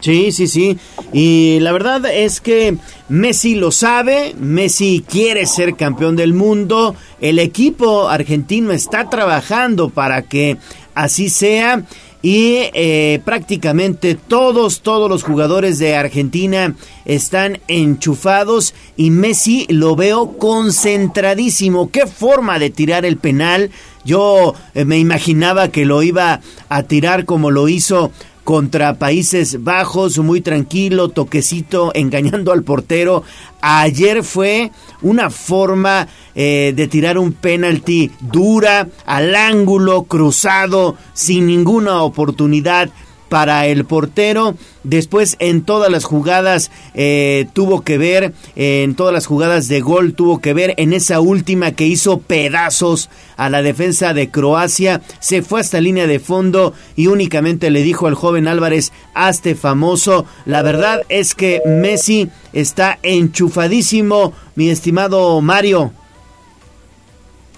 Sí, 0.00 0.32
sí, 0.32 0.48
sí. 0.48 0.78
Y 1.14 1.60
la 1.60 1.72
verdad 1.72 2.04
es 2.04 2.42
que 2.42 2.76
Messi 3.08 3.54
lo 3.54 3.70
sabe, 3.70 4.34
Messi 4.36 5.02
quiere 5.08 5.46
ser 5.46 5.76
campeón 5.76 6.14
del 6.14 6.34
mundo, 6.34 6.94
el 7.22 7.38
equipo 7.38 8.08
argentino 8.08 8.70
está 8.70 9.08
trabajando 9.08 9.88
para 9.88 10.22
que 10.22 10.58
así 10.94 11.30
sea 11.30 11.84
y 12.24 12.70
eh, 12.72 13.20
prácticamente 13.22 14.14
todos, 14.14 14.80
todos 14.80 15.10
los 15.10 15.22
jugadores 15.22 15.78
de 15.78 15.94
Argentina 15.94 16.74
están 17.04 17.60
enchufados 17.68 18.72
y 18.96 19.10
Messi 19.10 19.66
lo 19.68 19.94
veo 19.94 20.38
concentradísimo. 20.38 21.90
Qué 21.90 22.06
forma 22.06 22.58
de 22.58 22.70
tirar 22.70 23.04
el 23.04 23.18
penal. 23.18 23.70
Yo 24.06 24.54
eh, 24.74 24.86
me 24.86 24.96
imaginaba 24.96 25.68
que 25.68 25.84
lo 25.84 26.02
iba 26.02 26.40
a 26.70 26.82
tirar 26.84 27.26
como 27.26 27.50
lo 27.50 27.68
hizo 27.68 28.10
contra 28.44 28.98
Países 28.98 29.64
Bajos, 29.64 30.18
muy 30.18 30.42
tranquilo, 30.42 31.08
toquecito, 31.08 31.90
engañando 31.94 32.52
al 32.52 32.62
portero. 32.62 33.24
Ayer 33.62 34.22
fue 34.22 34.70
una 35.00 35.30
forma 35.30 36.06
eh, 36.34 36.74
de 36.76 36.86
tirar 36.86 37.16
un 37.18 37.32
penalti 37.32 38.10
dura, 38.20 38.88
al 39.06 39.34
ángulo, 39.34 40.04
cruzado, 40.04 40.96
sin 41.14 41.46
ninguna 41.46 42.02
oportunidad 42.02 42.90
para 43.34 43.66
el 43.66 43.84
portero. 43.84 44.54
Después 44.84 45.34
en 45.40 45.62
todas 45.62 45.90
las 45.90 46.04
jugadas 46.04 46.70
eh, 46.94 47.46
tuvo 47.52 47.82
que 47.82 47.98
ver, 47.98 48.32
en 48.54 48.94
todas 48.94 49.12
las 49.12 49.26
jugadas 49.26 49.66
de 49.66 49.80
gol 49.80 50.14
tuvo 50.14 50.40
que 50.40 50.54
ver, 50.54 50.74
en 50.76 50.92
esa 50.92 51.18
última 51.18 51.72
que 51.72 51.84
hizo 51.84 52.20
pedazos 52.20 53.10
a 53.36 53.50
la 53.50 53.60
defensa 53.60 54.14
de 54.14 54.30
Croacia, 54.30 55.02
se 55.18 55.42
fue 55.42 55.58
hasta 55.58 55.80
línea 55.80 56.06
de 56.06 56.20
fondo 56.20 56.74
y 56.94 57.08
únicamente 57.08 57.70
le 57.70 57.82
dijo 57.82 58.06
al 58.06 58.14
joven 58.14 58.46
Álvarez, 58.46 58.92
hazte 59.14 59.56
famoso. 59.56 60.26
La 60.46 60.62
verdad 60.62 61.00
es 61.08 61.34
que 61.34 61.60
Messi 61.66 62.30
está 62.52 63.00
enchufadísimo, 63.02 64.32
mi 64.54 64.70
estimado 64.70 65.40
Mario. 65.40 65.90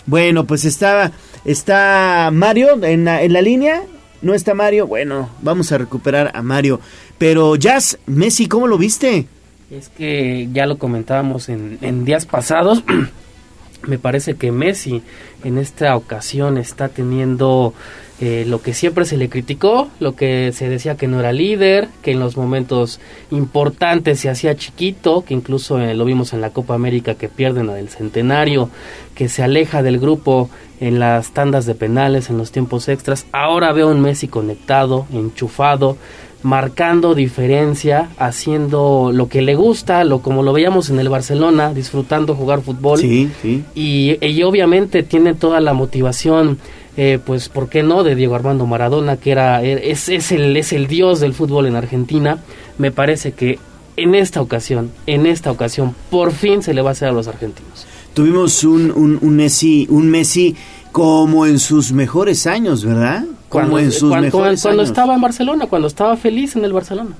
Bueno, 0.06 0.46
pues 0.46 0.64
está, 0.64 1.12
está 1.44 2.30
Mario 2.32 2.82
en 2.82 3.04
la, 3.04 3.22
en 3.22 3.34
la 3.34 3.42
línea. 3.42 3.82
¿No 4.22 4.34
está 4.34 4.54
Mario? 4.54 4.86
Bueno, 4.86 5.30
vamos 5.42 5.72
a 5.72 5.78
recuperar 5.78 6.32
a 6.34 6.42
Mario. 6.42 6.80
Pero 7.18 7.56
Jazz, 7.56 7.98
Messi, 8.06 8.48
¿cómo 8.48 8.66
lo 8.66 8.78
viste? 8.78 9.26
Es 9.70 9.88
que 9.88 10.48
ya 10.52 10.66
lo 10.66 10.78
comentábamos 10.78 11.48
en, 11.48 11.78
en 11.80 12.04
días 12.04 12.26
pasados. 12.26 12.82
Me 13.86 13.98
parece 13.98 14.34
que 14.34 14.52
Messi 14.52 15.02
en 15.44 15.58
esta 15.58 15.96
ocasión 15.96 16.58
está 16.58 16.88
teniendo 16.88 17.74
eh, 18.18 18.44
lo 18.46 18.62
que 18.62 18.72
siempre 18.72 19.04
se 19.04 19.18
le 19.18 19.28
criticó, 19.28 19.88
lo 20.00 20.16
que 20.16 20.50
se 20.52 20.70
decía 20.70 20.96
que 20.96 21.06
no 21.06 21.20
era 21.20 21.32
líder, 21.32 21.88
que 22.02 22.12
en 22.12 22.20
los 22.20 22.36
momentos 22.36 22.98
importantes 23.30 24.20
se 24.20 24.30
hacía 24.30 24.56
chiquito, 24.56 25.22
que 25.22 25.34
incluso 25.34 25.78
eh, 25.78 25.94
lo 25.94 26.06
vimos 26.06 26.32
en 26.32 26.40
la 26.40 26.50
Copa 26.50 26.74
América 26.74 27.16
que 27.16 27.28
pierden 27.28 27.66
la 27.66 27.74
del 27.74 27.90
centenario, 27.90 28.70
que 29.14 29.28
se 29.28 29.42
aleja 29.42 29.82
del 29.82 29.98
grupo 29.98 30.48
en 30.80 30.98
las 30.98 31.32
tandas 31.32 31.66
de 31.66 31.74
penales, 31.74 32.30
en 32.30 32.38
los 32.38 32.52
tiempos 32.52 32.88
extras. 32.88 33.26
Ahora 33.32 33.72
veo 33.72 33.90
un 33.90 34.00
Messi 34.00 34.28
conectado, 34.28 35.06
enchufado, 35.12 35.98
marcando 36.42 37.14
diferencia, 37.14 38.08
haciendo 38.18 39.10
lo 39.12 39.28
que 39.28 39.42
le 39.42 39.56
gusta, 39.56 40.04
lo 40.04 40.20
como 40.20 40.42
lo 40.42 40.52
veíamos 40.52 40.88
en 40.90 41.00
el 41.00 41.08
Barcelona, 41.08 41.74
disfrutando 41.74 42.34
jugar 42.34 42.62
fútbol. 42.62 42.98
Sí, 42.98 43.30
sí. 43.42 43.64
Y, 43.74 44.16
y 44.24 44.42
obviamente 44.42 45.02
tiene 45.02 45.34
toda 45.34 45.60
la 45.60 45.74
motivación 45.74 46.58
eh, 46.96 47.18
pues, 47.24 47.48
¿por 47.48 47.68
qué 47.68 47.82
no?, 47.82 48.02
de 48.04 48.14
Diego 48.14 48.34
Armando 48.34 48.66
Maradona, 48.66 49.16
que 49.16 49.32
era, 49.32 49.62
es, 49.62 50.08
es, 50.08 50.32
el, 50.32 50.56
es 50.56 50.72
el 50.72 50.86
dios 50.86 51.20
del 51.20 51.34
fútbol 51.34 51.66
en 51.66 51.76
Argentina. 51.76 52.38
Me 52.78 52.90
parece 52.90 53.32
que 53.32 53.58
en 53.96 54.14
esta 54.14 54.40
ocasión, 54.40 54.90
en 55.06 55.26
esta 55.26 55.50
ocasión, 55.50 55.94
por 56.10 56.32
fin 56.32 56.62
se 56.62 56.74
le 56.74 56.82
va 56.82 56.90
a 56.90 56.92
hacer 56.92 57.08
a 57.08 57.12
los 57.12 57.28
argentinos. 57.28 57.86
Tuvimos 58.14 58.64
un, 58.64 58.90
un, 58.90 59.18
un 59.20 59.36
Messi, 59.36 59.86
un 59.90 60.10
Messi 60.10 60.56
como 60.92 61.46
en 61.46 61.58
sus 61.58 61.92
mejores 61.92 62.46
años, 62.46 62.84
¿verdad? 62.84 63.24
Como 63.48 63.70
Cuando, 63.70 63.78
en 63.78 63.92
sus 63.92 64.08
cuando, 64.08 64.26
mejores 64.26 64.62
cuando 64.62 64.80
años. 64.82 64.90
estaba 64.90 65.14
en 65.14 65.20
Barcelona, 65.20 65.66
cuando 65.66 65.88
estaba 65.88 66.16
feliz 66.16 66.56
en 66.56 66.64
el 66.64 66.72
Barcelona. 66.72 67.10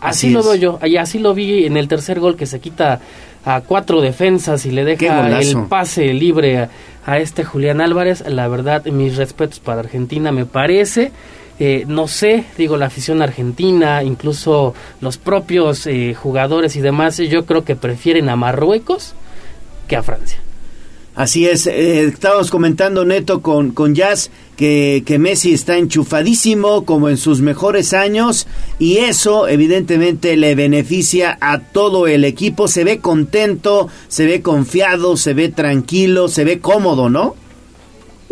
Así, 0.00 0.26
Así 0.26 0.30
lo 0.30 0.42
veo 0.42 0.54
yo, 0.56 0.78
y 0.86 0.96
así 0.96 1.18
lo 1.18 1.32
vi 1.32 1.64
en 1.64 1.76
el 1.76 1.86
tercer 1.88 2.18
gol 2.20 2.36
que 2.36 2.44
se 2.44 2.60
quita 2.60 3.00
a 3.44 3.60
cuatro 3.60 4.00
defensas 4.00 4.66
y 4.66 4.70
le 4.70 4.84
deja 4.84 5.28
el 5.40 5.66
pase 5.68 6.12
libre 6.12 6.58
a, 6.58 6.70
a 7.04 7.18
este 7.18 7.44
Julián 7.44 7.80
Álvarez. 7.80 8.22
La 8.28 8.48
verdad, 8.48 8.84
mis 8.86 9.16
respetos 9.16 9.58
para 9.60 9.80
Argentina, 9.80 10.30
me 10.32 10.46
parece. 10.46 11.12
eh, 11.58 11.84
no 11.86 12.08
sé, 12.08 12.44
digo, 12.58 12.76
la 12.76 12.86
afición 12.86 13.22
argentina, 13.22 14.02
incluso 14.02 14.74
los 15.00 15.18
propios 15.18 15.86
eh, 15.86 16.14
jugadores 16.14 16.74
y 16.76 16.80
demás, 16.80 17.18
yo 17.18 17.46
creo 17.46 17.64
que 17.64 17.76
prefieren 17.76 18.28
a 18.28 18.36
Marruecos 18.36 19.14
que 19.86 19.96
a 19.96 20.02
Francia. 20.02 20.38
Así 21.14 21.46
es, 21.46 21.66
eh, 21.66 22.04
estábamos 22.04 22.50
comentando 22.50 23.04
Neto 23.04 23.42
con, 23.42 23.72
con 23.72 23.94
Jazz 23.94 24.30
que, 24.56 25.02
que 25.04 25.18
Messi 25.18 25.52
está 25.52 25.76
enchufadísimo 25.76 26.86
como 26.86 27.10
en 27.10 27.18
sus 27.18 27.42
mejores 27.42 27.92
años 27.92 28.46
y 28.78 28.96
eso 28.96 29.46
evidentemente 29.46 30.38
le 30.38 30.54
beneficia 30.54 31.36
a 31.42 31.58
todo 31.58 32.06
el 32.06 32.24
equipo, 32.24 32.66
se 32.66 32.84
ve 32.84 33.00
contento, 33.00 33.88
se 34.08 34.24
ve 34.24 34.40
confiado, 34.40 35.18
se 35.18 35.34
ve 35.34 35.50
tranquilo, 35.50 36.28
se 36.28 36.44
ve 36.44 36.60
cómodo, 36.60 37.10
¿no? 37.10 37.36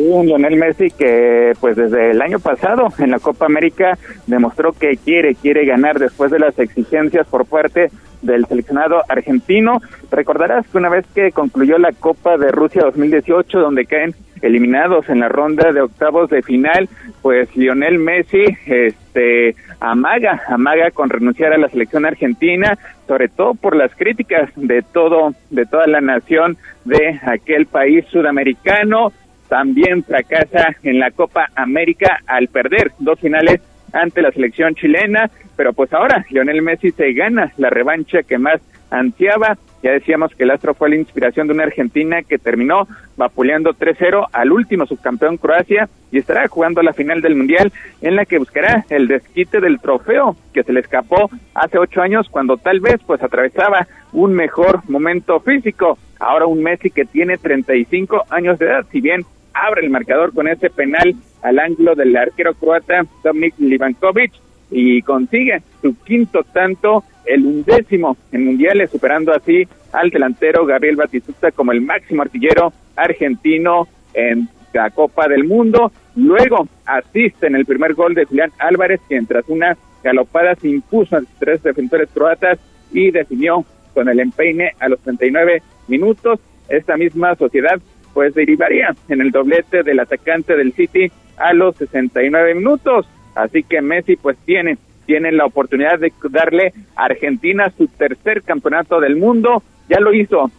Un 0.00 0.26
Lionel 0.26 0.56
Messi 0.56 0.90
que 0.90 1.52
pues 1.60 1.76
desde 1.76 2.12
el 2.12 2.22
año 2.22 2.38
pasado 2.38 2.88
en 2.98 3.10
la 3.10 3.18
Copa 3.18 3.46
América 3.46 3.98
demostró 4.26 4.72
que 4.72 4.96
quiere, 4.96 5.34
quiere 5.34 5.66
ganar 5.66 5.98
después 5.98 6.30
de 6.30 6.38
las 6.38 6.58
exigencias 6.58 7.26
por 7.26 7.46
parte 7.46 7.90
del 8.22 8.46
seleccionado 8.46 9.02
argentino. 9.08 9.80
Recordarás 10.10 10.66
que 10.68 10.78
una 10.78 10.88
vez 10.88 11.06
que 11.14 11.32
concluyó 11.32 11.78
la 11.78 11.92
Copa 11.92 12.36
de 12.36 12.50
Rusia 12.50 12.82
2018, 12.82 13.58
donde 13.58 13.86
caen 13.86 14.14
eliminados 14.42 15.08
en 15.10 15.20
la 15.20 15.28
ronda 15.28 15.72
de 15.72 15.82
octavos 15.82 16.30
de 16.30 16.42
final, 16.42 16.88
pues 17.20 17.54
Lionel 17.54 17.98
Messi 17.98 18.44
este 18.66 19.54
amaga, 19.80 20.42
amaga 20.48 20.90
con 20.90 21.10
renunciar 21.10 21.52
a 21.52 21.58
la 21.58 21.68
selección 21.68 22.06
argentina, 22.06 22.78
sobre 23.06 23.28
todo 23.28 23.54
por 23.54 23.76
las 23.76 23.94
críticas 23.94 24.50
de 24.56 24.82
todo 24.82 25.34
de 25.50 25.66
toda 25.66 25.86
la 25.86 26.00
nación 26.00 26.56
de 26.84 27.20
aquel 27.22 27.66
país 27.66 28.06
sudamericano. 28.10 29.12
También 29.50 30.04
fracasa 30.04 30.76
en 30.84 31.00
la 31.00 31.10
Copa 31.10 31.48
América 31.56 32.20
al 32.28 32.46
perder 32.46 32.92
dos 33.00 33.18
finales 33.18 33.60
ante 33.92 34.22
la 34.22 34.30
selección 34.30 34.76
chilena, 34.76 35.28
pero 35.56 35.72
pues 35.72 35.92
ahora 35.92 36.24
Lionel 36.30 36.62
Messi 36.62 36.92
se 36.92 37.12
gana 37.14 37.52
la 37.56 37.68
revancha 37.68 38.22
que 38.22 38.38
más 38.38 38.62
ansiaba. 38.90 39.58
Ya 39.82 39.90
decíamos 39.90 40.32
que 40.36 40.44
el 40.44 40.52
astro 40.52 40.74
fue 40.74 40.90
la 40.90 40.96
inspiración 40.96 41.48
de 41.48 41.54
una 41.54 41.64
Argentina 41.64 42.22
que 42.22 42.38
terminó 42.38 42.86
vapuleando 43.16 43.74
3-0 43.74 44.28
al 44.30 44.52
último 44.52 44.86
subcampeón 44.86 45.36
Croacia 45.36 45.88
y 46.12 46.18
estará 46.18 46.46
jugando 46.46 46.80
la 46.82 46.92
final 46.92 47.20
del 47.20 47.34
Mundial 47.34 47.72
en 48.02 48.14
la 48.14 48.26
que 48.26 48.38
buscará 48.38 48.84
el 48.88 49.08
desquite 49.08 49.60
del 49.60 49.80
trofeo 49.80 50.36
que 50.52 50.62
se 50.62 50.72
le 50.72 50.78
escapó 50.78 51.28
hace 51.54 51.76
ocho 51.76 52.02
años 52.02 52.28
cuando 52.30 52.56
tal 52.56 52.78
vez 52.78 53.00
pues 53.04 53.20
atravesaba 53.20 53.88
un 54.12 54.32
mejor 54.32 54.88
momento 54.88 55.40
físico. 55.40 55.98
Ahora 56.20 56.46
un 56.46 56.62
Messi 56.62 56.90
que 56.90 57.04
tiene 57.04 57.36
35 57.36 58.26
años 58.28 58.58
de 58.60 58.66
edad, 58.66 58.86
si 58.92 59.00
bien 59.00 59.24
abre 59.52 59.82
el 59.84 59.90
marcador 59.90 60.32
con 60.32 60.48
ese 60.48 60.70
penal 60.70 61.14
al 61.42 61.58
ángulo 61.58 61.94
del 61.94 62.16
arquero 62.16 62.54
croata 62.54 63.04
Dominic 63.22 63.54
Livankovic 63.58 64.32
y 64.70 65.02
consigue 65.02 65.62
su 65.82 65.96
quinto 66.04 66.44
tanto, 66.44 67.04
el 67.24 67.44
undécimo 67.44 68.16
en 68.32 68.44
mundiales, 68.44 68.90
superando 68.90 69.32
así 69.32 69.66
al 69.92 70.10
delantero 70.10 70.64
Gabriel 70.64 70.96
Batistuta 70.96 71.50
como 71.50 71.72
el 71.72 71.80
máximo 71.80 72.22
artillero 72.22 72.72
argentino 72.96 73.88
en 74.14 74.48
la 74.72 74.90
Copa 74.90 75.28
del 75.28 75.44
Mundo. 75.44 75.92
Luego 76.16 76.68
asiste 76.86 77.46
en 77.46 77.56
el 77.56 77.66
primer 77.66 77.94
gol 77.94 78.14
de 78.14 78.24
Julián 78.24 78.52
Álvarez, 78.58 79.00
quien 79.08 79.26
tras 79.26 79.48
una 79.48 79.76
galopada 80.02 80.54
se 80.56 80.68
impuso 80.68 81.16
a 81.16 81.22
tres 81.38 81.62
defensores 81.62 82.08
croatas 82.12 82.58
y 82.92 83.10
definió 83.10 83.64
con 83.94 84.08
el 84.08 84.20
empeine 84.20 84.72
a 84.78 84.88
los 84.88 85.00
39 85.00 85.62
minutos. 85.88 86.40
Esta 86.68 86.96
misma 86.96 87.34
sociedad 87.34 87.80
pues 88.14 88.34
derivaría 88.34 88.94
en 89.08 89.20
el 89.20 89.30
doblete 89.30 89.82
del 89.82 90.00
atacante 90.00 90.56
del 90.56 90.72
City 90.72 91.10
a 91.36 91.52
los 91.52 91.76
69 91.76 92.54
minutos. 92.54 93.06
Así 93.34 93.62
que 93.62 93.80
Messi 93.80 94.16
pues 94.16 94.36
tiene 94.44 94.78
tiene 95.06 95.32
la 95.32 95.46
oportunidad 95.46 95.98
de 95.98 96.12
darle 96.30 96.72
a 96.94 97.06
Argentina 97.06 97.72
su 97.76 97.88
tercer 97.88 98.42
campeonato 98.42 99.00
del 99.00 99.16
mundo. 99.16 99.60
Ya 99.88 99.98
lo 99.98 100.14
hizo 100.14 100.52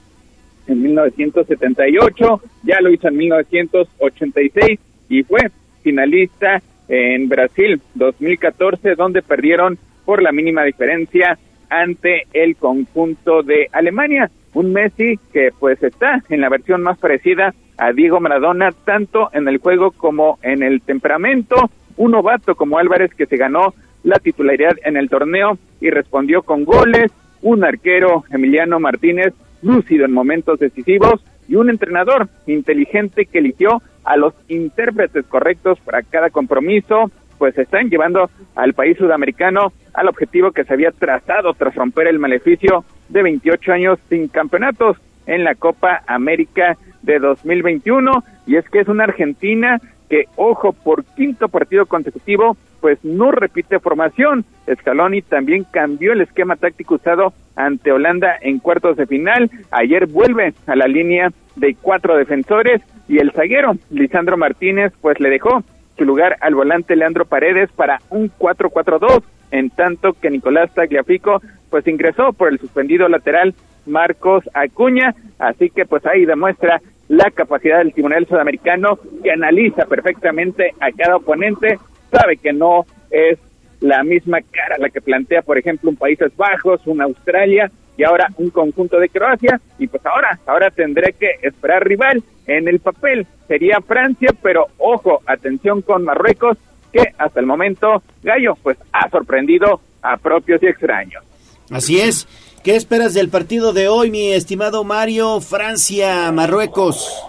en 0.68 0.82
1978, 0.82 2.42
ya 2.64 2.82
lo 2.82 2.92
hizo 2.92 3.08
en 3.08 3.16
1986 3.16 4.80
y 5.08 5.24
fue 5.24 5.50
finalista 5.84 6.62
en 6.90 7.30
Brasil 7.30 7.82
2014 7.96 8.96
donde 8.96 9.22
perdieron 9.22 9.78
por 10.04 10.22
la 10.22 10.34
mínima 10.34 10.64
diferencia 10.64 11.38
ante 11.70 12.28
el 12.34 12.58
conjunto 12.58 13.44
de 13.44 13.70
Alemania 13.72 14.30
un 14.54 14.74
Messi 14.74 15.18
que 15.32 15.50
pues 15.60 15.82
está 15.84 16.24
en 16.30 16.42
la 16.42 16.50
versión 16.50 16.82
más 16.82 16.98
parecida 16.98 17.54
a 17.78 17.94
Diego 17.94 18.20
Maradona, 18.20 18.72
tanto 18.86 19.30
en 19.34 19.48
el 19.48 19.58
juego 19.58 19.92
como 19.92 20.38
en 20.44 20.62
el 20.64 20.82
temperamento, 20.82 21.70
un 21.98 22.12
novato 22.12 22.56
como 22.56 22.78
Álvarez 22.78 23.14
que 23.16 23.26
se 23.26 23.38
ganó 23.38 23.74
la 24.04 24.20
titularidad 24.20 24.74
en 24.84 24.98
el 24.98 25.10
torneo 25.10 25.58
y 25.80 25.90
respondió 25.90 26.44
con 26.44 26.64
goles, 26.66 27.12
un 27.42 27.64
arquero 27.64 28.24
Emiliano 28.32 28.80
Martínez 28.80 29.34
lúcido 29.62 30.06
en 30.06 30.14
momentos 30.14 30.60
decisivos. 30.60 31.24
Y 31.48 31.56
un 31.56 31.70
entrenador 31.70 32.30
inteligente 32.48 33.26
que 33.26 33.40
eligió 33.40 33.82
a 34.06 34.16
los 34.16 34.34
intérpretes 34.48 35.26
correctos 35.26 35.80
para 35.82 36.02
cada 36.02 36.30
compromiso, 36.30 37.12
pues 37.38 37.58
están 37.58 37.90
llevando 37.90 38.30
al 38.56 38.74
país 38.74 38.98
sudamericano 38.98 39.74
al 39.94 40.08
objetivo 40.08 40.52
que 40.52 40.64
se 40.64 40.74
había 40.74 40.92
trazado 40.92 41.54
tras 41.54 41.76
romper 41.76 42.08
el 42.08 42.20
maleficio 42.20 42.86
de 43.12 43.24
28 43.24 43.72
años 43.72 44.00
sin 44.10 44.28
campeonatos 44.28 44.98
en 45.28 45.44
la 45.44 45.56
Copa 45.56 46.02
América 46.08 46.78
de 47.02 47.20
2021 47.20 48.24
y 48.48 48.56
es 48.56 48.68
que 48.70 48.80
es 48.80 48.88
una 48.88 49.04
Argentina 49.04 49.80
que, 50.10 50.26
ojo, 50.36 50.74
por 50.74 51.06
quinto 51.06 51.48
partido 51.48 51.86
consecutivo, 51.86 52.58
pues 52.82 53.00
no 53.04 53.32
repite 53.32 53.80
formación. 53.80 54.44
Scaloni 54.70 55.22
también 55.22 55.64
cambió 55.64 56.14
el 56.14 56.22
esquema 56.22 56.56
táctico 56.56 56.96
usado 56.96 57.34
ante 57.56 57.92
Holanda 57.92 58.36
en 58.42 58.60
cuartos 58.60 58.98
de 58.98 59.06
final. 59.06 59.50
Ayer 59.72 60.08
vuelve 60.08 60.54
a 60.68 60.76
la 60.76 60.88
línea 60.88 61.32
de 61.56 61.76
cuatro 61.82 62.18
defensores 62.18 62.82
y 63.08 63.20
el 63.20 63.32
zaguero 63.32 63.74
Lisandro 63.90 64.38
Martínez 64.38 64.92
pues 65.02 65.20
le 65.20 65.30
dejó 65.30 65.64
su 65.98 66.06
lugar 66.06 66.38
al 66.42 66.56
volante 66.56 66.96
Leandro 66.96 67.26
Paredes 67.26 67.70
para 67.72 68.02
un 68.10 68.32
4-4-2 68.38 69.24
en 69.52 69.70
tanto 69.70 70.14
que 70.14 70.30
Nicolás 70.30 70.74
Tagliafico 70.74 71.42
pues 71.70 71.88
ingresó 71.88 72.34
por 72.34 72.50
el 72.50 72.60
suspendido 72.60 73.08
lateral 73.08 73.54
Marcos 73.86 74.44
Acuña, 74.54 75.16
así 75.40 75.70
que 75.70 75.86
pues 75.86 76.06
ahí 76.06 76.26
demuestra 76.26 76.82
la 77.08 77.30
capacidad 77.32 77.80
del 77.80 77.94
tribunal 77.94 78.26
sudamericano 78.26 78.98
que 79.24 79.32
analiza 79.32 79.86
perfectamente 79.86 80.74
a 80.80 80.92
cada 80.92 81.18
oponente, 81.18 81.78
sabe 82.12 82.38
que 82.38 82.54
no 82.54 82.86
es 83.10 83.38
la 83.82 84.04
misma 84.04 84.40
cara 84.42 84.78
la 84.78 84.90
que 84.90 85.02
plantea, 85.02 85.42
por 85.42 85.58
ejemplo, 85.58 85.90
un 85.90 85.98
Países 85.98 86.36
Bajos, 86.38 86.86
un 86.86 87.02
Australia 87.02 87.70
y 87.98 88.04
ahora 88.04 88.30
un 88.38 88.50
conjunto 88.50 89.00
de 89.00 89.10
Croacia. 89.10 89.60
Y 89.78 89.88
pues 89.88 90.06
ahora, 90.06 90.40
ahora 90.46 90.72
tendré 90.72 91.14
que 91.14 91.32
esperar 91.42 91.86
rival. 91.86 92.24
En 92.48 92.68
el 92.68 92.80
papel, 92.80 93.28
sería 93.48 93.82
Francia, 93.82 94.30
pero 94.42 94.68
ojo, 94.78 95.22
atención 95.26 95.82
con 95.82 96.04
Marruecos, 96.04 96.58
que 96.92 97.14
hasta 97.18 97.40
el 97.40 97.46
momento 97.46 98.02
Gallo 98.24 98.56
pues 98.62 98.78
ha 98.92 99.10
sorprendido 99.10 99.82
a 100.02 100.18
propios 100.18 100.62
y 100.64 100.68
extraños. 100.68 101.24
Así 101.70 102.00
es. 102.00 102.28
¿Qué 102.64 102.76
esperas 102.76 103.14
del 103.14 103.30
partido 103.30 103.74
de 103.74 103.88
hoy, 103.88 104.12
mi 104.12 104.32
estimado 104.34 104.84
Mario? 104.84 105.42
Francia, 105.42 106.32
Marruecos. 106.32 107.26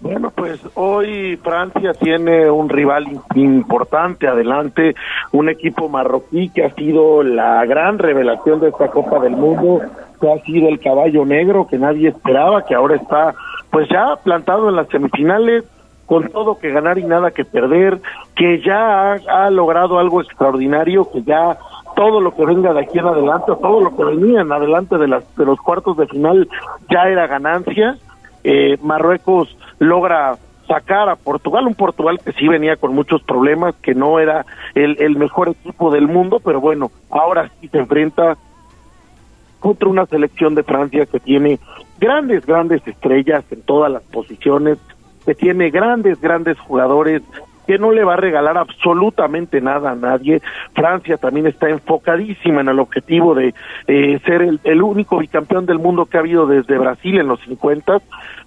Bueno, 0.00 0.30
pues 0.30 0.60
hoy 0.74 1.36
Francia 1.36 1.92
tiene 1.94 2.50
un 2.50 2.68
rival 2.68 3.06
importante 3.34 4.28
adelante, 4.28 4.94
un 5.32 5.48
equipo 5.48 5.88
marroquí 5.88 6.50
que 6.50 6.64
ha 6.64 6.74
sido 6.74 7.22
la 7.22 7.64
gran 7.66 7.98
revelación 7.98 8.60
de 8.60 8.68
esta 8.68 8.88
Copa 8.88 9.20
del 9.20 9.36
Mundo, 9.36 9.80
que 10.20 10.32
ha 10.32 10.38
sido 10.44 10.68
el 10.68 10.80
caballo 10.80 11.24
negro 11.24 11.66
que 11.66 11.78
nadie 11.78 12.08
esperaba, 12.08 12.64
que 12.64 12.74
ahora 12.74 12.96
está 12.96 13.34
pues 13.70 13.88
ya 13.88 14.16
plantado 14.22 14.68
en 14.68 14.76
las 14.76 14.88
semifinales, 14.88 15.64
con 16.06 16.28
todo 16.30 16.58
que 16.58 16.70
ganar 16.70 16.98
y 16.98 17.04
nada 17.04 17.30
que 17.30 17.44
perder, 17.44 18.00
que 18.34 18.62
ya 18.62 19.12
ha, 19.14 19.50
logrado 19.50 19.98
algo 19.98 20.20
extraordinario, 20.20 21.10
que 21.10 21.22
ya 21.22 21.58
todo 21.94 22.20
lo 22.20 22.34
que 22.34 22.44
venga 22.44 22.72
de 22.72 22.80
aquí 22.80 22.98
en 22.98 23.06
adelante, 23.06 23.52
todo 23.60 23.80
lo 23.80 23.96
que 23.96 24.04
venía 24.04 24.40
en 24.40 24.52
adelante 24.52 24.98
de, 24.98 25.08
las, 25.08 25.36
de 25.36 25.44
los 25.44 25.58
cuartos 25.60 25.96
de 25.96 26.06
final 26.06 26.48
ya 26.88 27.08
era 27.08 27.26
ganancia. 27.26 27.96
Eh, 28.44 28.78
Marruecos 28.82 29.56
logra 29.78 30.36
sacar 30.68 31.08
a 31.08 31.16
Portugal, 31.16 31.66
un 31.66 31.74
Portugal 31.74 32.20
que 32.24 32.32
sí 32.32 32.48
venía 32.48 32.76
con 32.76 32.94
muchos 32.94 33.22
problemas, 33.22 33.74
que 33.76 33.94
no 33.94 34.18
era 34.18 34.46
el, 34.74 34.96
el 35.00 35.16
mejor 35.16 35.48
equipo 35.48 35.90
del 35.90 36.06
mundo, 36.06 36.40
pero 36.44 36.60
bueno, 36.60 36.90
ahora 37.10 37.50
sí 37.60 37.68
se 37.68 37.78
enfrenta 37.78 38.36
contra 39.60 39.88
una 39.88 40.06
selección 40.06 40.54
de 40.54 40.62
Francia 40.62 41.06
que 41.06 41.18
tiene 41.18 41.58
grandes, 41.98 42.44
grandes 42.46 42.86
estrellas 42.86 43.44
en 43.50 43.62
todas 43.62 43.90
las 43.90 44.02
posiciones, 44.02 44.78
que 45.26 45.34
tiene 45.34 45.70
grandes, 45.70 46.20
grandes 46.20 46.58
jugadores, 46.58 47.22
que 47.66 47.78
no 47.78 47.90
le 47.90 48.04
va 48.04 48.14
a 48.14 48.18
regalar 48.18 48.56
absolutamente 48.56 49.60
nada 49.60 49.90
a 49.90 49.96
nadie. 49.96 50.40
Francia 50.72 51.16
también 51.16 51.48
está 51.48 51.68
enfocadísima 51.68 52.60
en 52.60 52.68
el 52.68 52.78
objetivo 52.78 53.34
de 53.34 53.52
eh, 53.88 54.20
ser 54.24 54.42
el, 54.42 54.60
el, 54.62 54.82
único 54.82 55.18
bicampeón 55.18 55.66
del 55.66 55.80
mundo 55.80 56.06
que 56.06 56.16
ha 56.16 56.20
habido 56.20 56.46
desde 56.46 56.78
Brasil 56.78 57.18
en 57.18 57.26
los 57.26 57.40
50. 57.40 58.00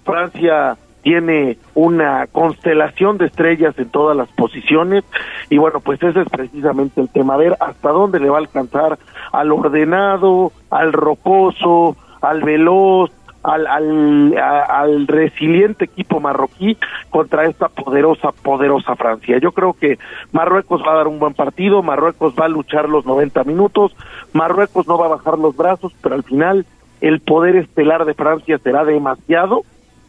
Francia 0.04 0.76
tiene 1.02 1.58
una 1.74 2.26
constelación 2.26 3.18
de 3.18 3.26
estrellas 3.26 3.74
en 3.78 3.90
todas 3.90 4.16
las 4.16 4.28
posiciones 4.30 5.04
y 5.48 5.58
bueno, 5.58 5.80
pues 5.80 6.02
ese 6.02 6.20
es 6.20 6.28
precisamente 6.28 7.00
el 7.00 7.08
tema, 7.08 7.34
a 7.34 7.38
ver 7.38 7.56
hasta 7.60 7.90
dónde 7.90 8.20
le 8.20 8.28
va 8.28 8.36
a 8.36 8.40
alcanzar 8.40 8.98
al 9.32 9.52
ordenado, 9.52 10.52
al 10.70 10.92
rocoso, 10.92 11.96
al 12.20 12.42
veloz, 12.42 13.10
al, 13.42 13.66
al, 13.66 15.06
resiliente 15.06 15.86
equipo 15.86 16.20
marroquí 16.20 16.76
contra 17.08 17.46
esta 17.46 17.68
poderosa, 17.68 18.32
poderosa 18.32 18.96
Francia. 18.96 19.38
Yo 19.38 19.52
creo 19.52 19.72
que 19.72 19.98
Marruecos 20.32 20.82
va 20.86 20.92
a 20.92 20.96
dar 20.96 21.08
un 21.08 21.18
buen 21.18 21.34
partido, 21.34 21.82
Marruecos 21.82 22.34
va 22.38 22.46
a 22.46 22.48
luchar 22.48 22.88
los 22.88 23.06
90 23.06 23.44
minutos, 23.44 23.96
Marruecos 24.32 24.86
no 24.86 24.98
va 24.98 25.06
a 25.06 25.16
bajar 25.16 25.38
los 25.38 25.56
brazos, 25.56 25.92
pero 26.02 26.14
al 26.14 26.22
final 26.22 26.66
el 27.00 27.20
poder 27.20 27.56
estelar 27.56 28.04
de 28.04 28.14
Francia 28.14 28.58
será 28.58 28.84
demasiado 28.84 29.62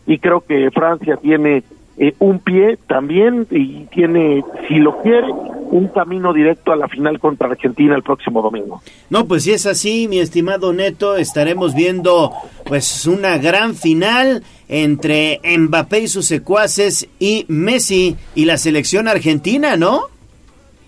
y 0.05 0.19
creo 0.19 0.41
que 0.41 0.69
Francia 0.71 1.17
tiene 1.17 1.63
eh, 1.97 2.13
un 2.19 2.39
pie 2.39 2.77
también 2.87 3.47
y 3.51 3.85
tiene, 3.85 4.43
si 4.67 4.75
lo 4.75 5.01
quiere, 5.01 5.27
un 5.71 5.87
camino 5.87 6.33
directo 6.33 6.71
a 6.71 6.75
la 6.75 6.87
final 6.87 7.19
contra 7.19 7.47
Argentina 7.47 7.95
el 7.95 8.03
próximo 8.03 8.41
domingo. 8.41 8.81
No, 9.09 9.25
pues 9.25 9.43
si 9.43 9.53
es 9.53 9.65
así, 9.65 10.07
mi 10.07 10.19
estimado 10.19 10.73
Neto, 10.73 11.15
estaremos 11.15 11.75
viendo 11.75 12.31
pues 12.65 13.05
una 13.07 13.37
gran 13.37 13.75
final 13.75 14.43
entre 14.67 15.39
Mbappé 15.43 16.01
y 16.01 16.07
sus 16.07 16.25
secuaces 16.25 17.07
y 17.19 17.45
Messi 17.47 18.15
y 18.35 18.45
la 18.45 18.57
selección 18.57 19.07
argentina, 19.07 19.75
¿no? 19.75 20.03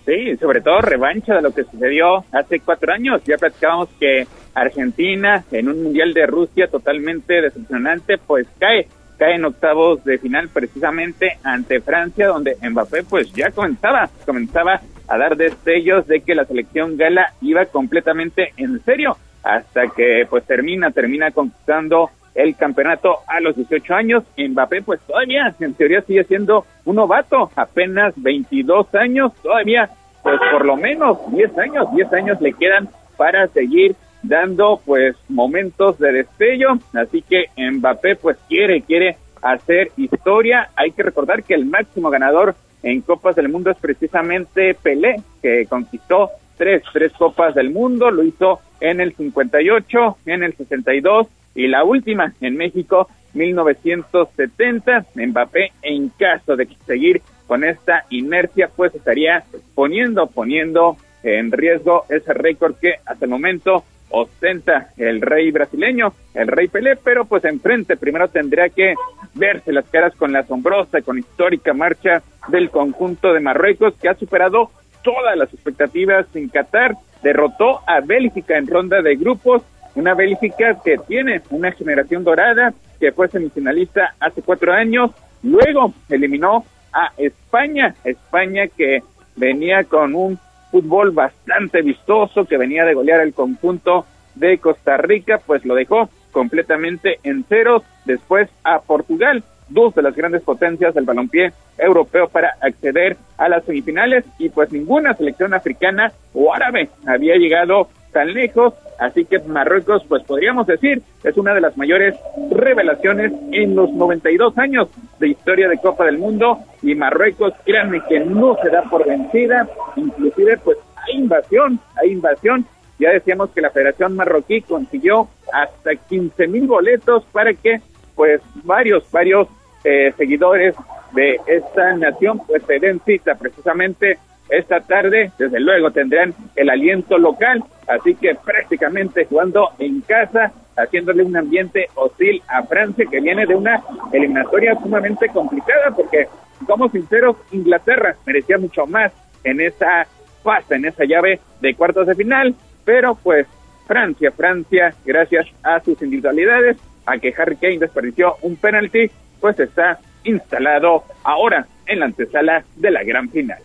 Sí, 0.06 0.36
sobre 0.36 0.60
todo 0.60 0.80
revancha 0.80 1.34
de 1.34 1.42
lo 1.42 1.54
que 1.54 1.64
sucedió 1.64 2.24
hace 2.32 2.60
cuatro 2.60 2.92
años. 2.92 3.22
Ya 3.24 3.38
platicábamos 3.38 3.88
que 3.98 4.26
Argentina 4.54 5.44
en 5.50 5.68
un 5.68 5.82
Mundial 5.82 6.12
de 6.12 6.26
Rusia 6.26 6.68
totalmente 6.68 7.40
decepcionante, 7.40 8.18
pues 8.18 8.46
cae 8.58 8.86
cae 9.18 9.36
en 9.36 9.44
octavos 9.44 10.04
de 10.04 10.18
final 10.18 10.48
precisamente 10.48 11.38
ante 11.42 11.80
Francia, 11.80 12.28
donde 12.28 12.56
Mbappé 12.62 13.04
pues 13.04 13.32
ya 13.32 13.50
comenzaba, 13.50 14.08
comenzaba 14.26 14.80
a 15.08 15.18
dar 15.18 15.36
destellos 15.36 16.06
de 16.06 16.20
que 16.20 16.34
la 16.34 16.44
selección 16.44 16.96
gala 16.96 17.32
iba 17.40 17.66
completamente 17.66 18.52
en 18.56 18.82
serio, 18.84 19.16
hasta 19.42 19.88
que 19.88 20.26
pues 20.28 20.44
termina, 20.44 20.90
termina 20.90 21.30
conquistando 21.30 22.10
el 22.34 22.56
campeonato 22.56 23.18
a 23.28 23.40
los 23.40 23.56
18 23.56 23.94
años. 23.94 24.24
Mbappé 24.36 24.82
pues 24.82 25.00
todavía 25.02 25.54
en 25.60 25.74
teoría 25.74 26.00
sigue 26.02 26.24
siendo 26.24 26.66
un 26.84 26.96
novato, 26.96 27.50
apenas 27.56 28.14
22 28.16 28.94
años, 28.94 29.32
todavía 29.42 29.90
pues 30.22 30.40
por 30.50 30.64
lo 30.64 30.76
menos 30.76 31.18
10 31.32 31.58
años, 31.58 31.86
10 31.94 32.12
años 32.14 32.40
le 32.40 32.52
quedan 32.54 32.88
para 33.16 33.46
seguir 33.48 33.94
dando 34.24 34.80
pues 34.84 35.16
momentos 35.28 35.98
de 35.98 36.12
destello, 36.12 36.78
así 36.94 37.22
que 37.22 37.46
Mbappé 37.56 38.16
pues 38.16 38.36
quiere, 38.48 38.82
quiere 38.82 39.16
hacer 39.42 39.92
historia. 39.96 40.70
Hay 40.76 40.90
que 40.92 41.02
recordar 41.02 41.42
que 41.44 41.54
el 41.54 41.66
máximo 41.66 42.10
ganador 42.10 42.56
en 42.82 43.00
Copas 43.02 43.36
del 43.36 43.48
Mundo 43.48 43.70
es 43.70 43.76
precisamente 43.78 44.74
Pelé, 44.74 45.16
que 45.42 45.66
conquistó 45.66 46.30
tres, 46.56 46.82
tres 46.92 47.12
Copas 47.12 47.54
del 47.54 47.70
Mundo, 47.70 48.10
lo 48.10 48.22
hizo 48.22 48.60
en 48.80 49.00
el 49.00 49.14
58, 49.14 50.18
en 50.26 50.42
el 50.42 50.54
62 50.54 51.26
y 51.54 51.68
la 51.68 51.84
última 51.84 52.34
en 52.40 52.56
México 52.56 53.08
1970. 53.34 55.06
Mbappé 55.14 55.72
en 55.82 56.08
caso 56.10 56.56
de 56.56 56.68
seguir 56.86 57.22
con 57.46 57.64
esta 57.64 58.04
inercia 58.10 58.70
pues 58.74 58.94
estaría 58.94 59.44
poniendo, 59.74 60.26
poniendo 60.26 60.96
en 61.22 61.52
riesgo 61.52 62.04
ese 62.08 62.32
récord 62.32 62.76
que 62.76 62.94
hasta 63.06 63.24
el 63.24 63.30
momento 63.30 63.84
ostenta 64.10 64.90
el 64.96 65.20
rey 65.20 65.50
brasileño, 65.50 66.12
el 66.34 66.48
rey 66.48 66.68
Pelé, 66.68 66.96
pero 66.96 67.24
pues 67.24 67.44
enfrente 67.44 67.96
primero 67.96 68.28
tendría 68.28 68.68
que 68.68 68.94
verse 69.34 69.72
las 69.72 69.88
caras 69.88 70.14
con 70.14 70.32
la 70.32 70.40
asombrosa, 70.40 71.02
con 71.02 71.18
histórica 71.18 71.72
marcha 71.72 72.22
del 72.48 72.70
conjunto 72.70 73.32
de 73.32 73.40
Marruecos 73.40 73.94
que 74.00 74.08
ha 74.08 74.14
superado 74.14 74.70
todas 75.02 75.36
las 75.36 75.52
expectativas 75.52 76.26
en 76.34 76.48
Qatar, 76.48 76.96
derrotó 77.22 77.80
a 77.86 78.00
Bélgica 78.00 78.56
en 78.56 78.66
ronda 78.66 79.02
de 79.02 79.16
grupos, 79.16 79.62
una 79.94 80.14
Bélgica 80.14 80.78
que 80.84 80.96
tiene 81.06 81.42
una 81.50 81.72
generación 81.72 82.24
dorada, 82.24 82.72
que 82.98 83.12
fue 83.12 83.28
semifinalista 83.28 84.14
hace 84.20 84.42
cuatro 84.42 84.72
años, 84.72 85.10
luego 85.42 85.92
eliminó 86.08 86.64
a 86.92 87.12
España, 87.16 87.94
España 88.04 88.66
que 88.68 89.02
venía 89.36 89.84
con 89.84 90.14
un 90.14 90.38
fútbol 90.74 91.12
bastante 91.12 91.82
vistoso 91.82 92.46
que 92.46 92.58
venía 92.58 92.84
de 92.84 92.94
golear 92.94 93.20
el 93.20 93.32
conjunto 93.32 94.06
de 94.34 94.58
Costa 94.58 94.96
Rica, 94.96 95.40
pues 95.46 95.64
lo 95.64 95.76
dejó 95.76 96.10
completamente 96.32 97.20
en 97.22 97.44
ceros. 97.44 97.84
Después 98.06 98.50
a 98.64 98.80
Portugal, 98.80 99.44
dos 99.68 99.94
de 99.94 100.02
las 100.02 100.16
grandes 100.16 100.42
potencias 100.42 100.92
del 100.92 101.04
balompié 101.04 101.52
europeo 101.78 102.26
para 102.28 102.56
acceder 102.60 103.16
a 103.38 103.48
las 103.48 103.64
semifinales 103.64 104.24
y 104.36 104.48
pues 104.48 104.72
ninguna 104.72 105.14
selección 105.14 105.54
africana 105.54 106.12
o 106.32 106.52
árabe 106.52 106.88
había 107.06 107.36
llegado 107.36 107.88
tan 108.14 108.32
lejos, 108.32 108.72
así 108.98 109.26
que 109.26 109.40
Marruecos, 109.40 110.04
pues 110.08 110.22
podríamos 110.22 110.66
decir, 110.66 111.02
es 111.22 111.36
una 111.36 111.52
de 111.52 111.60
las 111.60 111.76
mayores 111.76 112.14
revelaciones 112.50 113.32
en 113.52 113.74
los 113.76 113.90
92 113.90 114.56
años 114.56 114.88
de 115.18 115.28
historia 115.28 115.68
de 115.68 115.78
Copa 115.78 116.06
del 116.06 116.16
Mundo 116.16 116.60
y 116.80 116.94
Marruecos, 116.94 117.52
créanme 117.66 118.00
que 118.08 118.20
no 118.20 118.56
se 118.62 118.70
da 118.70 118.82
por 118.84 119.06
vencida, 119.06 119.68
inclusive 119.96 120.56
pues 120.58 120.78
hay 120.96 121.18
invasión, 121.18 121.80
hay 122.00 122.12
invasión, 122.12 122.64
ya 122.98 123.10
decíamos 123.10 123.50
que 123.50 123.60
la 123.60 123.70
Federación 123.70 124.14
Marroquí 124.14 124.62
consiguió 124.62 125.28
hasta 125.52 125.94
15 125.96 126.46
mil 126.46 126.66
boletos 126.66 127.24
para 127.32 127.52
que 127.52 127.80
pues 128.14 128.40
varios, 128.62 129.10
varios 129.10 129.48
eh, 129.82 130.14
seguidores 130.16 130.76
de 131.12 131.40
esta 131.46 131.94
nación 131.94 132.40
pues 132.46 132.62
se 132.64 132.78
den 132.78 133.00
cita 133.04 133.34
precisamente 133.34 134.18
esta 134.48 134.80
tarde, 134.80 135.30
desde 135.38 135.60
luego 135.60 135.90
tendrán 135.90 136.34
el 136.56 136.70
aliento 136.70 137.18
local, 137.18 137.64
así 137.88 138.14
que 138.14 138.34
prácticamente 138.34 139.24
jugando 139.24 139.70
en 139.78 140.00
casa, 140.02 140.52
haciéndole 140.76 141.22
un 141.22 141.36
ambiente 141.36 141.88
hostil 141.94 142.42
a 142.48 142.62
Francia 142.64 143.06
que 143.10 143.20
viene 143.20 143.46
de 143.46 143.54
una 143.54 143.82
eliminatoria 144.12 144.74
sumamente 144.80 145.28
complicada 145.28 145.90
porque, 145.92 146.28
como 146.66 146.88
sinceros, 146.88 147.36
Inglaterra 147.52 148.16
merecía 148.26 148.58
mucho 148.58 148.86
más 148.86 149.12
en 149.44 149.60
esa 149.60 150.06
fase, 150.42 150.74
en 150.74 150.84
esa 150.84 151.04
llave 151.04 151.40
de 151.60 151.74
cuartos 151.74 152.06
de 152.06 152.14
final, 152.14 152.54
pero 152.84 153.14
pues 153.14 153.46
Francia, 153.86 154.30
Francia, 154.32 154.94
gracias 155.04 155.46
a 155.62 155.80
sus 155.80 156.00
individualidades, 156.02 156.76
a 157.06 157.18
que 157.18 157.34
Harry 157.36 157.56
Kane 157.56 157.78
desperdició 157.78 158.36
un 158.42 158.56
penalti, 158.56 159.10
pues 159.40 159.58
está 159.60 159.98
instalado 160.24 161.04
ahora 161.22 161.66
en 161.86 162.00
la 162.00 162.06
antesala 162.06 162.64
de 162.76 162.90
la 162.90 163.02
gran 163.04 163.28
final. 163.28 163.58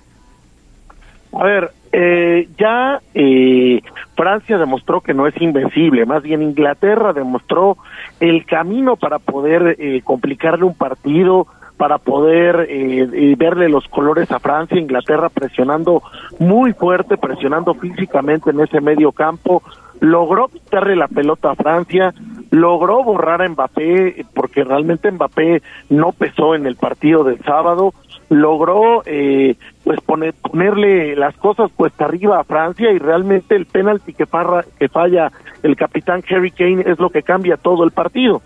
A 1.32 1.44
ver, 1.44 1.72
eh, 1.92 2.48
ya 2.58 3.02
eh, 3.14 3.82
Francia 4.16 4.58
demostró 4.58 5.02
que 5.02 5.14
no 5.14 5.28
es 5.28 5.40
invencible, 5.42 6.06
más 6.06 6.24
bien 6.24 6.42
Inglaterra 6.42 7.14
demostró 7.14 7.78
el 8.20 8.46
camino 8.46 8.96
para 8.96 9.20
poder 9.20 9.76
eh, 9.80 10.02
complicarle 10.04 10.66
un 10.66 10.76
partido, 10.76 11.48
para 11.78 11.98
poder 11.98 12.68
eh, 12.70 13.36
verle 13.38 13.70
los 13.70 13.88
colores 13.88 14.30
a 14.32 14.40
Francia, 14.40 14.78
Inglaterra 14.78 15.30
presionando 15.30 16.04
muy 16.38 16.74
fuerte, 16.74 17.16
presionando 17.16 17.74
físicamente 17.74 18.50
en 18.50 18.60
ese 18.60 18.82
medio 18.82 19.12
campo, 19.12 19.64
logró 20.02 20.50
quitarle 20.50 20.96
la 20.96 21.08
pelota 21.08 21.52
a 21.52 21.56
Francia, 21.56 22.14
logró 22.52 23.04
borrar 23.04 23.42
a 23.42 23.50
Mbappé, 23.50 24.26
porque 24.34 24.64
realmente 24.64 25.10
Mbappé 25.10 25.62
no 25.90 26.12
pesó 26.12 26.54
en 26.54 26.66
el 26.66 26.76
partido 26.76 27.24
del 27.24 27.40
sábado, 27.44 27.94
logró 28.30 29.02
eh, 29.06 29.56
pues 29.84 30.00
poner, 30.02 30.34
ponerle 30.34 31.16
las 31.16 31.36
cosas 31.38 31.72
cuesta 31.76 32.06
arriba 32.06 32.40
a 32.40 32.44
Francia 32.44 32.92
y 32.92 33.00
realmente 33.00 33.56
el 33.56 33.66
penalti 33.66 34.14
que, 34.14 34.26
falla 34.26 35.32
el 35.64 35.76
capitán 35.76 36.24
Harry 36.30 36.52
Kane 36.52 36.84
es 36.86 37.00
lo 37.00 37.10
que 37.10 37.24
cambia 37.24 37.58
todo 37.58 37.84
el 37.84 37.92
partido. 37.92 38.42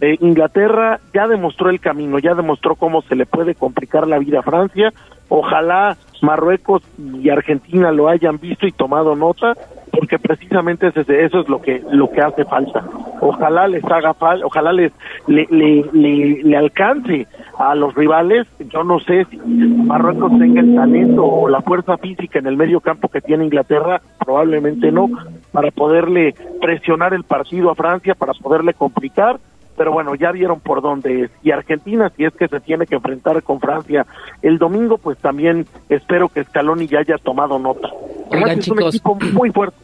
Eh, 0.00 0.16
Inglaterra 0.20 1.00
ya 1.12 1.26
demostró 1.28 1.70
el 1.70 1.80
camino, 1.80 2.18
ya 2.18 2.34
demostró 2.34 2.74
cómo 2.74 3.02
se 3.02 3.16
le 3.16 3.26
puede 3.26 3.54
complicar 3.54 4.06
la 4.06 4.18
vida 4.18 4.40
a 4.40 4.42
Francia. 4.42 4.92
Ojalá 5.28 5.96
Marruecos 6.20 6.82
y 6.98 7.28
Argentina 7.28 7.92
lo 7.92 8.08
hayan 8.08 8.38
visto 8.38 8.66
y 8.66 8.72
tomado 8.72 9.14
nota, 9.14 9.54
porque 9.94 10.18
precisamente 10.18 10.88
eso 10.88 11.40
es 11.40 11.48
lo 11.48 11.60
que 11.60 11.82
lo 11.90 12.10
que 12.10 12.20
hace 12.20 12.44
falta. 12.44 12.84
Ojalá 13.20 13.68
les 13.68 13.84
haga 13.84 14.14
falta, 14.14 14.46
ojalá 14.46 14.72
les 14.72 14.92
le, 15.26 15.46
le, 15.50 16.42
le, 16.42 16.56
alcance 16.56 17.26
a 17.58 17.74
los 17.74 17.94
rivales. 17.94 18.46
Yo 18.70 18.84
no 18.84 18.98
sé 19.00 19.24
si 19.30 19.36
Marruecos 19.36 20.38
tenga 20.38 20.60
el 20.60 20.74
talento 20.74 21.24
o 21.24 21.48
la 21.48 21.62
fuerza 21.62 21.96
física 21.98 22.38
en 22.38 22.46
el 22.46 22.56
medio 22.56 22.80
campo 22.80 23.08
que 23.08 23.20
tiene 23.20 23.44
Inglaterra, 23.44 24.00
probablemente 24.18 24.90
no, 24.90 25.08
para 25.52 25.70
poderle 25.70 26.34
presionar 26.60 27.14
el 27.14 27.24
partido 27.24 27.70
a 27.70 27.74
Francia, 27.74 28.14
para 28.14 28.32
poderle 28.34 28.74
complicar 28.74 29.38
pero 29.76 29.92
bueno, 29.92 30.14
ya 30.14 30.32
vieron 30.32 30.60
por 30.60 30.82
dónde 30.82 31.22
es. 31.22 31.30
Y 31.42 31.50
Argentina, 31.50 32.10
si 32.16 32.24
es 32.24 32.32
que 32.34 32.48
se 32.48 32.60
tiene 32.60 32.86
que 32.86 32.94
enfrentar 32.94 33.42
con 33.42 33.60
Francia 33.60 34.06
el 34.42 34.58
domingo, 34.58 34.98
pues 34.98 35.18
también 35.18 35.66
espero 35.88 36.28
que 36.28 36.44
Scaloni 36.44 36.86
ya 36.86 37.00
haya 37.00 37.18
tomado 37.18 37.58
nota. 37.58 37.88
es 38.30 38.68
un 38.68 38.82
equipo 38.82 39.16
muy 39.32 39.50
fuerte, 39.50 39.76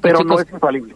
pero 0.00 0.24
no 0.24 0.38
es 0.40 0.50
infalible. 0.50 0.94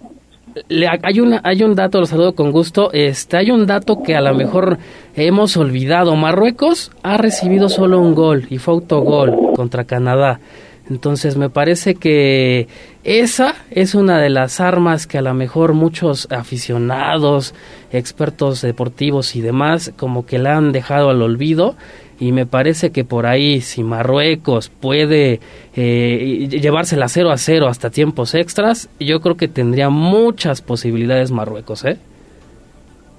hay, 1.03 1.21
una, 1.21 1.41
hay 1.45 1.63
un 1.63 1.75
dato, 1.75 2.01
lo 2.01 2.07
saludo 2.07 2.35
con 2.35 2.53
gusto, 2.53 2.93
este, 2.93 3.37
hay 3.37 3.51
un 3.51 3.67
dato 3.67 4.03
que 4.03 4.17
a 4.17 4.21
lo 4.21 4.35
mejor 4.35 4.79
hemos 5.15 5.57
olvidado. 5.57 6.17
Marruecos 6.17 6.91
ha 7.03 7.17
recibido 7.17 7.69
solo 7.69 8.01
un 8.01 8.15
gol 8.15 8.47
y 8.51 8.59
fue 8.59 8.75
autogol 8.75 9.53
contra 9.55 9.85
Canadá. 9.85 10.41
Entonces 10.89 11.37
me 11.37 11.51
parece 11.51 11.97
que 11.97 12.69
esa 13.03 13.57
es 13.71 13.97
una 13.97 14.21
de 14.21 14.31
las 14.31 14.61
armas 14.61 15.09
que 15.09 15.19
a 15.19 15.23
lo 15.23 15.35
mejor 15.35 15.73
muchos 15.73 16.29
aficionados, 16.31 17.55
expertos 17.91 18.63
deportivos 18.63 19.35
y 19.35 19.41
demás 19.41 19.93
como 19.97 20.27
que 20.27 20.39
la 20.39 20.57
han 20.57 20.71
dejado 20.71 21.11
al 21.11 21.23
olvido 21.23 21.75
y 22.19 22.33
me 22.33 22.47
parece 22.47 22.93
que 22.93 23.05
por 23.05 23.27
ahí 23.27 23.61
si 23.61 23.83
Marruecos 23.83 24.69
puede 24.69 25.41
eh, 25.75 26.49
llevársela 26.51 27.09
0 27.09 27.31
a 27.31 27.37
0 27.37 27.69
hasta 27.69 27.91
tiempos 27.91 28.35
extras, 28.35 28.89
yo 28.99 29.21
creo 29.21 29.37
que 29.37 29.49
tendría 29.49 29.91
muchas 29.91 30.63
posibilidades 30.63 31.31
Marruecos, 31.31 31.85
¿eh? 31.85 31.99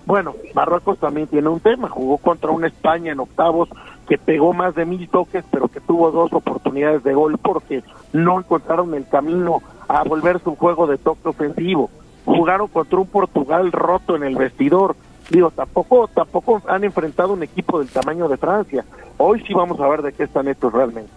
Bueno, 0.06 0.36
Marruecos 0.56 0.98
también 1.00 1.28
tiene 1.28 1.50
un 1.50 1.60
tema, 1.60 1.90
jugó 1.90 2.18
contra 2.18 2.50
una 2.52 2.68
España 2.68 3.12
en 3.12 3.20
octavos 3.20 3.68
que 4.08 4.18
pegó 4.18 4.54
más 4.54 4.74
de 4.74 4.86
mil 4.86 5.08
toques, 5.10 5.44
pero 5.52 5.68
que 5.68 5.82
tuvo 5.82 6.12
dos 6.12 6.32
oportunidades 6.32 7.04
de 7.04 7.14
gol 7.14 7.38
porque 7.38 7.84
no 8.14 8.40
encontraron 8.40 8.94
el 8.96 9.06
camino 9.08 9.62
a 9.88 10.04
volver 10.04 10.40
su 10.40 10.56
juego 10.56 10.88
de 10.88 10.98
toque 10.98 11.28
ofensivo. 11.28 11.90
Jugaron 12.26 12.68
contra 12.70 13.00
un 13.00 13.08
Portugal 13.08 13.72
roto 13.72 14.16
en 14.16 14.24
el 14.24 14.36
vestidor. 14.36 14.96
Digo, 15.30 15.52
tampoco, 15.52 16.08
tampoco 16.08 16.62
han 16.68 16.84
enfrentado 16.84 17.34
un 17.34 17.44
equipo 17.44 17.80
del 17.80 17.90
tamaño 17.90 18.28
de 18.28 18.38
Francia. 18.38 18.86
Hoy 19.18 19.44
sí 19.46 19.54
vamos 19.54 19.80
a 19.80 19.88
ver 19.88 20.02
de 20.02 20.14
qué 20.14 20.24
están 20.24 20.48
estos 20.48 20.72
realmente. 20.72 21.12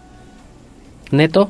Neto. 1.11 1.49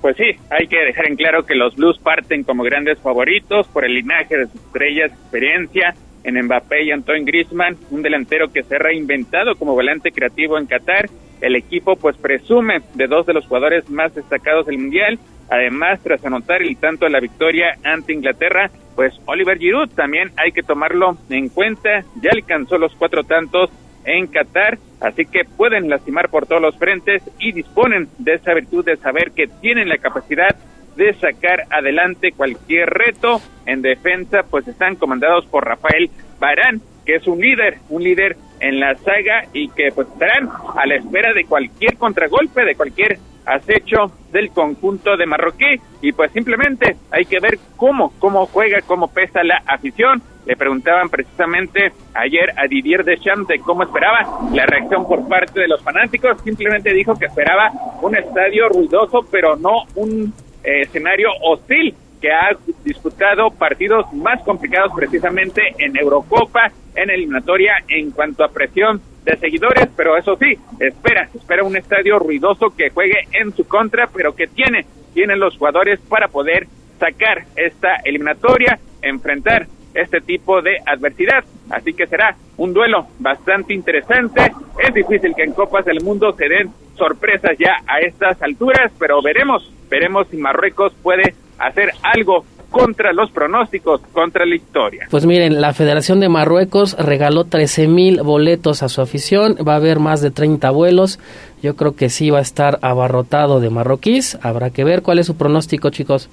Pues 0.00 0.16
sí, 0.16 0.30
hay 0.50 0.68
que 0.68 0.78
dejar 0.78 1.06
en 1.06 1.16
claro 1.16 1.44
que 1.44 1.56
los 1.56 1.74
Blues 1.74 1.98
parten 1.98 2.44
como 2.44 2.62
grandes 2.62 2.98
favoritos 3.00 3.66
por 3.68 3.84
el 3.84 3.94
linaje 3.94 4.36
de 4.36 4.46
sus 4.46 4.60
estrellas, 4.60 5.10
experiencia, 5.12 5.94
en 6.24 6.44
Mbappé 6.44 6.84
y 6.84 6.90
Antoine 6.90 7.24
Griezmann, 7.24 7.76
un 7.90 8.02
delantero 8.02 8.52
que 8.52 8.62
se 8.62 8.76
ha 8.76 8.78
reinventado 8.78 9.56
como 9.56 9.74
volante 9.74 10.12
creativo 10.12 10.58
en 10.58 10.66
Qatar. 10.66 11.08
El 11.40 11.56
equipo 11.56 11.96
pues 11.96 12.16
presume 12.16 12.82
de 12.94 13.06
dos 13.06 13.26
de 13.26 13.34
los 13.34 13.46
jugadores 13.46 13.88
más 13.88 14.14
destacados 14.14 14.66
del 14.66 14.78
Mundial. 14.78 15.18
Además, 15.50 16.00
tras 16.02 16.24
anotar 16.24 16.62
el 16.62 16.76
tanto 16.76 17.06
de 17.06 17.10
la 17.10 17.20
victoria 17.20 17.78
ante 17.84 18.12
Inglaterra, 18.12 18.70
pues 18.94 19.14
Oliver 19.26 19.58
Giroud 19.58 19.90
también 19.90 20.32
hay 20.36 20.52
que 20.52 20.62
tomarlo 20.62 21.16
en 21.30 21.48
cuenta. 21.48 22.04
Ya 22.20 22.30
alcanzó 22.32 22.78
los 22.78 22.94
cuatro 22.96 23.24
tantos 23.24 23.70
en 24.04 24.26
Qatar, 24.26 24.78
así 25.00 25.24
que 25.26 25.44
pueden 25.44 25.88
lastimar 25.88 26.28
por 26.30 26.46
todos 26.46 26.62
los 26.62 26.76
frentes 26.76 27.22
y 27.38 27.52
disponen 27.52 28.08
de 28.18 28.34
esa 28.34 28.54
virtud 28.54 28.84
de 28.84 28.96
saber 28.96 29.32
que 29.32 29.46
tienen 29.60 29.88
la 29.88 29.98
capacidad 29.98 30.56
de 30.96 31.14
sacar 31.14 31.64
adelante 31.70 32.32
cualquier 32.32 32.90
reto. 32.90 33.40
En 33.66 33.82
defensa, 33.82 34.42
pues 34.50 34.66
están 34.66 34.96
comandados 34.96 35.46
por 35.46 35.64
Rafael 35.64 36.10
Barán, 36.40 36.80
que 37.06 37.16
es 37.16 37.26
un 37.26 37.40
líder, 37.40 37.78
un 37.88 38.02
líder 38.02 38.36
en 38.60 38.80
la 38.80 38.94
saga 38.96 39.44
y 39.52 39.68
que 39.68 39.92
pues 39.94 40.08
estarán 40.08 40.48
a 40.76 40.86
la 40.86 40.96
espera 40.96 41.32
de 41.32 41.44
cualquier 41.44 41.96
contragolpe, 41.96 42.64
de 42.64 42.74
cualquier 42.74 43.18
acecho 43.48 44.12
del 44.30 44.50
conjunto 44.50 45.16
de 45.16 45.26
Marroquí 45.26 45.80
y 46.02 46.12
pues 46.12 46.30
simplemente 46.32 46.96
hay 47.10 47.24
que 47.24 47.40
ver 47.40 47.58
cómo, 47.76 48.12
cómo 48.18 48.46
juega, 48.46 48.80
cómo 48.82 49.08
pesa 49.08 49.42
la 49.42 49.62
afición. 49.66 50.22
Le 50.46 50.56
preguntaban 50.56 51.08
precisamente 51.08 51.92
ayer 52.14 52.52
a 52.56 52.66
Didier 52.66 53.04
Deschamps 53.04 53.48
de 53.48 53.58
cómo 53.60 53.82
esperaba 53.82 54.48
la 54.52 54.66
reacción 54.66 55.06
por 55.06 55.26
parte 55.28 55.60
de 55.60 55.68
los 55.68 55.82
fanáticos. 55.82 56.40
Simplemente 56.42 56.92
dijo 56.92 57.18
que 57.18 57.26
esperaba 57.26 57.72
un 58.02 58.16
estadio 58.16 58.68
ruidoso, 58.68 59.26
pero 59.30 59.56
no 59.56 59.84
un 59.94 60.32
eh, 60.62 60.82
escenario 60.82 61.30
hostil 61.42 61.94
que 62.20 62.32
ha 62.32 62.56
disputado 62.84 63.50
partidos 63.50 64.12
más 64.12 64.42
complicados 64.42 64.92
precisamente 64.94 65.62
en 65.78 65.96
Eurocopa, 65.96 66.70
en 66.94 67.10
eliminatoria 67.10 67.74
en 67.88 68.10
cuanto 68.10 68.44
a 68.44 68.48
presión 68.48 69.00
de 69.28 69.36
seguidores, 69.36 69.88
pero 69.96 70.16
eso 70.16 70.36
sí, 70.36 70.58
espera, 70.80 71.28
espera 71.34 71.62
un 71.64 71.76
estadio 71.76 72.18
ruidoso 72.18 72.74
que 72.74 72.90
juegue 72.90 73.28
en 73.32 73.54
su 73.54 73.66
contra, 73.66 74.06
pero 74.06 74.34
que 74.34 74.46
tiene, 74.46 74.86
tiene 75.12 75.36
los 75.36 75.56
jugadores 75.58 76.00
para 76.08 76.28
poder 76.28 76.66
sacar 76.98 77.44
esta 77.56 77.96
eliminatoria, 78.04 78.78
enfrentar 79.02 79.66
este 79.94 80.20
tipo 80.20 80.62
de 80.62 80.78
adversidad. 80.86 81.44
Así 81.70 81.92
que 81.92 82.06
será 82.06 82.36
un 82.56 82.72
duelo 82.72 83.06
bastante 83.18 83.74
interesante. 83.74 84.52
Es 84.78 84.94
difícil 84.94 85.34
que 85.34 85.42
en 85.42 85.52
Copas 85.52 85.84
del 85.84 86.02
Mundo 86.02 86.32
se 86.32 86.48
den 86.48 86.70
sorpresas 86.96 87.56
ya 87.58 87.76
a 87.86 88.00
estas 88.00 88.40
alturas, 88.42 88.90
pero 88.98 89.20
veremos, 89.22 89.70
veremos 89.90 90.26
si 90.28 90.36
Marruecos 90.36 90.92
puede 91.02 91.34
hacer 91.58 91.90
algo 92.02 92.44
contra 92.70 93.12
los 93.12 93.30
pronósticos, 93.30 94.00
contra 94.12 94.44
la 94.44 94.54
historia. 94.54 95.06
Pues 95.10 95.24
miren, 95.24 95.60
la 95.60 95.72
Federación 95.72 96.20
de 96.20 96.28
Marruecos 96.28 96.96
regaló 96.98 97.44
13 97.44 97.88
mil 97.88 98.22
boletos 98.22 98.82
a 98.82 98.88
su 98.88 99.00
afición, 99.00 99.56
va 99.66 99.74
a 99.74 99.76
haber 99.76 99.98
más 100.00 100.20
de 100.20 100.30
30 100.30 100.70
vuelos, 100.70 101.18
yo 101.62 101.76
creo 101.76 101.96
que 101.96 102.10
sí 102.10 102.30
va 102.30 102.38
a 102.38 102.42
estar 102.42 102.78
abarrotado 102.82 103.60
de 103.60 103.70
marroquíes, 103.70 104.38
habrá 104.42 104.70
que 104.70 104.84
ver 104.84 105.02
cuál 105.02 105.18
es 105.18 105.26
su 105.26 105.36
pronóstico 105.36 105.90
chicos. 105.90 106.28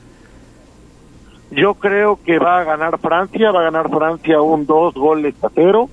Yo 1.51 1.75
creo 1.75 2.19
que 2.25 2.37
va 2.37 2.59
a 2.59 2.63
ganar 2.63 2.99
Francia, 2.99 3.51
va 3.51 3.61
a 3.61 3.63
ganar 3.65 3.89
Francia 3.89 4.41
un 4.41 4.65
dos 4.65 4.93
goles 4.93 5.35
a 5.43 5.49
cero. 5.53 5.89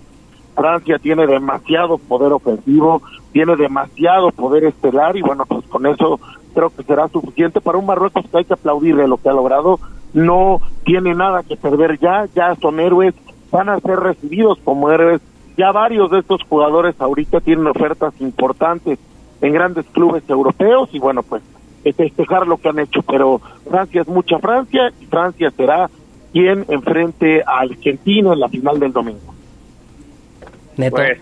Francia 0.56 0.98
tiene 0.98 1.26
demasiado 1.26 1.98
poder 1.98 2.32
ofensivo, 2.32 3.00
tiene 3.32 3.56
demasiado 3.56 4.30
poder 4.32 4.64
estelar 4.64 5.16
y 5.16 5.22
bueno, 5.22 5.44
pues 5.46 5.64
con 5.66 5.86
eso 5.86 6.18
creo 6.54 6.70
que 6.70 6.82
será 6.82 7.08
suficiente 7.08 7.60
para 7.60 7.78
un 7.78 7.86
Marruecos 7.86 8.24
que 8.30 8.38
hay 8.38 8.44
que 8.44 8.54
aplaudirle 8.54 9.06
lo 9.06 9.18
que 9.18 9.28
ha 9.28 9.32
logrado. 9.32 9.78
No 10.14 10.60
tiene 10.84 11.14
nada 11.14 11.42
que 11.42 11.56
perder 11.56 11.98
ya, 11.98 12.26
ya 12.34 12.54
son 12.56 12.80
héroes, 12.80 13.14
van 13.50 13.68
a 13.68 13.80
ser 13.80 13.98
recibidos 13.98 14.58
como 14.64 14.90
héroes. 14.90 15.20
Ya 15.56 15.70
varios 15.70 16.10
de 16.10 16.20
estos 16.20 16.42
jugadores 16.48 16.94
ahorita 16.98 17.40
tienen 17.40 17.66
ofertas 17.66 18.14
importantes 18.20 18.98
en 19.40 19.52
grandes 19.52 19.86
clubes 19.86 20.22
europeos 20.28 20.88
y 20.92 20.98
bueno, 20.98 21.22
pues 21.22 21.42
festejar 21.96 22.46
lo 22.46 22.58
que 22.58 22.68
han 22.68 22.78
hecho, 22.78 23.02
pero 23.02 23.40
Francia 23.68 24.02
es 24.02 24.08
mucha 24.08 24.38
Francia 24.38 24.92
y 25.00 25.06
Francia 25.06 25.50
será 25.50 25.90
quien 26.32 26.64
enfrente 26.68 27.42
a 27.42 27.60
Argentina 27.60 28.32
en 28.32 28.40
la 28.40 28.48
final 28.48 28.78
del 28.78 28.92
domingo. 28.92 29.34
Pues 30.76 31.18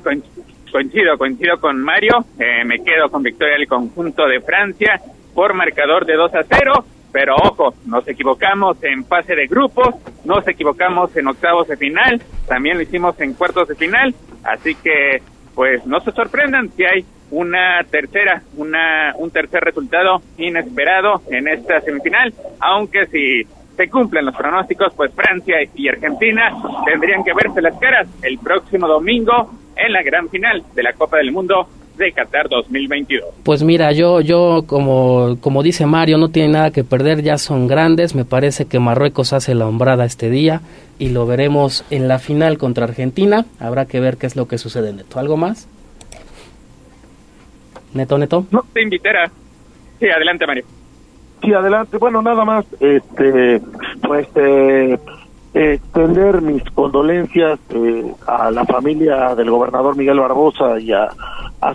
coincido, 0.71 1.19
coincido 1.19 1.61
con 1.61 1.81
Mario, 1.83 2.25
eh, 2.39 2.65
me 2.65 2.79
quedo 2.83 3.11
con 3.11 3.23
victoria 3.23 3.55
del 3.55 3.67
conjunto 3.67 4.27
de 4.27 4.41
Francia 4.41 5.01
por 5.35 5.55
marcador 5.55 6.07
de 6.07 6.15
2 6.15 6.35
a 6.35 6.45
0, 6.49 6.85
pero 7.13 7.35
ojo, 7.37 7.75
nos 7.87 8.07
equivocamos 8.07 8.83
en 8.83 9.05
fase 9.05 9.35
de 9.35 9.47
grupos, 9.47 9.95
nos 10.25 10.47
equivocamos 10.47 11.17
en 11.17 11.29
octavos 11.29 11.69
de 11.69 11.77
final, 11.77 12.21
también 12.47 12.77
lo 12.77 12.83
hicimos 12.83 13.21
en 13.21 13.35
cuartos 13.35 13.69
de 13.69 13.75
final, 13.75 14.15
así 14.45 14.75
que 14.77 15.23
pues 15.55 15.85
no 15.87 16.01
se 16.01 16.13
sorprendan 16.13 16.71
si 16.77 16.85
hay 16.85 17.05
una 17.31 17.83
tercera, 17.91 18.43
una, 18.57 19.15
un 19.17 19.31
tercer 19.31 19.63
resultado 19.63 20.23
inesperado 20.39 21.23
en 21.31 21.49
esta 21.49 21.81
semifinal, 21.81 22.33
aunque 22.61 23.07
si 23.07 23.43
se 23.77 23.89
cumplen 23.89 24.27
los 24.27 24.37
pronósticos, 24.37 24.93
pues 24.95 25.13
Francia 25.15 25.57
y 25.75 25.89
Argentina 25.89 26.55
tendrían 26.85 27.25
que 27.25 27.33
verse 27.33 27.63
las 27.63 27.79
caras 27.79 28.09
el 28.23 28.39
próximo 28.39 28.87
domingo 28.87 29.51
en 29.77 29.93
la 29.93 30.03
gran 30.03 30.29
final 30.29 30.63
de 30.75 30.83
la 30.83 30.93
Copa 30.93 31.17
del 31.17 31.33
Mundo 31.33 31.69
de 32.01 32.13
Qatar 32.13 32.49
2022. 32.49 33.25
Pues 33.45 33.63
mira, 33.63 33.93
yo, 33.93 34.21
yo 34.21 34.65
como, 34.67 35.37
como 35.41 35.63
dice 35.63 35.87
Mario, 35.87 36.19
no 36.19 36.31
tiene 36.31 36.49
nada 36.55 36.71
que 36.71 36.83
perder, 36.83 37.23
ya 37.23 37.39
son 37.39 37.69
grandes, 37.69 38.15
me 38.15 38.25
parece 38.25 38.65
que 38.65 38.81
Marruecos 38.81 39.33
hace 39.33 39.55
la 39.55 39.67
hombrada 39.67 40.05
este 40.05 40.31
día 40.31 40.63
y 40.99 41.11
lo 41.11 41.27
veremos 41.27 41.85
en 41.91 42.09
la 42.09 42.19
final 42.19 42.59
contra 42.59 42.85
Argentina, 42.85 43.45
habrá 43.59 43.87
que 43.87 44.01
ver 44.01 44.17
qué 44.17 44.27
es 44.27 44.35
lo 44.35 44.49
que 44.49 44.59
sucede, 44.59 44.93
Neto. 44.93 45.19
¿Algo 45.19 45.37
más? 45.37 45.69
Neto, 47.95 48.19
Neto. 48.19 48.47
No, 48.51 48.65
te 48.73 48.83
invitará. 48.83 49.31
Sí, 49.99 50.09
adelante, 50.09 50.47
Mario. 50.47 50.65
Sí, 51.43 51.53
adelante. 51.53 51.97
Bueno, 51.99 52.23
nada 52.23 52.45
más, 52.45 52.65
este, 52.81 53.61
pues, 54.03 54.29
eh, 54.37 54.99
extender 55.55 56.41
mis 56.43 56.63
condolencias 56.71 57.59
eh, 57.71 58.13
a 58.27 58.51
la 58.51 58.65
familia 58.65 59.35
del 59.35 59.51
gobernador 59.51 59.97
Miguel 59.97 60.21
Barbosa 60.21 60.79
y 60.79 60.93
a, 60.93 61.09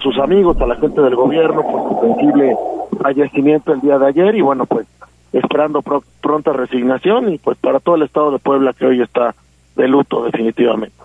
sus 0.02 0.18
amigos, 0.18 0.60
a 0.61 0.68
la 0.68 0.76
gente 0.76 1.02
del 1.02 1.15
gobierno 1.15 1.61
por 1.61 1.89
su 1.89 2.07
sensible 2.07 2.56
fallecimiento 3.02 3.73
el 3.73 3.81
día 3.81 3.97
de 3.97 4.07
ayer 4.07 4.35
y 4.35 4.41
bueno, 4.41 4.65
pues 4.65 4.88
esperando 5.34 5.84
pronta 6.22 6.53
resignación 6.53 7.34
y 7.34 7.38
pues 7.38 7.57
para 7.57 7.80
todo 7.80 7.95
el 7.95 8.03
estado 8.03 8.31
de 8.31 8.39
Puebla 8.39 8.73
que 8.73 8.85
hoy 8.85 9.02
está 9.02 9.35
de 9.76 9.88
luto 9.88 10.23
definitivamente. 10.23 10.95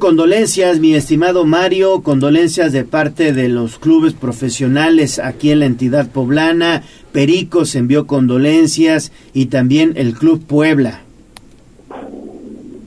Condolencias, 0.00 0.80
mi 0.80 0.94
estimado 0.94 1.46
Mario, 1.46 2.02
condolencias 2.02 2.72
de 2.72 2.84
parte 2.84 3.32
de 3.32 3.48
los 3.48 3.78
clubes 3.78 4.12
profesionales 4.12 5.18
aquí 5.18 5.50
en 5.50 5.60
la 5.60 5.66
entidad 5.66 6.10
poblana. 6.10 6.82
Pericos 7.10 7.74
envió 7.74 8.06
condolencias 8.06 9.12
y 9.32 9.46
también 9.46 9.94
el 9.96 10.12
Club 10.12 10.44
Puebla. 10.46 11.00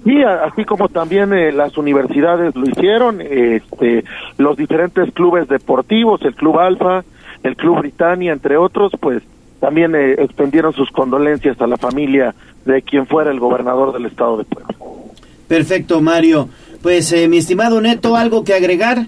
Sí, 0.04 0.24
así 0.24 0.66
como 0.66 0.90
también 0.90 1.32
eh, 1.32 1.52
las 1.52 1.78
universidades 1.78 2.56
lo 2.56 2.68
hicieron, 2.68 3.22
este, 3.22 4.04
los 4.38 4.58
diferentes 4.58 5.14
clubes 5.14 5.48
deportivos, 5.48 6.22
el 6.24 6.34
Club 6.34 6.58
Alfa, 6.58 7.04
el 7.44 7.56
Club 7.56 7.80
Britannia, 7.80 8.34
entre 8.34 8.58
otros, 8.58 8.92
pues 9.00 9.22
también 9.60 9.94
eh, 9.94 10.14
extendieron 10.18 10.74
sus 10.74 10.90
condolencias 10.90 11.62
a 11.62 11.68
la 11.68 11.78
familia 11.78 12.34
de 12.66 12.82
quien 12.82 13.06
fuera 13.06 13.30
el 13.30 13.40
gobernador 13.40 13.94
del 13.94 14.08
estado 14.08 14.38
de 14.38 14.44
Puebla. 14.46 14.76
Perfecto, 15.48 16.02
Mario. 16.02 16.50
Pues, 16.82 17.12
eh, 17.14 17.28
mi 17.28 17.38
estimado 17.38 17.80
Neto, 17.80 18.16
¿algo 18.16 18.44
que 18.44 18.56
agregar? 18.56 19.06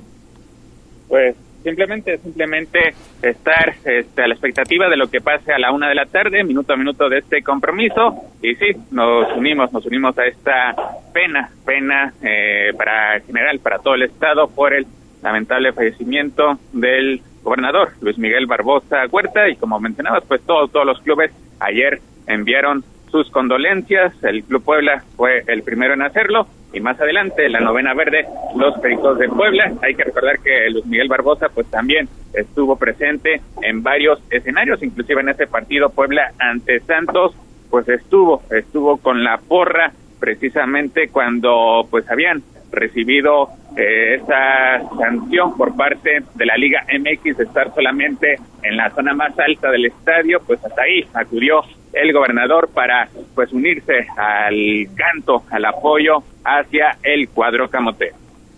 Pues 1.08 1.36
simplemente, 1.64 2.18
simplemente 2.18 2.94
estar 3.22 3.74
este, 3.86 4.22
a 4.22 4.28
la 4.28 4.34
expectativa 4.34 4.90
de 4.90 4.98
lo 4.98 5.10
que 5.10 5.22
pase 5.22 5.54
a 5.54 5.60
la 5.60 5.72
una 5.72 5.88
de 5.90 5.96
la 5.96 6.06
tarde, 6.06 6.44
minuto 6.44 6.74
a 6.74 6.78
minuto 6.78 7.10
de 7.10 7.20
este 7.20 7.42
compromiso, 7.42 8.16
y 8.42 8.56
sí, 8.56 8.76
nos 8.92 9.32
unimos, 9.36 9.72
nos 9.72 9.86
unimos 9.86 10.18
a 10.18 10.26
esta 10.26 10.76
pena, 11.14 11.50
pena 11.66 12.14
eh, 12.22 12.74
para 12.78 13.20
general, 13.22 13.60
para 13.60 13.80
todo 13.80 13.96
el 13.96 14.04
Estado 14.04 14.48
por 14.48 14.74
el 14.74 14.86
lamentable 15.22 15.72
fallecimiento 15.72 16.60
del 16.74 17.22
gobernador 17.44 17.92
Luis 18.02 18.18
Miguel 18.18 18.46
Barbosa 18.46 19.06
Huerta, 19.10 19.50
y 19.50 19.56
como 19.56 19.80
mencionabas, 19.80 20.24
pues 20.28 20.42
todos, 20.46 20.72
todos 20.72 20.86
los 20.86 21.00
clubes 21.02 21.32
ayer 21.60 22.00
enviaron 22.28 22.84
sus 23.10 23.30
condolencias. 23.30 24.12
El 24.24 24.44
Club 24.44 24.64
Puebla 24.64 25.04
fue 25.16 25.44
el 25.48 25.62
primero 25.64 25.94
en 25.94 26.02
hacerlo 26.02 26.48
y 26.74 26.80
más 26.80 27.00
adelante 27.00 27.48
la 27.50 27.60
novena 27.60 27.94
verde, 27.94 28.26
los 28.56 28.78
Pericos 28.80 29.18
de 29.20 29.30
Puebla. 29.30 29.72
Hay 29.82 29.96
que 29.96 30.04
recordar 30.04 30.40
que 30.40 30.70
Luis 30.72 30.86
Miguel 30.86 31.08
Barbosa 31.08 31.50
pues 31.50 31.70
también 31.70 32.10
estuvo 32.34 32.76
presente 32.76 33.42
en 33.62 33.84
varios 33.84 34.20
escenarios, 34.30 34.82
inclusive 34.82 35.22
en 35.22 35.30
ese 35.30 35.48
partido 35.48 35.90
Puebla 35.90 36.32
ante 36.40 36.80
Santos, 36.82 37.36
pues 37.70 37.88
estuvo, 37.88 38.42
estuvo 38.50 38.98
con 38.98 39.24
la 39.24 39.38
porra 39.38 39.92
precisamente 40.20 41.10
cuando 41.10 41.88
pues 41.90 42.10
habían 42.10 42.42
recibido 42.72 43.50
eh, 43.78 44.16
esa 44.16 44.82
sanción 44.98 45.56
por 45.56 45.76
parte 45.76 46.24
de 46.34 46.46
la 46.46 46.56
Liga 46.58 46.86
MX 46.92 47.38
de 47.38 47.44
estar 47.44 47.74
solamente 47.74 48.38
en 48.64 48.78
la 48.78 48.90
zona 48.92 49.14
más 49.14 49.38
alta 49.38 49.70
del 49.70 49.86
estadio, 49.86 50.42
pues 50.46 50.64
hasta 50.64 50.82
ahí 50.82 51.06
acudió 51.14 51.62
el 51.94 52.12
gobernador 52.14 52.70
para 52.74 53.10
pues 53.36 53.52
unirse 53.54 54.08
al 54.18 54.88
canto, 54.96 55.44
al 55.50 55.66
apoyo 55.66 56.24
hacia 56.44 56.98
el 57.04 57.30
cuadro 57.30 57.70
camote. 57.70 58.12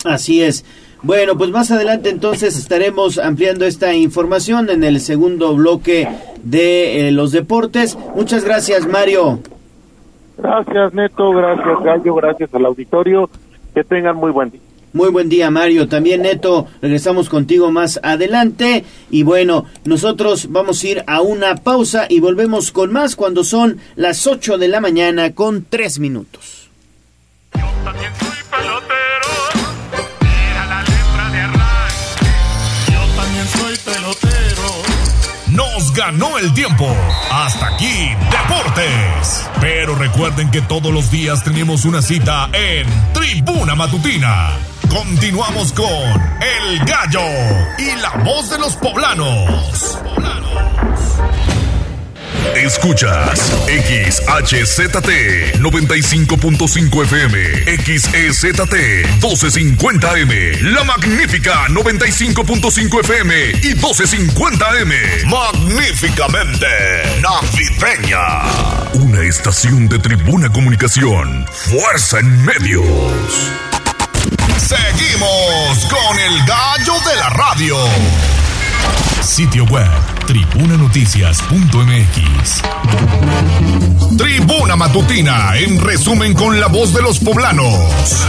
Así 0.03 0.41
es. 0.41 0.65
Bueno, 1.03 1.37
pues 1.37 1.51
más 1.51 1.69
adelante 1.71 2.09
entonces 2.09 2.57
estaremos 2.57 3.19
ampliando 3.19 3.65
esta 3.65 3.93
información 3.93 4.69
en 4.69 4.83
el 4.83 4.99
segundo 4.99 5.55
bloque 5.55 6.07
de 6.43 7.07
eh, 7.07 7.11
los 7.11 7.31
deportes. 7.31 7.97
Muchas 8.15 8.43
gracias, 8.43 8.87
Mario. 8.87 9.39
Gracias, 10.37 10.93
Neto. 10.93 11.31
Gracias, 11.31 11.83
Gallo. 11.83 12.15
Gracias 12.15 12.53
al 12.53 12.65
auditorio. 12.65 13.29
Que 13.73 13.83
tengan 13.83 14.15
muy 14.15 14.31
buen 14.31 14.49
día. 14.51 14.61
Muy 14.95 15.09
buen 15.09 15.27
día, 15.27 15.51
Mario. 15.51 15.89
También, 15.89 16.21
Neto, 16.21 16.69
regresamos 16.81 17.27
contigo 17.27 17.69
más 17.69 17.99
adelante. 18.01 18.85
Y 19.11 19.23
bueno, 19.23 19.65
nosotros 19.83 20.47
vamos 20.51 20.81
a 20.81 20.87
ir 20.87 21.03
a 21.05 21.19
una 21.19 21.57
pausa 21.57 22.05
y 22.07 22.21
volvemos 22.21 22.71
con 22.71 22.93
más 22.93 23.17
cuando 23.17 23.43
son 23.43 23.77
las 23.97 24.25
8 24.25 24.57
de 24.57 24.69
la 24.69 24.79
mañana 24.79 25.35
con 25.35 25.65
3 25.69 25.99
minutos. 25.99 26.69
Nos 27.83 28.44
ganó 35.95 36.37
el 36.37 36.53
tiempo. 36.53 36.87
Hasta 37.31 37.67
aquí, 37.67 38.09
Deportes. 38.29 39.49
Pero 39.61 39.95
recuerden 39.95 40.51
que 40.51 40.61
todos 40.61 40.93
los 40.93 41.09
días 41.09 41.43
tenemos 41.43 41.85
una 41.85 42.01
cita 42.01 42.49
en 42.51 42.87
Tribuna 43.13 43.75
Matutina. 43.75 44.51
Continuamos 44.89 45.71
con 45.71 45.87
El 45.87 46.79
Gallo 46.85 47.21
y 47.77 47.95
la 48.01 48.23
voz 48.23 48.49
de 48.49 48.59
los 48.59 48.75
poblanos. 48.75 49.99
Escuchas 52.53 53.51
XHZT 53.67 55.09
95.5 55.59 57.03
FM, 57.03 57.65
XEZT 57.83 58.73
1250M, 59.21 60.61
La 60.61 60.83
Magnífica 60.83 61.67
95.5 61.67 62.99
FM 63.01 63.51
y 63.63 63.75
1250M. 63.75 65.25
Magníficamente 65.25 66.67
navideña. 67.21 68.85
Una 68.93 69.21
estación 69.23 69.87
de 69.87 69.99
Tribuna 69.99 70.49
Comunicación. 70.49 71.45
Fuerza 71.51 72.19
en 72.19 72.45
medios. 72.45 72.85
Seguimos 74.57 75.85
con 75.85 76.19
el 76.19 76.45
gallo 76.45 76.93
de 77.09 77.15
la 77.17 77.29
radio. 77.29 77.77
Sitio 79.21 79.65
web 79.65 79.87
tribunanoticias.mx. 80.27 82.61
Tribuna 84.17 84.75
Matutina, 84.75 85.57
en 85.57 85.79
resumen 85.79 86.33
con 86.33 86.59
la 86.59 86.67
voz 86.67 86.93
de 86.93 87.01
los 87.01 87.19
poblanos. 87.19 88.27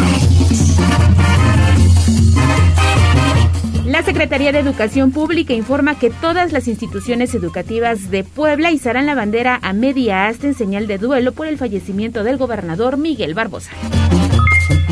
La 3.86 4.02
Secretaría 4.02 4.52
de 4.52 4.58
Educación 4.58 5.12
Pública 5.12 5.54
informa 5.54 5.98
que 5.98 6.10
todas 6.10 6.52
las 6.52 6.68
instituciones 6.68 7.34
educativas 7.34 8.10
de 8.10 8.24
Puebla 8.24 8.72
izarán 8.72 9.06
la 9.06 9.14
bandera 9.14 9.58
a 9.62 9.72
media 9.72 10.26
asta 10.26 10.48
en 10.48 10.54
señal 10.54 10.86
de 10.86 10.98
duelo 10.98 11.32
por 11.32 11.46
el 11.46 11.56
fallecimiento 11.56 12.22
del 12.24 12.36
gobernador 12.36 12.98
Miguel 12.98 13.32
Barbosa. 13.34 13.70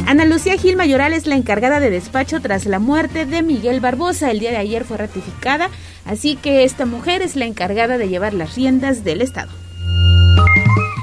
Ana 0.06 0.26
Lucía 0.26 0.59
Gil 0.59 0.76
Mayoral 0.76 1.14
es 1.14 1.26
la 1.26 1.35
encargada 1.35 1.81
de 1.81 1.89
despacho 1.89 2.40
tras 2.40 2.66
la 2.66 2.78
muerte 2.78 3.24
de 3.24 3.43
Miguel 3.43 3.81
Barbosa. 3.81 4.31
El 4.31 4.39
día 4.39 4.51
de 4.51 4.59
ayer 4.59 4.85
fue 4.85 4.98
ratificada, 4.98 5.70
así 6.05 6.36
que 6.36 6.64
esta 6.64 6.85
mujer 6.85 7.22
es 7.22 7.36
la 7.36 7.47
encargada 7.47 7.97
de 7.97 8.09
llevar 8.09 8.35
las 8.35 8.55
riendas 8.55 9.02
del 9.02 9.22
Estado. 9.22 9.51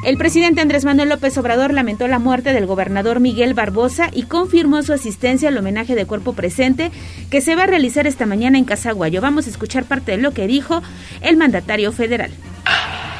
El 0.05 0.17
presidente 0.17 0.61
Andrés 0.61 0.85
Manuel 0.85 1.09
López 1.09 1.35
Obrador 1.39 1.73
lamentó 1.73 2.07
la 2.07 2.19
muerte 2.19 2.53
del 2.53 2.67
gobernador 2.67 3.19
Miguel 3.19 3.55
Barbosa 3.55 4.09
y 4.11 4.23
confirmó 4.23 4.83
su 4.83 4.93
asistencia 4.93 5.49
al 5.49 5.57
homenaje 5.57 5.95
de 5.95 6.05
cuerpo 6.05 6.33
presente 6.33 6.91
que 7.31 7.41
se 7.41 7.55
va 7.55 7.63
a 7.63 7.67
realizar 7.67 8.05
esta 8.05 8.27
mañana 8.27 8.59
en 8.59 8.65
Casaguayo. 8.65 9.19
Vamos 9.19 9.47
a 9.47 9.49
escuchar 9.49 9.85
parte 9.85 10.11
de 10.11 10.17
lo 10.17 10.31
que 10.31 10.45
dijo 10.45 10.83
el 11.21 11.37
mandatario 11.37 11.91
federal. 11.91 12.31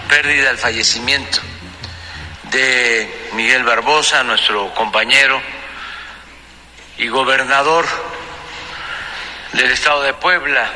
Pérdida 0.09 0.51
al 0.51 0.57
fallecimiento 0.57 1.39
de 2.51 3.07
Miguel 3.35 3.63
Barbosa, 3.63 4.23
nuestro 4.23 4.73
compañero 4.75 5.41
y 7.01 7.07
gobernador 7.07 7.83
del 9.53 9.71
estado 9.71 10.03
de 10.03 10.13
Puebla. 10.13 10.69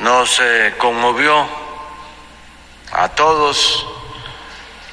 Nos 0.00 0.40
eh, 0.40 0.74
conmovió 0.78 1.46
a 2.90 3.10
todos 3.10 3.86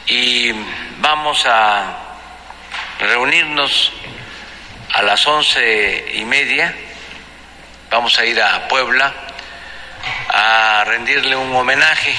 y 0.08 0.52
vamos 1.00 1.46
a 1.46 1.98
reunirnos 3.00 3.94
a 4.92 5.02
las 5.02 5.26
once 5.26 6.12
y 6.16 6.26
media. 6.26 6.76
Vamos 7.90 8.20
a 8.20 8.26
ir 8.26 8.42
a 8.42 8.68
Puebla 8.68 9.14
a 10.28 10.84
rendirle 10.86 11.38
un 11.38 11.56
homenaje 11.56 12.14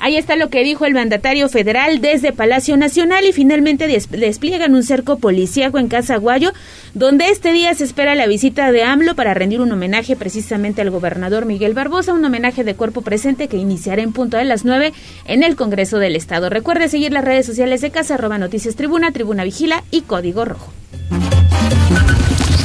Ahí 0.00 0.16
está 0.16 0.36
lo 0.36 0.48
que 0.48 0.62
dijo 0.62 0.86
el 0.86 0.94
mandatario 0.94 1.48
federal 1.48 2.00
desde 2.00 2.32
Palacio 2.32 2.76
Nacional 2.76 3.24
y 3.26 3.32
finalmente 3.32 3.88
despliegan 3.88 4.74
un 4.74 4.82
cerco 4.82 5.18
policíaco 5.18 5.78
en 5.78 5.88
Casa 5.88 6.16
Guayo, 6.16 6.52
donde 6.94 7.30
este 7.30 7.52
día 7.52 7.74
se 7.74 7.84
espera 7.84 8.14
la 8.14 8.26
visita 8.26 8.70
de 8.70 8.84
AMLO 8.84 9.14
para 9.14 9.34
rendir 9.34 9.60
un 9.60 9.72
homenaje 9.72 10.14
precisamente 10.14 10.82
al 10.82 10.90
gobernador 10.90 11.46
Miguel 11.46 11.74
Barbosa, 11.74 12.12
un 12.12 12.24
homenaje 12.24 12.64
de 12.64 12.74
cuerpo 12.74 13.02
presente 13.02 13.48
que 13.48 13.56
iniciará 13.56 14.02
en 14.02 14.12
punto 14.12 14.36
de 14.36 14.44
las 14.44 14.64
9 14.64 14.92
en 15.26 15.42
el 15.42 15.56
Congreso 15.56 15.98
del 15.98 16.16
Estado. 16.16 16.48
Recuerde 16.48 16.88
seguir 16.88 17.12
las 17.12 17.24
redes 17.24 17.46
sociales 17.46 17.80
de 17.80 17.90
Casa, 17.90 18.14
arroba 18.14 18.38
Noticias 18.38 18.76
Tribuna, 18.76 19.12
Tribuna 19.12 19.44
Vigila 19.44 19.82
y 19.90 20.02
Código 20.02 20.44
Rojo. 20.44 20.72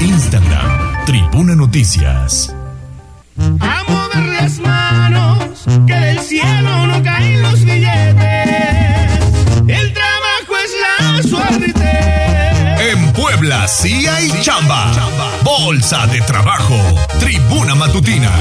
Instagram, 0.02 1.06
Tribuna 1.06 1.56
Noticias. 1.56 2.54
A 3.38 3.38
mover 3.38 3.60
las 3.60 3.60
manos, 3.60 3.83
que 5.88 5.94
del 5.94 6.20
cielo 6.20 6.88
no 6.88 7.02
caen 7.04 7.42
los 7.42 7.64
billetes. 7.64 8.14
El 9.68 9.94
trabajo 9.94 10.54
es 10.64 10.72
la 10.82 11.24
suerte. 11.24 12.92
En 12.92 13.14
Puebla 13.14 13.68
sí 13.68 14.06
hay 14.08 14.30
chamba. 14.42 14.92
Bolsa 15.44 16.06
de 16.08 16.22
trabajo. 16.22 16.76
Tribuna 17.20 17.76
Matutina. 17.76 18.32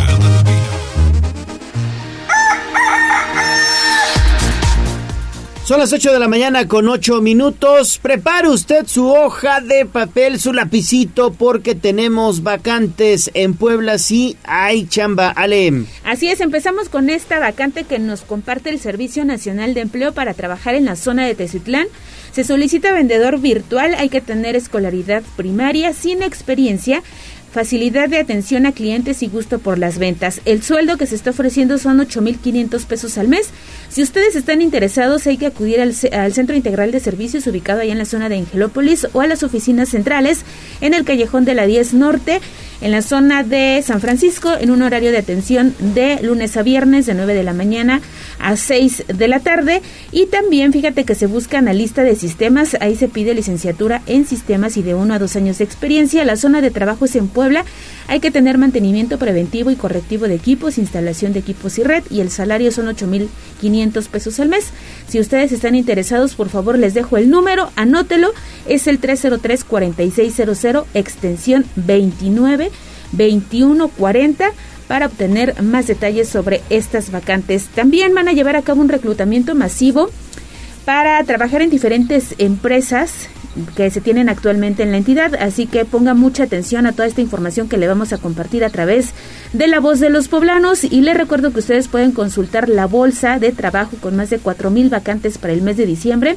Son 5.64 5.78
las 5.78 5.92
8 5.92 6.12
de 6.12 6.18
la 6.18 6.26
mañana 6.26 6.66
con 6.66 6.88
8 6.88 7.20
minutos. 7.20 8.00
Prepare 8.02 8.48
usted 8.48 8.84
su 8.88 9.08
hoja 9.08 9.60
de 9.60 9.86
papel, 9.86 10.40
su 10.40 10.52
lapicito, 10.52 11.32
porque 11.32 11.76
tenemos 11.76 12.42
vacantes 12.42 13.30
en 13.34 13.54
Puebla. 13.54 13.98
Sí, 13.98 14.36
hay 14.42 14.86
chamba. 14.86 15.30
Ale. 15.30 15.84
Así 16.02 16.26
es, 16.26 16.40
empezamos 16.40 16.88
con 16.88 17.08
esta 17.08 17.38
vacante 17.38 17.84
que 17.84 18.00
nos 18.00 18.22
comparte 18.22 18.70
el 18.70 18.80
Servicio 18.80 19.24
Nacional 19.24 19.72
de 19.72 19.82
Empleo 19.82 20.12
para 20.12 20.34
trabajar 20.34 20.74
en 20.74 20.86
la 20.86 20.96
zona 20.96 21.24
de 21.24 21.36
Teziutlán. 21.36 21.86
Se 22.32 22.42
solicita 22.42 22.92
vendedor 22.92 23.38
virtual, 23.38 23.94
hay 23.94 24.08
que 24.08 24.20
tener 24.20 24.56
escolaridad 24.56 25.22
primaria 25.36 25.92
sin 25.92 26.24
experiencia 26.24 27.04
facilidad 27.52 28.08
de 28.08 28.18
atención 28.18 28.66
a 28.66 28.72
clientes 28.72 29.22
y 29.22 29.28
gusto 29.28 29.58
por 29.58 29.78
las 29.78 29.98
ventas. 29.98 30.40
El 30.46 30.62
sueldo 30.62 30.96
que 30.96 31.06
se 31.06 31.14
está 31.14 31.30
ofreciendo 31.30 31.78
son 31.78 31.98
8.500 31.98 32.86
pesos 32.86 33.18
al 33.18 33.28
mes. 33.28 33.50
Si 33.92 34.02
ustedes 34.02 34.36
están 34.36 34.62
interesados, 34.62 35.26
hay 35.26 35.36
que 35.36 35.44
acudir 35.44 35.78
al, 35.78 35.94
al, 36.12 36.32
Centro 36.32 36.56
Integral 36.56 36.92
de 36.92 36.98
Servicios 36.98 37.46
ubicado 37.46 37.82
allá 37.82 37.92
en 37.92 37.98
la 37.98 38.06
zona 38.06 38.30
de 38.30 38.38
Angelópolis 38.38 39.06
o 39.12 39.20
a 39.20 39.26
las 39.26 39.42
oficinas 39.42 39.90
centrales 39.90 40.46
en 40.80 40.94
el 40.94 41.04
callejón 41.04 41.44
de 41.44 41.54
la 41.54 41.66
10 41.66 41.92
Norte 41.92 42.40
en 42.82 42.90
la 42.90 43.00
zona 43.00 43.44
de 43.44 43.80
San 43.84 44.00
Francisco 44.00 44.52
en 44.58 44.70
un 44.70 44.82
horario 44.82 45.12
de 45.12 45.18
atención 45.18 45.74
de 45.78 46.20
lunes 46.20 46.56
a 46.56 46.62
viernes 46.62 47.06
de 47.06 47.14
9 47.14 47.32
de 47.32 47.44
la 47.44 47.52
mañana 47.52 48.00
a 48.40 48.56
6 48.56 49.04
de 49.06 49.28
la 49.28 49.38
tarde. 49.38 49.82
Y 50.10 50.26
también 50.26 50.72
fíjate 50.72 51.04
que 51.04 51.14
se 51.14 51.26
busca 51.26 51.58
analista 51.58 52.02
de 52.02 52.16
sistemas, 52.16 52.76
ahí 52.80 52.96
se 52.96 53.08
pide 53.08 53.34
licenciatura 53.34 54.02
en 54.06 54.26
sistemas 54.26 54.76
y 54.76 54.82
de 54.82 54.94
uno 54.94 55.14
a 55.14 55.20
dos 55.20 55.36
años 55.36 55.58
de 55.58 55.64
experiencia. 55.64 56.24
La 56.24 56.36
zona 56.36 56.60
de 56.60 56.72
trabajo 56.72 57.04
es 57.04 57.14
en 57.14 57.28
Puebla, 57.28 57.64
hay 58.08 58.18
que 58.18 58.32
tener 58.32 58.58
mantenimiento 58.58 59.16
preventivo 59.16 59.70
y 59.70 59.76
correctivo 59.76 60.26
de 60.26 60.34
equipos, 60.34 60.76
instalación 60.76 61.32
de 61.32 61.38
equipos 61.38 61.78
y 61.78 61.84
red 61.84 62.02
y 62.10 62.20
el 62.20 62.30
salario 62.30 62.72
son 62.72 62.86
8.500 62.86 63.81
pesos 63.90 64.38
al 64.40 64.48
mes. 64.48 64.66
Si 65.08 65.18
ustedes 65.18 65.52
están 65.52 65.74
interesados, 65.74 66.34
por 66.34 66.48
favor 66.48 66.78
les 66.78 66.94
dejo 66.94 67.16
el 67.16 67.30
número, 67.30 67.70
anótelo, 67.76 68.32
es 68.66 68.86
el 68.86 69.00
303-4600, 69.00 70.84
extensión 70.94 71.64
29 71.76 72.70
2140 73.12 74.52
para 74.88 75.06
obtener 75.06 75.62
más 75.62 75.86
detalles 75.86 76.28
sobre 76.28 76.62
estas 76.70 77.10
vacantes. 77.10 77.68
También 77.74 78.14
van 78.14 78.28
a 78.28 78.32
llevar 78.32 78.56
a 78.56 78.62
cabo 78.62 78.80
un 78.80 78.88
reclutamiento 78.88 79.54
masivo 79.54 80.10
para 80.84 81.22
trabajar 81.24 81.62
en 81.62 81.70
diferentes 81.70 82.34
empresas 82.38 83.28
que 83.76 83.90
se 83.90 84.00
tienen 84.00 84.28
actualmente 84.28 84.82
en 84.82 84.92
la 84.92 84.96
entidad, 84.96 85.34
así 85.34 85.66
que 85.66 85.84
ponga 85.84 86.14
mucha 86.14 86.44
atención 86.44 86.86
a 86.86 86.92
toda 86.92 87.06
esta 87.06 87.20
información 87.20 87.68
que 87.68 87.76
le 87.76 87.86
vamos 87.86 88.12
a 88.12 88.18
compartir 88.18 88.64
a 88.64 88.70
través 88.70 89.12
de 89.52 89.66
la 89.66 89.80
voz 89.80 90.00
de 90.00 90.10
los 90.10 90.28
poblanos. 90.28 90.84
Y 90.84 91.02
les 91.02 91.16
recuerdo 91.16 91.52
que 91.52 91.60
ustedes 91.60 91.88
pueden 91.88 92.12
consultar 92.12 92.68
la 92.68 92.86
bolsa 92.86 93.38
de 93.38 93.52
trabajo 93.52 93.96
con 94.00 94.16
más 94.16 94.30
de 94.30 94.40
mil 94.70 94.88
vacantes 94.88 95.38
para 95.38 95.52
el 95.52 95.62
mes 95.62 95.76
de 95.76 95.86
diciembre 95.86 96.36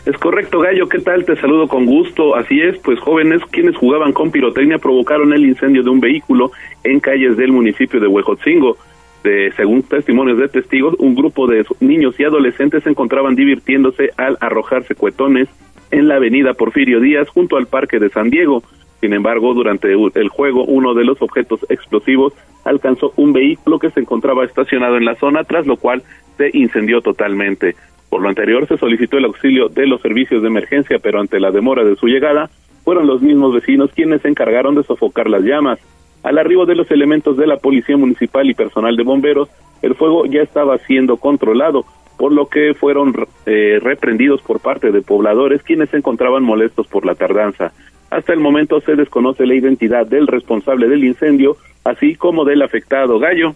Es 0.07 0.17
correcto, 0.17 0.61
Gallo. 0.61 0.89
¿Qué 0.89 1.01
tal? 1.01 1.27
Te 1.27 1.39
saludo 1.39 1.69
con 1.69 1.85
gusto. 1.85 2.37
Así 2.37 2.59
es, 2.59 2.79
pues 2.79 2.99
jóvenes 3.01 3.43
quienes 3.51 3.77
jugaban 3.77 4.15
con 4.15 4.31
pirotecnia 4.31 4.79
provocaron 4.79 5.35
el 5.35 5.45
incendio 5.45 5.83
de 5.83 5.91
un 5.91 6.01
vehículo 6.01 6.53
en 6.85 7.01
calles 7.01 7.37
del 7.37 7.53
municipio 7.53 8.01
de 8.01 8.07
Huejotzingo 8.07 8.79
de, 9.23 9.53
según 9.57 9.83
testimonios 9.83 10.39
de 10.39 10.49
testigos, 10.49 10.95
un 10.99 11.15
grupo 11.15 11.47
de 11.47 11.65
niños 11.81 12.19
y 12.19 12.25
adolescentes 12.25 12.85
se 12.85 12.91
encontraban 12.91 13.35
divirtiéndose 13.35 14.11
al 14.17 14.37
arrojarse 14.41 14.95
cuetones 14.95 15.49
en 15.91 16.09
la 16.09 16.17
avenida 16.17 16.55
Porfirio 16.55 17.01
Díaz 17.01 17.29
junto 17.29 17.57
al 17.57 17.67
Parque 17.67 17.99
de 17.99 18.11
San 18.11 18.31
Diego. 18.31 18.63
Sin 19.01 19.15
embargo, 19.15 19.55
durante 19.55 19.93
el 19.93 20.29
juego, 20.29 20.65
uno 20.65 20.95
de 20.95 21.05
los 21.05 21.21
objetos 21.23 21.61
explosivos 21.69 22.35
alcanzó 22.65 23.13
un 23.17 23.33
vehículo 23.33 23.79
que 23.79 23.91
se 23.91 24.01
encontraba 24.01 24.45
estacionado 24.45 24.97
en 24.97 25.07
la 25.07 25.15
zona, 25.15 25.45
tras 25.45 25.67
lo 25.67 25.77
cual 25.77 26.03
se 26.37 26.51
incendió 26.53 27.01
totalmente. 27.01 27.77
Por 28.11 28.23
lo 28.23 28.29
anterior, 28.29 28.67
se 28.67 28.77
solicitó 28.77 29.17
el 29.17 29.25
auxilio 29.25 29.69
de 29.69 29.87
los 29.87 30.03
servicios 30.03 30.43
de 30.43 30.49
emergencia, 30.49 30.99
pero 30.99 31.21
ante 31.21 31.41
la 31.41 31.51
demora 31.51 31.85
de 31.85 31.97
su 31.97 32.09
llegada, 32.09 32.51
fueron 32.85 33.07
los 33.07 33.23
mismos 33.23 33.55
vecinos 33.55 33.91
quienes 33.95 34.23
se 34.23 34.29
encargaron 34.29 34.75
de 34.75 34.83
sofocar 34.83 35.31
las 35.31 35.43
llamas. 35.43 35.79
Al 36.23 36.39
arribo 36.39 36.67
de 36.67 36.75
los 36.75 36.91
elementos 36.91 37.37
de 37.37 37.47
la 37.47 37.57
Policía 37.57 37.97
Municipal 37.97 38.49
y 38.49 38.55
personal 38.55 38.97
de 38.97 39.05
bomberos, 39.05 39.49
el 39.83 39.95
fuego 39.95 40.27
ya 40.27 40.43
estaba 40.43 40.77
siendo 40.79 41.17
controlado, 41.17 41.85
por 42.19 42.33
lo 42.33 42.49
que 42.49 42.75
fueron 42.75 43.15
eh, 43.47 43.79
reprendidos 43.81 44.43
por 44.43 44.61
parte 44.61 44.93
de 44.93 45.01
pobladores 45.01 45.63
quienes 45.63 45.89
se 45.89 45.97
encontraban 45.97 46.43
molestos 46.43 46.87
por 46.87 47.07
la 47.07 47.15
tardanza. 47.15 47.73
Hasta 48.11 48.33
el 48.33 48.41
momento 48.41 48.81
se 48.81 48.97
desconoce 48.97 49.47
la 49.47 49.55
identidad 49.55 50.07
del 50.07 50.27
responsable 50.27 50.89
del 50.89 51.05
incendio, 51.05 51.57
así 51.85 52.17
como 52.17 52.45
del 52.45 52.61
afectado 52.61 53.19
gallo. 53.19 53.55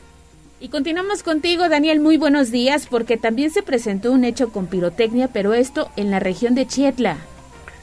Y 0.61 0.69
continuamos 0.69 1.23
contigo, 1.23 1.69
Daniel. 1.69 2.01
Muy 2.01 2.17
buenos 2.17 2.51
días, 2.51 2.87
porque 2.87 3.19
también 3.19 3.51
se 3.51 3.63
presentó 3.63 4.13
un 4.13 4.25
hecho 4.25 4.51
con 4.51 4.67
pirotecnia, 4.67 5.29
pero 5.29 5.53
esto 5.53 5.89
en 5.97 6.11
la 6.11 6.21
región 6.21 6.55
de 6.55 6.67
Chietla. 6.67 7.19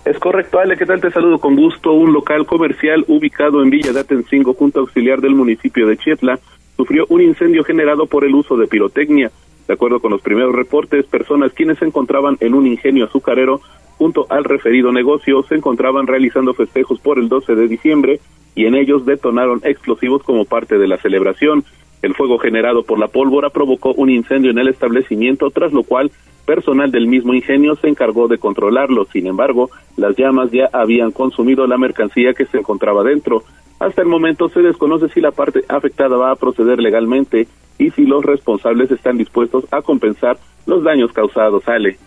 Es 0.04 0.18
correcto, 0.18 0.58
Ale, 0.58 0.78
¿qué 0.78 0.86
tal? 0.88 1.00
Te 1.00 1.12
saludo 1.12 1.38
con 1.38 1.56
gusto. 1.56 1.94
Un 1.94 2.12
local 2.12 2.48
comercial 2.48 3.06
ubicado 3.08 3.62
en 3.62 3.70
Villa 3.70 3.94
de 3.94 4.00
Atencingo, 4.00 4.56
junto 4.56 4.80
auxiliar 4.80 5.22
del 5.22 5.36
municipio 5.36 5.86
de 5.86 5.96
Chietla, 5.96 6.40
sufrió 6.76 7.06
un 7.10 7.22
incendio 7.22 7.64
generado 7.64 8.08
por 8.08 8.26
el 8.26 8.34
uso 8.34 8.58
de 8.58 8.66
pirotecnia. 8.66 9.32
De 9.68 9.76
acuerdo 9.76 10.00
con 10.00 10.12
los 10.12 10.22
primeros 10.22 10.56
reportes, 10.56 11.06
personas 11.06 11.54
quienes 11.54 11.78
se 11.78 11.86
encontraban 11.86 12.36
en 12.40 12.56
un 12.56 12.66
ingenio 12.66 13.06
azucarero 13.06 13.62
junto 14.00 14.26
al 14.30 14.44
referido 14.44 14.92
negocio 14.92 15.44
se 15.44 15.54
encontraban 15.54 16.08
realizando 16.08 16.56
festejos 16.56 17.00
por 17.00 17.20
el 17.20 17.30
12 17.30 17.54
de 17.54 17.68
diciembre 17.68 18.20
y 18.56 18.66
en 18.66 18.74
ellos 18.74 19.06
detonaron 19.06 19.62
explosivos 19.64 20.24
como 20.24 20.46
parte 20.46 20.80
de 20.80 20.88
la 20.88 20.98
celebración. 20.98 21.64
El 22.02 22.16
fuego 22.16 22.40
generado 22.40 22.82
por 22.82 22.98
la 22.98 23.10
pólvora 23.10 23.52
provocó 23.52 23.94
un 23.94 24.10
incendio 24.10 24.50
en 24.50 24.58
el 24.58 24.70
establecimiento, 24.70 25.52
tras 25.52 25.72
lo 25.72 25.84
cual 25.84 26.12
personal 26.46 26.92
del 26.92 27.08
mismo 27.08 27.34
ingenio 27.34 27.76
se 27.76 27.88
encargó 27.88 28.28
de 28.28 28.38
controlarlo. 28.38 29.06
Sin 29.06 29.28
embargo, 29.28 29.70
las 29.98 30.16
llamas 30.16 30.52
ya 30.52 30.70
habían 30.74 31.12
consumido 31.12 31.68
la 31.68 31.78
mercancía 31.78 32.34
que 32.34 32.46
se 32.46 32.58
encontraba 32.58 33.04
dentro. 33.04 33.44
Hasta 33.80 34.02
el 34.02 34.08
momento 34.08 34.50
se 34.50 34.62
desconoce 34.62 35.10
si 35.10 35.22
la 35.22 35.32
parte 35.32 35.64
afectada 35.68 36.16
va 36.16 36.32
a 36.32 36.36
proceder 36.36 36.80
legalmente 36.80 37.48
y 37.78 37.90
si 37.92 38.06
los 38.06 38.24
responsables 38.24 38.92
están 38.92 39.18
dispuestos 39.18 39.66
a 39.72 39.82
compensar 39.82 40.38
los 40.66 40.84
daños 40.84 41.12
causados. 41.14 41.68
Ale. 41.68 41.98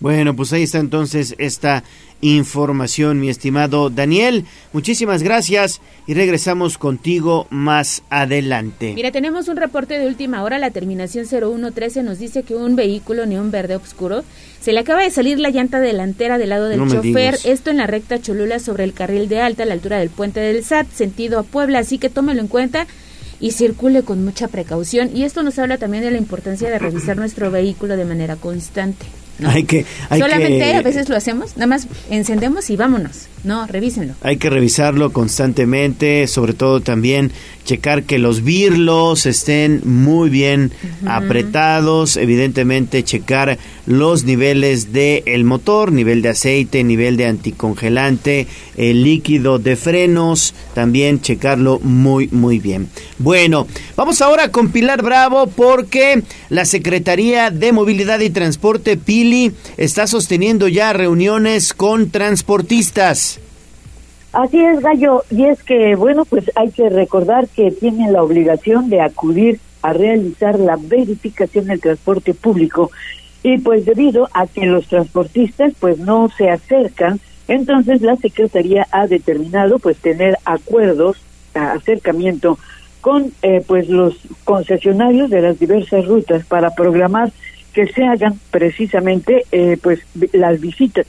Bueno, 0.00 0.34
pues 0.34 0.52
ahí 0.54 0.62
está 0.62 0.78
entonces 0.78 1.34
esta 1.36 1.84
información, 2.22 3.20
mi 3.20 3.28
estimado 3.28 3.90
Daniel. 3.90 4.46
Muchísimas 4.72 5.22
gracias 5.22 5.80
y 6.06 6.14
regresamos 6.14 6.78
contigo 6.78 7.46
más 7.50 8.02
adelante. 8.08 8.92
Mira, 8.94 9.10
tenemos 9.12 9.48
un 9.48 9.56
reporte 9.56 9.98
de 9.98 10.06
última 10.06 10.42
hora. 10.42 10.58
La 10.58 10.70
terminación 10.70 11.26
0113 11.26 12.02
nos 12.02 12.18
dice 12.18 12.42
que 12.42 12.54
un 12.54 12.76
vehículo 12.76 13.26
neón 13.26 13.50
verde 13.50 13.76
oscuro 13.76 14.24
se 14.60 14.72
le 14.72 14.80
acaba 14.80 15.02
de 15.02 15.10
salir 15.10 15.38
la 15.38 15.50
llanta 15.50 15.80
delantera 15.80 16.38
del 16.38 16.48
lado 16.48 16.68
del 16.68 16.78
No 16.78 16.90
chofer. 16.90 17.38
Esto 17.44 17.70
en 17.70 17.76
la 17.76 17.86
recta 17.86 18.20
Cholula 18.20 18.58
sobre 18.58 18.84
el 18.84 18.94
carril 18.94 19.28
de 19.28 19.40
alta 19.40 19.64
a 19.64 19.66
la 19.66 19.74
altura 19.74 19.98
del 19.98 20.10
puente 20.10 20.40
del 20.40 20.64
SAT, 20.64 20.90
sentido 20.92 21.38
a 21.38 21.42
Puebla. 21.42 21.80
Así 21.80 21.98
que 21.98 22.08
tómelo 22.08 22.40
en 22.40 22.48
cuenta 22.48 22.86
y 23.38 23.52
circule 23.52 24.02
con 24.02 24.24
mucha 24.24 24.48
precaución. 24.48 25.10
Y 25.14 25.24
esto 25.24 25.42
nos 25.42 25.58
habla 25.58 25.76
también 25.76 26.04
de 26.04 26.10
la 26.10 26.18
importancia 26.18 26.70
de 26.70 26.78
revisar 26.78 27.18
nuestro 27.18 27.50
vehículo 27.50 27.98
de 27.98 28.06
manera 28.06 28.36
constante. 28.36 29.06
Hay 29.48 29.64
que, 29.64 29.84
hay 30.08 30.20
Solamente 30.20 30.58
que- 30.58 30.74
a 30.74 30.82
veces 30.82 31.08
lo 31.08 31.16
hacemos, 31.16 31.56
nada 31.56 31.66
más 31.66 31.86
encendemos 32.10 32.70
y 32.70 32.76
vámonos. 32.76 33.26
No, 33.42 33.66
revísenlo. 33.66 34.14
Hay 34.22 34.36
que 34.36 34.50
revisarlo 34.50 35.12
constantemente, 35.14 36.26
sobre 36.26 36.52
todo 36.52 36.80
también 36.82 37.32
checar 37.64 38.02
que 38.02 38.18
los 38.18 38.42
birlos 38.42 39.24
estén 39.26 39.80
muy 39.84 40.28
bien 40.28 40.72
apretados, 41.06 42.16
evidentemente 42.16 43.02
checar 43.04 43.58
los 43.86 44.24
niveles 44.24 44.92
del 44.92 45.22
el 45.26 45.44
motor, 45.44 45.92
nivel 45.92 46.20
de 46.22 46.30
aceite, 46.30 46.82
nivel 46.84 47.16
de 47.16 47.26
anticongelante, 47.26 48.46
el 48.76 49.04
líquido 49.04 49.58
de 49.58 49.76
frenos, 49.76 50.54
también 50.74 51.20
checarlo 51.20 51.78
muy 51.80 52.28
muy 52.32 52.58
bien. 52.58 52.88
Bueno, 53.18 53.66
vamos 53.96 54.20
ahora 54.20 54.50
con 54.50 54.70
Pilar 54.70 55.02
Bravo 55.02 55.46
porque 55.46 56.22
la 56.48 56.64
Secretaría 56.64 57.50
de 57.50 57.72
Movilidad 57.72 58.20
y 58.20 58.30
Transporte 58.30 58.96
Está 59.76 60.06
sosteniendo 60.06 60.68
ya 60.68 60.92
reuniones 60.92 61.72
con 61.74 62.10
transportistas. 62.10 63.40
Así 64.32 64.60
es, 64.60 64.80
Gallo, 64.80 65.24
y 65.30 65.44
es 65.44 65.62
que, 65.62 65.96
bueno, 65.96 66.24
pues 66.24 66.50
hay 66.54 66.70
que 66.70 66.88
recordar 66.88 67.48
que 67.48 67.72
tienen 67.72 68.12
la 68.12 68.22
obligación 68.22 68.88
de 68.88 69.00
acudir 69.00 69.58
a 69.82 69.92
realizar 69.92 70.58
la 70.58 70.76
verificación 70.76 71.66
del 71.66 71.80
transporte 71.80 72.34
público 72.34 72.90
y 73.42 73.58
pues 73.58 73.84
debido 73.86 74.28
a 74.32 74.46
que 74.46 74.66
los 74.66 74.86
transportistas 74.86 75.72
pues 75.80 75.98
no 75.98 76.28
se 76.36 76.50
acercan, 76.50 77.20
entonces 77.48 78.02
la 78.02 78.16
Secretaría 78.16 78.86
ha 78.92 79.06
determinado 79.06 79.78
pues 79.78 79.96
tener 79.96 80.36
acuerdos, 80.44 81.16
acercamiento 81.54 82.58
con 83.00 83.32
eh, 83.42 83.64
pues 83.66 83.88
los 83.88 84.14
concesionarios 84.44 85.30
de 85.30 85.40
las 85.40 85.58
diversas 85.58 86.06
rutas 86.06 86.44
para 86.44 86.74
programar 86.74 87.32
que 87.72 87.86
se 87.86 88.04
hagan 88.04 88.38
precisamente 88.50 89.44
eh, 89.52 89.78
pues 89.82 90.00
las 90.32 90.60
visitas 90.60 91.06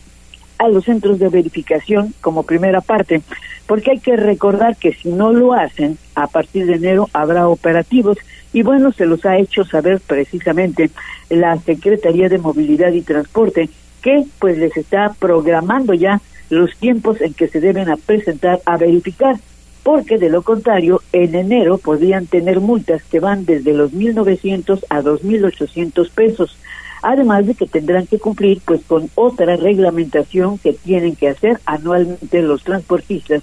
a 0.57 0.67
los 0.67 0.85
centros 0.85 1.17
de 1.17 1.29
verificación 1.29 2.13
como 2.21 2.43
primera 2.43 2.81
parte, 2.81 3.21
porque 3.65 3.91
hay 3.91 3.99
que 3.99 4.15
recordar 4.15 4.75
que 4.75 4.93
si 4.93 5.09
no 5.09 5.33
lo 5.33 5.53
hacen, 5.53 5.97
a 6.13 6.27
partir 6.27 6.67
de 6.67 6.75
enero 6.75 7.09
habrá 7.13 7.47
operativos 7.47 8.17
y 8.53 8.61
bueno, 8.63 8.91
se 8.91 9.05
los 9.05 9.25
ha 9.25 9.37
hecho 9.37 9.63
saber 9.63 10.01
precisamente 10.05 10.91
la 11.29 11.57
Secretaría 11.57 12.29
de 12.29 12.37
Movilidad 12.37 12.91
y 12.91 13.01
Transporte 13.01 13.69
que 14.01 14.25
pues 14.39 14.57
les 14.57 14.75
está 14.77 15.13
programando 15.17 15.93
ya 15.93 16.21
los 16.49 16.75
tiempos 16.77 17.21
en 17.21 17.33
que 17.33 17.47
se 17.47 17.61
deben 17.61 17.89
a 17.89 17.97
presentar 17.97 18.59
a 18.65 18.77
verificar, 18.77 19.37
porque 19.83 20.17
de 20.17 20.29
lo 20.29 20.41
contrario, 20.41 21.01
en 21.11 21.35
enero 21.35 21.77
podrían 21.77 22.27
tener 22.27 22.59
multas 22.59 23.03
que 23.03 23.19
van 23.19 23.45
desde 23.45 23.73
los 23.73 23.91
1.900 23.91 24.83
a 24.89 25.01
2.800 25.01 26.09
pesos 26.11 26.57
además 27.01 27.47
de 27.47 27.55
que 27.55 27.65
tendrán 27.65 28.07
que 28.07 28.19
cumplir 28.19 28.61
pues 28.63 28.81
con 28.85 29.09
otra 29.15 29.55
reglamentación 29.55 30.57
que 30.57 30.73
tienen 30.73 31.15
que 31.15 31.29
hacer 31.29 31.59
anualmente 31.65 32.41
los 32.41 32.63
transportistas 32.63 33.41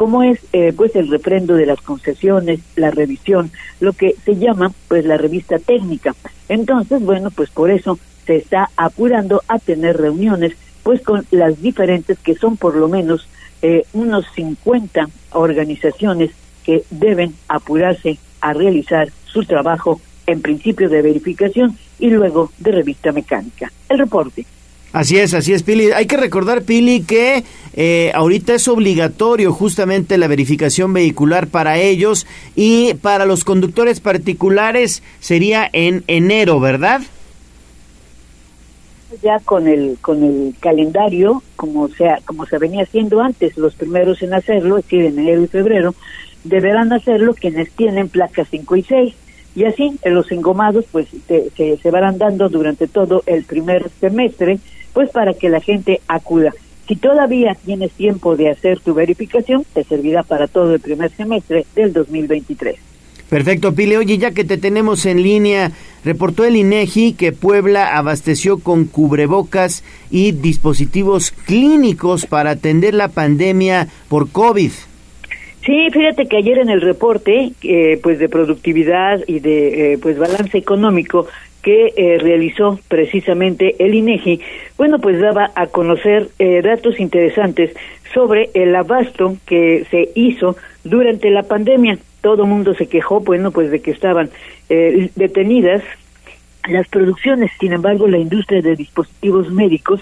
como 0.00 0.22
es 0.22 0.38
eh, 0.54 0.72
pues 0.74 0.96
el 0.96 1.10
refrendo 1.10 1.56
de 1.56 1.66
las 1.66 1.82
concesiones, 1.82 2.60
la 2.74 2.90
revisión, 2.90 3.50
lo 3.80 3.92
que 3.92 4.14
se 4.24 4.36
llama 4.36 4.72
pues 4.88 5.04
la 5.04 5.18
revista 5.18 5.58
técnica. 5.58 6.14
Entonces, 6.48 7.02
bueno, 7.02 7.30
pues 7.30 7.50
por 7.50 7.70
eso 7.70 7.98
se 8.24 8.36
está 8.36 8.70
apurando 8.78 9.42
a 9.46 9.58
tener 9.58 9.98
reuniones 9.98 10.54
pues 10.84 11.02
con 11.02 11.26
las 11.30 11.60
diferentes 11.60 12.18
que 12.18 12.34
son 12.34 12.56
por 12.56 12.76
lo 12.76 12.88
menos 12.88 13.28
eh, 13.62 13.84
unos 13.92 14.26
50 14.34 15.08
organizaciones 15.32 16.30
que 16.64 16.84
deben 16.90 17.34
apurarse 17.48 18.18
a 18.40 18.52
realizar 18.52 19.08
su 19.26 19.44
trabajo 19.44 20.00
en 20.26 20.40
principio 20.40 20.88
de 20.88 21.02
verificación 21.02 21.76
y 21.98 22.10
luego 22.10 22.52
de 22.58 22.72
revista 22.72 23.12
mecánica. 23.12 23.70
El 23.88 23.98
reporte. 23.98 24.46
Así 24.92 25.18
es, 25.18 25.34
así 25.34 25.52
es, 25.52 25.62
Pili. 25.62 25.92
Hay 25.92 26.06
que 26.06 26.16
recordar, 26.16 26.62
Pili, 26.62 27.02
que 27.02 27.44
eh, 27.74 28.10
ahorita 28.12 28.54
es 28.54 28.66
obligatorio 28.66 29.52
justamente 29.52 30.18
la 30.18 30.26
verificación 30.26 30.92
vehicular 30.92 31.46
para 31.46 31.78
ellos 31.78 32.26
y 32.56 32.94
para 32.94 33.24
los 33.24 33.44
conductores 33.44 34.00
particulares 34.00 35.04
sería 35.20 35.68
en 35.72 36.02
enero, 36.08 36.58
¿verdad? 36.58 37.02
Ya 39.22 39.38
con 39.40 39.66
el 39.66 39.98
con 40.00 40.22
el 40.22 40.54
calendario 40.60 41.42
como 41.56 41.88
sea 41.88 42.20
como 42.24 42.46
se 42.46 42.58
venía 42.58 42.82
haciendo 42.82 43.20
antes 43.20 43.56
los 43.56 43.74
primeros 43.74 44.22
en 44.22 44.34
hacerlo 44.34 44.78
es 44.78 44.84
decir 44.84 45.04
en 45.04 45.18
enero 45.18 45.42
y 45.42 45.46
febrero 45.46 45.94
deberán 46.44 46.92
hacerlo 46.92 47.34
quienes 47.34 47.70
tienen 47.72 48.08
placas 48.08 48.48
5 48.50 48.76
y 48.76 48.82
6 48.82 49.14
y 49.56 49.64
así 49.64 49.98
los 50.04 50.30
engomados 50.30 50.84
pues 50.90 51.08
se, 51.26 51.50
se, 51.50 51.76
se 51.76 51.90
van 51.90 52.18
dando 52.18 52.48
durante 52.48 52.86
todo 52.86 53.22
el 53.26 53.44
primer 53.44 53.90
semestre 54.00 54.58
pues 54.92 55.10
para 55.10 55.34
que 55.34 55.48
la 55.48 55.60
gente 55.60 56.00
acuda. 56.08 56.52
Si 56.88 56.96
todavía 56.96 57.56
tienes 57.64 57.92
tiempo 57.92 58.36
de 58.36 58.50
hacer 58.50 58.80
tu 58.80 58.94
verificación 58.94 59.64
te 59.74 59.84
servirá 59.84 60.22
para 60.22 60.46
todo 60.46 60.74
el 60.74 60.80
primer 60.80 61.10
semestre 61.10 61.66
del 61.74 61.92
2023 61.92 62.89
Perfecto, 63.30 63.74
Pili. 63.76 63.94
Oye, 63.94 64.18
ya 64.18 64.32
que 64.32 64.42
te 64.42 64.58
tenemos 64.58 65.06
en 65.06 65.22
línea, 65.22 65.70
reportó 66.04 66.44
el 66.44 66.56
INEGI 66.56 67.12
que 67.12 67.30
Puebla 67.30 67.96
abasteció 67.96 68.58
con 68.58 68.86
cubrebocas 68.86 69.84
y 70.10 70.32
dispositivos 70.32 71.30
clínicos 71.30 72.26
para 72.26 72.50
atender 72.50 72.92
la 72.92 73.06
pandemia 73.06 73.86
por 74.08 74.30
COVID. 74.32 74.72
Sí, 75.64 75.90
fíjate 75.92 76.26
que 76.26 76.38
ayer 76.38 76.58
en 76.58 76.70
el 76.70 76.80
reporte, 76.80 77.52
eh, 77.62 78.00
pues 78.02 78.18
de 78.18 78.28
productividad 78.28 79.20
y 79.28 79.38
de 79.38 79.92
eh, 79.92 79.98
pues 79.98 80.18
balance 80.18 80.58
económico 80.58 81.28
que 81.62 81.92
eh, 81.96 82.18
realizó 82.18 82.80
precisamente 82.88 83.76
el 83.78 83.94
INEGI, 83.94 84.40
bueno, 84.76 84.98
pues 84.98 85.20
daba 85.20 85.52
a 85.54 85.66
conocer 85.66 86.28
eh, 86.38 86.62
datos 86.62 86.98
interesantes 86.98 87.76
sobre 88.14 88.50
el 88.54 88.74
abasto 88.74 89.36
que 89.46 89.86
se 89.90 90.08
hizo 90.14 90.56
durante 90.82 91.30
la 91.30 91.42
pandemia. 91.42 91.98
Todo 92.20 92.46
mundo 92.46 92.74
se 92.74 92.86
quejó, 92.86 93.20
bueno, 93.20 93.50
pues 93.50 93.70
de 93.70 93.80
que 93.80 93.90
estaban 93.90 94.30
eh, 94.68 95.10
detenidas 95.16 95.82
las 96.68 96.88
producciones. 96.88 97.50
Sin 97.58 97.72
embargo, 97.72 98.06
la 98.06 98.18
industria 98.18 98.62
de 98.62 98.76
dispositivos 98.76 99.50
médicos 99.50 100.00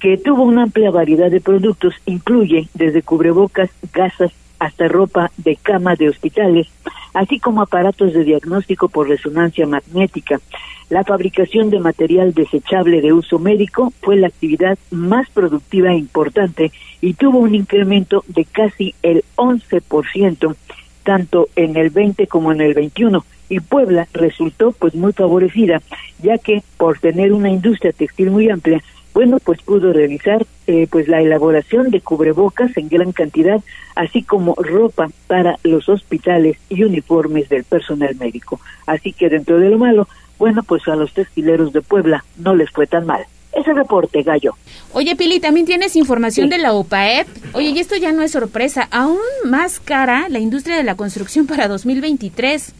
que 0.00 0.16
tuvo 0.16 0.42
una 0.42 0.64
amplia 0.64 0.90
variedad 0.90 1.30
de 1.30 1.40
productos, 1.40 1.94
incluye 2.06 2.68
desde 2.74 3.02
cubrebocas, 3.02 3.70
gasas, 3.92 4.32
hasta 4.58 4.86
ropa 4.86 5.30
de 5.38 5.56
cama 5.56 5.96
de 5.96 6.08
hospitales, 6.08 6.68
así 7.14 7.40
como 7.40 7.62
aparatos 7.62 8.12
de 8.12 8.24
diagnóstico 8.24 8.88
por 8.88 9.08
resonancia 9.08 9.66
magnética. 9.66 10.40
La 10.88 11.04
fabricación 11.04 11.70
de 11.70 11.80
material 11.80 12.34
desechable 12.34 13.00
de 13.00 13.12
uso 13.12 13.38
médico 13.38 13.92
fue 14.02 14.16
la 14.16 14.28
actividad 14.28 14.78
más 14.90 15.28
productiva 15.30 15.90
e 15.90 15.96
importante 15.96 16.70
y 17.00 17.14
tuvo 17.14 17.38
un 17.38 17.54
incremento 17.54 18.24
de 18.28 18.44
casi 18.44 18.94
el 19.02 19.24
11%, 19.36 20.54
tanto 21.02 21.48
en 21.56 21.76
el 21.76 21.90
20 21.90 22.26
como 22.26 22.52
en 22.52 22.60
el 22.60 22.74
21 22.74 23.24
y 23.48 23.60
Puebla 23.60 24.08
resultó 24.14 24.72
pues 24.72 24.94
muy 24.94 25.12
favorecida, 25.12 25.82
ya 26.22 26.38
que 26.38 26.62
por 26.78 26.98
tener 26.98 27.32
una 27.32 27.50
industria 27.50 27.92
textil 27.92 28.30
muy 28.30 28.48
amplia, 28.48 28.82
bueno, 29.12 29.38
pues 29.44 29.60
pudo 29.60 29.92
realizar 29.92 30.46
eh, 30.66 30.86
pues 30.90 31.06
la 31.06 31.20
elaboración 31.20 31.90
de 31.90 32.00
cubrebocas 32.00 32.74
en 32.78 32.88
gran 32.88 33.12
cantidad, 33.12 33.60
así 33.94 34.22
como 34.22 34.54
ropa 34.54 35.10
para 35.26 35.58
los 35.64 35.88
hospitales 35.90 36.56
y 36.70 36.82
uniformes 36.84 37.48
del 37.50 37.64
personal 37.64 38.16
médico. 38.16 38.58
Así 38.86 39.12
que 39.12 39.28
dentro 39.28 39.58
de 39.60 39.68
lo 39.68 39.78
malo, 39.78 40.08
bueno, 40.38 40.62
pues 40.62 40.88
a 40.88 40.96
los 40.96 41.12
textileros 41.12 41.74
de 41.74 41.82
Puebla 41.82 42.24
no 42.38 42.54
les 42.54 42.70
fue 42.70 42.86
tan 42.86 43.04
mal. 43.04 43.26
Ese 43.52 43.72
reporte, 43.74 44.22
Gallo. 44.22 44.54
Oye, 44.92 45.14
Pili, 45.14 45.40
también 45.40 45.66
tienes 45.66 45.94
información 45.96 46.48
de 46.48 46.58
la 46.58 46.74
UPAEP. 46.74 47.26
Oye, 47.52 47.68
y 47.68 47.78
esto 47.78 47.96
ya 47.96 48.12
no 48.12 48.22
es 48.22 48.32
sorpresa, 48.32 48.88
aún 48.90 49.18
más 49.44 49.78
cara 49.78 50.28
la 50.30 50.38
industria 50.38 50.76
de 50.76 50.84
la 50.84 50.96
construcción 50.96 51.46
para 51.46 51.68
2023. 51.68 52.74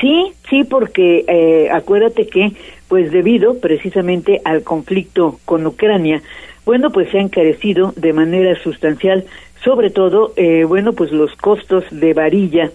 Sí, 0.00 0.32
sí, 0.48 0.64
porque 0.64 1.24
eh, 1.26 1.70
acuérdate 1.70 2.26
que, 2.26 2.52
pues 2.88 3.10
debido 3.10 3.58
precisamente 3.58 4.40
al 4.44 4.62
conflicto 4.62 5.40
con 5.44 5.66
Ucrania, 5.66 6.22
bueno, 6.64 6.90
pues 6.90 7.10
se 7.10 7.18
ha 7.18 7.22
encarecido 7.22 7.92
de 7.96 8.12
manera 8.12 8.54
sustancial, 8.62 9.24
sobre 9.64 9.90
todo, 9.90 10.32
eh, 10.36 10.64
bueno, 10.64 10.92
pues 10.92 11.10
los 11.10 11.34
costos 11.36 11.84
de 11.90 12.14
varilla 12.14 12.70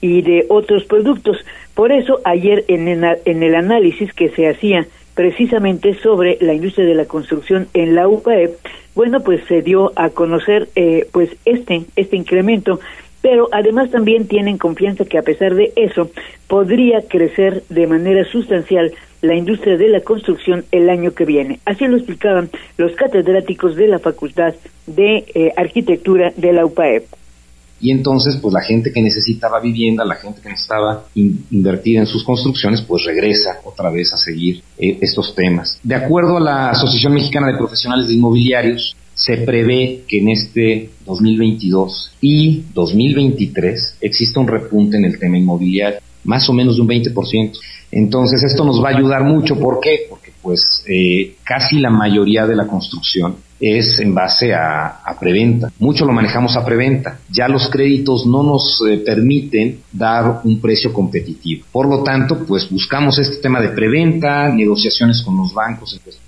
y 0.00 0.22
de 0.22 0.46
otros 0.48 0.84
productos. 0.84 1.38
Por 1.74 1.92
eso, 1.92 2.20
ayer 2.24 2.64
en 2.68 2.88
el, 2.88 3.04
en 3.24 3.42
el 3.42 3.54
análisis 3.54 4.12
que 4.12 4.28
se 4.30 4.48
hacía 4.48 4.86
precisamente 5.14 5.94
sobre 5.94 6.38
la 6.40 6.54
industria 6.54 6.86
de 6.86 6.94
la 6.94 7.04
construcción 7.06 7.68
en 7.74 7.94
la 7.94 8.08
UPAE, 8.08 8.56
bueno, 8.94 9.20
pues 9.20 9.42
se 9.46 9.62
dio 9.62 9.92
a 9.96 10.10
conocer, 10.10 10.68
eh, 10.74 11.06
pues 11.12 11.30
este, 11.44 11.82
este 11.96 12.16
incremento 12.16 12.80
pero 13.22 13.48
además 13.52 13.90
también 13.90 14.28
tienen 14.28 14.58
confianza 14.58 15.04
que 15.04 15.18
a 15.18 15.22
pesar 15.22 15.54
de 15.54 15.72
eso 15.76 16.10
podría 16.46 17.02
crecer 17.02 17.62
de 17.68 17.86
manera 17.86 18.24
sustancial 18.24 18.92
la 19.20 19.34
industria 19.34 19.76
de 19.76 19.88
la 19.88 20.00
construcción 20.00 20.64
el 20.72 20.88
año 20.88 21.12
que 21.12 21.26
viene. 21.26 21.60
Así 21.66 21.86
lo 21.86 21.96
explicaban 21.96 22.50
los 22.78 22.92
catedráticos 22.92 23.76
de 23.76 23.88
la 23.88 23.98
Facultad 23.98 24.54
de 24.86 25.24
eh, 25.34 25.52
Arquitectura 25.56 26.32
de 26.36 26.52
la 26.52 26.64
UPAEP. 26.64 27.04
Y 27.80 27.90
entonces 27.90 28.36
pues 28.36 28.52
la 28.52 28.60
gente 28.60 28.92
que 28.92 29.00
necesitaba 29.02 29.60
vivienda, 29.60 30.04
la 30.04 30.16
gente 30.16 30.40
que 30.40 30.48
necesitaba 30.48 31.04
in- 31.14 31.44
invertir 31.50 31.96
en 31.98 32.06
sus 32.06 32.24
construcciones, 32.24 32.82
pues 32.82 33.04
regresa 33.04 33.58
otra 33.64 33.90
vez 33.90 34.12
a 34.12 34.16
seguir 34.16 34.62
eh, 34.78 34.98
estos 35.00 35.34
temas. 35.34 35.78
De 35.82 35.94
acuerdo 35.94 36.36
a 36.36 36.40
la 36.40 36.70
Asociación 36.70 37.14
Mexicana 37.14 37.46
de 37.48 37.56
Profesionales 37.58 38.08
de 38.08 38.14
Inmobiliarios, 38.14 38.94
se 39.14 39.36
prevé 39.38 40.02
que 40.08 40.18
en 40.18 40.28
este 40.30 40.90
2022 41.04 42.12
y 42.20 42.62
2023 42.74 43.96
exista 44.00 44.40
un 44.40 44.48
repunte 44.48 44.96
en 44.96 45.04
el 45.04 45.18
tema 45.18 45.36
inmobiliario, 45.38 46.00
más 46.24 46.48
o 46.48 46.52
menos 46.52 46.76
de 46.76 46.82
un 46.82 46.88
20%. 46.88 47.52
Entonces 47.92 48.42
esto 48.42 48.64
nos 48.64 48.82
va 48.82 48.90
a 48.90 48.96
ayudar 48.96 49.24
mucho, 49.24 49.58
¿por 49.58 49.80
qué? 49.80 50.06
Porque 50.08 50.32
pues 50.40 50.84
eh, 50.88 51.34
casi 51.44 51.80
la 51.80 51.90
mayoría 51.90 52.46
de 52.46 52.56
la 52.56 52.66
construcción 52.66 53.36
es 53.60 54.00
en 54.00 54.14
base 54.14 54.54
a, 54.54 54.96
preventa. 55.20 55.70
Mucho 55.78 56.06
lo 56.06 56.12
manejamos 56.12 56.56
a 56.56 56.64
preventa. 56.64 57.18
Ya 57.30 57.46
los 57.46 57.68
créditos 57.68 58.26
no 58.26 58.42
nos 58.42 58.82
eh, 58.88 58.98
permiten 59.04 59.80
dar 59.92 60.40
un 60.44 60.60
precio 60.60 60.92
competitivo. 60.92 61.66
Por 61.70 61.88
lo 61.88 62.02
tanto, 62.02 62.44
pues 62.46 62.70
buscamos 62.70 63.18
este 63.18 63.36
tema 63.42 63.60
de 63.60 63.68
preventa, 63.68 64.48
negociaciones 64.48 65.20
con 65.22 65.36
los 65.36 65.52
bancos. 65.52 65.92
Entonces, 65.92 66.22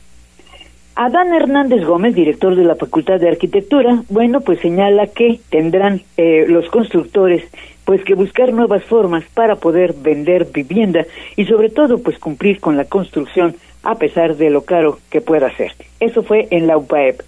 Adán 0.95 1.33
Hernández 1.33 1.87
Gómez, 1.87 2.15
director 2.15 2.55
de 2.55 2.65
la 2.65 2.77
Facultad 2.77 3.19
de 3.19 3.31
Arquitectura, 3.31 4.05
bueno, 4.11 4.43
pues 4.43 4.61
señala 4.61 5.07
que 5.07 5.41
tendrán 5.49 6.03
eh, 6.19 6.45
los 6.47 6.69
constructores 6.69 7.45
pues 7.87 8.05
que 8.05 8.15
buscar 8.15 8.53
nuevas 8.53 8.85
formas 8.85 9.25
para 9.35 9.57
poder 9.57 9.95
vender 9.95 10.49
vivienda 10.53 11.07
y 11.35 11.47
sobre 11.47 11.71
todo 11.71 11.99
pues 11.99 12.19
cumplir 12.19 12.61
con 12.61 12.77
la 12.77 12.85
construcción 12.85 13.57
a 13.83 13.97
pesar 13.97 14.37
de 14.37 14.51
lo 14.51 14.65
caro 14.65 14.99
que 15.11 15.21
pueda 15.21 15.55
ser. 15.57 15.73
Eso 16.01 16.23
fue 16.23 16.49
en 16.51 16.67
la 16.67 16.77
UPAEP. 16.79 17.21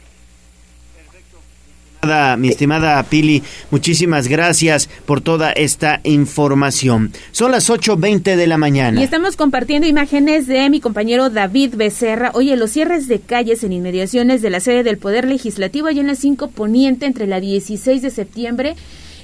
Estimada- 2.04 2.36
Mi 2.36 2.48
estimada 2.48 3.02
Pili, 3.04 3.42
muchísimas 3.70 4.28
gracias 4.28 4.90
por 5.06 5.22
toda 5.22 5.52
esta 5.52 6.00
información. 6.04 7.12
Son 7.32 7.50
las 7.50 7.70
8.20 7.70 8.36
de 8.36 8.46
la 8.46 8.58
mañana. 8.58 9.00
Y 9.00 9.04
estamos 9.04 9.36
compartiendo 9.36 9.88
imágenes 9.88 10.46
de 10.46 10.68
mi 10.68 10.80
compañero 10.80 11.30
David 11.30 11.76
Becerra. 11.76 12.30
Oye, 12.34 12.56
los 12.56 12.72
cierres 12.72 13.08
de 13.08 13.20
calles 13.20 13.64
en 13.64 13.72
inmediaciones 13.72 14.42
de 14.42 14.50
la 14.50 14.60
sede 14.60 14.82
del 14.82 14.98
Poder 14.98 15.24
Legislativo, 15.26 15.86
allá 15.86 16.02
en 16.02 16.08
la 16.08 16.14
5 16.14 16.50
Poniente, 16.50 17.06
entre 17.06 17.26
la 17.26 17.40
16 17.40 18.02
de 18.02 18.10
septiembre 18.10 18.74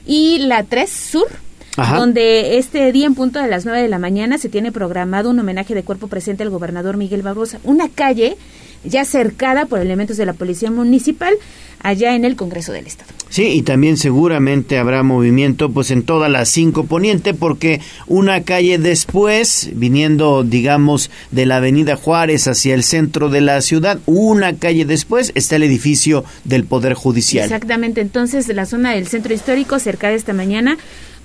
y 0.06 0.38
la 0.38 0.64
3 0.64 0.88
Sur. 0.90 1.28
Ajá. 1.76 1.98
Donde 1.98 2.58
este 2.58 2.90
día 2.92 3.06
en 3.06 3.14
punto 3.14 3.40
de 3.40 3.48
las 3.48 3.64
9 3.64 3.82
de 3.82 3.88
la 3.88 3.98
mañana 3.98 4.38
se 4.38 4.48
tiene 4.48 4.72
programado 4.72 5.30
un 5.30 5.38
homenaje 5.38 5.74
de 5.74 5.82
cuerpo 5.82 6.08
presente 6.08 6.42
al 6.42 6.50
gobernador 6.50 6.96
Miguel 6.96 7.22
Barbosa. 7.22 7.60
Una 7.64 7.88
calle 7.88 8.36
ya 8.84 9.04
cercada 9.04 9.66
por 9.66 9.80
elementos 9.80 10.16
de 10.16 10.26
la 10.26 10.32
Policía 10.32 10.70
Municipal 10.70 11.34
allá 11.82 12.14
en 12.14 12.24
el 12.24 12.36
Congreso 12.36 12.72
del 12.72 12.86
Estado. 12.86 13.10
Sí, 13.28 13.44
y 13.44 13.62
también 13.62 13.96
seguramente 13.96 14.78
habrá 14.78 15.02
movimiento 15.02 15.70
pues 15.70 15.90
en 15.90 16.02
toda 16.02 16.28
la 16.28 16.44
5 16.44 16.84
Poniente 16.84 17.32
porque 17.32 17.80
una 18.06 18.42
calle 18.42 18.78
después, 18.78 19.70
viniendo 19.74 20.42
digamos 20.42 21.10
de 21.30 21.46
la 21.46 21.56
Avenida 21.56 21.96
Juárez 21.96 22.48
hacia 22.48 22.74
el 22.74 22.82
centro 22.82 23.28
de 23.28 23.40
la 23.40 23.60
ciudad, 23.60 24.00
una 24.06 24.54
calle 24.56 24.84
después 24.84 25.32
está 25.34 25.56
el 25.56 25.62
edificio 25.62 26.24
del 26.44 26.64
Poder 26.64 26.94
Judicial. 26.94 27.44
Exactamente, 27.44 28.00
entonces 28.00 28.48
la 28.48 28.66
zona 28.66 28.92
del 28.92 29.06
centro 29.06 29.32
histórico 29.32 29.78
cercada 29.78 30.14
esta 30.14 30.32
mañana 30.32 30.76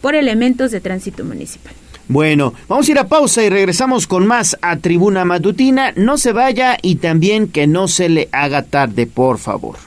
por 0.01 0.15
elementos 0.15 0.71
de 0.71 0.81
tránsito 0.81 1.23
municipal. 1.23 1.73
Bueno, 2.07 2.53
vamos 2.67 2.87
a 2.87 2.91
ir 2.91 2.99
a 2.99 3.07
pausa 3.07 3.43
y 3.43 3.49
regresamos 3.49 4.05
con 4.05 4.27
más 4.27 4.57
a 4.61 4.77
Tribuna 4.77 5.25
Matutina. 5.25 5.91
No 5.95 6.17
se 6.17 6.33
vaya 6.33 6.77
y 6.81 6.97
también 6.97 7.47
que 7.47 7.65
no 7.65 7.87
se 7.87 8.09
le 8.09 8.29
haga 8.31 8.61
tarde, 8.63 9.07
por 9.07 9.39
favor. 9.39 9.77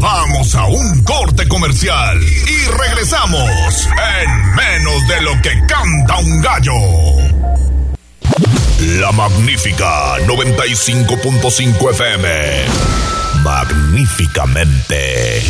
Vamos 0.00 0.54
a 0.54 0.66
un 0.66 1.04
corte 1.04 1.46
comercial 1.48 2.20
y 2.22 2.70
regresamos 2.78 3.88
en 4.20 4.54
menos 4.54 5.08
de 5.08 5.22
lo 5.22 5.42
que 5.42 5.50
canta 5.66 6.18
un 6.18 6.40
gallo. 6.40 6.72
La 9.00 9.10
magnífica 9.12 10.18
95.5 10.26 11.90
FM. 11.90 13.17
Magníficamente 13.48 15.42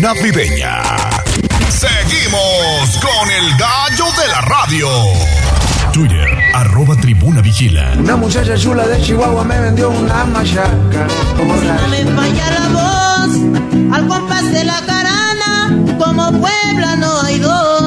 navideña. 0.00 0.80
Seguimos 1.68 2.96
con 3.02 3.28
el 3.28 3.56
gallo 3.58 4.04
de 4.20 4.28
la 4.28 4.40
radio. 4.42 4.88
Twitter, 5.92 6.28
arroba 6.54 6.94
tribuna 6.94 7.40
vigila. 7.40 7.94
Una 7.98 8.14
muchacha 8.14 8.56
chula 8.56 8.86
de 8.86 9.02
Chihuahua 9.02 9.42
me 9.42 9.60
vendió 9.60 9.90
una 9.90 10.26
machaca. 10.26 11.08
Como 11.36 11.56
No 11.56 11.88
me 11.88 12.04
falla 12.04 12.50
la 12.52 12.68
voz 12.68 13.30
al 13.92 14.06
compás 14.06 14.52
de 14.52 14.64
la 14.64 14.80
carana. 14.86 15.76
Como 15.98 16.30
Puebla 16.38 16.94
no 16.94 17.22
hay 17.22 17.40
dos 17.40 17.77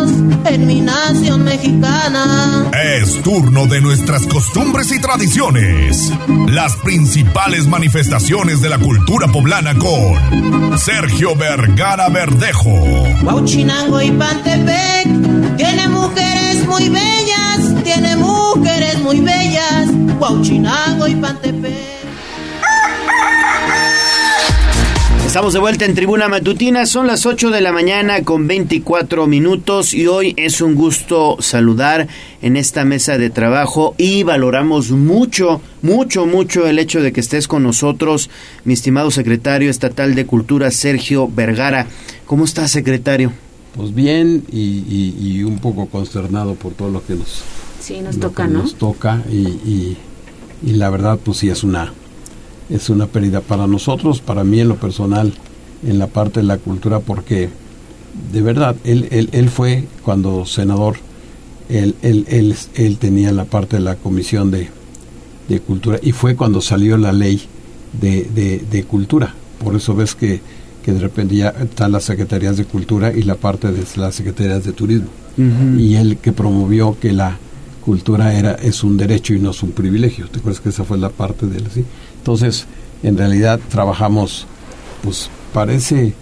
en 0.46 0.68
mi 0.68 0.82
nación 0.82 1.44
mexicana. 1.44 2.70
Es 2.84 3.22
turno 3.22 3.68
de 3.68 3.82
nuestras 3.82 4.26
costumbres 4.28 4.92
y 4.92 5.00
tradiciones. 5.00 6.12
Las 6.48 6.76
principales 6.78 7.68
manifestaciones 7.68 8.62
de 8.62 8.70
la 8.70 8.78
cultura 8.78 9.28
poblana 9.28 9.76
con 9.76 10.78
Sergio 10.78 11.36
Vergara 11.36 12.10
Verdejo. 12.10 12.72
Huachinango 13.24 14.02
y 14.02 14.12
Pantepec 14.12 15.58
tiene 15.58 15.88
mujeres 15.88 16.66
muy 16.68 16.90
bellas, 16.90 17.84
tiene 17.84 18.16
mujeres 18.16 19.00
muy 19.00 19.20
bellas. 19.20 19.88
Huachinango 20.20 21.08
y 21.08 21.16
Pantepec. 21.16 21.91
Estamos 25.32 25.54
de 25.54 25.60
vuelta 25.60 25.86
en 25.86 25.96
Tribuna 25.96 26.28
Matutina, 26.28 26.86
son 26.86 27.08
las 27.08 27.26
8 27.26 27.52
de 27.52 27.62
la 27.62 27.72
mañana 27.72 28.22
con 28.24 28.48
24 28.48 29.28
minutos 29.28 29.94
y 29.94 30.06
hoy 30.06 30.34
es 30.36 30.60
un 30.60 30.76
gusto 30.76 31.38
saludar 31.40 32.10
en 32.42 32.58
esta 32.58 32.84
mesa 32.84 33.18
de 33.18 33.30
trabajo 33.30 33.96
y 33.98 34.24
valoramos 34.24 34.92
mucho, 34.92 35.62
mucho, 35.84 36.26
mucho 36.26 36.68
el 36.68 36.80
hecho 36.80 37.02
de 37.02 37.14
que 37.14 37.22
estés 37.22 37.48
con 37.48 37.64
nosotros, 37.64 38.30
mi 38.66 38.74
estimado 38.74 39.10
secretario 39.10 39.70
estatal 39.70 40.16
de 40.16 40.26
Cultura, 40.26 40.70
Sergio 40.70 41.30
Vergara. 41.30 41.88
¿Cómo 42.26 42.44
está, 42.44 42.68
secretario? 42.68 43.32
Pues 43.78 43.96
bien 43.96 44.44
y, 44.52 44.60
y- 44.60 45.16
y 45.18 45.44
un 45.44 45.60
poco 45.60 45.86
consternado 45.86 46.56
por 46.56 46.74
todo 46.74 46.90
lo 46.90 47.06
que 47.06 47.16
nos, 47.16 47.42
Sí, 47.80 48.02
nos 48.02 48.18
lo 48.18 48.28
toca, 48.28 48.48
que 48.48 48.52
¿no? 48.52 48.60
nos 48.64 48.76
toca 48.76 49.24
y, 49.32 49.38
y- 49.38 49.98
y 50.62 50.72
la 50.74 50.90
verdad 50.90 51.18
pues 51.24 51.38
sí 51.38 51.48
es 51.48 51.64
una 51.64 51.94
es 52.72 52.90
una 52.90 53.08
pérdida 53.08 53.42
para 53.42 53.68
nosotros, 53.68 54.22
para 54.22 54.44
mí 54.44 54.60
en 54.60 54.70
lo 54.70 54.76
personal, 54.76 55.34
en 55.86 56.00
la 56.00 56.08
parte 56.08 56.40
de 56.40 56.46
la 56.46 56.58
cultura, 56.58 57.00
porque 57.00 57.50
de 58.32 58.42
verdad, 58.42 58.76
él, 58.84 59.08
él, 59.12 59.30
él 59.32 59.50
fue 59.50 59.86
cuando 60.04 60.46
senador, 60.46 60.96
él, 61.70 61.96
él, 62.02 62.26
él, 62.30 62.56
él 62.76 62.98
tenía 62.98 63.32
la 63.32 63.46
parte 63.46 63.78
de 63.78 63.84
la 63.84 63.96
comisión 63.96 64.52
de, 64.52 64.70
de 65.48 65.60
cultura 65.60 66.00
y 66.02 66.12
fue 66.12 66.36
cuando 66.36 66.62
salió 66.62 66.98
la 66.98 67.14
ley 67.14 67.42
de, 68.00 68.28
de, 68.34 68.64
de 68.70 68.84
cultura. 68.84 69.34
Por 69.64 69.76
eso 69.76 69.96
ves 69.96 70.16
que, 70.16 70.42
que 70.84 70.92
de 70.92 71.00
repente 71.00 71.36
ya 71.36 71.50
están 71.50 71.92
las 71.92 72.04
secretarías 72.04 72.58
de 72.58 72.66
cultura 72.66 73.14
y 73.14 73.24
la 73.24 73.36
parte 73.36 73.72
de 73.72 73.84
las 73.96 74.16
secretarías 74.16 74.64
de 74.64 74.74
turismo. 74.74 75.10
Y 75.78 75.96
él 75.96 76.18
que 76.18 76.34
promovió 76.34 76.98
que 77.00 77.14
la 77.14 77.38
cultura 77.84 78.34
era 78.38 78.54
es 78.54 78.84
un 78.84 78.98
derecho 78.98 79.34
y 79.34 79.40
no 79.40 79.52
es 79.52 79.64
un 79.64 79.72
privilegio. 79.72 80.28
¿Te 80.28 80.40
acuerdas 80.40 80.62
que 80.62 80.70
esa 80.70 80.84
fue 80.84 80.98
la 80.98 81.10
parte 81.10 81.48
de 81.48 81.58
él? 81.58 81.68
¿sí? 81.74 81.86
Entonces, 82.22 82.66
en 83.02 83.18
realidad 83.18 83.60
trabajamos, 83.70 84.46
pues 85.04 85.28
parece 85.54 86.14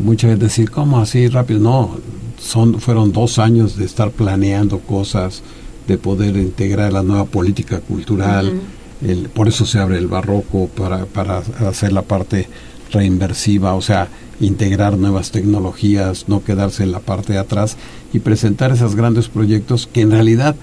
mucha 0.00 0.28
gente 0.28 0.44
decir, 0.44 0.70
¿cómo 0.70 0.98
así 1.00 1.26
rápido? 1.26 1.58
No, 1.60 1.96
son, 2.40 2.80
fueron 2.80 3.10
dos 3.12 3.40
años 3.40 3.76
de 3.76 3.84
estar 3.84 4.12
planeando 4.12 4.78
cosas, 4.78 5.42
de 5.88 5.98
poder 5.98 6.36
integrar 6.36 6.92
la 6.92 7.02
nueva 7.02 7.24
política 7.24 7.80
cultural. 7.80 8.60
el- 9.00 9.28
por 9.28 9.46
eso 9.48 9.64
se 9.66 9.78
abre 9.78 9.96
el 9.98 10.06
barroco, 10.08 10.68
para, 10.68 11.06
para 11.06 11.38
hacer 11.68 11.92
la 11.92 12.02
parte 12.02 12.48
reinversiva, 12.92 13.74
o 13.74 13.82
sea, 13.82 14.08
integrar 14.40 14.96
nuevas 14.96 15.30
tecnologías, 15.30 16.24
no 16.28 16.42
quedarse 16.44 16.82
en 16.84 16.92
la 16.92 17.00
parte 17.00 17.32
de 17.32 17.38
atrás 17.40 17.76
y 18.12 18.18
presentar 18.20 18.70
esos 18.72 18.94
grandes 18.96 19.28
proyectos 19.28 19.88
que 19.92 20.00
en 20.02 20.10
realidad 20.12 20.54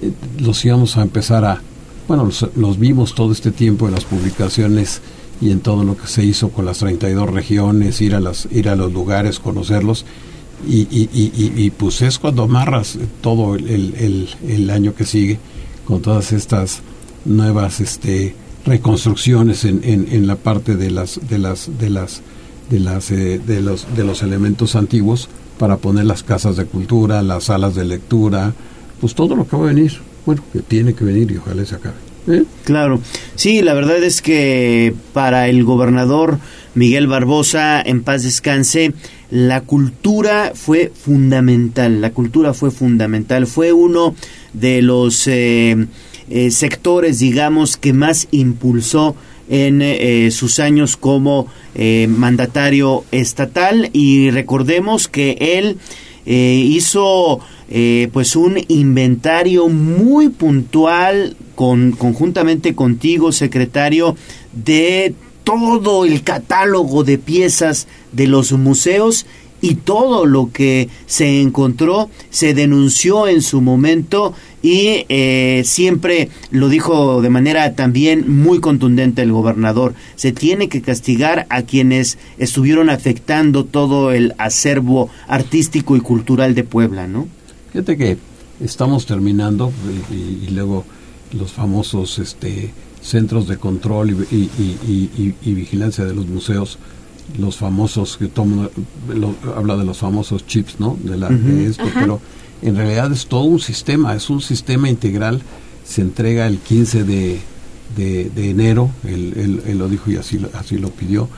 eh, 0.00 0.10
los 0.40 0.64
íbamos 0.64 0.96
a 0.96 1.02
empezar 1.02 1.44
a, 1.44 1.60
bueno, 2.08 2.24
los, 2.26 2.46
los 2.56 2.78
vimos 2.78 3.14
todo 3.14 3.32
este 3.32 3.50
tiempo 3.52 3.86
en 3.86 3.94
las 3.94 4.04
publicaciones 4.04 5.00
y 5.40 5.50
en 5.50 5.60
todo 5.60 5.82
lo 5.84 5.96
que 5.96 6.06
se 6.06 6.24
hizo 6.24 6.50
con 6.50 6.64
las 6.64 6.78
32 6.78 7.30
regiones, 7.30 8.00
ir 8.00 8.14
a, 8.14 8.20
las, 8.20 8.46
ir 8.52 8.68
a 8.68 8.76
los 8.76 8.92
lugares, 8.92 9.38
conocerlos. 9.40 10.04
Y, 10.68 10.86
y, 10.92 11.70
pues 11.70 12.02
es 12.02 12.20
cuando 12.20 12.44
amarras 12.44 12.96
todo 13.20 13.56
el, 13.56 14.28
el- 14.46 14.70
año 14.70 14.94
que 14.94 15.04
sigue 15.04 15.40
con 15.84 16.00
todas 16.02 16.30
estas 16.32 16.82
nuevas 17.24 17.80
este, 17.80 18.36
reconstrucciones 18.64 19.64
en, 19.64 19.80
en, 19.82 20.06
en 20.12 20.26
la 20.28 20.36
parte 20.36 20.76
de 20.76 20.90
las 20.92 21.18
de 21.28 21.38
las 21.38 21.68
de 21.80 21.90
las 21.90 22.22
de 22.70 22.78
las 22.78 23.10
eh, 23.10 23.40
de 23.44 23.60
los 23.60 23.86
de 23.96 24.04
los 24.04 24.22
elementos 24.22 24.76
antiguos 24.76 25.28
para 25.58 25.78
poner 25.78 26.04
las 26.04 26.22
casas 26.22 26.56
de 26.56 26.64
cultura, 26.66 27.22
las 27.22 27.44
salas 27.44 27.74
de 27.74 27.84
lectura, 27.84 28.54
pues 29.00 29.14
todo 29.16 29.34
lo 29.34 29.48
que 29.48 29.56
va 29.56 29.64
a 29.64 29.72
venir, 29.72 29.98
bueno, 30.26 30.42
que 30.52 30.60
tiene 30.60 30.94
que 30.94 31.04
venir 31.04 31.30
y 31.30 31.36
ojalá 31.36 31.64
se 31.64 31.74
acabe. 31.74 31.96
Claro. 32.64 33.00
Sí, 33.34 33.62
la 33.62 33.74
verdad 33.74 34.02
es 34.02 34.22
que 34.22 34.94
para 35.12 35.48
el 35.48 35.64
gobernador 35.64 36.38
Miguel 36.74 37.06
Barbosa, 37.06 37.82
en 37.82 38.02
paz 38.02 38.22
descanse, 38.22 38.94
la 39.30 39.62
cultura 39.62 40.52
fue 40.54 40.92
fundamental, 40.94 42.00
la 42.00 42.12
cultura 42.12 42.54
fue 42.54 42.70
fundamental, 42.70 43.46
fue 43.46 43.72
uno 43.72 44.14
de 44.52 44.82
los 44.82 45.26
eh, 45.26 45.86
eh, 46.30 46.50
sectores, 46.50 47.18
digamos, 47.18 47.76
que 47.76 47.92
más 47.92 48.28
impulsó 48.30 49.16
en 49.48 49.82
eh, 49.82 50.30
sus 50.30 50.60
años 50.60 50.96
como 50.96 51.48
mandatario 52.08 53.04
estatal 53.10 53.90
y 53.92 54.30
recordemos 54.30 55.08
que 55.08 55.58
él 55.58 55.78
hizo 56.24 57.40
pues 58.12 58.36
un 58.36 58.58
inventario 58.68 59.68
muy 59.68 60.28
puntual 60.28 61.36
con 61.54 61.92
conjuntamente 61.92 62.74
contigo 62.74 63.32
secretario 63.32 64.16
de 64.52 65.14
todo 65.44 66.04
el 66.04 66.22
catálogo 66.22 67.04
de 67.04 67.18
piezas 67.18 67.88
de 68.12 68.26
los 68.26 68.52
museos 68.52 69.26
y 69.62 69.76
todo 69.76 70.26
lo 70.26 70.50
que 70.52 70.88
se 71.06 71.40
encontró 71.40 72.10
se 72.30 72.52
denunció 72.52 73.28
en 73.28 73.40
su 73.40 73.60
momento 73.60 74.34
y 74.60 75.06
eh, 75.08 75.62
siempre 75.64 76.28
lo 76.50 76.68
dijo 76.68 77.22
de 77.22 77.30
manera 77.30 77.74
también 77.74 78.30
muy 78.30 78.60
contundente 78.60 79.22
el 79.22 79.32
gobernador. 79.32 79.94
Se 80.16 80.32
tiene 80.32 80.68
que 80.68 80.82
castigar 80.82 81.46
a 81.48 81.62
quienes 81.62 82.18
estuvieron 82.38 82.90
afectando 82.90 83.64
todo 83.64 84.12
el 84.12 84.34
acervo 84.36 85.08
artístico 85.28 85.96
y 85.96 86.00
cultural 86.00 86.54
de 86.54 86.64
Puebla, 86.64 87.06
¿no? 87.06 87.28
Fíjate 87.72 87.96
que 87.96 88.18
estamos 88.60 89.06
terminando 89.06 89.72
y, 90.10 90.46
y 90.46 90.48
luego 90.50 90.84
los 91.32 91.52
famosos 91.52 92.18
este 92.18 92.72
centros 93.02 93.48
de 93.48 93.58
control 93.58 94.10
y, 94.30 95.34
vigilancia 95.42 96.04
de 96.04 96.14
los 96.14 96.26
museos, 96.26 96.78
los 97.36 97.56
famosos 97.56 98.16
que 98.16 98.28
toman, 98.28 98.70
habla 99.56 99.76
de 99.76 99.84
los 99.84 99.98
famosos 99.98 100.46
chips, 100.46 100.78
¿no? 100.78 100.96
De, 101.02 101.16
la, 101.16 101.28
esto, 101.28 101.84
pero 101.94 102.20
en 102.62 102.76
realidad 102.76 103.12
es 103.12 103.26
todo 103.26 103.42
un 103.42 103.60
sistema, 103.60 104.14
es 104.14 104.30
un 104.30 104.40
sistema 104.40 104.88
integral. 104.88 105.42
Se 105.84 106.00
entrega 106.00 106.46
el 106.46 106.58
15 106.58 107.04
de, 107.04 107.40
de, 107.96 108.50
enero, 108.50 108.90
él, 109.04 109.76
lo 109.76 109.88
dijo 109.88 110.10
y 110.10 110.16
así, 110.16 110.40
así 110.54 110.78
lo 110.78 110.90
pidió. 110.90 111.28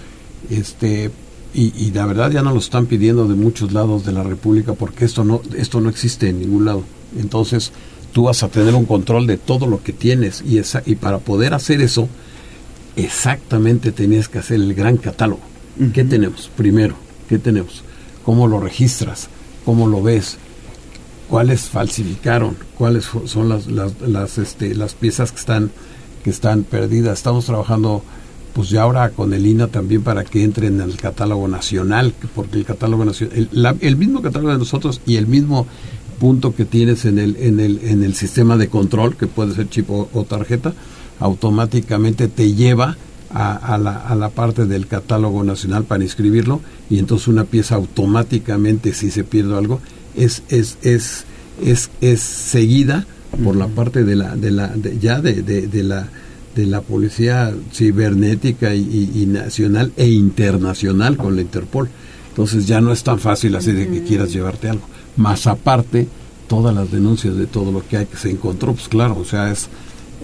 Este, 0.51 1.11
y, 1.55 1.72
y, 1.76 1.93
la 1.93 2.05
verdad 2.05 2.31
ya 2.32 2.43
no 2.43 2.52
lo 2.52 2.59
están 2.59 2.86
pidiendo 2.86 3.28
de 3.28 3.36
muchos 3.36 3.72
lados 3.72 4.05
de 4.05 4.12
la 4.12 4.24
República 4.24 4.74
porque 4.74 5.05
esto 5.05 5.24
no, 5.24 5.40
esto 5.56 5.81
no 5.81 5.89
existe 5.89 6.28
en 6.28 6.40
ningún 6.40 6.64
lado. 6.64 6.82
Entonces, 7.16 7.72
tú 8.12 8.24
vas 8.24 8.43
a 8.43 8.48
tener 8.48 8.74
un 8.74 8.86
control 8.86 9.26
de 9.26 9.39
todo 9.39 9.66
lo 9.66 9.82
que 9.82 9.93
tienes 9.93 10.43
y, 10.47 10.59
esa, 10.59 10.82
y 10.86 10.94
para 10.94 11.18
poder 11.18 11.55
hacer 11.55 11.81
eso, 11.81 12.09
exactamente 12.97 13.93
tenías 13.93 14.28
que 14.28 14.39
hacer 14.39 14.56
el 14.56 14.74
gran 14.74 14.97
catálogo. 14.97 15.43
¿Qué 15.93 16.05
tenemos? 16.05 16.51
Primero, 16.56 16.94
¿qué 17.28 17.39
tenemos? 17.39 17.82
¿Cómo 18.24 18.47
lo 18.47 18.60
registras? 18.60 19.28
¿Cómo 19.64 19.89
lo 19.89 20.02
ves? 20.02 20.39
¿Cuáles 21.28 21.62
falsificaron? 21.62 22.56
¿Cuáles 22.78 23.10
son 23.26 23.48
las, 23.48 23.66
las, 23.66 24.01
las, 24.01 24.39
este, 24.39 24.74
las 24.74 24.94
piezas 24.94 25.32
que 25.32 25.40
están, 25.40 25.70
que 26.22 26.31
están 26.31 26.62
perdidas? 26.62 27.18
Estamos 27.18 27.47
trabajando 27.47 28.05
pues 28.55 28.70
ya 28.70 28.82
ahora 28.82 29.10
con 29.10 29.35
el 29.35 29.47
INA 29.47 29.66
también 29.66 30.02
para 30.02 30.24
que 30.24 30.44
entren 30.44 30.81
en 30.81 30.89
el 30.89 30.97
catálogo 30.97 31.48
nacional, 31.48 32.14
porque 32.35 32.59
el 32.59 32.64
catálogo 32.64 33.05
nacional, 33.05 33.48
el, 33.52 33.76
el 33.81 33.97
mismo 33.97 34.22
catálogo 34.22 34.52
de 34.52 34.59
nosotros 34.59 35.01
y 35.06 35.16
el 35.16 35.26
mismo 35.26 35.66
punto 36.14 36.55
que 36.55 36.64
tienes 36.64 37.05
en 37.05 37.18
el, 37.18 37.36
en 37.36 37.60
el, 37.60 37.81
en 37.82 38.05
el 38.05 38.14
sistema 38.14 38.56
de 38.56 38.68
control, 38.68 39.16
que 39.16 39.26
puede 39.26 39.55
ser 39.55 39.68
chip 39.68 39.90
o, 39.90 40.26
tarjeta, 40.28 40.72
automáticamente 41.20 42.28
te 42.28 42.55
lleva 42.55 42.97
a, 43.31 43.76
la, 43.78 43.97
a, 43.97 44.14
la, 44.14 44.28
parte 44.28 44.64
del 44.64 44.86
catálogo 44.86 45.43
nacional 45.43 45.82
para 45.82 46.05
inscribirlo 46.05 46.60
y 46.89 47.01
entonces 47.01 47.26
una 47.26 47.43
pieza 47.43 47.74
automáticamente, 47.74 48.94
si 48.94 49.10
se 49.10 49.24
pierde 49.24 49.59
algo, 49.59 49.81
es, 50.16 50.44
es, 50.48 50.78
es, 50.82 51.24
es, 51.60 51.90
es 52.01 52.20
seguida 52.20 53.06
por 53.43 53.56
la 53.56 53.66
parte 53.66 54.05
de 54.05 54.16
la, 54.16 54.36
de 54.36 54.51
la, 54.52 54.72
ya 55.01 55.20
de, 55.20 55.43
de, 55.43 55.82
la 55.82 56.09
de 56.55 56.66
la 56.66 56.81
policía 56.81 57.52
cibernética 57.72 58.74
y, 58.74 59.26
nacional 59.26 59.93
e 59.97 60.09
internacional 60.09 61.16
con 61.16 61.36
la 61.36 61.43
Interpol. 61.43 61.89
Entonces 62.28 62.66
ya 62.66 62.81
no 62.81 62.93
es 62.93 63.02
tan 63.02 63.18
fácil 63.18 63.55
así 63.56 63.72
de 63.72 63.89
que 63.89 64.02
quieras 64.02 64.32
llevarte 64.32 64.68
algo 64.68 64.86
más 65.16 65.47
aparte 65.47 66.09
todas 66.48 66.74
las 66.74 66.90
denuncias 66.90 67.36
de 67.36 67.47
todo 67.47 67.72
lo 67.72 67.86
que 67.86 67.97
hay 67.97 68.06
que 68.06 68.16
se 68.16 68.31
encontró, 68.31 68.74
pues 68.74 68.89
claro, 68.89 69.16
o 69.18 69.24
sea, 69.24 69.51
es 69.51 69.68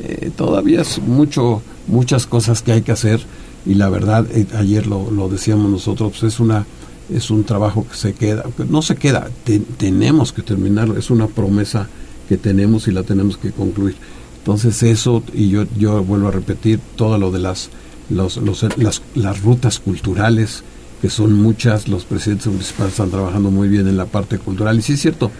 eh, 0.02 0.30
todavía 0.36 0.82
es 0.82 0.98
mucho, 0.98 1.62
muchas 1.86 2.26
cosas 2.26 2.62
que 2.62 2.72
hay 2.72 2.82
que 2.82 2.92
hacer 2.92 3.20
y 3.66 3.74
la 3.74 3.88
verdad, 3.88 4.26
eh, 4.32 4.46
ayer 4.56 4.86
lo, 4.86 5.10
lo, 5.10 5.28
decíamos 5.28 5.70
nosotros, 5.70 6.12
pues 6.12 6.34
es 6.34 6.40
una 6.40 6.66
es 7.12 7.30
un 7.30 7.44
trabajo 7.44 7.86
que 7.88 7.96
se 7.96 8.12
queda, 8.12 8.44
no 8.68 8.82
se 8.82 8.94
queda, 8.94 9.30
tenemos 9.78 10.32
que 10.32 10.42
terminarlo, 10.42 10.96
es 10.96 11.10
una 11.10 11.26
promesa 11.26 11.88
que 12.28 12.36
tenemos 12.36 12.86
y 12.86 12.92
la 12.92 13.02
tenemos 13.02 13.36
que 13.36 13.50
concluir. 13.50 13.96
Entonces 14.40 14.82
eso, 14.82 15.22
y 15.34 15.50
yo, 15.50 15.64
yo 15.78 16.02
vuelvo 16.02 16.28
a 16.28 16.30
repetir, 16.30 16.80
todo 16.96 17.18
lo 17.18 17.30
de 17.30 17.38
las, 17.38 17.70
los, 18.08 18.38
los, 18.38 18.66
las, 18.78 19.02
las 19.14 19.42
rutas 19.42 19.78
culturales, 19.78 20.64
que 21.02 21.10
son 21.10 21.34
muchas, 21.34 21.88
los 21.88 22.04
presidentes 22.04 22.46
municipales 22.46 22.92
están 22.92 23.10
trabajando 23.10 23.50
muy 23.50 23.68
bien 23.68 23.86
en 23.86 23.96
la 23.96 24.06
parte 24.06 24.38
cultural 24.38 24.78
y 24.78 24.82
sí 24.82 24.94
es 24.94 25.00
cierto, 25.00 25.30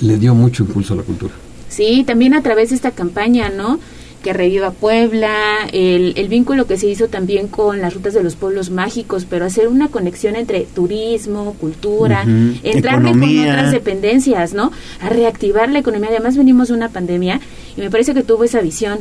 le 0.00 0.18
dio 0.18 0.34
mucho 0.34 0.64
impulso 0.64 0.94
a 0.94 0.98
la 0.98 1.02
cultura. 1.02 1.32
Sí, 1.68 2.04
también 2.06 2.34
a 2.34 2.42
través 2.42 2.70
de 2.70 2.76
esta 2.76 2.90
campaña, 2.90 3.48
¿no? 3.48 3.78
que 4.22 4.32
reviva 4.32 4.70
Puebla, 4.70 5.66
el, 5.72 6.14
el, 6.16 6.28
vínculo 6.28 6.66
que 6.66 6.78
se 6.78 6.86
hizo 6.86 7.08
también 7.08 7.48
con 7.48 7.80
las 7.80 7.92
rutas 7.94 8.14
de 8.14 8.22
los 8.22 8.36
pueblos 8.36 8.70
mágicos, 8.70 9.26
pero 9.28 9.44
hacer 9.44 9.68
una 9.68 9.88
conexión 9.88 10.36
entre 10.36 10.60
turismo, 10.60 11.54
cultura, 11.60 12.24
entrarle 12.62 13.10
con 13.10 13.22
otras 13.24 13.72
dependencias, 13.72 14.54
¿no? 14.54 14.70
A 15.00 15.08
reactivar 15.08 15.70
la 15.70 15.80
economía. 15.80 16.10
Además 16.10 16.36
venimos 16.36 16.68
de 16.68 16.74
una 16.74 16.88
pandemia 16.88 17.40
y 17.76 17.80
me 17.80 17.90
parece 17.90 18.14
que 18.14 18.22
tuvo 18.22 18.44
esa 18.44 18.60
visión. 18.60 19.00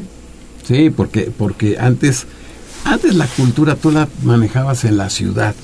Sí, 0.63 0.89
porque, 0.89 1.31
porque 1.35 1.77
antes 1.79 2.27
antes 2.83 3.15
la 3.15 3.27
cultura 3.27 3.75
tú 3.75 3.91
la 3.91 4.07
manejabas 4.23 4.85
en 4.85 4.97
la 4.97 5.09
ciudad, 5.09 5.55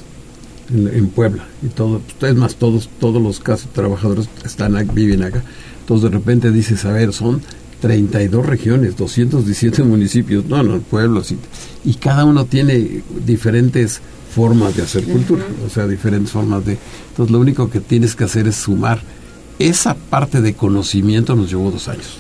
en, 0.70 1.08
Puebla, 1.08 1.48
y 1.64 1.68
todo, 1.68 2.02
es 2.22 2.36
más, 2.36 2.56
todos, 2.56 2.90
todos 3.00 3.22
los 3.22 3.40
casos 3.40 3.72
trabajadores 3.72 4.30
están 4.44 4.76
viven 4.94 5.24
acá. 5.24 5.42
Entonces 5.80 6.12
de 6.12 6.18
repente 6.18 6.52
dices, 6.52 6.84
a 6.86 6.92
ver, 6.92 7.14
son 7.14 7.42
32 7.80 8.46
regiones, 8.46 8.98
217 8.98 9.84
municipios, 9.84 10.46
no, 10.46 10.62
no, 10.62 10.80
pueblos, 10.80 11.32
y, 11.32 11.38
y 11.86 11.94
cada 11.96 12.26
uno 12.26 12.46
tiene 12.46 13.02
diferentes 13.26 14.02
formas 14.36 14.76
de 14.76 14.84
hacer 14.84 15.04
cultura, 15.06 15.46
o 15.66 15.70
sea, 15.70 15.88
diferentes 15.88 16.32
formas 16.32 16.66
de... 16.66 16.78
Entonces 17.10 17.32
lo 17.32 17.40
único 17.40 17.70
que 17.70 17.80
tienes 17.80 18.16
que 18.16 18.26
hacer 18.26 18.48
es 18.48 18.58
sumar. 18.58 19.02
Esa 19.58 19.96
parte 19.96 20.42
de 20.42 20.54
conocimiento 20.54 21.36
nos 21.36 21.50
llevó 21.50 21.72
dos 21.72 21.88
años. 21.88 22.20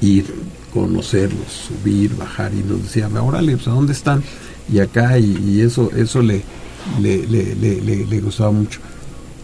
Ir, 0.00 0.26
conocerlos, 0.72 1.68
subir, 1.68 2.14
bajar, 2.16 2.52
y 2.52 2.62
nos 2.62 2.82
decía, 2.82 3.08
órale, 3.08 3.56
pues, 3.56 3.68
¿a 3.68 3.70
dónde 3.70 3.92
están? 3.92 4.22
Y 4.72 4.80
acá, 4.80 5.18
y, 5.18 5.60
eso 5.60 5.90
eso 5.96 6.22
le 6.22 6.42
le, 7.00 7.26
le, 7.26 8.06
le, 8.06 8.20
gustaba 8.20 8.50
mucho. 8.50 8.80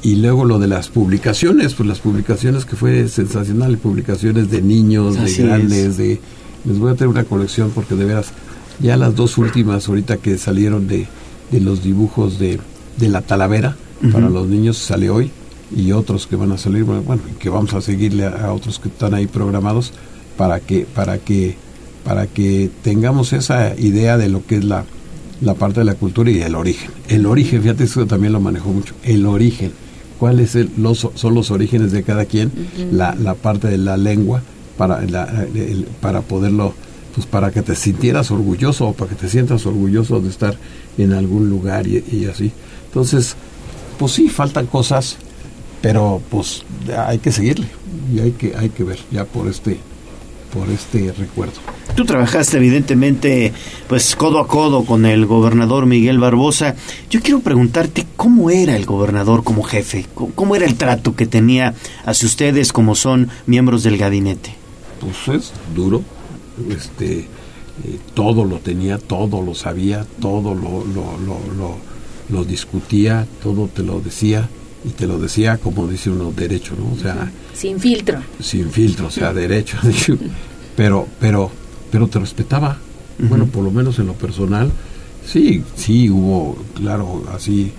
Y 0.02 0.16
luego 0.16 0.44
lo 0.44 0.58
de 0.58 0.66
las 0.66 0.88
publicaciones, 0.88 1.74
pues 1.74 1.88
las 1.88 2.00
publicaciones 2.00 2.64
que 2.64 2.76
fue 2.76 3.08
sensacional, 3.08 3.78
publicaciones 3.78 4.50
de 4.50 4.62
niños, 4.62 5.16
de 5.16 5.32
grandes, 5.42 5.96
de... 5.96 6.20
Les 6.64 6.78
voy 6.78 6.92
a 6.92 6.94
tener 6.94 7.08
una 7.08 7.24
colección 7.24 7.70
porque 7.74 7.94
de 7.94 8.04
veras, 8.04 8.32
ya 8.80 8.96
las 8.96 9.14
dos 9.16 9.38
últimas 9.38 9.88
ahorita 9.88 10.16
que 10.18 10.38
salieron 10.38 10.86
de, 10.86 11.06
de 11.50 11.60
los 11.60 11.82
dibujos 11.82 12.38
de, 12.38 12.60
de 12.98 13.08
la 13.08 13.22
talavera, 13.22 13.76
para 14.12 14.28
los 14.28 14.48
niños 14.48 14.78
sale 14.78 15.10
hoy, 15.10 15.30
y 15.74 15.92
otros 15.92 16.26
que 16.26 16.36
van 16.36 16.52
a 16.52 16.58
salir, 16.58 16.82
bueno, 16.84 17.22
que 17.38 17.48
vamos 17.48 17.72
a 17.74 17.80
seguirle 17.80 18.26
a 18.26 18.52
otros 18.52 18.78
que 18.78 18.88
están 18.88 19.14
ahí 19.14 19.26
programados, 19.26 19.92
para 20.36 20.60
que, 20.60 20.86
para 20.86 21.18
que, 21.18 21.56
para 22.04 22.26
que 22.26 22.70
tengamos 22.82 23.32
esa 23.32 23.78
idea 23.78 24.16
de 24.16 24.28
lo 24.28 24.44
que 24.46 24.56
es 24.56 24.64
la, 24.64 24.84
la 25.40 25.54
parte 25.54 25.80
de 25.80 25.84
la 25.84 25.94
cultura 25.94 26.30
y 26.30 26.40
el 26.40 26.54
origen. 26.54 26.90
El 27.08 27.26
origen, 27.26 27.62
fíjate, 27.62 27.84
eso 27.84 28.06
también 28.06 28.32
lo 28.32 28.40
manejo 28.40 28.70
mucho. 28.70 28.94
El 29.04 29.26
origen. 29.26 29.72
¿Cuáles 30.18 30.56
son 31.14 31.34
los 31.34 31.50
orígenes 31.50 31.90
de 31.90 32.04
cada 32.04 32.26
quien? 32.26 32.52
la, 32.92 33.14
la, 33.16 33.34
parte 33.34 33.66
de 33.66 33.76
la 33.76 33.96
lengua 33.96 34.40
para, 34.78 35.00
para 36.00 36.20
poderlo, 36.20 36.74
pues 37.12 37.26
para 37.26 37.50
que 37.50 37.62
te 37.62 37.74
sintieras 37.74 38.30
orgulloso 38.30 38.86
o 38.86 38.92
para 38.92 39.10
que 39.10 39.16
te 39.16 39.28
sientas 39.28 39.66
orgulloso 39.66 40.20
de 40.20 40.28
estar 40.28 40.56
en 40.96 41.12
algún 41.12 41.50
lugar 41.50 41.88
y, 41.88 42.04
y 42.12 42.26
así. 42.26 42.52
Entonces, 42.86 43.34
pues 43.98 44.12
sí, 44.12 44.28
faltan 44.28 44.66
cosas, 44.66 45.16
pero 45.80 46.22
pues 46.30 46.62
hay 46.96 47.18
que 47.18 47.32
seguirle 47.32 47.66
y 48.14 48.20
hay 48.20 48.30
que, 48.32 48.54
hay 48.56 48.68
que 48.68 48.84
ver 48.84 49.00
ya 49.10 49.24
por 49.24 49.48
este 49.48 49.78
por 50.52 50.68
este 50.70 51.12
recuerdo. 51.12 51.54
Tú 51.96 52.04
trabajaste 52.04 52.56
evidentemente 52.56 53.52
pues 53.88 54.16
codo 54.16 54.38
a 54.38 54.46
codo 54.46 54.84
con 54.84 55.04
el 55.06 55.26
gobernador 55.26 55.86
Miguel 55.86 56.18
Barbosa. 56.18 56.74
Yo 57.10 57.20
quiero 57.20 57.40
preguntarte 57.40 58.06
cómo 58.16 58.50
era 58.50 58.76
el 58.76 58.86
gobernador 58.86 59.44
como 59.44 59.62
jefe, 59.62 60.06
cómo 60.34 60.56
era 60.56 60.66
el 60.66 60.76
trato 60.76 61.14
que 61.16 61.26
tenía 61.26 61.74
hacia 62.04 62.26
ustedes 62.26 62.72
como 62.72 62.94
son 62.94 63.28
miembros 63.46 63.82
del 63.82 63.98
gabinete. 63.98 64.54
Pues 65.00 65.36
es 65.36 65.52
duro, 65.74 66.02
este, 66.70 67.20
eh, 67.20 67.26
todo 68.14 68.44
lo 68.44 68.58
tenía, 68.58 68.98
todo 68.98 69.42
lo 69.42 69.54
sabía, 69.54 70.06
todo 70.20 70.54
lo, 70.54 70.84
lo, 70.84 71.18
lo, 71.18 71.38
lo, 71.56 71.76
lo 72.28 72.44
discutía, 72.44 73.26
todo 73.42 73.68
te 73.68 73.82
lo 73.82 74.00
decía 74.00 74.48
y 74.84 74.90
te 74.90 75.06
lo 75.06 75.18
decía 75.18 75.58
como 75.58 75.86
dice 75.86 76.10
uno 76.10 76.32
derecho, 76.32 76.74
¿no? 76.78 76.92
O 76.92 76.98
sea, 77.00 77.30
Sin 77.54 77.78
filtro. 77.80 78.18
sin 78.40 78.70
filtro, 78.70 79.06
o 79.06 79.10
sea, 79.10 79.32
derecho. 79.32 79.76
pero, 80.76 81.06
pero, 81.20 81.50
pero 81.90 82.08
te 82.08 82.18
respetaba. 82.18 82.78
Bueno, 83.18 83.46
por 83.46 83.62
lo 83.62 83.70
menos 83.70 83.98
en 83.98 84.06
lo 84.06 84.14
personal, 84.14 84.72
sí, 85.24 85.62
sí 85.76 86.10
hubo, 86.10 86.56
claro, 86.74 87.22
así 87.32 87.70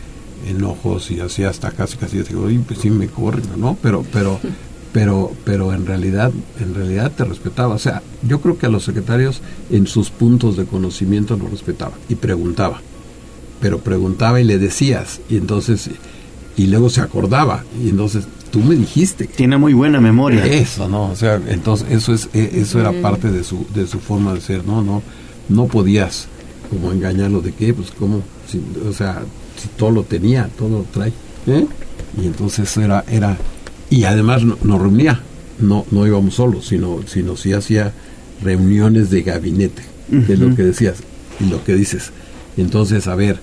enojos 0.47 1.11
y 1.11 1.19
así 1.19 1.43
hasta 1.43 1.71
casi 1.71 1.97
casi 1.97 2.21
digo, 2.21 2.43
"Oye, 2.43 2.59
pues 2.65 2.79
sí 2.79 2.89
me 2.89 3.07
corren, 3.07 3.43
¿no? 3.57 3.77
Pero, 3.81 4.05
pero, 4.13 4.39
pero, 4.93 5.31
pero 5.43 5.73
en 5.73 5.85
realidad, 5.85 6.31
en 6.61 6.73
realidad 6.75 7.11
te 7.11 7.25
respetaba. 7.25 7.75
O 7.75 7.79
sea, 7.79 8.01
yo 8.27 8.39
creo 8.41 8.57
que 8.57 8.67
a 8.67 8.69
los 8.69 8.83
secretarios 8.85 9.41
en 9.71 9.87
sus 9.87 10.09
puntos 10.09 10.55
de 10.55 10.65
conocimiento 10.65 11.35
lo 11.35 11.47
respetaba 11.49 11.93
y 12.07 12.15
preguntaba. 12.15 12.79
Pero 13.59 13.79
preguntaba 13.79 14.39
y 14.39 14.43
le 14.43 14.57
decías, 14.59 15.19
y 15.29 15.37
entonces, 15.37 15.89
y 16.57 16.67
luego 16.67 16.89
se 16.89 17.01
acordaba, 17.01 17.63
y 17.83 17.89
entonces 17.89 18.25
tú 18.51 18.59
me 18.59 18.75
dijiste. 18.75 19.25
Tiene 19.25 19.57
muy 19.57 19.73
buena 19.73 19.99
memoria. 19.99 20.45
Eso, 20.45 20.87
¿no? 20.87 21.09
O 21.11 21.15
sea, 21.15 21.41
entonces 21.47 21.87
eso 21.91 22.13
es 22.13 22.29
eh, 22.33 22.51
eso 22.55 22.79
era 22.79 22.91
parte 23.01 23.31
de 23.31 23.43
su 23.43 23.65
de 23.73 23.87
su 23.87 23.99
forma 23.99 24.33
de 24.33 24.41
ser, 24.41 24.65
¿no? 24.65 24.81
No 24.83 25.01
no 25.49 25.65
podías 25.67 26.27
como 26.69 26.91
engañarlo 26.91 27.41
de 27.41 27.51
que 27.53 27.73
pues 27.73 27.91
como 27.91 28.21
si, 28.49 28.61
o 28.87 28.93
sea, 28.93 29.23
si 29.61 29.67
todo 29.77 29.91
lo 29.91 30.03
tenía, 30.03 30.49
todo 30.57 30.69
lo 30.69 30.85
trae, 30.91 31.11
¿eh? 31.47 31.65
Y 32.21 32.25
entonces 32.27 32.69
eso 32.69 32.81
era 32.81 33.03
era 33.09 33.37
y 33.89 34.03
además 34.05 34.43
no- 34.43 34.57
nos 34.63 34.79
reunía, 34.81 35.21
no 35.59 35.85
no 35.91 36.05
íbamos 36.07 36.35
solos, 36.35 36.67
sino 36.67 36.99
sino 37.07 37.35
sí 37.35 37.53
hacía 37.53 37.91
reuniones 38.43 39.09
de 39.09 39.21
gabinete, 39.23 39.81
es 40.29 40.37
lo 40.39 40.55
que 40.55 40.63
decías 40.63 40.97
y 41.39 41.45
lo 41.49 41.63
que 41.63 41.73
dices. 41.75 42.11
Entonces, 42.57 43.07
a 43.07 43.15
ver, 43.15 43.39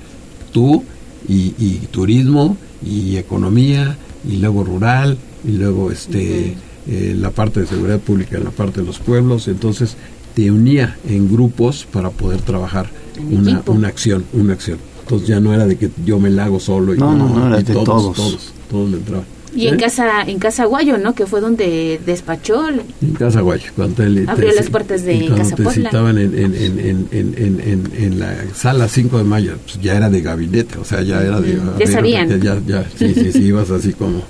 tú 0.52 0.84
y, 1.28 1.54
y 1.58 1.88
turismo 1.90 2.56
y 2.84 3.16
economía 3.16 3.96
y 4.28 4.36
luego 4.36 4.64
rural 4.64 5.18
y 5.44 5.52
luego 5.52 5.90
este 5.90 6.56
eh, 6.88 7.14
la 7.16 7.30
parte 7.30 7.60
de 7.60 7.66
seguridad 7.66 7.98
pública 8.00 8.36
en 8.38 8.44
la 8.44 8.50
parte 8.50 8.80
de 8.80 8.86
los 8.86 8.98
pueblos. 8.98 9.48
Entonces 9.48 9.96
te 10.34 10.50
unía 10.50 10.96
en 11.08 11.30
grupos 11.30 11.86
para 11.90 12.10
poder 12.10 12.40
trabajar 12.42 12.88
una, 13.30 13.62
una 13.66 13.88
acción 13.88 14.24
una 14.32 14.54
acción. 14.54 14.78
Entonces 15.02 15.28
ya 15.28 15.40
no 15.40 15.52
era 15.52 15.66
de 15.66 15.76
que 15.76 15.90
yo 16.04 16.20
me 16.20 16.30
la 16.30 16.44
hago 16.44 16.60
solo 16.60 16.94
y 16.94 16.98
No, 16.98 17.14
no, 17.14 17.28
no, 17.28 17.46
era 17.48 17.60
y 17.60 17.64
de 17.64 17.72
todos, 17.72 17.86
todos. 17.86 18.16
todos 18.16 18.52
todos 18.70 18.90
le 18.90 18.96
entraban 18.98 19.39
Y 19.54 19.66
en 19.66 19.76
casa, 19.78 20.22
en 20.22 20.38
casa 20.38 20.64
Guayo, 20.66 20.96
¿no? 20.98 21.14
Que 21.14 21.26
fue 21.26 21.40
donde 21.40 22.00
despachó. 22.06 22.68
En 22.68 23.12
Casa 23.18 23.40
Guay, 23.40 23.60
cuando 23.74 24.02
él 24.04 24.24
Abrió 24.28 24.50
te- 24.50 24.56
las 24.56 24.70
puertas 24.70 25.02
de 25.04 25.26
Casa 25.36 25.56
te 25.56 25.68
citaban 25.70 26.18
en, 26.18 26.38
en, 26.38 26.54
en, 26.54 26.78
en, 26.78 27.08
en, 27.10 27.34
en, 27.36 27.60
en- 27.60 27.92
en 28.04 28.18
la 28.20 28.34
sala 28.54 28.86
5 28.88 29.18
de 29.18 29.24
mayo, 29.24 29.56
pues 29.64 29.80
ya 29.80 29.96
era 29.96 30.08
de 30.08 30.20
gabinete, 30.20 30.78
o 30.78 30.84
sea, 30.84 31.02
ya 31.02 31.20
era 31.22 31.40
de... 31.40 31.58
Ya 31.78 31.86
sabían. 31.86 32.40
Ya, 32.40 32.60
ya, 32.66 32.84
sí, 32.96 33.12
sí, 33.14 33.32
sí, 33.32 33.42
ibas 33.44 33.70
así 33.70 33.92
como... 33.92 34.22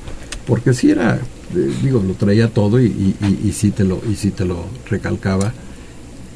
Porque 0.46 0.72
sí 0.72 0.90
era, 0.90 1.16
eh, 1.54 1.70
digo, 1.82 2.02
lo 2.04 2.14
traía 2.14 2.48
todo 2.48 2.80
y, 2.80 2.86
y, 2.86 3.14
y, 3.22 3.48
y 3.48 3.52
sí 3.52 3.70
te 3.70 3.84
lo, 3.84 4.00
y 4.10 4.16
sí 4.16 4.30
te 4.30 4.44
lo 4.44 4.64
recalcaba 4.88 5.52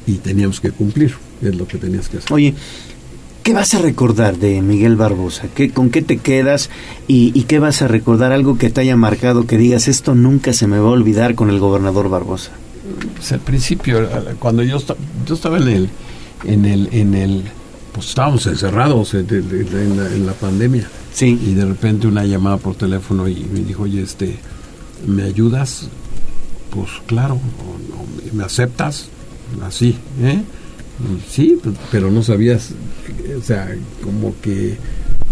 y 0.07 0.13
teníamos 0.19 0.61
que 0.61 0.69
cumplir, 0.71 1.15
es 1.41 1.55
lo 1.55 1.67
que 1.67 1.77
tenías 1.79 2.07
que 2.07 2.17
hacer. 2.17 2.31
Oye, 2.31 2.53
¿qué 3.45 3.53
vas 3.53 3.73
a 3.75 3.79
recordar 3.79 4.37
de 4.37 4.61
Miguel 4.61 4.95
Barbosa? 4.97 5.47
¿Qué, 5.55 5.69
¿Con 5.69 5.89
qué 5.91 6.01
te 6.01 6.17
quedas 6.17 6.69
y, 7.07 7.31
y 7.39 7.43
qué 7.43 7.59
vas 7.59 7.81
a 7.83 7.87
recordar? 7.87 8.31
Algo 8.33 8.57
que 8.57 8.69
te 8.71 8.81
haya 8.81 8.97
marcado, 8.97 9.45
que 9.47 9.57
digas, 9.57 9.87
esto 9.87 10.15
nunca 10.15 10.51
se 10.51 10.65
me 10.67 10.79
va 10.79 10.87
a 10.89 10.91
olvidar 10.91 11.35
con 11.35 11.49
el 11.49 11.59
gobernador 11.59 12.09
Barbosa. 12.09 12.51
Pues 13.15 13.31
al 13.31 13.39
principio, 13.41 14.09
cuando 14.39 14.63
yo, 14.63 14.79
yo 15.25 15.35
estaba 15.35 15.57
en 15.59 15.67
el, 15.67 15.89
en 16.43 16.65
el, 16.65 16.89
en 16.91 17.13
el, 17.13 17.43
pues 17.93 18.09
estábamos 18.09 18.45
encerrados 18.47 19.13
en, 19.13 19.27
en- 19.29 19.97
la, 19.97 20.07
en 20.07 20.25
la 20.25 20.33
pandemia. 20.33 20.89
Sí. 21.13 21.39
Y 21.45 21.53
de 21.53 21.65
repente 21.65 22.07
una 22.07 22.25
llamada 22.25 22.57
por 22.57 22.75
teléfono 22.75 23.27
y 23.27 23.45
me 23.53 23.59
dijo, 23.61 23.83
oye, 23.83 24.01
este, 24.01 24.37
¿me 25.07 25.23
ayudas? 25.23 25.87
Pues 26.71 26.89
claro, 27.05 27.35
o 27.35 27.77
no, 27.89 28.33
¿me 28.33 28.43
aceptas? 28.43 29.07
Así, 29.63 29.95
¿eh? 30.21 30.41
Sí, 31.29 31.57
pues, 31.61 31.75
pero 31.91 32.09
no 32.11 32.23
sabías, 32.23 32.71
o 33.37 33.41
sea, 33.43 33.75
como 34.01 34.33
que, 34.41 34.77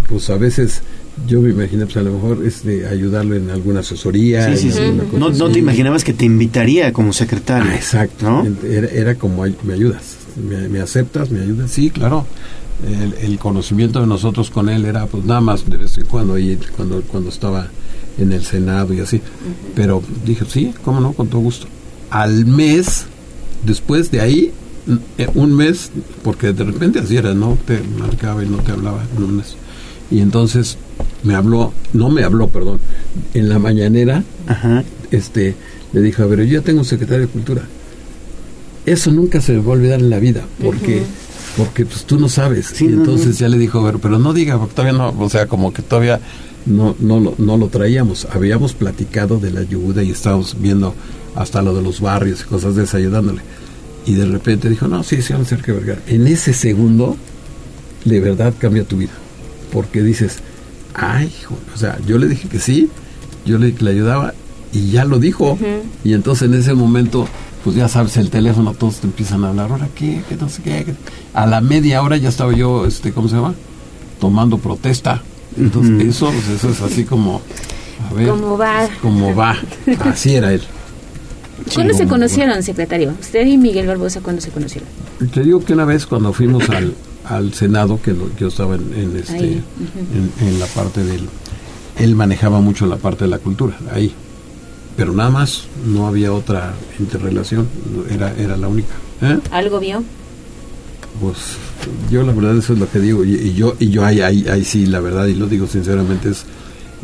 pues 0.09 0.29
a 0.29 0.35
veces 0.37 0.81
yo 1.27 1.41
me 1.41 1.51
imaginé, 1.51 1.85
pues 1.85 1.97
a 1.97 2.01
lo 2.01 2.11
mejor 2.11 2.45
este, 2.45 2.85
ayudarlo 2.87 3.35
en 3.35 3.49
alguna 3.49 3.79
asesoría. 3.81 4.55
Sí, 4.55 4.69
sí, 4.69 4.71
sí. 4.71 4.81
No, 5.17 5.31
te 5.49 5.59
imaginabas 5.59 6.03
que 6.03 6.13
te 6.13 6.25
invitaría 6.25 6.91
como 6.91 7.13
secretario. 7.13 7.71
Ah, 7.71 7.75
exacto. 7.75 8.45
Era, 8.67 8.87
era 8.87 9.15
como, 9.15 9.43
"Ay, 9.43 9.55
¿me 9.63 9.73
ayudas? 9.73 10.17
¿Me, 10.35 10.67
me 10.67 10.79
aceptas? 10.81 11.29
¿Me 11.31 11.41
ayudas? 11.41 11.71
Sí, 11.71 11.89
claro. 11.91 12.25
El, 12.85 13.13
el 13.31 13.39
conocimiento 13.39 14.01
de 14.01 14.07
nosotros 14.07 14.49
con 14.49 14.67
él 14.67 14.83
era 14.85 15.05
pues 15.05 15.23
nada 15.23 15.39
más 15.39 15.69
de 15.69 15.77
vez 15.77 15.97
en 15.97 16.05
cuando, 16.05 16.37
y 16.37 16.57
cuando, 16.75 17.01
cuando 17.03 17.29
estaba 17.29 17.67
en 18.17 18.33
el 18.33 18.43
Senado 18.43 18.93
y 18.93 18.99
así. 18.99 19.21
Pero 19.75 20.01
dije, 20.25 20.43
sí, 20.49 20.73
cómo 20.83 20.99
no, 20.99 21.13
con 21.13 21.27
todo 21.29 21.39
gusto. 21.41 21.67
Al 22.09 22.45
mes, 22.45 23.05
después 23.63 24.11
de 24.11 24.19
ahí, 24.21 24.51
un 25.35 25.55
mes, 25.55 25.91
porque 26.23 26.53
de 26.53 26.63
repente 26.63 26.99
así 26.99 27.15
era, 27.17 27.33
¿no? 27.33 27.57
Te 27.65 27.81
marcaba 27.99 28.43
y 28.43 28.49
no 28.49 28.57
te 28.57 28.71
hablaba 28.71 29.03
en 29.15 29.23
un 29.23 29.37
mes. 29.37 29.55
Y 30.11 30.19
entonces 30.19 30.77
me 31.23 31.35
habló, 31.35 31.73
no 31.93 32.09
me 32.09 32.23
habló, 32.23 32.49
perdón, 32.49 32.79
en 33.33 33.49
la 33.49 33.59
mañanera, 33.59 34.23
este, 35.11 35.55
le 35.93 36.01
dijo, 36.01 36.23
a 36.23 36.25
ver, 36.25 36.45
yo 36.45 36.59
ya 36.59 36.61
tengo 36.61 36.79
un 36.79 36.85
secretario 36.85 37.27
de 37.27 37.31
Cultura. 37.31 37.63
Eso 38.85 39.11
nunca 39.11 39.39
se 39.39 39.53
me 39.53 39.59
va 39.59 39.69
a 39.69 39.77
olvidar 39.77 39.99
en 40.01 40.09
la 40.09 40.19
vida, 40.19 40.43
porque, 40.61 41.03
porque 41.57 41.85
pues 41.85 42.03
tú 42.03 42.19
no 42.19 42.27
sabes. 42.27 42.79
y 42.81 42.87
no, 42.87 42.99
entonces 42.99 43.27
no. 43.27 43.33
ya 43.33 43.49
le 43.49 43.57
dijo, 43.57 43.79
a 43.79 43.83
ver, 43.83 43.99
pero 43.99 44.19
no 44.19 44.33
diga, 44.33 44.59
porque 44.59 44.75
todavía 44.75 44.97
no, 44.97 45.15
o 45.17 45.29
sea, 45.29 45.47
como 45.47 45.71
que 45.71 45.81
todavía 45.81 46.19
no, 46.65 46.95
no, 46.99 47.19
lo, 47.19 47.35
no 47.37 47.57
lo 47.57 47.67
traíamos. 47.69 48.27
Habíamos 48.31 48.73
platicado 48.73 49.39
de 49.39 49.51
la 49.51 49.61
ayuda 49.61 50.03
y 50.03 50.11
estábamos 50.11 50.57
viendo 50.59 50.93
hasta 51.35 51.61
lo 51.61 51.73
de 51.73 51.81
los 51.81 52.01
barrios 52.01 52.41
y 52.41 52.43
cosas 52.43 52.75
de 52.75 52.83
esas, 52.83 52.95
ayudándole. 52.95 53.41
Y 54.05 54.13
de 54.15 54.25
repente 54.25 54.69
dijo, 54.69 54.87
no, 54.87 55.03
sí, 55.03 55.21
sí, 55.21 55.33
vamos 55.33 55.51
a 55.51 55.55
hacer 55.55 55.65
que 55.65 55.71
vergar. 55.71 55.99
En 56.07 56.27
ese 56.27 56.53
segundo, 56.53 57.15
de 58.05 58.19
verdad 58.19 58.53
cambia 58.59 58.83
tu 58.83 58.97
vida. 58.97 59.11
Porque 59.71 60.01
dices, 60.01 60.39
ay, 60.93 61.33
hijo, 61.41 61.57
o 61.73 61.77
sea, 61.77 61.97
yo 62.05 62.17
le 62.17 62.27
dije 62.27 62.47
que 62.49 62.59
sí, 62.59 62.89
yo 63.45 63.57
le 63.57 63.67
dije 63.67 63.79
que 63.79 63.85
le 63.85 63.91
ayudaba 63.91 64.33
y 64.73 64.91
ya 64.91 65.05
lo 65.05 65.19
dijo. 65.19 65.57
Y 66.03 66.13
entonces 66.13 66.49
en 66.49 66.55
ese 66.55 66.73
momento, 66.73 67.27
pues 67.63 67.75
ya 67.75 67.87
sabes, 67.87 68.17
el 68.17 68.29
teléfono, 68.29 68.73
todos 68.73 68.97
te 68.97 69.07
empiezan 69.07 69.43
a 69.45 69.49
hablar, 69.49 69.71
ahora 69.71 69.87
qué, 69.95 70.21
que 70.27 70.35
no 70.35 70.49
sé 70.49 70.61
qué. 70.63 70.83
qué?". 70.85 70.95
A 71.33 71.45
la 71.45 71.61
media 71.61 72.01
hora 72.03 72.17
ya 72.17 72.29
estaba 72.29 72.53
yo, 72.53 72.85
este, 72.85 73.11
¿cómo 73.11 73.29
se 73.29 73.35
llama? 73.35 73.53
Tomando 74.19 74.57
protesta. 74.57 75.21
Entonces 75.57 76.07
eso, 76.07 76.31
pues, 76.31 76.49
eso 76.49 76.69
es 76.71 76.81
así 76.81 77.03
como, 77.03 77.41
a 78.09 78.13
ver, 78.13 78.29
¿Cómo 78.29 78.57
va? 78.57 78.89
cómo 79.01 79.35
va. 79.35 79.55
Así 79.99 80.35
era 80.35 80.51
él. 80.51 80.61
¿Cuándo 81.73 81.93
Sí, 81.93 81.99
se 81.99 82.07
conocieron, 82.07 82.61
secretario? 82.63 83.13
Usted 83.19 83.45
y 83.45 83.57
Miguel 83.57 83.87
Barbosa, 83.87 84.21
¿cuándo 84.21 84.41
se 84.41 84.49
conocieron? 84.49 84.89
Te 85.33 85.41
digo 85.43 85.63
que 85.63 85.73
una 85.73 85.85
vez 85.85 86.05
cuando 86.05 86.33
fuimos 86.33 86.69
al, 86.69 86.93
al 87.25 87.53
Senado, 87.53 87.99
que 88.01 88.11
lo- 88.13 88.35
yo 88.37 88.47
estaba 88.47 88.75
en, 88.75 88.93
en 88.93 89.17
este, 89.17 89.33
Ahí, 89.35 89.63
en, 90.41 90.47
en 90.47 90.59
la 90.59 90.65
parte 90.67 91.03
del... 91.03 91.21
Él 91.99 92.15
manejaba 92.15 92.59
mucho 92.59 92.85
la 92.87 92.97
parte 92.97 93.25
de 93.25 93.29
la 93.29 93.37
cultura, 93.39 93.77
ahí. 93.93 94.11
Pero 94.97 95.13
nada 95.13 95.29
más, 95.29 95.65
no 95.85 96.07
había 96.07 96.33
otra 96.33 96.73
interrelación, 96.99 97.67
era, 98.09 98.33
era 98.37 98.57
la 98.57 98.67
única. 98.67 98.93
¿eh? 99.21 99.39
¿Algo 99.51 99.79
vio? 99.79 100.03
Pues 101.21 101.37
yo 102.11 102.23
la 102.23 102.33
verdad 102.33 102.57
eso 102.57 102.73
es 102.73 102.79
lo 102.79 102.89
que 102.89 102.99
digo, 102.99 103.23
y, 103.23 103.35
y 103.35 103.53
yo 103.53 103.75
y 103.79 103.89
yo 103.89 104.03
ahí, 104.03 104.21
ahí, 104.21 104.45
ahí 104.49 104.63
sí, 104.65 104.87
la 104.87 104.99
verdad, 104.99 105.27
y 105.27 105.35
lo 105.35 105.47
digo 105.47 105.67
sinceramente, 105.67 106.29
es, 106.29 106.43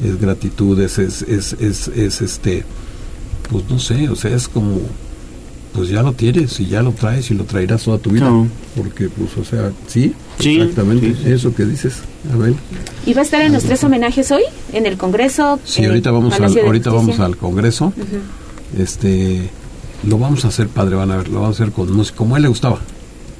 es 0.03 0.19
gratitud, 0.19 0.80
es, 0.81 0.97
es, 0.97 1.21
es, 1.23 1.53
es, 1.53 1.88
es, 1.89 2.21
este, 2.21 2.63
pues 3.49 3.63
no 3.69 3.80
sé, 3.80 4.09
o 4.09 4.15
sea, 4.15 4.35
es 4.35 4.47
como, 4.47 4.80
pues 5.73 5.89
ya 5.89 6.01
lo 6.03 6.13
tienes 6.13 6.59
y 6.59 6.67
ya 6.67 6.81
lo 6.81 6.91
traes 6.91 7.31
y 7.31 7.34
lo 7.34 7.43
traerás 7.45 7.84
toda 7.84 7.97
tu 7.97 8.11
vida. 8.11 8.30
No. 8.30 8.47
Porque, 8.76 9.09
pues, 9.09 9.38
o 9.38 9.43
sea, 9.43 9.71
sí, 9.88 10.13
Sí, 10.39 10.59
exactamente, 10.59 11.07
sí, 11.15 11.21
sí. 11.23 11.31
eso 11.31 11.53
que 11.53 11.65
dices, 11.65 11.95
Abel. 12.34 12.55
¿Y 13.05 13.13
va 13.13 13.21
a 13.21 13.23
estar 13.23 13.41
en 13.41 13.51
los 13.53 13.63
tres 13.63 13.84
homenajes 13.84 14.31
hoy? 14.31 14.43
¿En 14.71 14.85
el 14.85 14.97
Congreso? 14.97 15.59
Sí, 15.65 15.84
ahorita 15.85 16.11
vamos 16.11 16.34
al, 16.35 16.43
ahorita 16.43 16.63
Justicia? 16.65 16.91
vamos 16.91 17.19
al 17.19 17.38
Congreso, 17.38 17.93
este, 18.77 19.49
lo 20.07 20.17
vamos 20.17 20.45
a 20.45 20.49
hacer, 20.49 20.67
padre, 20.69 20.95
van 20.95 21.11
a 21.11 21.17
ver, 21.17 21.27
lo 21.30 21.41
vamos 21.41 21.59
a 21.59 21.63
hacer 21.63 21.73
con 21.73 21.91
música, 21.91 22.17
como 22.17 22.35
a 22.35 22.38
él 22.38 22.43
le 22.43 22.49
gustaba, 22.49 22.80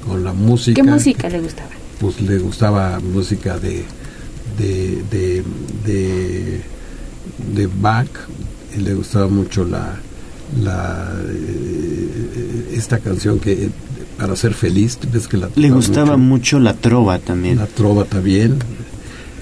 con 0.06 0.24
la 0.24 0.32
música. 0.32 0.82
¿Qué 0.82 0.88
música 0.88 1.28
le 1.28 1.40
gustaba? 1.40 1.70
pues 2.00 2.18
le 2.22 2.38
gustaba 2.38 2.98
música 3.00 3.58
de 3.58 3.84
de 4.56 5.02
de 5.10 5.44
de, 5.84 6.60
de 7.54 7.66
Bach 7.66 8.08
le 8.78 8.94
gustaba 8.94 9.28
mucho 9.28 9.64
la 9.64 9.96
la 10.62 11.12
eh, 11.28 12.72
esta 12.74 12.98
canción 12.98 13.38
que 13.38 13.52
eh, 13.52 13.70
para 14.18 14.36
ser 14.36 14.54
feliz 14.54 14.98
ves 15.12 15.28
que 15.28 15.36
la 15.36 15.48
Le 15.54 15.70
gustaba 15.70 16.16
mucho. 16.16 16.58
la 16.58 16.74
trova 16.74 17.18
también. 17.18 17.56
la 17.58 17.66
trova 17.66 18.04
también. 18.04 18.58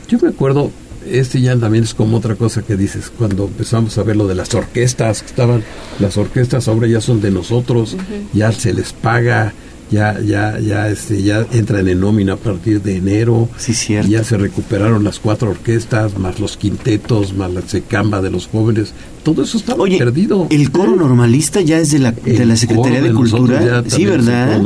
Yo 0.09 0.19
me 0.21 0.29
acuerdo 0.29 0.71
este 1.11 1.41
ya 1.41 1.57
también 1.57 1.85
es 1.85 1.95
como 1.95 2.19
otra 2.19 2.35
cosa 2.35 2.63
que 2.63 2.77
dices, 2.77 3.11
cuando 3.17 3.47
empezamos 3.47 3.97
a 3.99 4.03
ver 4.03 4.17
lo 4.17 4.27
de 4.27 4.35
las 4.35 4.55
orquestas, 4.55 5.23
que 5.23 5.29
estaban, 5.29 5.65
las 6.01 6.17
orquestas 6.19 6.69
ahora 6.69 6.87
ya 6.87 7.01
son 7.01 7.21
de 7.21 7.31
nosotros, 7.31 7.97
ya 8.35 8.53
se 8.53 8.75
les 8.75 8.93
paga, 8.93 9.53
ya, 9.91 10.21
ya, 10.21 10.59
ya, 10.59 10.89
este, 10.89 11.23
ya 11.23 11.47
entran 11.53 11.89
en 11.89 12.01
nómina 12.01 12.35
a 12.35 12.37
partir 12.37 12.83
de 12.83 12.97
enero, 12.97 13.49
sí, 13.57 13.75
cierto. 13.75 14.11
ya 14.11 14.25
se 14.25 14.37
recuperaron 14.37 15.05
las 15.05 15.19
cuatro 15.19 15.51
orquestas, 15.51 16.19
más 16.19 16.41
los 16.41 16.57
quintetos, 16.57 17.35
más 17.35 17.53
la 17.53 17.63
secamba 17.63 18.21
de 18.21 18.31
los 18.31 18.47
jóvenes, 18.47 18.93
todo 19.23 19.43
eso 19.43 19.59
estaba 19.59 19.85
perdido. 19.85 20.47
El 20.51 20.71
coro 20.71 20.97
normalista 20.97 21.61
ya 21.61 21.79
es 21.79 21.91
de 21.91 21.99
la, 21.99 22.13
de 22.13 22.47
la 22.47 22.57
Secretaría 22.57 23.01
de, 23.01 23.13
Cultura, 23.13 23.83
sí, 23.87 24.07
¿verdad? 24.07 24.61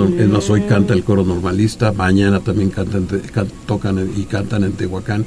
Hoy 0.49 0.63
canta 0.63 0.95
el 0.95 1.05
coro 1.05 1.25
normalista, 1.25 1.93
mañana 1.93 2.41
también 2.41 2.71
cantan, 2.71 3.07
can, 3.33 3.47
tocan 3.67 4.11
y 4.17 4.25
cantan 4.25 4.65
en 4.65 4.73
Tehuacán 4.73 5.25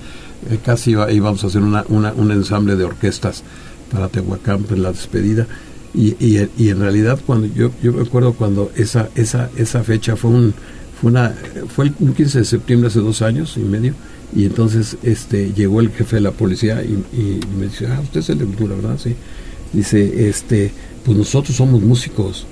eh, 0.50 0.60
casi 0.64 0.92
íbamos 0.92 1.44
a 1.44 1.48
hacer 1.48 1.62
una, 1.62 1.86
una, 1.90 2.14
un 2.14 2.32
ensamble 2.32 2.76
de 2.76 2.84
orquestas 2.84 3.44
para 3.92 4.10
Tehuacán 4.10 4.66
en 4.70 4.84
la 4.84 4.92
despedida. 4.92 5.48
Y, 5.96 6.16
y, 6.20 6.50
y, 6.58 6.70
en 6.70 6.80
realidad 6.80 7.20
cuando 7.26 7.48
yo, 7.48 7.72
yo 7.82 7.94
me 7.94 8.02
acuerdo 8.02 8.34
cuando 8.34 8.70
esa, 8.76 9.10
esa, 9.16 9.50
esa 9.56 9.84
fecha 9.84 10.16
fue 10.16 10.32
un 10.32 10.54
fue 11.00 11.12
una 11.12 11.34
fue 11.74 11.86
el 11.86 11.94
15 11.94 12.40
de 12.40 12.46
septiembre 12.46 12.88
hace 12.88 13.00
dos 13.00 13.22
años 13.22 13.56
y 13.56 13.62
medio 13.62 13.94
y 14.36 14.46
entonces 14.46 14.98
este 15.04 15.54
llegó 15.54 15.80
el 15.80 15.92
jefe 15.92 16.18
de 16.18 16.22
la 16.22 16.32
policía 16.32 16.84
y, 16.84 16.94
y 17.18 17.40
me 17.58 17.68
dice 17.68 17.88
ah 17.88 18.00
usted 18.02 18.20
es 18.20 18.30
el 18.30 18.40
de 18.40 18.46
cultura 18.46 18.76
verdad 18.76 18.98
sí 19.02 19.16
dice 19.72 20.28
este 20.28 20.72
pues 21.06 21.18
nosotros 21.18 21.56
somos 21.56 21.82
músicos 21.82 22.46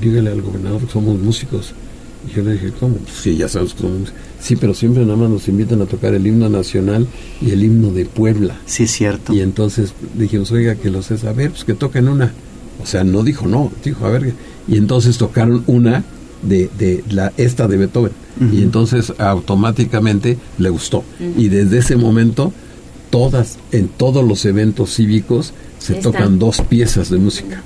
dígale 0.00 0.30
al 0.30 0.42
gobernador 0.42 0.82
que 0.82 0.92
somos 0.92 1.18
músicos 1.18 1.72
y 2.28 2.36
yo 2.36 2.42
le 2.42 2.52
dije 2.52 2.72
cómo 2.78 2.96
pues 2.96 3.16
sí 3.16 3.36
ya 3.36 3.48
sabes 3.48 3.74
músicos 3.80 4.12
Sí, 4.44 4.56
pero 4.56 4.74
siempre 4.74 5.06
nada 5.06 5.16
más 5.16 5.30
nos 5.30 5.48
invitan 5.48 5.80
a 5.80 5.86
tocar 5.86 6.12
el 6.12 6.26
himno 6.26 6.50
nacional 6.50 7.06
y 7.40 7.52
el 7.52 7.64
himno 7.64 7.92
de 7.92 8.04
Puebla. 8.04 8.60
Sí, 8.66 8.82
es 8.82 8.90
cierto. 8.90 9.32
Y 9.32 9.40
entonces 9.40 9.94
dijimos, 10.12 10.52
oiga, 10.52 10.74
que 10.74 10.90
los 10.90 11.10
es, 11.10 11.24
a 11.24 11.32
ver, 11.32 11.52
pues 11.52 11.64
que 11.64 11.72
toquen 11.72 12.08
una. 12.08 12.34
O 12.82 12.86
sea, 12.86 13.04
no 13.04 13.22
dijo 13.22 13.46
no, 13.46 13.70
dijo, 13.84 14.06
a 14.06 14.10
ver. 14.10 14.34
Y 14.68 14.76
entonces 14.76 15.18
tocaron 15.18 15.64
una 15.66 16.04
de, 16.42 16.70
de 16.78 17.04
la 17.08 17.32
esta 17.36 17.68
de 17.68 17.76
Beethoven. 17.76 18.12
Uh 18.40 18.44
-huh. 18.44 18.54
Y 18.54 18.62
entonces 18.62 19.12
automáticamente 19.18 20.38
le 20.58 20.68
gustó. 20.70 20.98
Uh 20.98 21.24
-huh. 21.24 21.32
Y 21.36 21.48
desde 21.48 21.78
ese 21.78 21.96
momento, 21.96 22.52
todas, 23.10 23.58
en 23.72 23.88
todos 23.88 24.26
los 24.26 24.44
eventos 24.44 24.94
cívicos, 24.94 25.52
se 25.78 25.94
tocan 25.94 26.38
dos 26.38 26.60
piezas 26.62 27.10
de 27.10 27.18
música. 27.18 27.62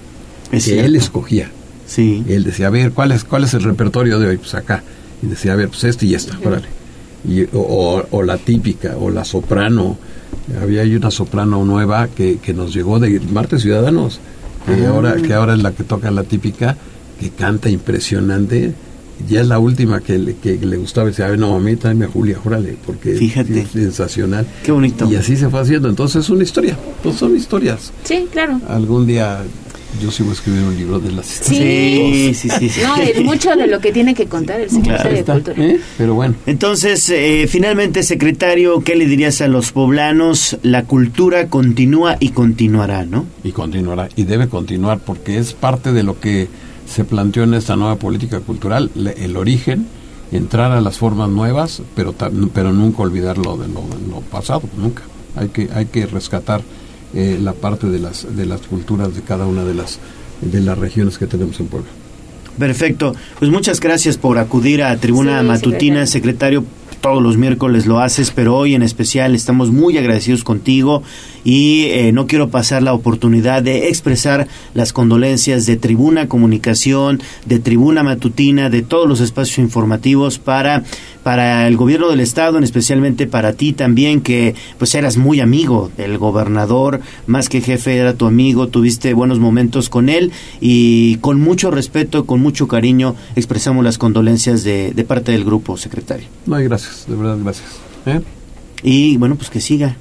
Es 0.52 0.64
que 0.64 0.70
cierto. 0.72 0.86
él 0.86 0.96
escogía. 0.96 1.50
Sí. 1.86 2.24
Él 2.28 2.44
decía, 2.44 2.66
a 2.66 2.70
ver, 2.70 2.92
¿cuál 2.92 3.12
es, 3.12 3.24
¿cuál 3.24 3.44
es 3.44 3.54
el 3.54 3.62
repertorio 3.62 4.18
de 4.18 4.28
hoy? 4.28 4.36
Pues 4.36 4.54
acá 4.54 4.82
y 5.22 5.26
decía, 5.26 5.52
a 5.52 5.56
ver, 5.56 5.68
pues 5.68 5.84
este 5.84 6.06
y 6.06 6.14
esta, 6.14 6.38
órale. 6.44 6.66
Y, 7.28 7.42
o, 7.52 8.04
o, 8.10 8.22
la 8.22 8.38
típica, 8.38 8.96
o 8.96 9.10
la 9.10 9.24
soprano. 9.24 9.98
Había 10.62 10.82
ahí 10.82 10.94
una 10.94 11.10
soprano 11.10 11.64
nueva 11.64 12.08
que, 12.08 12.38
que 12.38 12.54
nos 12.54 12.72
llegó 12.72 13.00
de 13.00 13.20
Marte 13.20 13.58
Ciudadanos, 13.58 14.20
que, 14.74 14.86
ah. 14.86 14.90
ahora, 14.90 15.16
que 15.16 15.34
ahora 15.34 15.54
es 15.54 15.62
la 15.62 15.72
que 15.72 15.84
toca 15.84 16.10
la 16.10 16.24
típica, 16.24 16.76
que 17.20 17.30
canta 17.30 17.68
impresionante. 17.70 18.74
Ya 19.28 19.40
es 19.40 19.48
la 19.48 19.58
última 19.58 20.00
que 20.00 20.16
le, 20.16 20.36
que 20.36 20.56
le 20.56 20.76
gustaba. 20.76 21.08
Decía, 21.08 21.26
a 21.26 21.30
ver, 21.30 21.40
no, 21.40 21.56
a 21.56 21.58
mí 21.58 21.74
también 21.74 22.08
a 22.08 22.12
Julia, 22.12 22.38
órale, 22.44 22.76
porque 22.86 23.14
Fíjate. 23.16 23.62
es 23.62 23.70
sensacional. 23.70 24.46
Qué 24.62 24.70
bonito. 24.70 25.10
Y 25.10 25.16
así 25.16 25.36
se 25.36 25.48
fue 25.48 25.60
haciendo. 25.60 25.88
Entonces 25.88 26.22
es 26.24 26.30
una 26.30 26.44
historia, 26.44 26.78
pues 27.02 27.16
son 27.16 27.34
historias. 27.36 27.92
Sí, 28.04 28.28
claro. 28.30 28.60
Algún 28.68 29.08
día 29.08 29.42
yo 30.00 30.10
sí 30.10 30.22
voy 30.22 30.30
a 30.30 30.34
escribir 30.34 30.62
un 30.62 30.76
libro 30.76 30.98
de 31.00 31.12
las 31.12 31.26
sí, 31.26 32.32
sí, 32.34 32.50
sí, 32.50 32.68
sí, 32.68 32.80
No, 32.82 32.96
de 32.96 33.20
mucho 33.22 33.56
de 33.56 33.66
lo 33.66 33.80
que 33.80 33.92
tiene 33.92 34.14
que 34.14 34.26
contar 34.26 34.60
el 34.60 34.70
secretario 34.70 35.24
claro, 35.24 35.40
de 35.40 35.44
Cultura. 35.44 35.68
¿Eh? 35.68 35.80
Pero 35.96 36.14
bueno. 36.14 36.34
Entonces, 36.46 37.08
eh, 37.08 37.46
finalmente, 37.48 38.02
secretario, 38.02 38.80
¿qué 38.84 38.96
le 38.96 39.06
dirías 39.06 39.40
a 39.40 39.48
los 39.48 39.72
poblanos? 39.72 40.58
La 40.62 40.84
cultura 40.84 41.48
continúa 41.48 42.16
y 42.20 42.30
continuará, 42.30 43.04
¿no? 43.04 43.26
Y 43.42 43.52
continuará, 43.52 44.08
y 44.14 44.24
debe 44.24 44.48
continuar, 44.48 45.00
porque 45.00 45.38
es 45.38 45.54
parte 45.54 45.92
de 45.92 46.02
lo 46.02 46.20
que 46.20 46.48
se 46.86 47.04
planteó 47.04 47.42
en 47.42 47.54
esta 47.54 47.76
nueva 47.76 47.96
política 47.96 48.40
cultural, 48.40 48.90
el 48.94 49.36
origen, 49.36 49.86
entrar 50.32 50.72
a 50.72 50.80
las 50.80 50.98
formas 50.98 51.28
nuevas, 51.28 51.82
pero, 51.94 52.14
pero 52.52 52.72
nunca 52.72 53.02
olvidar 53.02 53.38
lo 53.38 53.56
de 53.56 53.68
lo, 53.68 53.84
lo 54.10 54.20
pasado, 54.20 54.62
nunca. 54.76 55.02
Hay 55.36 55.48
que, 55.48 55.68
hay 55.74 55.86
que 55.86 56.06
rescatar 56.06 56.62
eh, 57.14 57.38
la 57.40 57.52
parte 57.52 57.88
de 57.88 57.98
las 57.98 58.36
de 58.36 58.46
las 58.46 58.60
culturas 58.62 59.14
de 59.14 59.22
cada 59.22 59.46
una 59.46 59.64
de 59.64 59.74
las 59.74 59.98
de 60.40 60.60
las 60.60 60.78
regiones 60.78 61.18
que 61.18 61.26
tenemos 61.26 61.58
en 61.60 61.66
Puebla. 61.66 61.88
Perfecto. 62.58 63.14
Pues 63.38 63.50
muchas 63.50 63.80
gracias 63.80 64.16
por 64.16 64.38
acudir 64.38 64.82
a 64.82 64.96
Tribuna 64.96 65.40
Sí, 65.40 65.46
Matutina, 65.46 66.06
secretario. 66.06 66.64
Todos 67.00 67.22
los 67.22 67.36
miércoles 67.36 67.86
lo 67.86 68.00
haces, 68.00 68.32
pero 68.32 68.56
hoy 68.56 68.74
en 68.74 68.82
especial 68.82 69.34
estamos 69.34 69.70
muy 69.70 69.96
agradecidos 69.96 70.42
contigo 70.42 71.02
y 71.44 71.84
eh, 71.86 72.12
no 72.12 72.26
quiero 72.26 72.50
pasar 72.50 72.82
la 72.82 72.92
oportunidad 72.92 73.62
de 73.62 73.88
expresar 73.88 74.48
las 74.74 74.92
condolencias 74.92 75.64
de 75.66 75.76
Tribuna 75.76 76.28
Comunicación, 76.28 77.22
de 77.46 77.60
Tribuna 77.60 78.02
Matutina, 78.02 78.68
de 78.68 78.82
todos 78.82 79.08
los 79.08 79.20
espacios 79.20 79.58
informativos 79.58 80.38
para 80.38 80.82
para 81.28 81.68
el 81.68 81.76
gobierno 81.76 82.08
del 82.08 82.20
estado, 82.20 82.58
especialmente 82.58 83.26
para 83.26 83.52
ti 83.52 83.74
también, 83.74 84.22
que 84.22 84.54
pues 84.78 84.94
eras 84.94 85.18
muy 85.18 85.40
amigo 85.40 85.90
del 85.94 86.16
gobernador, 86.16 87.00
más 87.26 87.50
que 87.50 87.60
jefe 87.60 87.98
era 87.98 88.14
tu 88.14 88.24
amigo, 88.24 88.68
tuviste 88.68 89.12
buenos 89.12 89.38
momentos 89.38 89.90
con 89.90 90.08
él 90.08 90.32
y 90.58 91.16
con 91.16 91.38
mucho 91.38 91.70
respeto, 91.70 92.24
con 92.24 92.40
mucho 92.40 92.66
cariño 92.66 93.14
expresamos 93.36 93.84
las 93.84 93.98
condolencias 93.98 94.64
de, 94.64 94.92
de 94.92 95.04
parte 95.04 95.32
del 95.32 95.44
grupo, 95.44 95.76
secretario. 95.76 96.26
No, 96.46 96.56
gracias, 96.56 96.87
de 97.06 97.16
verdad, 97.16 97.38
gracias. 97.42 97.68
¿Eh? 98.06 98.20
Y 98.82 99.16
bueno, 99.16 99.36
pues 99.36 99.50
que 99.50 99.60
siga. 99.60 99.96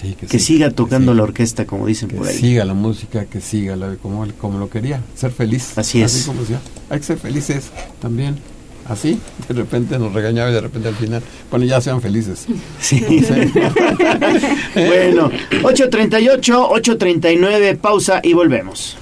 Sí, 0.00 0.16
que, 0.18 0.26
que 0.26 0.38
siga, 0.38 0.66
siga 0.66 0.70
tocando 0.70 1.12
que 1.12 1.16
la 1.18 1.22
orquesta, 1.22 1.66
como 1.66 1.86
dicen 1.86 2.08
que 2.08 2.16
por 2.16 2.26
ahí. 2.26 2.36
siga 2.36 2.64
la 2.64 2.74
música, 2.74 3.26
que 3.26 3.40
siga 3.40 3.76
la, 3.76 3.96
como, 3.96 4.26
como 4.38 4.58
lo 4.58 4.68
quería, 4.68 5.00
ser 5.14 5.30
feliz. 5.30 5.78
Así 5.78 6.02
es. 6.02 6.14
Así 6.14 6.26
como 6.26 6.40
decía, 6.40 6.60
hay 6.90 6.98
que 6.98 7.04
ser 7.04 7.18
felices 7.18 7.70
también. 8.00 8.36
Así, 8.88 9.20
de 9.46 9.54
repente 9.54 9.96
nos 9.96 10.12
regañaba 10.12 10.50
y 10.50 10.54
de 10.54 10.60
repente 10.60 10.88
al 10.88 10.96
final, 10.96 11.22
bueno, 11.50 11.64
ya 11.64 11.80
sean 11.80 12.00
felices. 12.00 12.46
Sí. 12.80 13.00
bueno, 14.74 15.30
8.38, 15.62 16.40
8.39, 16.40 17.76
pausa 17.78 18.20
y 18.22 18.32
volvemos. 18.32 18.96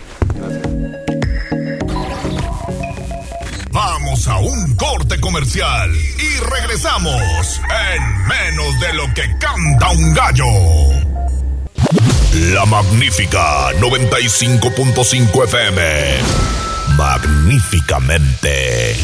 Vamos 4.20 4.28
a 4.28 4.38
un 4.38 4.74
corte 4.74 5.18
comercial 5.18 5.90
y 5.94 6.40
regresamos 6.40 7.60
en 7.94 8.26
menos 8.26 8.78
de 8.80 8.92
lo 8.92 9.14
que 9.14 9.22
canta 9.38 9.88
un 9.90 10.12
gallo. 10.12 10.44
La 12.52 12.66
magnífica 12.66 13.72
95.5 13.72 15.44
FM. 15.44 15.82
Magníficamente 16.98 18.94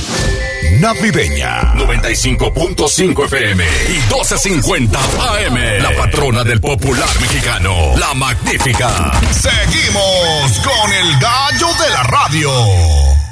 navideña. 0.80 1.72
95.5 1.76 3.24
FM 3.24 3.64
y 3.64 3.98
12.50 4.12 4.98
AM. 5.46 5.82
La 5.82 5.96
patrona 5.96 6.44
del 6.44 6.60
popular 6.60 7.08
mexicano. 7.22 7.96
La 7.96 8.12
magnífica. 8.12 9.12
Seguimos 9.30 10.58
con 10.58 10.92
el 10.92 11.18
gallo 11.18 11.68
de 11.82 11.88
la 11.90 12.02
radio. 12.02 13.25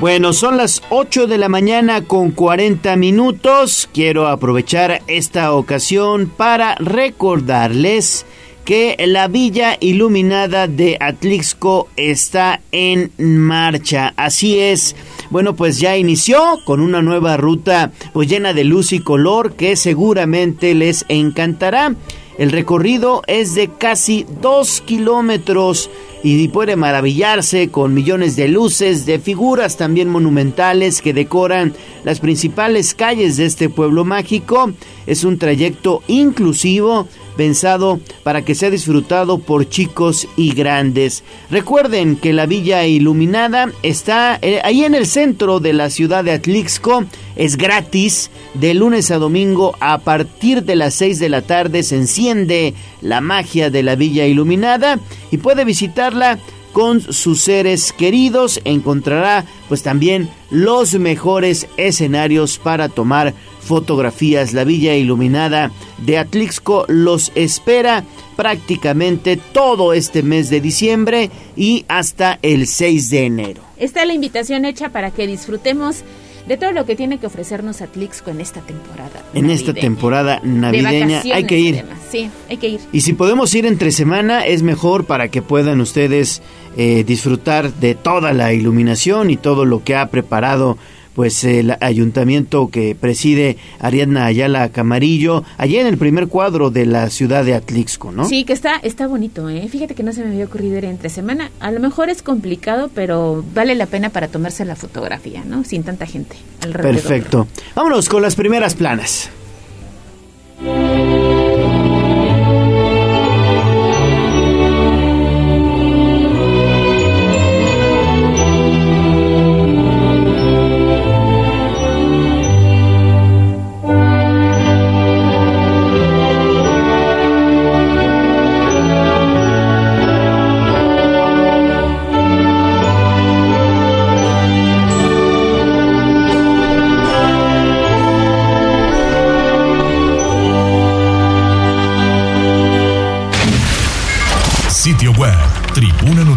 Bueno, 0.00 0.32
son 0.32 0.56
las 0.56 0.80
8 0.90 1.26
de 1.26 1.38
la 1.38 1.48
mañana 1.48 2.04
con 2.04 2.30
40 2.30 2.94
minutos. 2.94 3.88
Quiero 3.92 4.28
aprovechar 4.28 5.02
esta 5.08 5.52
ocasión 5.52 6.30
para 6.36 6.76
recordarles 6.76 8.24
que 8.64 8.94
la 9.08 9.26
villa 9.26 9.76
iluminada 9.80 10.68
de 10.68 10.98
Atlixco 11.00 11.88
está 11.96 12.60
en 12.70 13.10
marcha. 13.18 14.14
Así 14.16 14.60
es. 14.60 14.94
Bueno, 15.30 15.56
pues 15.56 15.80
ya 15.80 15.96
inició 15.96 16.60
con 16.64 16.78
una 16.80 17.02
nueva 17.02 17.36
ruta 17.36 17.90
pues 18.12 18.28
llena 18.28 18.52
de 18.52 18.62
luz 18.62 18.92
y 18.92 19.00
color 19.00 19.54
que 19.54 19.74
seguramente 19.74 20.76
les 20.76 21.06
encantará. 21.08 21.96
El 22.38 22.52
recorrido 22.52 23.22
es 23.26 23.56
de 23.56 23.68
casi 23.68 24.24
dos 24.40 24.80
kilómetros 24.80 25.90
y 26.22 26.46
puede 26.46 26.76
maravillarse 26.76 27.68
con 27.68 27.94
millones 27.94 28.36
de 28.36 28.46
luces, 28.46 29.06
de 29.06 29.18
figuras 29.18 29.76
también 29.76 30.08
monumentales 30.08 31.02
que 31.02 31.12
decoran 31.12 31.74
las 32.04 32.20
principales 32.20 32.94
calles 32.94 33.36
de 33.36 33.46
este 33.46 33.68
pueblo 33.68 34.04
mágico. 34.04 34.70
Es 35.06 35.24
un 35.24 35.38
trayecto 35.38 36.02
inclusivo 36.06 37.08
pensado 37.38 38.00
para 38.24 38.44
que 38.44 38.56
sea 38.56 38.68
disfrutado 38.68 39.38
por 39.38 39.68
chicos 39.68 40.26
y 40.36 40.52
grandes. 40.52 41.22
Recuerden 41.50 42.16
que 42.16 42.32
la 42.32 42.46
Villa 42.46 42.84
Iluminada 42.84 43.70
está 43.84 44.40
eh, 44.42 44.60
ahí 44.64 44.84
en 44.84 44.96
el 44.96 45.06
centro 45.06 45.60
de 45.60 45.72
la 45.72 45.88
ciudad 45.88 46.24
de 46.24 46.32
Atlixco. 46.32 47.04
Es 47.36 47.56
gratis 47.56 48.32
de 48.54 48.74
lunes 48.74 49.12
a 49.12 49.18
domingo 49.18 49.76
a 49.78 49.98
partir 49.98 50.64
de 50.64 50.74
las 50.74 50.94
6 50.94 51.20
de 51.20 51.28
la 51.28 51.42
tarde 51.42 51.84
se 51.84 51.94
enciende 51.94 52.74
la 53.00 53.20
magia 53.20 53.70
de 53.70 53.84
la 53.84 53.94
Villa 53.94 54.26
Iluminada 54.26 54.98
y 55.30 55.36
puede 55.36 55.64
visitarla 55.64 56.40
con 56.72 57.00
sus 57.00 57.40
seres 57.40 57.92
queridos. 57.92 58.60
Encontrará 58.64 59.44
pues 59.68 59.82
también 59.82 60.28
los 60.50 60.94
mejores 60.94 61.66
escenarios 61.76 62.58
para 62.58 62.88
tomar 62.88 63.34
fotografías. 63.60 64.52
La 64.52 64.64
villa 64.64 64.94
iluminada 64.94 65.70
de 65.98 66.18
Atlixco 66.18 66.84
los 66.88 67.32
espera 67.34 68.04
prácticamente 68.36 69.36
todo 69.36 69.92
este 69.92 70.22
mes 70.22 70.48
de 70.48 70.60
diciembre 70.60 71.30
y 71.56 71.84
hasta 71.88 72.38
el 72.42 72.66
6 72.66 73.10
de 73.10 73.26
enero. 73.26 73.62
Está 73.76 74.04
la 74.04 74.14
invitación 74.14 74.64
hecha 74.64 74.90
para 74.90 75.10
que 75.10 75.26
disfrutemos 75.26 76.02
de 76.48 76.56
todo 76.56 76.72
lo 76.72 76.86
que 76.86 76.96
tiene 76.96 77.18
que 77.18 77.26
ofrecernos 77.26 77.82
Atlixco 77.82 78.30
en 78.30 78.40
esta 78.40 78.62
temporada. 78.62 79.22
En 79.34 79.50
esta 79.50 79.68
navideña. 79.68 79.80
temporada 79.80 80.40
De 80.42 80.48
navideña 80.48 81.22
hay 81.32 81.44
que 81.44 81.58
ir. 81.58 81.74
además. 81.80 81.98
Sí, 82.10 82.30
hay 82.48 82.56
que 82.56 82.68
ir. 82.68 82.80
Y 82.90 83.02
si 83.02 83.12
podemos 83.12 83.54
ir 83.54 83.66
entre 83.66 83.92
semana 83.92 84.46
es 84.46 84.62
mejor 84.62 85.04
para 85.04 85.28
que 85.28 85.42
puedan 85.42 85.80
ustedes 85.80 86.42
eh, 86.76 87.04
disfrutar 87.06 87.72
de 87.74 87.94
toda 87.94 88.32
la 88.32 88.52
iluminación 88.54 89.30
y 89.30 89.36
todo 89.36 89.66
lo 89.66 89.84
que 89.84 89.94
ha 89.94 90.06
preparado 90.06 90.78
pues 91.18 91.42
el 91.42 91.76
ayuntamiento 91.80 92.68
que 92.68 92.94
preside 92.94 93.56
Ariadna 93.80 94.26
Ayala 94.26 94.68
Camarillo, 94.68 95.42
allá 95.56 95.80
en 95.80 95.88
el 95.88 95.98
primer 95.98 96.28
cuadro 96.28 96.70
de 96.70 96.86
la 96.86 97.10
ciudad 97.10 97.44
de 97.44 97.54
Atlixco, 97.54 98.12
¿no? 98.12 98.24
Sí, 98.24 98.44
que 98.44 98.52
está, 98.52 98.76
está 98.76 99.08
bonito, 99.08 99.48
¿eh? 99.48 99.66
Fíjate 99.68 99.96
que 99.96 100.04
no 100.04 100.12
se 100.12 100.22
me 100.22 100.28
había 100.28 100.44
ocurrido 100.44 100.78
ir 100.78 100.84
entre 100.84 101.08
semana. 101.08 101.50
A 101.58 101.72
lo 101.72 101.80
mejor 101.80 102.08
es 102.08 102.22
complicado, 102.22 102.88
pero 102.94 103.44
vale 103.52 103.74
la 103.74 103.86
pena 103.86 104.10
para 104.10 104.28
tomarse 104.28 104.64
la 104.64 104.76
fotografía, 104.76 105.42
¿no? 105.44 105.64
Sin 105.64 105.82
tanta 105.82 106.06
gente 106.06 106.36
alrededor. 106.62 107.02
Perfecto. 107.02 107.48
Vámonos 107.74 108.08
con 108.08 108.22
las 108.22 108.36
primeras 108.36 108.76
planas. 108.76 109.28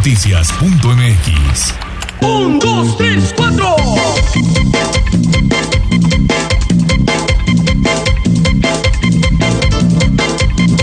tribunanoticias.mx. 0.01 1.75
Un, 2.21 2.59
dos, 2.59 2.97
tres, 2.97 3.33
cuatro. 3.35 3.75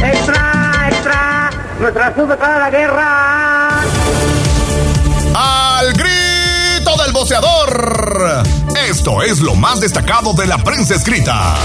¡Extra, 0.03 0.89
extra! 0.91 1.51
¡Nuestra 1.81 2.15
sube 2.15 2.37
para 2.37 2.59
la 2.59 2.71
guerra! 2.71 3.81
¡Al 5.35 5.93
grito 5.93 7.03
del 7.03 7.13
boceador! 7.13 8.45
Esto 8.89 9.23
es 9.23 9.41
lo 9.41 9.55
más 9.55 9.81
destacado 9.81 10.33
de 10.33 10.47
la 10.47 10.59
prensa 10.59 10.95
escrita 10.95 11.57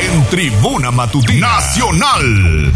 en 0.00 0.24
Tribuna 0.26 0.90
Matutina 0.90 1.48
Nacional. 1.48 2.72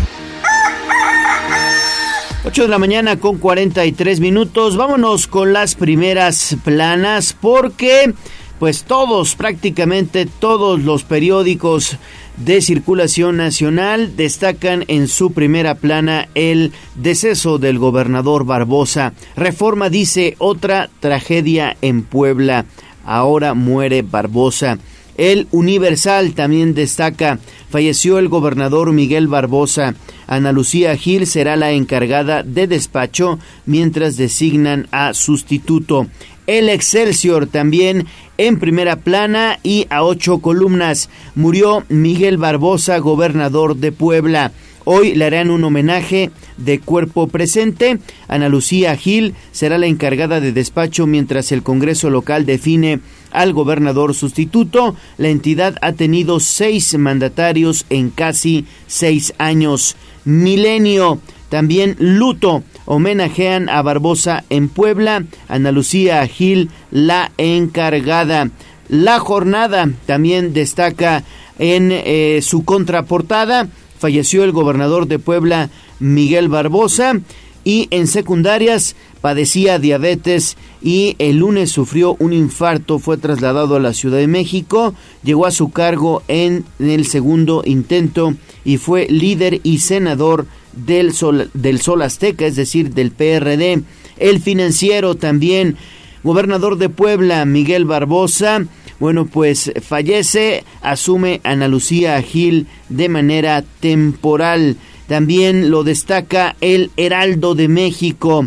8 2.51 2.62
de 2.62 2.69
la 2.69 2.79
mañana 2.81 3.17
con 3.17 3.39
43 3.39 4.19
minutos. 4.19 4.77
Vámonos 4.77 5.29
con 5.29 5.53
las 5.53 5.77
primeras 5.77 6.57
planas 6.65 7.33
porque 7.41 8.12
pues 8.59 8.83
todos, 8.83 9.37
prácticamente 9.37 10.27
todos 10.27 10.83
los 10.83 11.05
periódicos 11.05 11.97
de 12.39 12.61
circulación 12.61 13.37
nacional 13.37 14.17
destacan 14.17 14.85
en 14.89 15.07
su 15.07 15.31
primera 15.31 15.77
plana 15.77 16.29
el 16.35 16.73
deceso 16.97 17.59
del 17.59 17.79
gobernador 17.79 18.45
Barbosa. 18.45 19.12
Reforma 19.37 19.89
dice 19.89 20.35
otra 20.39 20.91
tragedia 20.99 21.77
en 21.83 22.03
Puebla. 22.03 22.65
Ahora 23.05 23.55
muere 23.55 24.03
Barbosa. 24.03 24.81
El 25.21 25.49
Universal 25.51 26.33
también 26.33 26.73
destaca, 26.73 27.41
falleció 27.69 28.19
el 28.19 28.31
gobernador 28.31 28.91
Miguel 28.95 29.29
Barbosa. 29.29 29.95
Ana 30.27 30.51
Lucía 30.51 30.97
Gil 30.97 31.27
será 31.27 31.57
la 31.57 31.73
encargada 31.73 32.43
de 32.43 32.67
despacho 32.67 33.39
mientras 33.67 34.17
designan 34.17 34.89
a 34.93 35.13
sustituto. 35.13 36.07
El 36.47 36.71
Excelsior 36.71 37.47
también 37.47 38.07
en 38.39 38.59
primera 38.59 38.97
plana 38.97 39.59
y 39.63 39.87
a 39.91 40.05
ocho 40.05 40.39
columnas. 40.39 41.11
Murió 41.35 41.85
Miguel 41.91 42.39
Barbosa, 42.39 42.97
gobernador 42.97 43.77
de 43.77 43.93
Puebla. 43.93 44.53
Hoy 44.93 45.15
le 45.15 45.25
harán 45.25 45.52
un 45.52 45.62
homenaje 45.62 46.33
de 46.57 46.81
cuerpo 46.81 47.28
presente. 47.28 48.01
Ana 48.27 48.49
Lucía 48.49 48.97
Gil 48.97 49.36
será 49.52 49.78
la 49.78 49.86
encargada 49.86 50.41
de 50.41 50.51
despacho 50.51 51.07
mientras 51.07 51.52
el 51.52 51.62
Congreso 51.62 52.10
local 52.10 52.44
define 52.44 52.99
al 53.31 53.52
gobernador 53.52 54.17
sustituto. 54.17 54.97
La 55.17 55.28
entidad 55.28 55.77
ha 55.81 55.93
tenido 55.93 56.41
seis 56.41 56.99
mandatarios 56.99 57.86
en 57.89 58.10
casi 58.10 58.67
seis 58.89 59.33
años. 59.39 59.94
Milenio. 60.25 61.20
También 61.51 61.94
luto. 62.01 62.65
Homenajean 62.85 63.69
a 63.69 63.83
Barbosa 63.83 64.43
en 64.51 64.69
Puebla. 64.69 65.23
Ana 65.47 65.70
Lucía 65.70 66.27
Gil, 66.27 66.69
la 66.91 67.31
encargada. 67.39 68.51
La 68.89 69.20
jornada 69.20 69.89
también 70.07 70.52
destaca 70.52 71.23
en 71.60 71.93
eh, 71.93 72.41
su 72.43 72.65
contraportada. 72.65 73.69
Falleció 74.01 74.45
el 74.45 74.53
gobernador 74.53 75.07
de 75.07 75.19
Puebla, 75.19 75.69
Miguel 75.99 76.49
Barbosa. 76.49 77.20
Y 77.65 77.87
en 77.91 78.07
secundarias 78.07 78.97
padecía 79.20 79.79
diabetes 79.79 80.57
y 80.81 81.17
el 81.19 81.37
lunes 81.37 81.70
sufrió 81.70 82.17
un 82.19 82.33
infarto, 82.33 82.99
fue 82.99 83.19
trasladado 83.19 83.77
a 83.77 83.81
la 83.81 83.93
Ciudad 83.93 84.17
de 84.17 84.27
México, 84.27 84.95
llegó 85.23 85.45
a 85.45 85.51
su 85.51 85.70
cargo 85.70 86.23
en 86.29 86.65
el 86.79 87.05
segundo 87.05 87.62
intento 87.67 88.35
y 88.65 88.79
fue 88.79 89.07
líder 89.11 89.61
y 89.65 89.81
senador 89.81 90.47
del 90.73 91.12
Sol, 91.12 91.51
del 91.53 91.83
Sol 91.83 92.01
Azteca, 92.01 92.47
es 92.47 92.57
decir, 92.57 92.95
del 92.95 93.11
PRD. 93.11 93.83
El 94.17 94.41
financiero 94.41 95.15
también, 95.15 95.77
gobernador 96.23 96.79
de 96.79 96.89
Puebla, 96.89 97.45
Miguel 97.45 97.85
Barbosa, 97.85 98.65
bueno, 99.01 99.25
pues 99.25 99.73
fallece, 99.83 100.62
asume 100.83 101.41
Ana 101.43 101.69
Lucía 101.69 102.20
Gil 102.20 102.67
de 102.91 103.09
manera 103.09 103.65
temporal. 103.81 104.77
También 105.09 105.70
lo 105.70 105.83
destaca 105.85 106.55
el 106.61 106.91
Heraldo 106.99 107.55
de 107.55 107.69
México. 107.69 108.47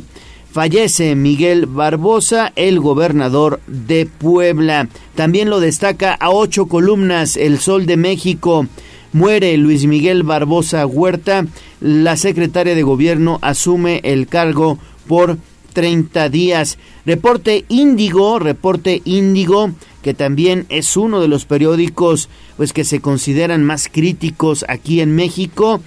Fallece 0.51 1.15
Miguel 1.15 1.65
Barbosa, 1.65 2.53
el 2.55 2.79
gobernador 2.79 3.59
de 3.65 4.05
Puebla. 4.05 4.87
También 5.15 5.49
lo 5.49 5.59
destaca 5.59 6.13
a 6.13 6.29
ocho 6.29 6.67
columnas 6.67 7.35
El 7.35 7.57
Sol 7.57 7.87
de 7.87 7.97
México. 7.97 8.67
Muere 9.11 9.57
Luis 9.57 9.87
Miguel 9.87 10.21
Barbosa 10.21 10.85
Huerta. 10.85 11.47
La 11.81 12.15
secretaria 12.15 12.75
de 12.75 12.83
gobierno 12.83 13.39
asume 13.41 14.01
el 14.03 14.27
cargo 14.27 14.77
por 15.07 15.39
30 15.73 16.29
días. 16.29 16.77
Reporte 17.05 17.65
Índigo, 17.67 18.39
reporte 18.39 19.01
Índigo, 19.03 19.71
que 20.03 20.13
también 20.13 20.67
es 20.69 20.95
uno 20.95 21.19
de 21.19 21.27
los 21.27 21.45
periódicos 21.45 22.29
pues 22.57 22.73
que 22.73 22.83
se 22.83 22.99
consideran 22.99 23.63
más 23.63 23.89
críticos 23.91 24.63
aquí 24.67 25.01
en 25.01 25.15
México. 25.15 25.81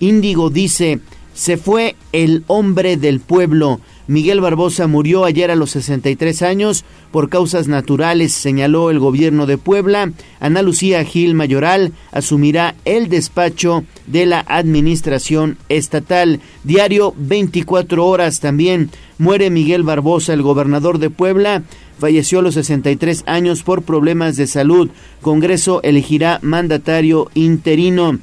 Índigo 0.00 0.50
dice, 0.50 1.00
se 1.32 1.56
fue 1.56 1.96
el 2.12 2.44
hombre 2.48 2.98
del 2.98 3.20
pueblo. 3.20 3.80
Miguel 4.10 4.40
Barbosa 4.40 4.88
murió 4.88 5.24
ayer 5.24 5.52
a 5.52 5.54
los 5.54 5.70
63 5.70 6.42
años 6.42 6.84
por 7.12 7.28
causas 7.28 7.68
naturales, 7.68 8.32
señaló 8.32 8.90
el 8.90 8.98
gobierno 8.98 9.46
de 9.46 9.56
Puebla. 9.56 10.12
Ana 10.40 10.62
Lucía 10.62 11.04
Gil 11.04 11.34
Mayoral 11.34 11.92
asumirá 12.10 12.74
el 12.84 13.08
despacho 13.08 13.84
de 14.08 14.26
la 14.26 14.44
administración 14.48 15.58
estatal. 15.68 16.40
Diario 16.64 17.14
24 17.18 18.04
horas 18.04 18.40
también. 18.40 18.90
Muere 19.18 19.48
Miguel 19.48 19.84
Barbosa, 19.84 20.32
el 20.32 20.42
gobernador 20.42 20.98
de 20.98 21.10
Puebla. 21.10 21.62
Falleció 22.00 22.38
a 22.38 22.42
los 22.42 22.54
63 22.54 23.24
años 23.26 23.62
por 23.62 23.82
problemas 23.82 24.38
de 24.38 24.46
salud. 24.46 24.88
Congreso 25.20 25.82
elegirá 25.82 26.38
mandatario 26.40 27.30
interino. 27.34 28.18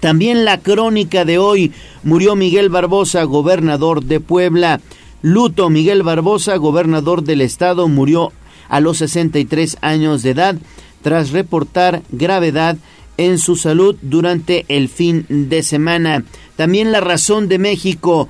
También 0.00 0.44
la 0.44 0.58
crónica 0.58 1.24
de 1.24 1.38
hoy. 1.38 1.72
Murió 2.02 2.34
Miguel 2.34 2.70
Barbosa, 2.70 3.22
gobernador 3.22 4.02
de 4.02 4.18
Puebla. 4.18 4.80
Luto 5.22 5.70
Miguel 5.70 6.02
Barbosa, 6.02 6.56
gobernador 6.56 7.22
del 7.22 7.40
estado, 7.40 7.86
murió 7.86 8.32
a 8.68 8.80
los 8.80 8.98
63 8.98 9.78
años 9.80 10.24
de 10.24 10.30
edad 10.30 10.56
tras 11.02 11.30
reportar 11.30 12.02
gravedad 12.10 12.76
en 13.16 13.38
su 13.38 13.54
salud 13.54 13.94
durante 14.02 14.64
el 14.68 14.88
fin 14.88 15.24
de 15.28 15.62
semana. 15.62 16.24
También 16.56 16.90
la 16.90 17.00
razón 17.00 17.46
de 17.46 17.58
México. 17.58 18.28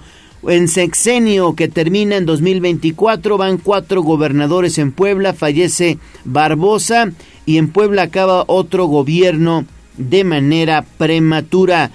En 0.48 0.68
sexenio 0.68 1.55
que 1.55 1.68
termina 1.68 2.16
en 2.16 2.26
2024 2.26 3.39
van 3.39 3.58
cuatro 3.58 4.02
gobernadores 4.02 4.78
en 4.78 4.92
Puebla, 4.92 5.32
fallece 5.32 5.98
Barbosa 6.24 7.12
y 7.47 7.56
en 7.58 7.68
Puebla 7.68 8.02
acaba 8.02 8.44
otro 8.47 8.86
gobierno 8.86 9.64
de 9.97 10.24
manera 10.24 10.84
prematura. 10.98 11.90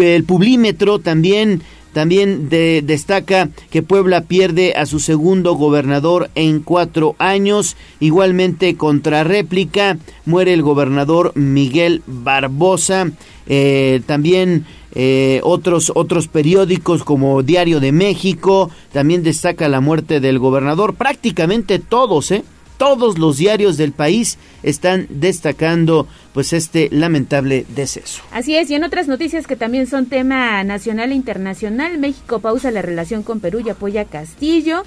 El 0.00 0.24
publímetro 0.24 0.98
también 0.98 1.62
también 1.94 2.48
destaca 2.48 3.50
que 3.70 3.82
Puebla 3.82 4.22
pierde 4.22 4.74
a 4.74 4.84
su 4.84 4.98
segundo 4.98 5.54
gobernador 5.54 6.28
en 6.34 6.58
cuatro 6.58 7.14
años. 7.18 7.76
Igualmente, 8.00 8.76
contra 8.76 9.22
réplica, 9.22 9.96
muere 10.26 10.52
el 10.52 10.62
gobernador 10.62 11.30
Miguel 11.36 12.02
Barbosa. 12.06 13.12
Eh, 13.46 14.02
también 14.06 14.66
eh, 14.94 15.40
otros, 15.42 15.92
otros 15.94 16.28
periódicos 16.28 17.02
como 17.02 17.42
Diario 17.42 17.80
de 17.80 17.92
México 17.92 18.70
también 18.92 19.22
destaca 19.22 19.68
la 19.68 19.80
muerte 19.80 20.20
del 20.20 20.38
gobernador. 20.38 20.94
Prácticamente 20.94 21.78
todos, 21.78 22.30
¿eh? 22.30 22.44
todos 22.78 23.18
los 23.18 23.38
diarios 23.38 23.76
del 23.76 23.92
país 23.92 24.38
están 24.62 25.06
destacando 25.08 26.06
pues 26.32 26.52
este 26.52 26.88
lamentable 26.90 27.66
deceso. 27.74 28.22
Así 28.30 28.56
es, 28.56 28.70
y 28.70 28.74
en 28.74 28.84
otras 28.84 29.08
noticias 29.08 29.46
que 29.46 29.56
también 29.56 29.86
son 29.86 30.06
tema 30.06 30.62
nacional 30.64 31.12
e 31.12 31.14
internacional, 31.14 31.98
México 31.98 32.40
pausa 32.40 32.70
la 32.70 32.82
relación 32.82 33.22
con 33.22 33.40
Perú 33.40 33.60
y 33.64 33.70
apoya 33.70 34.02
a 34.02 34.04
Castillo. 34.04 34.82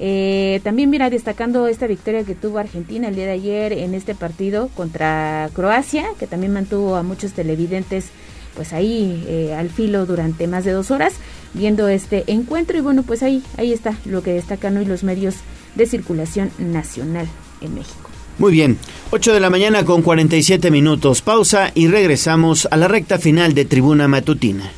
Eh, 0.00 0.60
también 0.62 0.90
mira 0.90 1.10
destacando 1.10 1.66
esta 1.66 1.88
victoria 1.88 2.22
que 2.22 2.36
tuvo 2.36 2.58
Argentina 2.58 3.08
el 3.08 3.16
día 3.16 3.26
de 3.26 3.32
ayer 3.32 3.72
en 3.72 3.94
este 3.94 4.14
partido 4.14 4.68
contra 4.76 5.50
Croacia, 5.54 6.06
que 6.20 6.28
también 6.28 6.52
mantuvo 6.52 6.94
a 6.94 7.02
muchos 7.02 7.32
televidentes 7.32 8.10
pues 8.58 8.72
ahí 8.72 9.24
eh, 9.28 9.54
al 9.56 9.70
filo 9.70 10.04
durante 10.04 10.48
más 10.48 10.64
de 10.64 10.72
dos 10.72 10.90
horas 10.90 11.12
viendo 11.54 11.86
este 11.86 12.24
encuentro 12.26 12.76
y 12.76 12.80
bueno 12.80 13.04
pues 13.04 13.22
ahí 13.22 13.40
ahí 13.56 13.72
está 13.72 13.96
lo 14.04 14.20
que 14.20 14.32
destacan 14.32 14.76
hoy 14.76 14.84
los 14.84 15.04
medios 15.04 15.36
de 15.76 15.86
circulación 15.86 16.50
nacional 16.58 17.28
en 17.60 17.76
México. 17.76 18.10
Muy 18.36 18.50
bien, 18.50 18.76
8 19.10 19.32
de 19.32 19.38
la 19.38 19.48
mañana 19.48 19.84
con 19.84 20.02
47 20.02 20.72
minutos, 20.72 21.22
pausa 21.22 21.70
y 21.72 21.86
regresamos 21.86 22.66
a 22.68 22.76
la 22.76 22.88
recta 22.88 23.20
final 23.20 23.54
de 23.54 23.64
Tribuna 23.64 24.08
Matutina. 24.08 24.72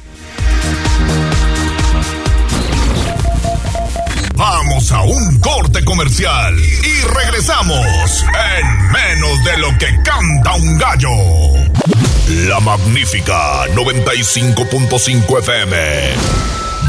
Vamos 4.35 4.93
a 4.93 5.01
un 5.01 5.39
corte 5.41 5.83
comercial 5.87 6.55
y 6.59 7.07
regresamos 7.15 8.27
en 8.59 8.93
menos 8.93 9.43
de 9.43 9.57
lo 9.57 9.69
que 9.79 9.87
canta 10.05 10.55
un 10.57 10.77
gallo. 10.77 12.10
La 12.31 12.61
magnífica 12.61 13.67
95.5 13.75 15.39
FM. 15.41 15.77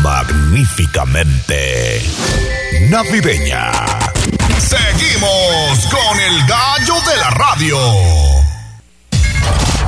Magníficamente 0.03 1.99
navideña. 2.89 3.71
Seguimos 4.59 5.87
con 5.89 6.19
el 6.19 6.45
gallo 6.45 6.93
de 7.09 7.17
la 7.17 7.29
radio. 7.31 7.77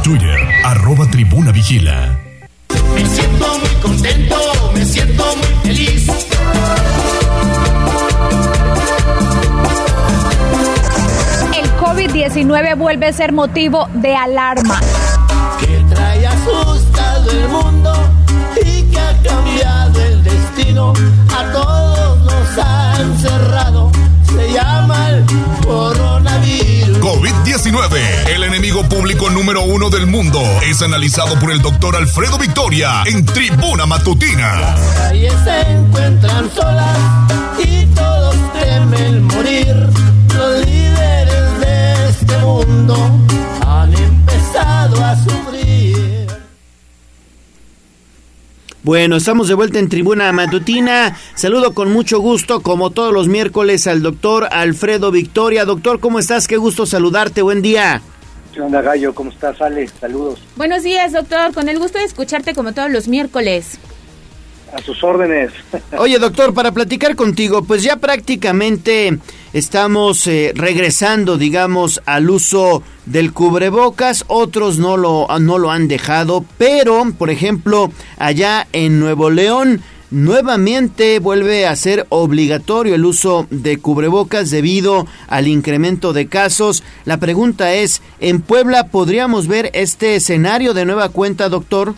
Twitter, 0.01 0.40
arroba 0.64 1.06
tribuna 1.11 1.51
vigila. 1.51 2.17
Me 2.95 3.06
siento 3.06 3.59
muy 3.59 3.75
contento, 3.80 4.72
me 4.73 4.83
siento 4.83 5.35
muy 5.35 5.45
feliz. 5.64 6.07
El 11.56 11.72
COVID-19 11.77 12.75
vuelve 12.75 13.07
a 13.07 13.14
ser 13.14 13.33
motivo 13.33 13.88
de 13.93 14.15
alarma. 14.15 14.80
Que 15.66 15.83
trae 15.93 16.27
asustado 16.27 17.32
el 17.32 17.50
mundo 17.50 17.93
y 18.64 18.83
que 18.83 19.00
ha 19.00 19.22
cambiado 19.22 20.01
el 20.01 20.24
destino 20.24 20.93
a 21.38 21.51
todos 21.51 22.19
nos 22.22 22.58
ha 22.66 23.01
encerrado. 23.01 23.92
Se 24.35 24.51
llama 24.51 25.09
el 25.09 25.25
coronavirus. 25.66 26.98
COVID-19, 27.00 28.30
el 28.35 28.43
enemigo 28.43 28.83
público 28.90 29.30
número 29.30 29.61
uno 29.64 29.90
del 29.90 30.08
mundo, 30.08 30.40
es 30.64 30.82
analizado 30.82 31.38
por 31.40 31.51
el 31.51 31.61
doctor 31.61 31.95
Alfredo 31.95 32.38
Victoria 32.38 33.03
en 33.06 33.25
Tribuna 33.25 33.85
Matutina. 33.85 34.59
Las 34.59 34.80
calles 34.98 35.33
se 35.43 35.61
encuentran 35.72 36.51
solas 36.56 36.98
y 37.64 37.85
todos 37.88 38.35
temen 38.53 39.24
morir. 39.25 39.75
Los 40.35 40.66
líderes 40.66 41.59
de 41.59 42.09
este 42.09 42.38
mundo 42.40 42.95
han 43.67 43.93
empezado 43.93 45.03
a 45.03 45.16
sufrir. 45.17 45.43
Bueno, 48.84 49.16
estamos 49.16 49.48
de 49.48 49.53
vuelta 49.53 49.80
en 49.80 49.88
Tribuna 49.88 50.30
Matutina. 50.34 51.18
Saludo 51.36 51.74
con 51.74 51.94
mucho 51.94 52.20
gusto, 52.20 52.60
como 52.60 52.90
todos 52.90 53.14
los 53.14 53.30
miércoles, 53.30 53.88
al 53.88 54.02
doctor 54.02 54.50
Alfredo 54.52 55.10
Victoria. 55.10 55.64
Doctor, 55.64 56.02
¿cómo 56.02 56.20
estás? 56.20 56.50
Qué 56.50 56.58
gusto 56.58 56.86
saludarte. 56.86 57.42
Buen 57.42 57.62
día. 57.62 58.02
¿Qué 58.53 58.60
onda, 58.60 58.82
Gallo? 58.82 59.16
¿Cómo 59.16 59.32
estás, 59.32 59.62
Ale? 59.62 59.88
Saludos. 59.88 60.42
Buenos 60.58 60.84
días, 60.84 61.14
doctor. 61.14 61.53
Con 61.53 61.70
el 61.70 61.80
gusto 61.80 61.98
de 61.98 62.03
escucharte 62.03 62.53
como 62.53 62.74
todos 62.74 62.92
los 62.92 63.08
miércoles. 63.08 63.80
A 64.76 64.82
sus 64.82 65.02
órdenes. 65.02 65.53
Oye, 65.98 66.20
doctor, 66.20 66.53
para 66.53 66.74
platicar 66.74 67.16
contigo, 67.16 67.64
pues 67.64 67.84
ya 67.84 67.95
prácticamente 67.95 69.18
estamos 69.53 70.27
eh, 70.27 70.51
regresando, 70.56 71.38
digamos, 71.38 72.01
al 72.06 72.30
uso 72.30 72.83
del 73.06 73.32
cubrebocas. 73.32 74.25
Otros 74.27 74.80
no 74.80 74.98
lo, 74.98 75.27
no 75.40 75.57
lo 75.57 75.72
han 75.72 75.88
dejado, 75.88 76.43
pero, 76.57 77.03
por 77.17 77.30
ejemplo, 77.30 77.91
allá 78.17 78.67
en 78.73 78.99
Nuevo 78.99 79.30
León, 79.30 79.82
nuevamente 80.14 81.17
vuelve 81.19 81.65
a 81.65 81.75
ser 81.75 82.06
obligatorio 82.09 82.93
el 82.93 83.03
uso 83.03 83.48
de 83.49 83.77
cubrebocas 83.77 84.51
debido 84.51 85.07
al 85.27 85.48
incremento 85.48 86.14
de 86.14 86.27
casos. 86.27 86.83
La 87.06 87.17
pregunta 87.17 87.73
es, 87.73 88.01
¿en 88.19 88.41
Puebla 88.41 88.88
podríamos 88.88 89.48
ver 89.48 89.72
este 89.73 90.15
escenario 90.15 90.73
de 90.73 90.85
nueva 90.85 91.09
cuenta, 91.09 91.49
doctor? 91.49 91.95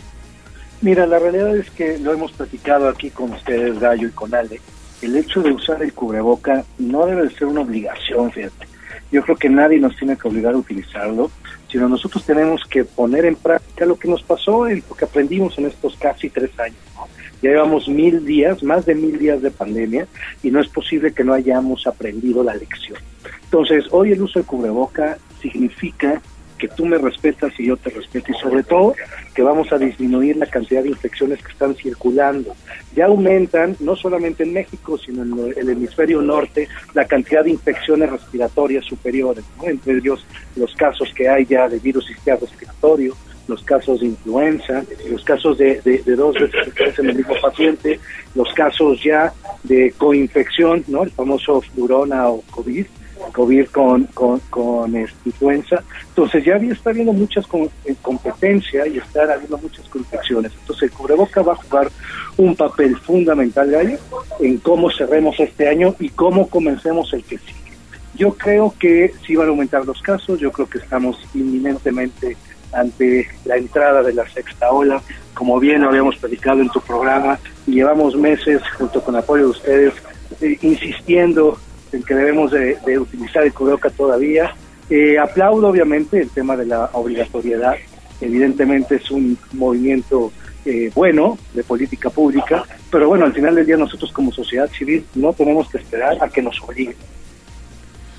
Mira, 0.80 1.06
la 1.06 1.18
realidad 1.18 1.56
es 1.56 1.70
que 1.70 1.98
lo 1.98 2.12
hemos 2.12 2.32
platicado 2.32 2.88
aquí 2.88 3.10
con 3.10 3.32
ustedes, 3.32 3.78
Gallo 3.78 4.08
y 4.08 4.12
con 4.12 4.34
Ale. 4.34 4.60
El 5.02 5.16
hecho 5.16 5.42
de 5.42 5.52
usar 5.52 5.82
el 5.82 5.92
cubreboca 5.92 6.64
no 6.78 7.06
debe 7.06 7.24
de 7.24 7.30
ser 7.30 7.46
una 7.46 7.60
obligación, 7.60 8.30
fíjate. 8.32 8.66
Yo 9.12 9.22
creo 9.22 9.36
que 9.36 9.48
nadie 9.48 9.78
nos 9.78 9.96
tiene 9.96 10.16
que 10.16 10.26
obligar 10.26 10.54
a 10.54 10.58
utilizarlo, 10.58 11.30
sino 11.70 11.88
nosotros 11.88 12.24
tenemos 12.24 12.64
que 12.64 12.84
poner 12.84 13.24
en 13.24 13.36
práctica 13.36 13.86
lo 13.86 13.98
que 13.98 14.08
nos 14.08 14.22
pasó, 14.22 14.66
en 14.66 14.82
lo 14.88 14.96
que 14.96 15.04
aprendimos 15.04 15.56
en 15.58 15.66
estos 15.66 15.96
casi 15.96 16.28
tres 16.30 16.58
años. 16.58 16.78
¿no? 16.94 17.06
Ya 17.42 17.50
llevamos 17.50 17.88
mil 17.88 18.24
días, 18.24 18.62
más 18.62 18.86
de 18.86 18.94
mil 18.94 19.18
días 19.18 19.42
de 19.42 19.50
pandemia, 19.50 20.08
y 20.42 20.50
no 20.50 20.60
es 20.60 20.68
posible 20.68 21.12
que 21.12 21.22
no 21.22 21.34
hayamos 21.34 21.86
aprendido 21.86 22.42
la 22.42 22.54
lección. 22.54 22.98
Entonces, 23.44 23.84
hoy 23.90 24.12
el 24.12 24.22
uso 24.22 24.38
del 24.38 24.46
cubreboca 24.46 25.18
significa 25.40 26.20
que 26.58 26.68
tú 26.68 26.86
me 26.86 26.98
respetas 26.98 27.52
y 27.58 27.66
yo 27.66 27.76
te 27.76 27.90
respeto 27.90 28.32
y 28.32 28.34
sobre 28.34 28.62
todo 28.62 28.94
que 29.34 29.42
vamos 29.42 29.70
a 29.72 29.78
disminuir 29.78 30.36
la 30.36 30.46
cantidad 30.46 30.82
de 30.82 30.90
infecciones 30.90 31.42
que 31.42 31.52
están 31.52 31.74
circulando. 31.74 32.54
Ya 32.94 33.06
aumentan, 33.06 33.76
no 33.80 33.96
solamente 33.96 34.44
en 34.44 34.52
México, 34.52 34.98
sino 34.98 35.22
en 35.22 35.54
el 35.56 35.68
hemisferio 35.70 36.22
norte, 36.22 36.68
la 36.94 37.04
cantidad 37.06 37.44
de 37.44 37.50
infecciones 37.50 38.10
respiratorias 38.10 38.84
superiores, 38.84 39.44
¿no? 39.58 39.68
entre 39.68 39.98
ellos 39.98 40.24
los 40.56 40.74
casos 40.74 41.12
que 41.14 41.28
hay 41.28 41.44
ya 41.44 41.68
de 41.68 41.78
virus 41.78 42.08
respiratorio, 42.24 43.14
los 43.48 43.62
casos 43.62 44.00
de 44.00 44.06
influenza, 44.06 44.82
los 45.10 45.22
casos 45.22 45.58
de 45.58 45.80
dos 46.16 46.34
veces 46.34 46.98
en 46.98 47.10
el 47.10 47.16
mismo 47.16 47.34
paciente, 47.40 48.00
los 48.34 48.52
casos 48.54 49.00
ya 49.04 49.32
de 49.62 49.92
coinfección, 49.96 50.84
¿no? 50.88 51.04
el 51.04 51.10
famoso 51.10 51.60
flurona 51.60 52.28
o 52.28 52.42
COVID, 52.50 52.86
COVID 53.32 53.66
con, 53.68 54.04
con, 54.06 54.40
con 54.50 54.94
influenza. 55.24 55.82
Entonces 56.08 56.44
ya 56.44 56.56
está 56.56 56.90
habiendo 56.90 57.12
muchas 57.12 57.46
con, 57.46 57.68
competencia 58.02 58.86
y 58.86 58.98
están 58.98 59.30
habiendo 59.30 59.58
muchas 59.58 59.84
infecciones. 59.94 60.52
Entonces 60.60 60.84
el 60.84 60.90
cubreboca 60.92 61.42
va 61.42 61.52
a 61.52 61.56
jugar 61.56 61.90
un 62.36 62.54
papel 62.54 62.96
fundamental, 62.98 63.70
Gallo, 63.70 63.98
en 64.40 64.58
cómo 64.58 64.90
cerremos 64.90 65.38
este 65.40 65.68
año 65.68 65.94
y 65.98 66.08
cómo 66.10 66.48
comencemos 66.48 67.12
el 67.12 67.24
que 67.24 67.38
sigue. 67.38 67.66
Yo 68.14 68.32
creo 68.34 68.74
que 68.78 69.12
sí 69.26 69.36
van 69.36 69.48
a 69.48 69.50
aumentar 69.50 69.84
los 69.84 70.00
casos, 70.00 70.40
yo 70.40 70.50
creo 70.50 70.68
que 70.68 70.78
estamos 70.78 71.18
inminentemente 71.34 72.36
ante 72.72 73.28
la 73.44 73.56
entrada 73.56 74.02
de 74.02 74.14
la 74.14 74.28
sexta 74.28 74.70
ola, 74.70 75.02
como 75.34 75.60
bien 75.60 75.84
habíamos 75.84 76.16
predicado 76.16 76.60
en 76.60 76.70
tu 76.70 76.80
programa, 76.80 77.38
llevamos 77.66 78.16
meses, 78.16 78.62
junto 78.78 79.02
con 79.02 79.16
apoyo 79.16 79.44
de 79.44 79.50
ustedes, 79.50 79.94
eh, 80.40 80.58
insistiendo 80.62 81.58
en 81.92 82.02
que 82.02 82.14
debemos 82.14 82.50
de, 82.50 82.76
de 82.84 82.98
utilizar 82.98 83.44
el 83.44 83.52
cubreboca 83.52 83.90
todavía. 83.90 84.54
Eh, 84.88 85.18
aplaudo 85.18 85.68
obviamente 85.68 86.20
el 86.20 86.30
tema 86.30 86.56
de 86.56 86.66
la 86.66 86.90
obligatoriedad, 86.92 87.74
evidentemente 88.20 88.96
es 88.96 89.10
un 89.10 89.36
movimiento 89.52 90.32
eh, 90.64 90.90
bueno 90.94 91.38
de 91.54 91.64
política 91.64 92.10
pública, 92.10 92.64
pero 92.90 93.08
bueno, 93.08 93.24
al 93.24 93.32
final 93.32 93.54
del 93.54 93.66
día 93.66 93.76
nosotros 93.76 94.12
como 94.12 94.32
sociedad 94.32 94.68
civil 94.70 95.04
no 95.14 95.32
tenemos 95.32 95.68
que 95.68 95.78
esperar 95.78 96.16
a 96.20 96.28
que 96.28 96.42
nos 96.42 96.60
obliguen. 96.62 96.96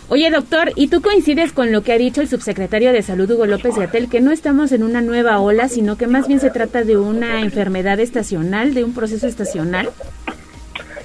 Oye, 0.09 0.29
doctor, 0.29 0.71
¿y 0.75 0.87
tú 0.87 1.01
coincides 1.01 1.51
con 1.51 1.73
lo 1.73 1.83
que 1.83 1.91
ha 1.91 1.97
dicho 1.97 2.21
el 2.21 2.29
subsecretario 2.29 2.93
de 2.93 3.01
Salud, 3.01 3.29
Hugo 3.29 3.45
López 3.45 3.75
Gatel, 3.75 4.07
que 4.07 4.21
no 4.21 4.31
estamos 4.31 4.71
en 4.71 4.83
una 4.83 5.01
nueva 5.01 5.41
ola, 5.41 5.67
sino 5.67 5.97
que 5.97 6.07
más 6.07 6.29
bien 6.29 6.39
se 6.39 6.49
trata 6.49 6.85
de 6.85 6.95
una 6.95 7.41
enfermedad 7.41 7.99
estacional, 7.99 8.73
de 8.73 8.85
un 8.85 8.93
proceso 8.93 9.27
estacional? 9.27 9.89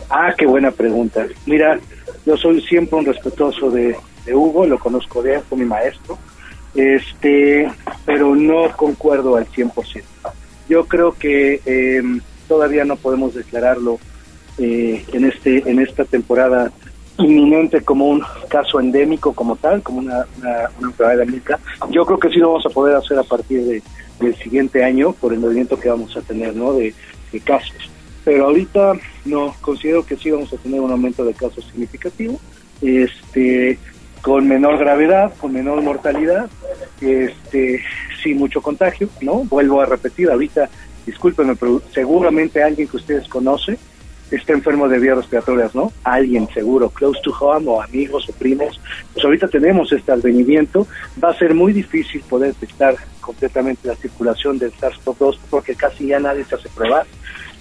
Ah, 0.08 0.32
qué 0.38 0.46
buena 0.46 0.70
pregunta. 0.70 1.26
Mira, 1.46 1.80
yo 2.24 2.36
soy 2.36 2.60
siempre 2.62 2.98
un 2.98 3.06
respetuoso 3.06 3.70
de, 3.70 3.96
de 4.24 4.34
Hugo, 4.34 4.66
lo 4.66 4.78
conozco 4.78 5.22
bien, 5.22 5.42
fue 5.48 5.58
mi 5.58 5.64
maestro, 5.64 6.18
este, 6.74 7.70
pero 8.04 8.34
no 8.34 8.70
concuerdo 8.76 9.36
al 9.36 9.46
100%. 9.46 10.02
Yo 10.68 10.86
creo 10.86 11.12
que 11.18 11.60
eh, 11.66 12.02
todavía 12.48 12.84
no 12.84 12.96
podemos 12.96 13.34
declararlo 13.34 13.98
eh, 14.58 15.04
en 15.12 15.24
este 15.24 15.68
en 15.68 15.80
esta 15.80 16.04
temporada 16.04 16.70
inminente 17.18 17.82
como 17.82 18.06
un 18.06 18.22
caso 18.48 18.80
endémico 18.80 19.32
como 19.32 19.56
tal, 19.56 19.82
como 19.82 19.98
una, 19.98 20.26
una, 20.38 20.70
una 20.78 20.88
enfermedad 20.88 21.22
endémica. 21.22 21.60
Yo 21.90 22.06
creo 22.06 22.18
que 22.18 22.30
sí 22.30 22.36
lo 22.36 22.48
vamos 22.48 22.66
a 22.66 22.70
poder 22.70 22.96
hacer 22.96 23.18
a 23.18 23.22
partir 23.22 23.64
de, 23.64 23.82
del 24.20 24.36
siguiente 24.36 24.84
año 24.84 25.12
por 25.12 25.32
el 25.32 25.40
movimiento 25.40 25.78
que 25.78 25.88
vamos 25.88 26.16
a 26.16 26.22
tener, 26.22 26.54
¿no? 26.54 26.72
De, 26.72 26.94
de 27.32 27.40
casos. 27.40 27.91
Pero 28.24 28.46
ahorita 28.46 28.94
no, 29.24 29.54
considero 29.60 30.04
que 30.04 30.16
sí 30.16 30.30
vamos 30.30 30.52
a 30.52 30.56
tener 30.56 30.80
un 30.80 30.90
aumento 30.90 31.24
de 31.24 31.34
casos 31.34 31.64
significativo, 31.64 32.40
este, 32.80 33.78
con 34.20 34.46
menor 34.46 34.78
gravedad, 34.78 35.32
con 35.38 35.52
menor 35.52 35.82
mortalidad, 35.82 36.48
este, 37.00 37.82
sin 38.22 38.38
mucho 38.38 38.62
contagio, 38.62 39.08
¿no? 39.20 39.44
Vuelvo 39.44 39.80
a 39.80 39.86
repetir, 39.86 40.30
ahorita, 40.30 40.70
discúlpenme, 41.04 41.56
pero 41.56 41.82
seguramente 41.92 42.62
alguien 42.62 42.86
que 42.86 42.96
ustedes 42.96 43.26
conocen 43.28 43.78
está 44.36 44.52
enfermo 44.52 44.88
de 44.88 44.98
vías 44.98 45.16
respiratorias, 45.16 45.74
¿no? 45.74 45.92
Alguien 46.04 46.48
seguro, 46.54 46.90
close 46.90 47.20
to 47.22 47.32
home 47.38 47.66
o 47.68 47.82
amigos 47.82 48.28
o 48.28 48.32
primos. 48.32 48.80
Pues 49.12 49.24
ahorita 49.24 49.48
tenemos 49.48 49.92
este 49.92 50.12
advenimiento. 50.12 50.86
Va 51.22 51.30
a 51.30 51.38
ser 51.38 51.54
muy 51.54 51.72
difícil 51.72 52.22
poder 52.28 52.54
detectar 52.54 52.96
completamente 53.20 53.88
la 53.88 53.94
circulación 53.94 54.58
del 54.58 54.72
SARS-CoV-2 54.72 55.38
porque 55.50 55.74
casi 55.74 56.08
ya 56.08 56.18
nadie 56.18 56.44
se 56.44 56.54
hace 56.54 56.68
pruebas, 56.70 57.06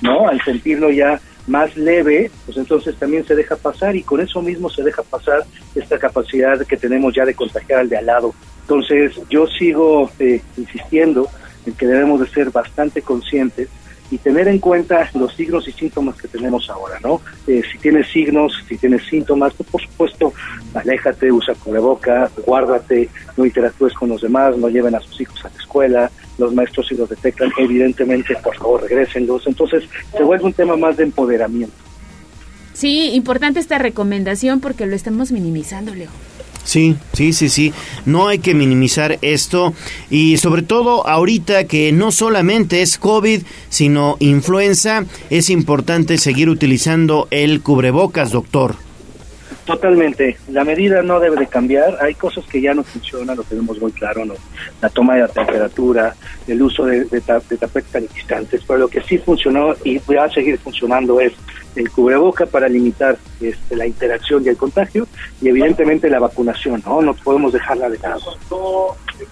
¿no? 0.02 0.28
Al 0.28 0.42
sentirlo 0.42 0.90
ya 0.90 1.20
más 1.48 1.76
leve, 1.76 2.32
pues 2.46 2.58
entonces 2.58 2.96
también 2.98 3.26
se 3.26 3.36
deja 3.36 3.56
pasar 3.56 3.96
y 3.96 4.04
con 4.04 4.22
eso 4.22 4.42
mismo 4.42 4.70
se 4.70 4.84
deja 4.84 5.04
pasar 5.04 5.44
esta 5.76 5.98
capacidad 5.98 6.60
que 6.66 6.78
tenemos 6.78 7.14
ya 7.14 7.26
de 7.26 7.34
contagiar 7.34 7.80
al 7.80 7.90
de 7.90 7.98
al 7.98 8.06
lado. 8.06 8.34
Entonces 8.62 9.14
yo 9.30 9.48
sigo 9.48 10.10
eh, 10.20 10.42
insistiendo 10.58 11.28
en 11.66 11.74
que 11.74 11.88
debemos 11.88 12.20
de 12.20 12.28
ser 12.28 12.52
bastante 12.52 13.02
conscientes 13.02 13.70
y 14.12 14.18
tener 14.18 14.48
en 14.50 14.60
cuenta 14.60 15.10
los 15.16 15.34
signos 15.34 15.68
y 15.68 15.72
síntomas 15.72 16.16
que 16.22 16.28
tenemos 16.28 16.70
ahora, 16.70 17.00
¿no? 17.02 17.22
Eh, 17.48 17.62
si 17.72 17.78
tienes 17.78 18.08
signos, 18.12 18.54
si 18.68 18.78
tienes 18.78 19.04
síntomas, 19.08 19.54
pues 19.54 19.70
por 19.70 19.82
supuesto, 19.82 20.34
aléjate, 20.74 21.32
usa 21.32 21.56
cubreboca, 21.56 22.30
guárdate, 22.46 23.10
no 23.38 23.46
interactúes 23.46 23.94
con 23.94 24.10
los 24.10 24.22
demás, 24.22 24.58
no 24.58 24.70
lleven 24.70 24.94
a 24.94 25.00
sus 25.00 25.22
hijos 25.22 25.44
a 25.46 25.50
la 25.50 25.56
escuela, 25.56 26.12
los 26.38 26.54
maestros 26.54 26.88
si 26.88 26.96
los 26.96 27.10
detectan, 27.10 27.52
evidentemente, 27.58 28.36
por 28.44 28.56
favor, 28.58 28.82
regrésenlos. 28.82 29.48
Entonces, 29.48 29.84
se 30.16 30.24
vuelve 30.24 30.46
un 30.46 30.54
tema 30.54 30.76
más 30.76 30.98
de 30.98 31.04
empoderamiento. 31.04 31.74
Sí, 32.74 33.12
importante 33.14 33.60
esta 33.60 33.78
recomendación 33.78 34.60
porque 34.60 34.86
lo 34.86 34.96
estamos 34.96 35.32
minimizando, 35.32 35.94
Leo. 35.96 36.10
Sí, 36.64 36.96
sí, 37.14 37.34
sí, 37.34 37.50
sí. 37.50 37.74
No 38.06 38.28
hay 38.28 38.40
que 38.40 38.54
minimizar 38.54 39.18
esto 39.22 39.74
y 40.10 40.38
sobre 40.38 40.62
todo 40.62 41.08
ahorita 41.08 41.66
que 41.66 41.92
no 41.92 42.12
solamente 42.12 42.82
es 42.82 42.98
COVID, 42.98 43.42
sino 43.70 44.18
influenza, 44.20 45.06
es 45.30 45.50
importante 45.50 46.18
seguir 46.18 46.50
utilizando 46.50 47.28
el 47.32 47.62
cubrebocas, 47.62 48.32
doctor. 48.32 48.76
Totalmente. 49.66 50.38
La 50.50 50.64
medida 50.64 51.02
no 51.04 51.20
debe 51.20 51.38
de 51.38 51.48
cambiar. 51.48 51.98
Hay 52.02 52.16
cosas 52.16 52.44
que 52.46 52.62
ya 52.62 52.74
no 52.74 52.84
funcionan, 52.84 53.38
lo 53.38 53.44
tenemos 53.44 53.80
muy 53.80 53.92
claro, 53.92 54.26
¿no? 54.26 54.34
La 54.82 54.90
toma 54.90 55.16
de 55.16 55.22
la 55.22 55.28
temperatura, 55.28 56.16
el 56.48 56.62
uso 56.62 56.86
de, 56.86 57.06
de, 57.06 57.22
de 57.50 57.58
tapetes 57.58 57.92
sanitizantes, 57.92 58.62
pero 58.68 58.80
lo 58.80 58.88
que 58.88 59.02
sí 59.02 59.18
funcionó 59.20 59.76
y 59.84 60.00
va 60.00 60.26
a 60.26 60.30
seguir 60.30 60.58
funcionando 60.58 61.20
es 61.20 61.34
el 61.75 61.90
cubreboca 61.90 62.45
para 62.45 62.67
limitar 62.67 63.17
este, 63.40 63.75
la 63.75 63.88
interacción 63.88 64.43
y 64.45 64.50
el 64.50 64.58
contagio 64.58 65.08
y 65.41 65.50
evidentemente 65.50 66.09
la 66.09 66.19
vacunación, 66.19 66.83
¿no? 66.85 67.01
No 67.01 67.14
podemos 67.14 67.53
dejarla 67.53 67.90
de 67.90 67.98
lado. 68.00 68.22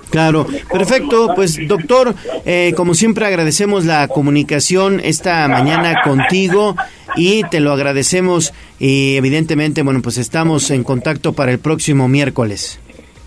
Claro, 0.09 0.45
perfecto. 0.71 1.33
Pues 1.35 1.57
doctor, 1.67 2.13
eh, 2.45 2.73
como 2.75 2.93
siempre 2.93 3.25
agradecemos 3.25 3.85
la 3.85 4.07
comunicación 4.07 4.99
esta 5.03 5.47
mañana 5.47 6.01
contigo 6.03 6.75
y 7.15 7.43
te 7.49 7.59
lo 7.59 7.71
agradecemos 7.71 8.53
y 8.79 9.15
evidentemente, 9.17 9.83
bueno, 9.83 10.01
pues 10.01 10.17
estamos 10.17 10.71
en 10.71 10.83
contacto 10.83 11.33
para 11.33 11.51
el 11.51 11.59
próximo 11.59 12.07
miércoles. 12.07 12.79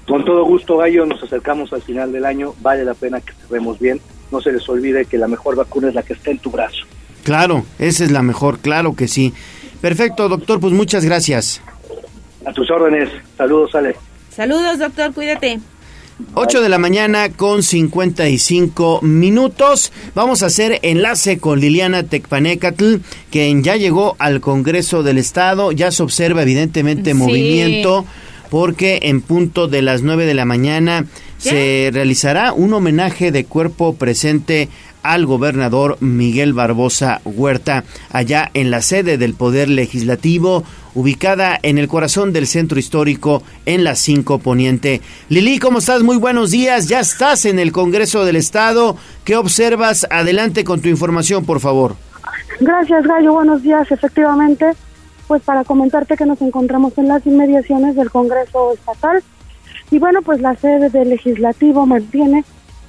Con 0.06 0.24
todo 0.24 0.44
gusto, 0.44 0.78
Gallo, 0.78 1.06
nos 1.06 1.22
acercamos 1.22 1.72
al 1.72 1.82
final 1.82 2.12
del 2.12 2.24
año. 2.24 2.54
Vale 2.60 2.84
la 2.84 2.94
pena 2.94 3.20
que 3.20 3.32
cerremos 3.32 3.78
bien. 3.78 4.00
No 4.30 4.40
se 4.40 4.52
les 4.52 4.68
olvide 4.68 5.04
que 5.04 5.18
la 5.18 5.28
mejor 5.28 5.56
vacuna 5.56 5.88
es 5.88 5.94
la 5.94 6.02
que 6.02 6.14
está 6.14 6.30
en 6.30 6.38
tu 6.38 6.50
brazo. 6.50 6.84
Claro, 7.24 7.64
esa 7.78 8.04
es 8.04 8.10
la 8.10 8.22
mejor, 8.22 8.58
claro 8.58 8.94
que 8.94 9.08
sí. 9.08 9.32
Perfecto, 9.80 10.28
doctor, 10.28 10.60
pues 10.60 10.72
muchas 10.72 11.04
gracias. 11.04 11.60
A 12.46 12.52
tus 12.52 12.70
órdenes. 12.70 13.08
Saludos, 13.36 13.74
Ale. 13.74 13.96
Saludos, 14.34 14.78
doctor, 14.78 15.12
cuídate. 15.12 15.60
8 16.34 16.60
de 16.60 16.68
la 16.68 16.78
mañana 16.78 17.30
con 17.30 17.62
55 17.62 19.00
minutos. 19.02 19.92
Vamos 20.14 20.42
a 20.42 20.46
hacer 20.46 20.78
enlace 20.82 21.38
con 21.38 21.60
Liliana 21.60 22.04
Tecpanecatl, 22.04 22.96
quien 23.30 23.62
ya 23.64 23.76
llegó 23.76 24.14
al 24.18 24.40
Congreso 24.40 25.02
del 25.02 25.18
Estado. 25.18 25.72
Ya 25.72 25.90
se 25.90 26.02
observa 26.02 26.42
evidentemente 26.42 27.10
Sí. 27.12 27.16
movimiento 27.16 28.04
porque 28.50 29.00
en 29.02 29.20
punto 29.22 29.66
de 29.66 29.82
las 29.82 30.02
9 30.02 30.26
de 30.26 30.34
la 30.34 30.44
mañana 30.44 31.06
se 31.38 31.90
realizará 31.92 32.52
un 32.52 32.72
homenaje 32.72 33.32
de 33.32 33.44
cuerpo 33.44 33.94
presente 33.96 34.68
al 35.02 35.26
gobernador 35.26 35.96
Miguel 36.00 36.52
Barbosa 36.52 37.20
Huerta, 37.24 37.84
allá 38.10 38.50
en 38.54 38.70
la 38.70 38.82
sede 38.82 39.18
del 39.18 39.34
Poder 39.34 39.68
Legislativo, 39.68 40.64
ubicada 40.94 41.58
en 41.62 41.78
el 41.78 41.88
corazón 41.88 42.32
del 42.32 42.46
centro 42.46 42.78
histórico 42.78 43.42
en 43.66 43.84
la 43.84 43.94
5 43.94 44.38
Poniente. 44.38 45.00
Lili, 45.28 45.58
¿cómo 45.58 45.78
estás? 45.78 46.02
Muy 46.02 46.16
buenos 46.16 46.50
días. 46.50 46.88
Ya 46.88 47.00
estás 47.00 47.44
en 47.44 47.58
el 47.58 47.72
Congreso 47.72 48.24
del 48.24 48.36
Estado. 48.36 48.96
¿Qué 49.24 49.36
observas? 49.36 50.06
Adelante 50.10 50.64
con 50.64 50.80
tu 50.80 50.88
información, 50.88 51.44
por 51.44 51.60
favor. 51.60 51.96
Gracias, 52.60 53.06
Gallo. 53.06 53.32
Buenos 53.32 53.62
días. 53.62 53.90
Efectivamente, 53.90 54.66
pues 55.26 55.42
para 55.42 55.64
comentarte 55.64 56.16
que 56.16 56.26
nos 56.26 56.40
encontramos 56.42 56.96
en 56.98 57.08
las 57.08 57.26
inmediaciones 57.26 57.96
del 57.96 58.10
Congreso 58.10 58.74
Estatal. 58.74 59.22
Y 59.90 59.98
bueno, 59.98 60.22
pues 60.22 60.40
la 60.40 60.56
sede 60.56 60.90
del 60.90 61.10
Legislativo 61.10 61.86
mantiene 61.86 62.44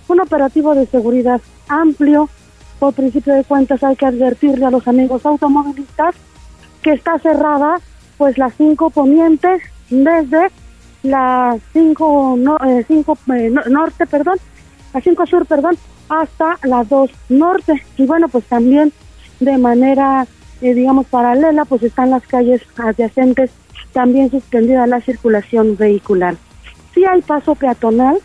un 0.08 0.20
operativo 0.20 0.76
de 0.76 0.86
seguridad 0.86 1.42
amplio. 1.68 2.30
Por 2.80 2.94
principio 2.94 3.34
de 3.34 3.44
cuentas 3.44 3.84
hay 3.84 3.96
que 3.96 4.06
advertirle 4.06 4.66
a 4.66 4.72
los 4.72 4.88
amigos 4.88 5.26
automovilistas 5.26 6.16
que 6.82 6.92
está 6.92 7.18
cerrada 7.20 7.80
pues 8.18 8.38
las 8.38 8.54
cinco 8.56 8.90
ponientes 8.90 9.62
desde 9.90 10.50
las 11.04 11.60
cinco, 11.74 12.36
no, 12.38 12.58
eh, 12.66 12.86
eh, 12.90 13.50
no- 13.52 13.64
norte, 13.70 14.06
perdón, 14.06 14.38
las 14.94 15.04
cinco 15.04 15.26
sur, 15.26 15.46
perdón, 15.46 15.78
hasta 16.10 16.58
las 16.64 16.88
dos 16.90 17.10
norte. 17.30 17.84
Y 17.98 18.06
bueno, 18.06 18.30
pues 18.30 18.46
también 18.46 18.94
de 19.40 19.58
manera, 19.58 20.26
eh, 20.62 20.74
digamos, 20.74 21.06
paralela, 21.08 21.66
pues 21.66 21.84
están 21.84 22.12
las 22.12 22.26
calles 22.28 22.62
adyacentes, 22.78 23.52
también 23.92 24.32
suspendida 24.32 24.88
la 24.88 25.02
circulación 25.02 25.76
vehicular. 25.76 26.36
Sí 26.94 27.04
hay 27.06 27.22
paso 27.22 27.56
peatonal, 27.56 28.20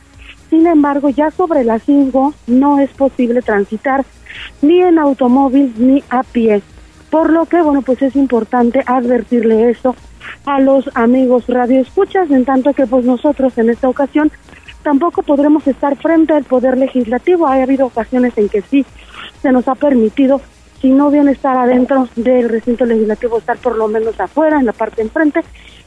sin 0.50 0.66
embargo, 0.66 1.08
ya 1.10 1.30
sobre 1.30 1.64
las 1.64 1.82
5 1.82 2.34
no 2.46 2.78
es 2.78 2.90
posible 2.90 3.42
transitar 3.42 4.04
ni 4.62 4.80
en 4.80 4.98
automóvil 4.98 5.74
ni 5.76 6.02
a 6.10 6.22
pie. 6.22 6.62
Por 7.10 7.30
lo 7.30 7.46
que, 7.46 7.60
bueno, 7.62 7.82
pues 7.82 8.02
es 8.02 8.16
importante 8.16 8.82
advertirle 8.86 9.70
eso 9.70 9.94
a 10.44 10.60
los 10.60 10.90
amigos 10.94 11.46
radioescuchas, 11.46 12.30
en 12.30 12.44
tanto 12.44 12.72
que 12.72 12.86
pues 12.86 13.04
nosotros 13.04 13.56
en 13.58 13.70
esta 13.70 13.88
ocasión 13.88 14.30
tampoco 14.82 15.22
podremos 15.22 15.66
estar 15.66 15.96
frente 15.96 16.32
al 16.32 16.44
Poder 16.44 16.76
Legislativo. 16.76 17.46
Ha 17.46 17.62
habido 17.62 17.86
ocasiones 17.86 18.36
en 18.36 18.48
que 18.48 18.62
sí 18.62 18.84
se 19.42 19.52
nos 19.52 19.68
ha 19.68 19.74
permitido, 19.74 20.40
si 20.80 20.90
no 20.90 21.10
bien 21.10 21.28
estar 21.28 21.56
adentro 21.56 22.08
del 22.16 22.48
recinto 22.48 22.84
legislativo, 22.84 23.38
estar 23.38 23.58
por 23.58 23.76
lo 23.76 23.88
menos 23.88 24.18
afuera, 24.20 24.58
en 24.58 24.66
la 24.66 24.72
parte 24.72 25.02
enfrente. 25.02 25.40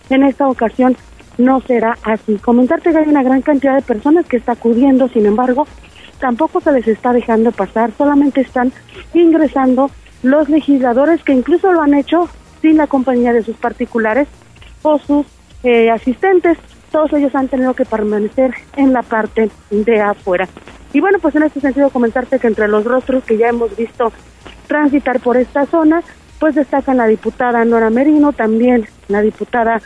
En 0.10 0.24
esta 0.24 0.48
ocasión 0.48 0.98
no 1.44 1.62
será 1.62 1.98
así. 2.04 2.36
Comentarte 2.36 2.92
que 2.92 2.98
hay 2.98 3.08
una 3.08 3.24
gran 3.24 3.42
cantidad 3.42 3.76
de 3.76 3.82
personas 3.82 4.26
que 4.26 4.38
está 4.38 4.54
acudiendo, 4.54 5.08
sin 5.10 5.26
embargo, 5.26 5.68
tampoco 6.20 6.62
se 6.62 6.72
les 6.72 6.88
está 6.88 7.14
dejando 7.14 7.52
pasar, 7.52 7.92
solamente 7.98 8.42
están 8.42 8.72
ingresando 9.14 9.92
los 10.24 10.50
legisladores 10.50 11.24
que 11.24 11.34
incluso 11.34 11.72
lo 11.72 11.82
han 11.82 11.94
hecho 11.94 12.30
sin 12.62 12.78
la 12.78 12.88
compañía 12.88 13.34
de 13.34 13.44
sus 13.44 13.58
particulares 13.58 14.28
o 14.84 15.00
sus 15.00 15.26
eh, 15.64 15.90
asistentes. 15.90 16.58
Todos 16.92 17.14
ellos 17.14 17.34
han 17.36 17.48
tenido 17.48 17.74
que 17.74 17.86
permanecer 17.86 18.54
en 18.76 18.94
la 18.94 19.02
parte 19.02 19.50
de 19.72 20.02
afuera. 20.02 20.48
Y 20.94 21.00
bueno, 21.00 21.20
pues 21.20 21.36
en 21.36 21.44
este 21.44 21.62
sentido 21.62 21.90
comentarte 21.90 22.40
que 22.40 22.48
entre 22.48 22.68
los 22.68 22.84
rostros 22.84 23.24
que 23.24 23.38
ya 23.38 23.48
hemos 23.48 23.76
visto 23.76 24.12
transitar 24.68 25.20
por 25.22 25.38
esta 25.38 25.66
zona, 25.66 26.04
pues 26.40 26.56
destacan 26.56 26.98
la 26.98 27.08
diputada 27.08 27.64
Nora 27.66 27.90
Merino, 27.90 28.34
también 28.34 28.88
la 29.08 29.22
diputada 29.22 29.82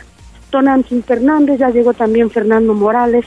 Tonantzin 0.56 1.02
Fernández, 1.02 1.58
ya 1.58 1.68
llegó 1.68 1.92
también 1.92 2.30
Fernando 2.30 2.72
Morales, 2.72 3.26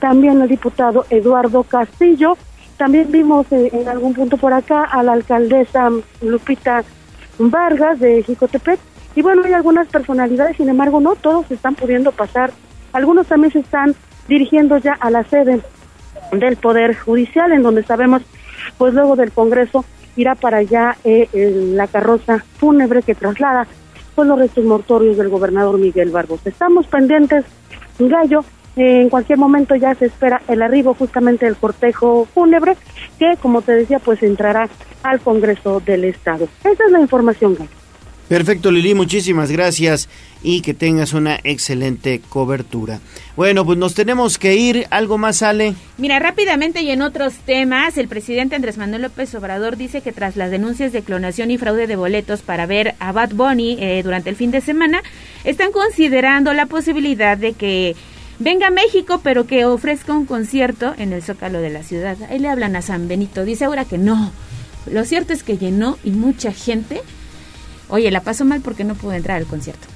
también 0.00 0.42
el 0.42 0.50
diputado 0.50 1.06
Eduardo 1.08 1.62
Castillo, 1.62 2.36
también 2.76 3.10
vimos 3.10 3.50
eh, 3.52 3.70
en 3.72 3.88
algún 3.88 4.12
punto 4.12 4.36
por 4.36 4.52
acá 4.52 4.84
a 4.84 5.02
la 5.02 5.14
alcaldesa 5.14 5.88
Lupita 6.20 6.84
Vargas 7.38 8.00
de 8.00 8.22
Jicotepec 8.22 8.78
Y 9.16 9.22
bueno, 9.22 9.44
hay 9.46 9.54
algunas 9.54 9.88
personalidades, 9.88 10.58
sin 10.58 10.68
embargo, 10.68 11.00
no 11.00 11.16
todos 11.16 11.50
están 11.50 11.74
pudiendo 11.74 12.12
pasar. 12.12 12.50
Algunos 12.92 13.26
también 13.26 13.50
se 13.50 13.60
están 13.60 13.94
dirigiendo 14.28 14.76
ya 14.76 14.92
a 14.92 15.08
la 15.08 15.24
sede 15.24 15.62
del 16.32 16.56
Poder 16.56 16.98
Judicial, 16.98 17.50
en 17.52 17.62
donde 17.62 17.82
sabemos, 17.82 18.20
pues 18.76 18.92
luego 18.92 19.16
del 19.16 19.32
Congreso 19.32 19.86
irá 20.16 20.34
para 20.34 20.58
allá 20.58 20.98
eh, 21.02 21.30
la 21.32 21.86
carroza 21.86 22.44
fúnebre 22.58 23.00
que 23.00 23.14
traslada 23.14 23.66
pues, 24.18 24.28
los 24.30 24.38
restos 24.40 24.64
mortorios 24.64 25.16
del 25.16 25.28
gobernador 25.28 25.78
Miguel 25.78 26.10
Barbosa. 26.10 26.48
Estamos 26.48 26.88
pendientes, 26.88 27.44
Gallo, 28.00 28.44
en 28.74 29.08
cualquier 29.10 29.38
momento 29.38 29.76
ya 29.76 29.94
se 29.94 30.06
espera 30.06 30.42
el 30.48 30.60
arribo 30.60 30.92
justamente 30.92 31.46
del 31.46 31.54
cortejo 31.54 32.26
fúnebre, 32.34 32.76
que 33.20 33.36
como 33.40 33.62
te 33.62 33.70
decía, 33.70 34.00
pues 34.00 34.20
entrará 34.24 34.68
al 35.04 35.20
Congreso 35.20 35.78
del 35.86 36.02
Estado. 36.02 36.48
Esa 36.64 36.84
es 36.84 36.90
la 36.90 37.00
información, 37.00 37.54
Gallo. 37.54 37.77
Perfecto, 38.28 38.70
Lili, 38.70 38.92
muchísimas 38.92 39.50
gracias 39.50 40.06
y 40.42 40.60
que 40.60 40.74
tengas 40.74 41.14
una 41.14 41.40
excelente 41.44 42.20
cobertura. 42.28 43.00
Bueno, 43.36 43.64
pues 43.64 43.78
nos 43.78 43.94
tenemos 43.94 44.36
que 44.36 44.54
ir. 44.54 44.86
¿Algo 44.90 45.16
más 45.16 45.38
sale? 45.38 45.74
Mira, 45.96 46.18
rápidamente 46.18 46.82
y 46.82 46.90
en 46.90 47.00
otros 47.00 47.34
temas, 47.46 47.96
el 47.96 48.06
presidente 48.06 48.54
Andrés 48.54 48.76
Manuel 48.76 49.02
López 49.02 49.34
Obrador 49.34 49.78
dice 49.78 50.02
que 50.02 50.12
tras 50.12 50.36
las 50.36 50.50
denuncias 50.50 50.92
de 50.92 51.02
clonación 51.02 51.50
y 51.50 51.56
fraude 51.56 51.86
de 51.86 51.96
boletos 51.96 52.42
para 52.42 52.66
ver 52.66 52.96
a 52.98 53.12
Bad 53.12 53.30
Bunny 53.30 53.78
eh, 53.80 54.02
durante 54.02 54.28
el 54.28 54.36
fin 54.36 54.50
de 54.50 54.60
semana, 54.60 55.02
están 55.44 55.72
considerando 55.72 56.52
la 56.52 56.66
posibilidad 56.66 57.38
de 57.38 57.54
que 57.54 57.96
venga 58.38 58.66
a 58.66 58.70
México, 58.70 59.22
pero 59.24 59.46
que 59.46 59.64
ofrezca 59.64 60.12
un 60.12 60.26
concierto 60.26 60.94
en 60.98 61.14
el 61.14 61.22
Zócalo 61.22 61.62
de 61.62 61.70
la 61.70 61.82
ciudad. 61.82 62.18
Ahí 62.28 62.38
le 62.38 62.50
hablan 62.50 62.76
a 62.76 62.82
San 62.82 63.08
Benito. 63.08 63.46
Dice 63.46 63.64
ahora 63.64 63.86
que 63.86 63.96
no. 63.96 64.32
Lo 64.90 65.06
cierto 65.06 65.32
es 65.32 65.42
que 65.42 65.56
llenó 65.56 65.98
y 66.04 66.10
mucha 66.10 66.52
gente 66.52 67.00
Oye, 67.88 68.10
la 68.10 68.20
pasó 68.20 68.44
mal 68.44 68.60
porque 68.60 68.84
no 68.84 68.94
pudo 68.94 69.12
entrar 69.12 69.38
al 69.38 69.46
concierto. 69.46 69.86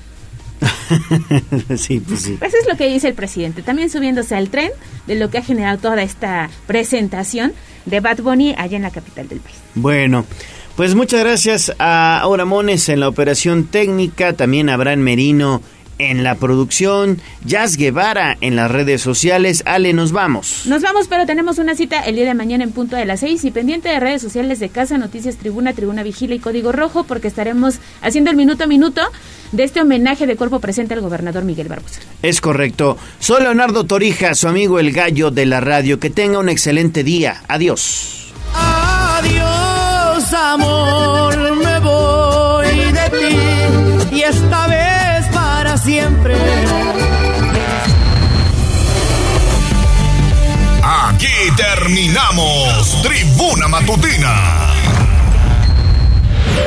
sí, 1.76 2.00
pues 2.00 2.22
sí. 2.22 2.38
Eso 2.40 2.56
es 2.60 2.68
lo 2.68 2.76
que 2.76 2.88
dice 2.88 3.08
el 3.08 3.14
presidente. 3.14 3.62
También 3.62 3.90
subiéndose 3.90 4.34
al 4.34 4.48
tren 4.48 4.70
de 5.06 5.14
lo 5.14 5.30
que 5.30 5.38
ha 5.38 5.42
generado 5.42 5.78
toda 5.78 6.02
esta 6.02 6.50
presentación 6.66 7.52
de 7.86 8.00
Bad 8.00 8.18
Bunny 8.18 8.54
allá 8.56 8.76
en 8.76 8.82
la 8.82 8.90
capital 8.90 9.28
del 9.28 9.40
país. 9.40 9.56
Bueno, 9.74 10.24
pues 10.76 10.94
muchas 10.94 11.20
gracias 11.20 11.74
a 11.78 12.20
Aura 12.20 12.44
Mones 12.44 12.88
en 12.88 13.00
la 13.00 13.08
operación 13.08 13.66
técnica, 13.66 14.34
también 14.34 14.68
a 14.68 14.74
Abraham 14.74 15.00
Merino 15.00 15.62
en 15.98 16.24
la 16.24 16.34
producción, 16.34 17.20
Jazz 17.44 17.76
Guevara 17.76 18.36
en 18.40 18.56
las 18.56 18.70
redes 18.70 19.02
sociales. 19.02 19.62
Ale, 19.66 19.92
nos 19.92 20.12
vamos. 20.12 20.66
Nos 20.66 20.82
vamos, 20.82 21.08
pero 21.08 21.26
tenemos 21.26 21.58
una 21.58 21.74
cita 21.74 22.00
el 22.00 22.16
día 22.16 22.24
de 22.24 22.34
mañana 22.34 22.64
en 22.64 22.72
punto 22.72 22.96
de 22.96 23.04
las 23.04 23.20
seis 23.20 23.44
y 23.44 23.50
pendiente 23.50 23.88
de 23.88 24.00
redes 24.00 24.22
sociales 24.22 24.60
de 24.60 24.68
Casa, 24.68 24.98
Noticias 24.98 25.36
Tribuna, 25.36 25.72
Tribuna 25.72 26.02
Vigila 26.02 26.34
y 26.34 26.38
Código 26.38 26.72
Rojo, 26.72 27.04
porque 27.04 27.28
estaremos 27.28 27.76
haciendo 28.00 28.30
el 28.30 28.36
minuto 28.36 28.64
a 28.64 28.66
minuto 28.66 29.02
de 29.52 29.64
este 29.64 29.80
homenaje 29.80 30.26
de 30.26 30.36
cuerpo 30.36 30.60
presente 30.60 30.94
al 30.94 31.00
gobernador 31.00 31.44
Miguel 31.44 31.68
Barbosa. 31.68 32.00
Es 32.22 32.40
correcto. 32.40 32.96
Soy 33.18 33.42
Leonardo 33.42 33.84
Torija, 33.84 34.34
su 34.34 34.48
amigo 34.48 34.78
el 34.78 34.92
gallo 34.92 35.30
de 35.30 35.46
la 35.46 35.60
radio. 35.60 35.98
Que 36.00 36.10
tenga 36.10 36.38
un 36.38 36.48
excelente 36.48 37.04
día. 37.04 37.42
Adiós. 37.48 38.32
Adiós, 38.54 40.32
amor, 40.32 41.56
me 41.56 41.78
voy 41.80 42.66
de 42.66 43.10
ti 44.10 44.16
y 44.16 44.22
esta 44.22 44.66
vez 44.66 44.91
siempre. 45.83 46.36
Aquí 50.83 51.27
terminamos 51.57 53.02
Tribuna 53.02 53.69
Matutina. 53.69 54.61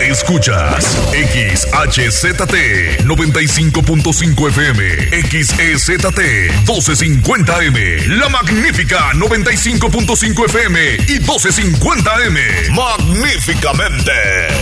Escuchas 0.01 0.97
XHZT 1.13 3.05
95.5 3.05 4.47
FM, 4.49 5.09
XEZT 5.29 6.19
1250M, 6.65 8.07
La 8.07 8.29
Magnífica 8.29 9.11
95.5 9.13 10.45
FM 10.45 10.95
y 11.07 11.19
1250M. 11.19 12.69
Magníficamente 12.71 14.11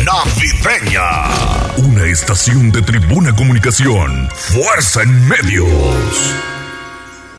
navideña. 0.06 1.74
Una 1.78 2.06
estación 2.06 2.72
de 2.72 2.82
Tribuna 2.82 3.36
Comunicación. 3.36 4.30
Fuerza 4.36 5.04
en 5.04 5.28
medios. 5.28 6.53